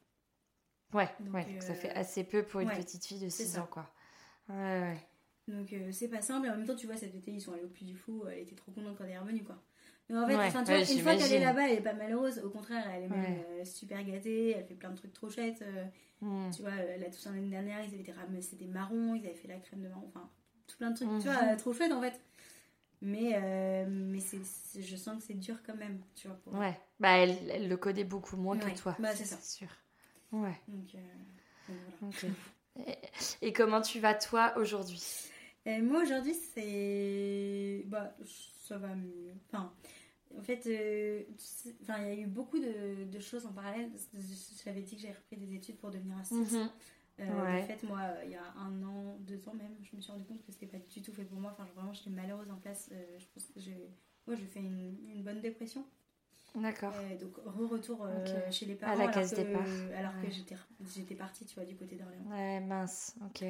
Ouais, 0.94 1.08
ouais 1.32 1.60
ça 1.60 1.74
fait 1.74 1.90
euh, 1.90 2.00
assez 2.00 2.24
peu 2.24 2.44
pour 2.44 2.60
une 2.60 2.70
petite 2.70 3.04
fille 3.04 3.20
de 3.20 3.28
6 3.28 3.58
ans. 3.58 3.68
Quoi. 3.70 3.90
Ouais. 4.48 4.96
Donc, 5.48 5.72
euh, 5.72 5.92
c'est 5.92 6.08
pas 6.08 6.22
simple. 6.22 6.46
Et 6.46 6.50
en 6.50 6.56
même 6.56 6.66
temps, 6.66 6.74
tu 6.74 6.86
vois, 6.86 6.96
cet 6.96 7.14
été, 7.14 7.30
ils 7.30 7.40
sont 7.40 7.52
allés 7.52 7.64
au 7.64 7.68
Puy 7.68 7.84
du 7.84 7.96
Fou. 7.96 8.24
Elle 8.30 8.40
était 8.40 8.54
trop 8.54 8.72
contente 8.72 8.96
quand 8.96 9.04
elle 9.04 9.10
est 9.10 9.18
revenue. 9.18 9.44
Quoi. 9.44 9.62
Mais 10.08 10.16
en 10.16 10.26
fait, 10.26 10.64
tu 10.64 10.64
vois, 10.64 10.78
une 10.78 11.00
fois 11.00 11.16
qu'elle 11.16 11.32
est 11.32 11.44
là-bas, 11.44 11.68
elle 11.68 11.78
est 11.78 11.82
pas 11.82 11.94
malheureuse. 11.94 12.38
Au 12.38 12.50
contraire, 12.50 12.84
elle 12.90 13.04
est 13.04 13.08
même 13.08 13.64
super 13.64 14.02
gâtée. 14.02 14.52
Elle 14.56 14.64
fait 14.64 14.74
plein 14.74 14.90
de 14.90 14.96
trucs 14.96 15.12
trop 15.12 15.28
chouettes. 15.28 15.62
Hmm. 16.22 16.50
Tu 16.54 16.62
vois, 16.62 16.70
la 16.70 17.10
Toussaint 17.10 17.32
l'année 17.32 17.50
dernière, 17.50 17.80
ils 17.84 17.98
avaient 17.98 18.12
ramassé 18.12 18.54
des 18.54 18.68
marrons, 18.68 19.16
ils 19.16 19.26
avaient 19.26 19.34
fait 19.34 19.48
la 19.48 19.58
crème 19.58 19.82
de 19.82 19.88
marron. 19.88 20.06
Enfin, 20.08 20.30
tout 20.68 20.76
plein 20.78 20.90
de 20.92 20.96
trucs. 20.96 21.08
Tu 21.20 21.28
vois, 21.28 21.56
trop 21.56 21.72
chouette 21.72 21.92
en 21.92 22.00
fait. 22.00 22.18
Mais, 23.00 23.32
euh, 23.34 23.84
mais 23.88 24.20
c'est, 24.20 24.38
je 24.80 24.96
sens 24.96 25.18
que 25.18 25.24
c'est 25.24 25.34
dur 25.34 25.56
quand 25.66 25.74
même, 25.74 26.00
tu 26.14 26.28
vois. 26.28 26.36
Pour... 26.36 26.54
Ouais, 26.54 26.78
bah 27.00 27.16
elle, 27.16 27.36
elle, 27.50 27.68
le 27.68 27.76
connaît 27.76 28.04
beaucoup 28.04 28.36
moins 28.36 28.56
que 28.56 28.70
toi. 28.78 28.96
Bah 29.00 29.12
c'est 29.12 29.24
ça. 29.24 29.40
sûr. 29.40 29.66
Ouais. 30.30 30.54
Donc, 30.68 30.94
euh, 30.94 31.74
voilà. 32.00 32.34
et, 33.42 33.52
comment 33.52 33.80
tu 33.80 33.98
vas 33.98 34.14
toi 34.14 34.54
aujourd'hui? 34.56 35.02
Moi 35.66 36.02
aujourd'hui 36.02 36.34
c'est... 36.54 37.82
Bah 37.86 38.16
ça 38.62 38.78
va 38.78 38.94
mieux. 38.94 39.34
Enfin, 39.48 39.72
en 40.38 40.42
fait, 40.42 40.66
euh, 40.66 41.22
il 41.88 41.88
y 41.88 41.92
a 41.92 42.14
eu 42.14 42.26
beaucoup 42.26 42.58
de, 42.58 43.04
de, 43.04 43.18
choses 43.18 43.46
en 43.46 43.52
parallèle. 43.52 43.90
J'avais 44.64 44.82
dit 44.82 44.96
que 44.96 45.02
j'avais 45.02 45.14
repris 45.14 45.36
des 45.36 45.54
études 45.54 45.76
pour 45.78 45.90
devenir 45.90 46.18
assistante. 46.18 46.52
Mhm. 46.52 46.70
Euh, 47.20 47.62
en 47.62 47.66
fait, 47.66 47.82
moi, 47.84 48.00
il 48.24 48.30
y 48.30 48.36
a 48.36 48.44
un 48.56 48.82
an, 48.82 49.16
deux 49.20 49.48
ans 49.48 49.54
même, 49.54 49.74
je 49.82 49.96
me 49.96 50.00
suis 50.00 50.10
rendu 50.10 50.24
compte 50.24 50.42
que 50.44 50.52
c'était 50.52 50.66
pas 50.66 50.78
du 50.78 51.02
tout 51.02 51.12
fait 51.12 51.24
pour 51.24 51.38
moi. 51.38 51.52
Enfin, 51.52 51.68
vraiment, 51.74 51.92
j'étais 51.92 52.10
malheureuse 52.10 52.50
en 52.50 52.56
classe. 52.56 52.88
Euh, 52.92 53.18
je 53.18 53.26
pense 53.34 53.46
que 53.46 53.70
moi, 54.26 54.36
j'ai 54.36 54.46
fait 54.46 54.60
une, 54.60 54.96
une, 55.08 55.22
bonne 55.22 55.40
dépression. 55.40 55.84
D'accord. 56.54 56.92
donc, 57.20 57.36
re-retour 57.46 58.04
euh, 58.04 58.50
chez 58.50 58.66
les 58.66 58.74
parents. 58.74 58.92
À 58.92 58.96
la 58.96 59.08
case 59.08 59.32
alors 59.32 59.44
que, 59.44 59.50
départ. 59.50 59.98
Alors 59.98 60.22
que 60.22 60.30
j'étais, 60.30 60.56
j'étais 60.94 61.14
partie, 61.14 61.46
tu 61.46 61.54
vois, 61.54 61.64
du 61.64 61.76
côté 61.76 61.96
d'Orléans. 61.96 62.24
Ouais, 62.26 62.60
mince, 62.60 63.16
ok. 63.24 63.44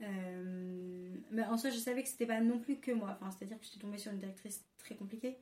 mais 0.00 1.44
en 1.44 1.56
soi, 1.56 1.70
je 1.70 1.78
savais 1.78 2.02
que 2.02 2.08
c'était 2.08 2.26
pas 2.26 2.40
non 2.40 2.58
plus 2.58 2.76
que 2.76 2.92
moi. 2.92 3.16
Enfin, 3.20 3.30
c'est-à-dire 3.30 3.58
que 3.58 3.64
j'étais 3.64 3.80
tombée 3.80 3.98
sur 3.98 4.12
une 4.12 4.18
directrice 4.18 4.64
très 4.78 4.94
compliquée. 4.96 5.38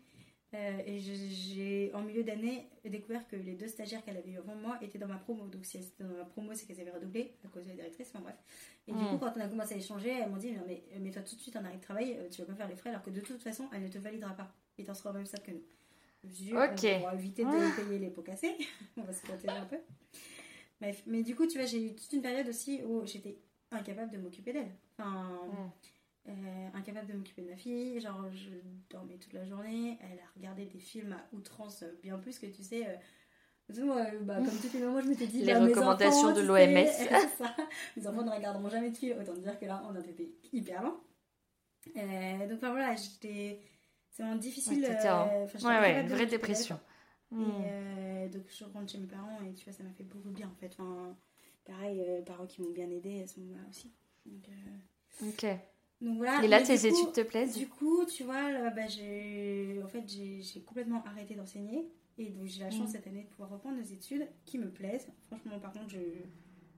Euh, 0.53 0.83
et 0.85 0.99
j'ai, 0.99 1.93
en 1.95 2.03
milieu 2.03 2.25
d'année, 2.25 2.69
découvert 2.85 3.27
que 3.29 3.37
les 3.37 3.55
deux 3.55 3.69
stagiaires 3.69 4.05
qu'elle 4.05 4.17
avait 4.17 4.31
eu 4.31 4.39
avant 4.39 4.57
moi 4.57 4.79
étaient 4.83 4.99
dans 4.99 5.07
ma 5.07 5.19
promo. 5.19 5.47
Donc, 5.47 5.65
si 5.65 5.77
elles 5.77 5.85
étaient 5.85 6.03
dans 6.03 6.17
ma 6.17 6.25
promo, 6.25 6.53
c'est 6.55 6.67
qu'elles 6.67 6.81
avaient 6.81 6.91
redoublé 6.91 7.35
à 7.45 7.49
cause 7.49 7.65
de 7.65 7.69
la 7.69 7.77
directrice. 7.77 8.11
Enfin, 8.13 8.21
bref. 8.21 8.37
Et 8.89 8.93
du 8.93 8.99
coup, 8.99 9.15
hmm. 9.15 9.21
quand 9.21 9.33
on 9.37 9.41
a 9.41 9.49
commencé 9.49 9.75
à 9.75 9.77
échanger, 9.77 10.11
elles 10.11 10.29
m'ont 10.29 10.39
dit 10.39 10.53
mais, 10.67 10.83
mais 10.99 11.11
toi, 11.13 11.23
tout 11.23 11.37
de 11.37 11.41
suite 11.41 11.55
en 11.55 11.65
arrêt 11.65 11.77
de 11.77 11.83
travail, 11.83 12.17
euh, 12.19 12.29
tu 12.29 12.41
vas 12.41 12.49
pas 12.49 12.55
faire 12.55 12.69
les 12.69 12.75
frais, 12.75 12.91
alors 12.91 13.03
que 13.03 13.11
de 13.11 13.21
toute 13.21 13.43
façon, 13.43 13.69
elle 13.73 13.83
ne 13.83 13.89
te 13.89 13.99
validera 13.99 14.33
pas. 14.33 14.53
Et 14.79 14.85
t'en 14.85 14.95
seras 14.95 15.11
au 15.11 15.15
même 15.15 15.27
stade 15.27 15.45
que 15.45 15.53
nous. 15.53 15.63
Je 16.25 16.55
ok. 16.55 17.03
On 17.03 17.07
va 17.07 17.15
éviter 17.15 17.45
de 17.45 17.49
ah. 17.49 17.71
payer 17.77 17.99
les 17.99 18.11
pots 18.11 18.23
cassés. 18.23 18.57
on 18.97 19.03
va 19.03 19.13
se 19.13 19.23
protéger 19.23 19.57
un 19.57 19.67
peu. 19.67 19.79
Bref. 20.81 21.03
Mais 21.07 21.23
du 21.23 21.37
coup, 21.37 21.47
tu 21.47 21.59
vois, 21.59 21.67
j'ai 21.67 21.87
eu 21.87 21.95
toute 21.95 22.13
une 22.13 22.23
période 22.23 22.49
aussi 22.49 22.83
où 22.85 23.07
j'étais 23.07 23.39
incapable 23.71 24.11
de 24.11 24.19
m'occuper 24.19 24.53
d'elle. 24.53 24.73
Enfin. 24.99 25.41
Hmm. 25.47 25.71
Euh, 26.29 26.69
incapable 26.75 27.07
de 27.07 27.15
m'occuper 27.15 27.43
de 27.43 27.49
ma 27.49 27.57
fille, 27.57 27.99
genre 27.99 28.31
je 28.31 28.51
dormais 28.91 29.17
toute 29.17 29.33
la 29.33 29.45
journée, 29.47 29.99
elle 30.03 30.19
a 30.19 30.29
regardé 30.37 30.67
des 30.67 30.79
films 30.79 31.13
à 31.13 31.35
outrance 31.35 31.83
euh, 31.83 31.99
bien 32.03 32.19
plus 32.19 32.39
que 32.39 32.47
tu 32.47 32.63
sais. 32.63 32.87
Euh, 32.87 34.21
bah, 34.23 34.37
comme 34.37 34.59
toutes 34.61 34.75
les 34.75 34.81
moments, 34.81 35.01
je 35.01 35.09
m'étais 35.09 35.27
dit. 35.27 35.43
Les 35.43 35.55
recommandations 35.55 36.35
de 36.35 36.41
l'OMS. 36.43 36.59
les 37.97 38.07
enfants 38.07 38.23
ne 38.23 38.31
regarderont 38.31 38.69
jamais 38.69 38.91
de 38.91 38.97
films, 38.97 39.19
autant 39.19 39.33
dire 39.35 39.59
que 39.59 39.65
là, 39.65 39.83
on 39.89 39.95
a 39.95 40.01
été 40.01 40.37
hyper 40.53 40.83
loin. 40.83 41.01
donc, 41.95 42.53
enfin 42.57 42.71
voilà, 42.71 42.95
j'étais. 42.97 43.63
C'est 44.11 44.23
vraiment 44.23 44.39
difficile. 44.39 44.85
Ouais, 44.85 45.65
ouais, 45.65 45.81
ouais, 45.81 46.01
une 46.03 46.09
vraie 46.09 46.27
dépression. 46.27 46.79
Hmm. 47.31 47.63
Et 47.63 48.29
donc, 48.29 48.43
je 48.49 48.65
rentre 48.65 48.91
chez 48.91 48.99
mes 48.99 49.07
parents 49.07 49.39
et 49.49 49.55
tu 49.55 49.65
vois, 49.65 49.73
ça 49.73 49.85
m'a 49.85 49.93
fait 49.93 50.05
beaucoup 50.05 50.31
bien 50.31 50.49
en 50.49 50.55
fait. 50.61 50.75
Enfin, 50.79 51.17
pareil, 51.65 52.05
parents 52.27 52.47
qui 52.47 52.61
m'ont 52.61 52.73
bien 52.73 52.91
aidé 52.91 53.23
à 53.23 53.27
ce 53.27 53.39
moment-là 53.41 53.63
aussi. 53.71 53.91
Donc, 54.27 54.49
ok. 55.23 55.47
Donc 56.01 56.17
voilà. 56.17 56.43
Et 56.43 56.49
là, 56.49 56.63
tes 56.63 56.87
études 56.87 57.13
te 57.13 57.21
plaisent 57.21 57.57
Du 57.57 57.69
coup, 57.69 58.05
tu 58.07 58.25
vois, 58.25 58.71
bah, 58.71 58.87
j'ai 58.89 59.81
en 59.85 59.89
fait, 59.89 60.05
j'ai 60.09 60.61
complètement 60.63 61.03
arrêté 61.05 61.35
d'enseigner. 61.35 61.89
Et 62.19 62.29
donc, 62.31 62.47
j'ai 62.47 62.61
la 62.61 62.71
chance 62.71 62.89
mm. 62.89 62.93
cette 62.93 63.07
année 63.07 63.23
de 63.23 63.29
pouvoir 63.29 63.51
reprendre 63.51 63.79
des 63.79 63.93
études 63.93 64.29
qui 64.45 64.59
me 64.59 64.71
plaisent. 64.71 65.09
Franchement, 65.29 65.59
par 65.59 65.73
contre, 65.73 65.89
je, 65.89 65.99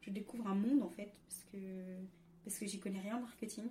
je 0.01 0.11
découvre 0.11 0.47
un 0.47 0.55
monde 0.55 0.83
en 0.83 0.89
fait, 0.89 1.13
parce 1.29 1.45
que, 1.51 1.59
parce 2.45 2.59
que 2.59 2.67
j'y 2.67 2.79
connais 2.79 3.01
rien 3.01 3.17
en 3.17 3.21
marketing. 3.21 3.65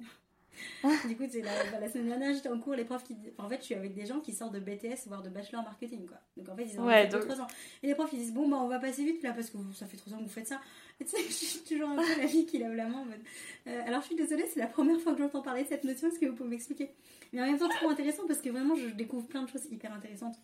du 1.08 1.16
coup, 1.16 1.24
la, 1.24 1.72
bah, 1.72 1.80
la 1.80 1.90
semaine 1.90 2.08
dernière, 2.08 2.34
j'étais 2.34 2.50
en 2.50 2.60
cours, 2.60 2.74
les 2.74 2.86
profs 2.86 3.04
qui. 3.04 3.16
en 3.38 3.48
fait, 3.50 3.58
je 3.58 3.66
suis 3.66 3.76
avec 3.76 3.94
des 3.94 4.06
gens 4.06 4.20
qui 4.20 4.34
sortent 4.34 4.54
de 4.54 4.60
BTS, 4.60 5.08
voire 5.08 5.22
de 5.22 5.30
bachelor 5.30 5.64
marketing, 5.64 6.06
quoi. 6.06 6.18
Donc, 6.38 6.50
en 6.50 6.56
fait, 6.56 6.66
ils 6.66 6.80
ont 6.80 6.86
ouais, 6.86 7.08
donc... 7.08 7.22
3 7.22 7.42
ans. 7.42 7.48
Et 7.84 7.88
les 7.88 7.96
profs, 7.96 8.12
ils 8.14 8.20
disent 8.20 8.34
Bon, 8.34 8.48
bah, 8.48 8.58
on 8.62 8.68
va 8.68 8.80
passer 8.80 9.04
vite 9.04 9.24
là, 9.24 9.34
parce 9.34 9.50
que 9.50 9.58
ça 9.74 9.86
fait 9.86 9.98
3 9.98 10.14
ans 10.14 10.18
que 10.18 10.24
vous 10.24 10.30
faites 10.30 10.48
ça. 10.48 10.60
Et 11.00 11.06
tu 11.06 11.12
sais, 11.12 11.24
je 11.28 11.32
suis 11.32 11.60
toujours 11.62 11.90
un 11.90 11.96
peu 11.96 12.22
la 12.22 12.28
fille 12.28 12.46
qui 12.46 12.58
lève 12.58 12.74
la 12.74 12.88
main 12.88 13.00
en 13.00 13.06
mode. 13.06 13.22
Euh, 13.68 13.82
alors, 13.88 14.02
je 14.02 14.08
suis 14.08 14.16
désolée, 14.16 14.46
c'est 14.48 14.60
la 14.60 14.68
première 14.68 15.00
fois 15.00 15.14
que 15.14 15.20
j'entends 15.20 15.42
parler 15.42 15.64
de 15.64 15.70
cette 15.70 15.84
notion, 15.84 16.08
est-ce 16.08 16.20
que 16.20 16.26
vous 16.26 16.36
pouvez 16.36 16.50
m'expliquer? 16.50 16.92
Mais 17.34 17.42
en 17.42 17.46
même 17.46 17.58
temps, 17.58 17.70
c'est 17.70 17.78
trop 17.78 17.90
intéressant 17.90 18.28
parce 18.28 18.42
que 18.42 18.50
vraiment, 18.50 18.76
je 18.76 18.88
découvre 18.88 19.28
plein 19.28 19.44
de 19.44 19.50
choses 19.50 19.66
hyper 19.72 19.94
intéressantes. 19.94 20.36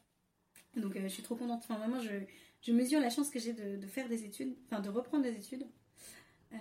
Donc, 0.76 0.95
euh, 0.95 1.01
je 1.03 1.08
suis 1.08 1.24
trop 1.24 1.36
contente. 1.36 1.64
Enfin, 1.64 1.78
vraiment, 1.78 1.99
je, 1.99 2.12
je 2.62 2.72
mesure 2.72 2.99
la 2.99 3.10
chance 3.10 3.30
que 3.30 3.39
j'ai 3.39 3.53
de, 3.53 3.78
de, 3.78 3.88
faire 3.88 4.08
des 4.08 4.24
études, 4.24 4.55
enfin, 4.70 4.82
de 4.82 4.89
reprendre 4.89 5.24
des 5.24 5.36
études. 5.36 5.66
Euh, 6.53 6.58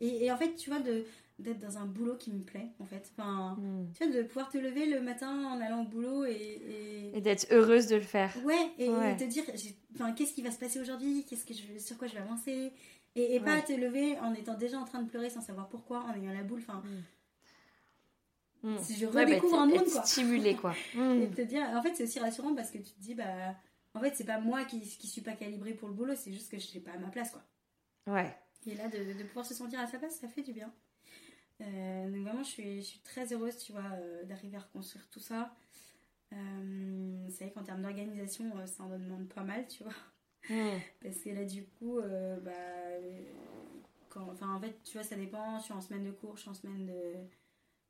et, 0.00 0.26
et, 0.26 0.32
en 0.32 0.36
fait, 0.36 0.54
tu 0.54 0.70
vois, 0.70 0.80
de 0.80 1.04
d'être 1.38 1.60
dans 1.60 1.78
un 1.78 1.86
boulot 1.86 2.16
qui 2.16 2.32
me 2.32 2.42
plaît 2.42 2.68
en 2.80 2.84
fait. 2.84 3.12
Enfin 3.16 3.56
hmm. 3.58 3.92
tu 3.94 4.04
vois 4.04 4.16
de 4.16 4.22
pouvoir 4.22 4.48
te 4.48 4.58
lever 4.58 4.86
le 4.86 5.00
matin 5.00 5.44
en 5.46 5.60
allant 5.60 5.82
au 5.82 5.88
boulot 5.88 6.24
et 6.24 7.12
et, 7.14 7.20
d'être 7.20 7.46
heureuse 7.52 7.86
de 7.86 7.96
le 7.96 8.02
faire. 8.02 8.34
Ouais 8.44 8.72
et, 8.78 8.88
te 9.16 9.24
dire 9.24 9.44
enfin 9.94 10.12
qu'est-ce 10.12 10.32
qui 10.32 10.42
va 10.42 10.50
se 10.50 10.58
passer 10.58 10.80
aujourd'hui? 10.80 11.24
Qu'est-ce 11.28 11.44
que 11.44 11.54
je 11.54 11.78
sur 11.78 11.96
quoi 11.96 12.08
je 12.08 12.14
vais 12.14 12.20
avancer? 12.20 12.72
Et, 13.14 13.34
et 13.34 13.40
pas 13.40 13.60
te 13.62 13.72
lever 13.72 14.18
en 14.18 14.34
étant 14.34 14.54
déjà 14.54 14.78
en 14.78 14.84
train 14.84 15.02
de 15.02 15.08
pleurer 15.08 15.30
sans 15.30 15.40
savoir 15.40 15.68
pourquoi 15.68 16.04
en 16.04 16.14
ayant 16.14 16.32
la 16.32 16.42
boule 16.42 16.60
enfin. 16.60 16.82
Si 18.82 18.96
je 18.96 19.06
redécouvre 19.06 19.60
un 19.60 19.66
monde 19.66 19.84
quoi. 19.84 20.02
stimulé 20.04 20.56
quoi. 20.56 20.74
Et 20.94 21.28
te 21.28 21.42
dire 21.42 21.62
en 21.74 21.82
fait 21.82 21.94
c'est 21.94 22.02
aussi 22.02 22.18
rassurant 22.18 22.54
parce 22.54 22.72
que 22.72 22.78
tu 22.78 22.90
te 22.90 23.00
dis 23.00 23.14
bah 23.14 23.54
en 23.94 24.00
fait 24.00 24.14
c'est 24.16 24.24
pas 24.24 24.40
moi 24.40 24.64
qui 24.64 24.80
qui 24.80 25.06
suis 25.06 25.20
pas 25.20 25.32
calibrée 25.32 25.74
pour 25.74 25.88
le 25.88 25.94
boulot 25.94 26.14
c'est 26.16 26.32
juste 26.32 26.50
que 26.50 26.58
je 26.58 26.66
suis 26.66 26.80
pas 26.80 26.90
à 26.92 26.98
ma 26.98 27.08
place 27.08 27.30
quoi. 27.30 27.42
Ouais. 28.12 28.36
Et 28.66 28.74
là 28.74 28.88
de, 28.88 29.16
de 29.16 29.22
pouvoir 29.22 29.46
se 29.46 29.54
sentir 29.54 29.78
à 29.78 29.86
sa 29.86 29.98
place 29.98 30.18
ça 30.20 30.26
fait 30.26 30.42
du 30.42 30.52
bien 30.52 30.72
euh, 31.60 32.10
donc 32.10 32.22
vraiment, 32.22 32.42
je 32.42 32.48
suis, 32.48 32.82
je 32.82 32.86
suis 32.86 33.00
très 33.00 33.32
heureuse, 33.32 33.56
tu 33.58 33.72
vois, 33.72 33.90
euh, 33.92 34.24
d'arriver 34.24 34.56
à 34.56 34.60
reconstruire 34.60 35.08
tout 35.10 35.20
ça. 35.20 35.54
Euh, 36.32 37.26
c'est 37.30 37.44
vrai 37.44 37.52
qu'en 37.52 37.64
termes 37.64 37.82
d'organisation, 37.82 38.52
ça 38.66 38.84
en 38.84 38.90
demande 38.90 39.28
pas 39.28 39.42
mal, 39.42 39.66
tu 39.66 39.82
vois. 39.82 39.94
Parce 41.02 41.18
que 41.18 41.30
là, 41.30 41.44
du 41.44 41.64
coup, 41.64 42.00
bah, 42.42 42.52
quand, 44.08 44.28
enfin, 44.30 44.54
en 44.54 44.60
fait, 44.60 44.82
tu 44.84 44.94
vois, 44.94 45.04
ça 45.04 45.16
dépend. 45.16 45.58
Je 45.58 45.64
suis 45.64 45.74
en 45.74 45.80
semaine 45.80 46.04
de 46.04 46.10
cours, 46.10 46.36
je 46.36 46.42
suis 46.42 46.50
en 46.50 46.54
semaine 46.54 46.86
de. 46.86 47.14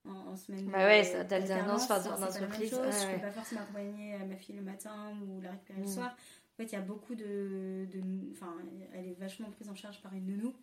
En, 0.04 0.36
semaine 0.36 0.70
bah 0.70 0.86
ouais, 0.86 1.24
d'alternance, 1.24 1.90
enfin, 1.90 2.00
d'entreprise. 2.00 2.72
Ouais, 2.72 2.90
je 2.90 3.14
peux 3.14 3.20
pas 3.20 3.30
forcément 3.30 3.60
accompagner 3.60 4.16
ma 4.26 4.36
fille 4.36 4.56
le 4.56 4.62
matin 4.62 5.14
ou 5.20 5.40
la 5.42 5.50
récupérer 5.50 5.80
le 5.80 5.84
hmm. 5.84 5.88
soir. 5.88 6.16
En 6.16 6.56
fait, 6.56 6.64
il 6.64 6.72
y 6.72 6.76
a 6.76 6.80
beaucoup 6.80 7.14
de. 7.14 7.86
Enfin, 8.32 8.56
elle 8.94 9.08
est 9.08 9.18
vachement 9.20 9.50
prise 9.50 9.68
en 9.68 9.74
charge 9.74 10.00
par 10.00 10.14
une 10.14 10.26
nounou. 10.26 10.54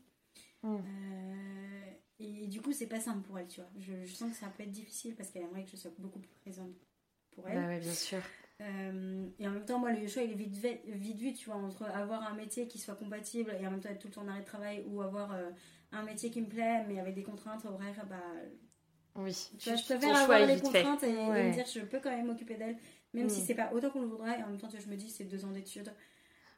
Mm. 0.65 0.77
Euh, 0.77 1.91
et 2.19 2.47
du 2.47 2.61
coup, 2.61 2.71
c'est 2.71 2.87
pas 2.87 2.99
simple 2.99 3.21
pour 3.27 3.37
elle, 3.37 3.47
tu 3.47 3.59
vois. 3.59 3.69
Je, 3.77 4.05
sens 4.13 4.31
que 4.31 4.37
ça 4.37 4.47
peut 4.47 4.63
être 4.63 4.71
difficile 4.71 5.15
parce 5.15 5.29
qu'elle 5.31 5.43
aimerait 5.43 5.63
que 5.63 5.71
je 5.71 5.75
sois 5.75 5.91
beaucoup 5.99 6.19
plus 6.19 6.33
présente 6.41 6.73
pour 7.31 7.47
elle. 7.47 7.59
Bah 7.59 7.67
ouais, 7.67 7.79
bien 7.79 7.93
sûr. 7.93 8.19
Euh, 8.61 9.27
et 9.37 9.47
en 9.47 9.51
même 9.51 9.65
temps, 9.65 9.79
moi, 9.79 9.91
le 9.91 10.07
choix, 10.07 10.23
il 10.23 10.31
est 10.31 10.35
vite, 10.35 10.53
vite, 10.53 11.17
vite, 11.17 11.37
tu 11.37 11.49
vois, 11.49 11.57
entre 11.57 11.83
avoir 11.83 12.23
un 12.23 12.33
métier 12.35 12.67
qui 12.67 12.79
soit 12.79 12.95
compatible 12.95 13.53
et 13.59 13.67
en 13.67 13.71
même 13.71 13.81
temps 13.81 13.89
être 13.89 13.99
tout 13.99 14.07
le 14.07 14.13
temps 14.13 14.21
en 14.21 14.29
arrêt 14.29 14.41
de 14.41 14.45
travail 14.45 14.85
ou 14.87 15.01
avoir 15.01 15.33
euh, 15.33 15.49
un 15.91 16.03
métier 16.03 16.29
qui 16.31 16.41
me 16.41 16.47
plaît 16.47 16.85
mais 16.87 16.99
avec 16.99 17.15
des 17.15 17.23
contraintes 17.23 17.65
horaires, 17.65 18.05
bah. 18.09 18.15
Oui, 19.15 19.49
tu 19.57 19.69
vois, 19.69 19.77
je 19.77 19.83
préfère 19.83 20.15
avoir 20.15 20.45
les 20.45 20.59
contraintes 20.59 21.03
et, 21.03 21.13
me 21.13 21.53
dire 21.53 21.65
je 21.65 21.79
peux 21.81 21.99
quand 21.99 22.09
même 22.09 22.27
m'occuper 22.27 22.55
d'elle, 22.55 22.77
même 23.13 23.29
si 23.29 23.41
mm. 23.41 23.45
c'est 23.45 23.55
pas 23.55 23.71
autant 23.73 23.89
qu'on 23.89 24.01
le 24.01 24.07
voudrait. 24.07 24.39
Et 24.39 24.43
en 24.43 24.47
même 24.47 24.57
temps, 24.57 24.67
tu 24.67 24.75
vois, 24.75 24.85
je 24.85 24.91
me 24.91 24.97
dis, 24.97 25.09
c'est 25.09 25.23
deux 25.25 25.43
ans 25.45 25.51
d'études. 25.51 25.91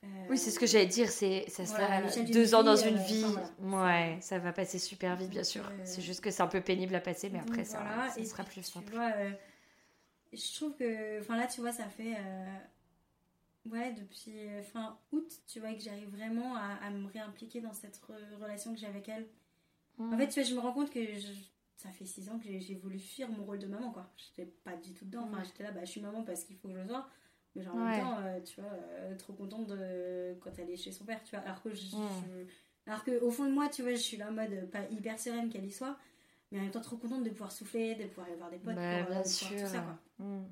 Euh, 0.04 0.08
oui, 0.30 0.38
c'est 0.38 0.52
ce 0.52 0.60
que 0.60 0.68
j'allais 0.68 0.86
dire, 0.86 1.10
c'est 1.10 1.50
ça 1.50 1.66
sera 1.66 2.02
deux 2.24 2.56
ans 2.56 2.64
dans 2.64 2.76
une 2.76 2.98
vie. 2.98 3.26
ouais, 3.60 4.18
ça 4.22 4.40
va 4.40 4.54
passer 4.54 4.80
super 4.80 5.16
vite, 5.16 5.30
bien 5.30 5.44
sûr. 5.44 5.70
C'est 5.86 6.02
juste 6.02 6.22
que 6.22 6.32
c'est 6.32 6.44
un 6.44 6.48
peu 6.48 6.62
pénible 6.62 6.96
à 6.96 7.02
passer, 7.02 7.30
mais 7.30 7.40
après, 7.40 7.66
ça, 7.66 8.10
ça 8.10 8.24
sera 8.24 8.44
plus 8.44 8.64
simple. 8.64 8.88
Tu 8.88 8.96
vois, 8.96 9.12
je 10.34 10.56
trouve 10.56 10.76
que, 10.76 11.20
enfin 11.22 11.38
là, 11.38 11.48
tu 11.48 11.62
vois, 11.62 11.72
ça 11.72 11.88
fait, 11.88 12.16
euh, 12.18 13.70
ouais, 13.70 13.94
depuis 13.94 14.32
euh, 14.32 14.62
fin 14.62 14.98
août, 15.12 15.32
tu 15.48 15.60
vois, 15.60 15.74
que 15.74 15.80
j'arrive 15.80 16.10
vraiment 16.10 16.56
à, 16.56 16.90
me 16.90 17.08
réimpliquer 17.08 17.62
dans 17.62 17.74
cette 17.74 18.00
relation 18.40 18.74
que 18.74 18.80
j'ai 18.80 18.88
avec 18.88 19.08
elle. 19.10 19.28
En 19.98 20.06
mm. 20.06 20.18
fait, 20.18 20.28
tu 20.28 20.40
vois, 20.42 20.50
je 20.50 20.56
me 20.56 20.60
rends 20.60 20.74
compte 20.74 20.92
que 20.92 21.00
ça 21.76 21.90
fait 21.92 22.06
six 22.06 22.30
ans 22.30 22.40
que 22.40 22.60
j'ai 22.60 22.76
voulu 22.76 23.00
fuir 23.00 23.30
mon 23.30 23.44
rôle 23.46 23.60
de 23.60 23.68
maman, 23.68 23.92
quoi. 23.92 24.12
J'étais 24.18 24.52
pas 24.64 24.76
du 24.76 24.94
tout 24.94 25.06
dedans. 25.06 25.28
Enfin, 25.32 25.44
j'étais 25.44 25.64
là, 25.64 25.72
bah, 25.72 25.86
je 25.86 25.92
suis 25.92 26.02
maman 26.02 26.24
parce 26.24 26.44
qu'il 26.44 26.58
faut 26.58 26.68
que 26.68 26.74
je 26.74 26.80
le 26.80 26.88
sois. 26.88 27.08
Mais 27.58 27.64
genre, 27.64 27.76
en 27.76 27.80
même 27.80 28.00
temps, 28.00 28.18
euh, 28.24 28.40
tu 28.42 28.62
vois, 28.62 28.72
trop 29.18 29.34
contente 29.34 29.68
de, 29.68 30.36
quand 30.42 30.52
elle 30.58 30.70
est 30.70 30.78
chez 30.78 30.92
son 30.92 31.04
père, 31.04 31.22
tu 31.24 31.36
vois. 31.36 31.44
Alors 31.44 31.62
que, 31.62 31.74
je, 31.74 31.98
alors 32.86 33.04
que 33.04 33.20
au 33.22 33.32
fond 33.32 33.46
de 33.46 33.52
moi, 33.52 33.68
tu 33.68 33.82
vois, 33.82 33.92
je 33.92 33.98
suis 33.98 34.18
là 34.18 34.30
en 34.30 34.32
mode 34.32 34.70
pas 34.72 34.86
hyper 34.92 35.20
sereine 35.20 35.50
qu'elle 35.50 35.66
y 35.66 35.72
soit 35.72 35.98
mais 36.52 36.60
en 36.60 36.62
même 36.64 36.72
temps 36.72 36.82
trop 36.82 36.98
contente 36.98 37.24
de 37.24 37.30
pouvoir 37.30 37.52
souffler, 37.52 37.96
de 37.96 38.06
pouvoir 38.06 38.28
aller 38.28 38.36
voir 38.38 38.50
des 38.50 38.58
potes, 38.58 38.76
bah, 38.76 39.04
pour, 39.04 39.18
euh, 39.18 39.24
tout 39.24 39.68
ça 39.68 39.80
quoi. 39.80 40.26
Mm. 40.26 40.46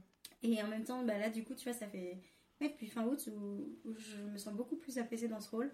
Et 0.43 0.61
en 0.61 0.67
même 0.67 0.83
temps, 0.83 1.03
bah, 1.03 1.17
là 1.17 1.29
du 1.29 1.43
coup, 1.43 1.53
tu 1.55 1.69
vois, 1.69 1.77
ça 1.77 1.87
fait 1.87 2.17
ouais, 2.61 2.69
depuis 2.69 2.87
fin 2.87 3.05
août 3.05 3.29
où, 3.33 3.95
je 3.97 4.17
me 4.17 4.37
sens 4.37 4.53
beaucoup 4.53 4.75
plus 4.75 4.97
apaisée 4.97 5.27
dans 5.27 5.39
ce 5.39 5.49
rôle. 5.49 5.71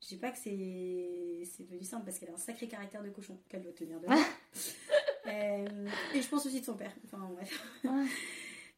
Je 0.00 0.08
sais 0.08 0.16
pas 0.16 0.30
que 0.30 0.38
c'est 0.38 1.42
c'est 1.44 1.64
devenu 1.64 1.84
simple 1.84 2.04
parce 2.04 2.18
qu'elle 2.18 2.30
a 2.30 2.34
un 2.34 2.38
sacré 2.38 2.66
caractère 2.66 3.02
de 3.02 3.10
cochon 3.10 3.38
qu'elle 3.48 3.62
doit 3.62 3.72
tenir 3.72 4.00
de 4.00 4.06
euh, 5.28 5.88
et 6.14 6.20
je 6.20 6.28
pense 6.28 6.44
aussi 6.44 6.60
de 6.60 6.64
son 6.64 6.76
père. 6.76 6.92
Enfin 7.04 7.30
bref. 7.32 7.64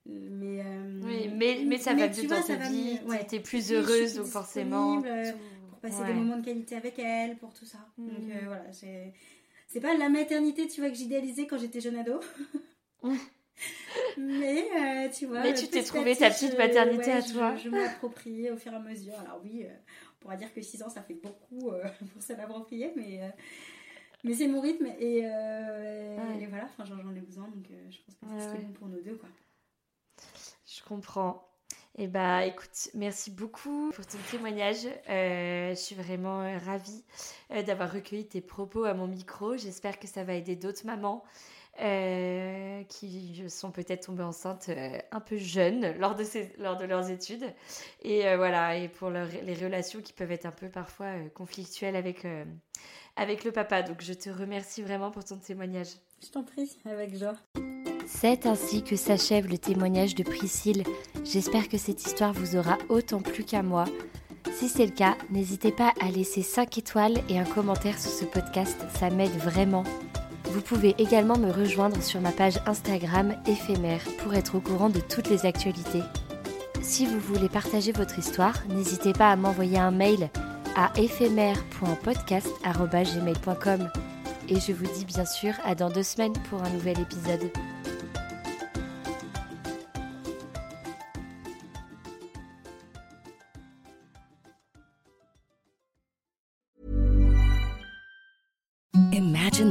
Mais, 0.06 0.60
euh, 0.60 1.00
oui, 1.02 1.30
mais, 1.34 1.62
mais 1.64 1.78
ça 1.78 1.94
va 1.94 2.08
mieux 2.08 2.26
dans 2.26 2.42
ta 2.42 2.56
vie, 2.56 2.98
ouais. 3.06 3.24
t'es 3.24 3.40
plus 3.40 3.72
heureuse 3.72 4.14
donc 4.14 4.26
forcément. 4.26 5.00
Pour 5.00 5.78
passer 5.80 6.04
des 6.04 6.14
moments 6.14 6.38
de 6.38 6.44
qualité 6.44 6.76
avec 6.76 6.98
elle, 6.98 7.36
pour 7.36 7.52
tout 7.52 7.64
ça. 7.64 7.78
Donc 7.96 8.18
mm. 8.18 8.46
voilà, 8.46 8.64
c'est 8.72 9.80
pas 9.80 9.96
la 9.96 10.08
maternité, 10.08 10.68
tu 10.68 10.80
vois, 10.80 10.90
que 10.90 10.96
j'idéalisais 10.96 11.46
quand 11.46 11.58
j'étais 11.58 11.80
jeune 11.80 11.96
ado. 11.96 12.20
Mais 14.18 14.68
euh, 14.76 15.08
tu 15.10 15.26
vois. 15.26 15.42
Mais 15.42 15.54
tu 15.54 15.68
t'es 15.68 15.82
trouvé 15.82 16.16
ta 16.16 16.30
petite 16.30 16.56
maternité 16.56 17.12
à 17.12 17.22
toi. 17.22 17.54
Je, 17.56 17.64
je 17.64 17.68
m'approprie 17.70 18.50
au 18.50 18.56
fur 18.56 18.72
et 18.72 18.76
à 18.76 18.80
mesure. 18.80 19.14
Alors 19.20 19.40
oui, 19.42 19.64
euh, 19.64 19.68
on 19.68 20.22
pourra 20.22 20.36
dire 20.36 20.52
que 20.52 20.60
6 20.60 20.82
ans 20.82 20.88
ça 20.88 21.02
fait 21.02 21.14
beaucoup 21.14 21.70
euh, 21.70 21.84
pour 22.12 22.22
se 22.22 22.32
l'approprier, 22.32 22.92
mais, 22.96 23.20
mais 24.22 24.34
c'est 24.34 24.48
mon 24.48 24.60
rythme 24.60 24.86
et, 24.98 25.18
et 25.18 26.46
voilà, 26.48 26.64
enfin, 26.64 26.84
j'en 26.84 27.14
ai 27.14 27.20
besoin 27.20 27.48
donc 27.48 27.66
je 27.90 27.98
pense 28.04 28.14
que 28.16 28.42
c'est 28.42 28.64
bon 28.64 28.72
pour 28.72 28.88
nous 28.88 29.00
deux. 29.00 29.16
quoi. 29.16 29.28
Comprends. 30.86 31.48
Eh 31.96 32.08
bah, 32.08 32.44
écoute, 32.44 32.90
merci 32.94 33.30
beaucoup 33.30 33.90
pour 33.94 34.04
ton 34.04 34.18
témoignage. 34.30 34.86
Euh, 35.08 35.70
je 35.70 35.74
suis 35.76 35.94
vraiment 35.94 36.40
euh, 36.42 36.58
ravie 36.58 37.04
euh, 37.52 37.62
d'avoir 37.62 37.92
recueilli 37.92 38.26
tes 38.26 38.40
propos 38.40 38.84
à 38.84 38.94
mon 38.94 39.06
micro. 39.06 39.56
J'espère 39.56 40.00
que 40.00 40.08
ça 40.08 40.24
va 40.24 40.34
aider 40.34 40.56
d'autres 40.56 40.84
mamans 40.86 41.24
qui 42.88 43.42
sont 43.48 43.72
peut-être 43.72 44.06
tombées 44.06 44.22
enceintes 44.22 44.70
un 45.10 45.18
peu 45.18 45.36
jeunes 45.36 45.98
lors 45.98 46.14
de, 46.14 46.22
ces, 46.22 46.52
lors 46.58 46.76
de 46.76 46.84
leurs 46.84 47.10
études. 47.10 47.52
Et 48.02 48.36
voilà, 48.36 48.76
et 48.76 48.88
pour 48.88 49.10
les 49.10 49.54
relations 49.54 50.00
qui 50.00 50.12
peuvent 50.12 50.30
être 50.30 50.46
un 50.46 50.52
peu 50.52 50.68
parfois 50.68 51.14
conflictuelles 51.34 51.96
avec, 51.96 52.28
avec 53.16 53.42
le 53.42 53.50
papa. 53.50 53.82
Donc, 53.82 54.02
je 54.02 54.12
te 54.12 54.30
remercie 54.30 54.82
vraiment 54.82 55.10
pour 55.10 55.24
ton 55.24 55.36
témoignage. 55.36 55.88
Je 56.22 56.28
t'en 56.28 56.44
prie, 56.44 56.78
avec 56.84 57.16
joie. 57.16 57.34
C'est 58.06 58.46
ainsi 58.46 58.82
que 58.82 58.96
s'achève 58.96 59.48
le 59.48 59.58
témoignage 59.58 60.14
de 60.14 60.22
Priscille. 60.22 60.84
J'espère 61.24 61.68
que 61.68 61.76
cette 61.78 62.04
histoire 62.04 62.32
vous 62.32 62.56
aura 62.56 62.78
autant 62.88 63.20
plu 63.20 63.44
qu'à 63.44 63.62
moi. 63.62 63.84
Si 64.52 64.68
c'est 64.68 64.86
le 64.86 64.92
cas, 64.92 65.16
n'hésitez 65.30 65.72
pas 65.72 65.92
à 66.00 66.10
laisser 66.10 66.42
5 66.42 66.78
étoiles 66.78 67.18
et 67.28 67.38
un 67.38 67.44
commentaire 67.44 67.98
sur 67.98 68.10
ce 68.10 68.24
podcast, 68.24 68.78
ça 68.98 69.10
m'aide 69.10 69.36
vraiment. 69.36 69.84
Vous 70.44 70.60
pouvez 70.60 70.94
également 70.98 71.38
me 71.38 71.50
rejoindre 71.50 72.00
sur 72.02 72.20
ma 72.20 72.30
page 72.30 72.60
Instagram 72.66 73.34
éphémère 73.46 74.02
pour 74.18 74.34
être 74.34 74.56
au 74.56 74.60
courant 74.60 74.90
de 74.90 75.00
toutes 75.00 75.30
les 75.30 75.46
actualités. 75.46 76.02
Si 76.82 77.06
vous 77.06 77.18
voulez 77.18 77.48
partager 77.48 77.92
votre 77.92 78.18
histoire, 78.18 78.62
n'hésitez 78.68 79.14
pas 79.14 79.30
à 79.30 79.36
m'envoyer 79.36 79.78
un 79.78 79.90
mail 79.90 80.28
à 80.76 80.92
éphémère.podcast.gmail.com. 80.96 83.90
Et 84.48 84.60
je 84.60 84.72
vous 84.72 84.86
dis 84.94 85.06
bien 85.06 85.24
sûr 85.24 85.54
à 85.64 85.74
dans 85.74 85.88
deux 85.88 86.02
semaines 86.02 86.34
pour 86.50 86.62
un 86.62 86.68
nouvel 86.70 87.00
épisode. 87.00 87.50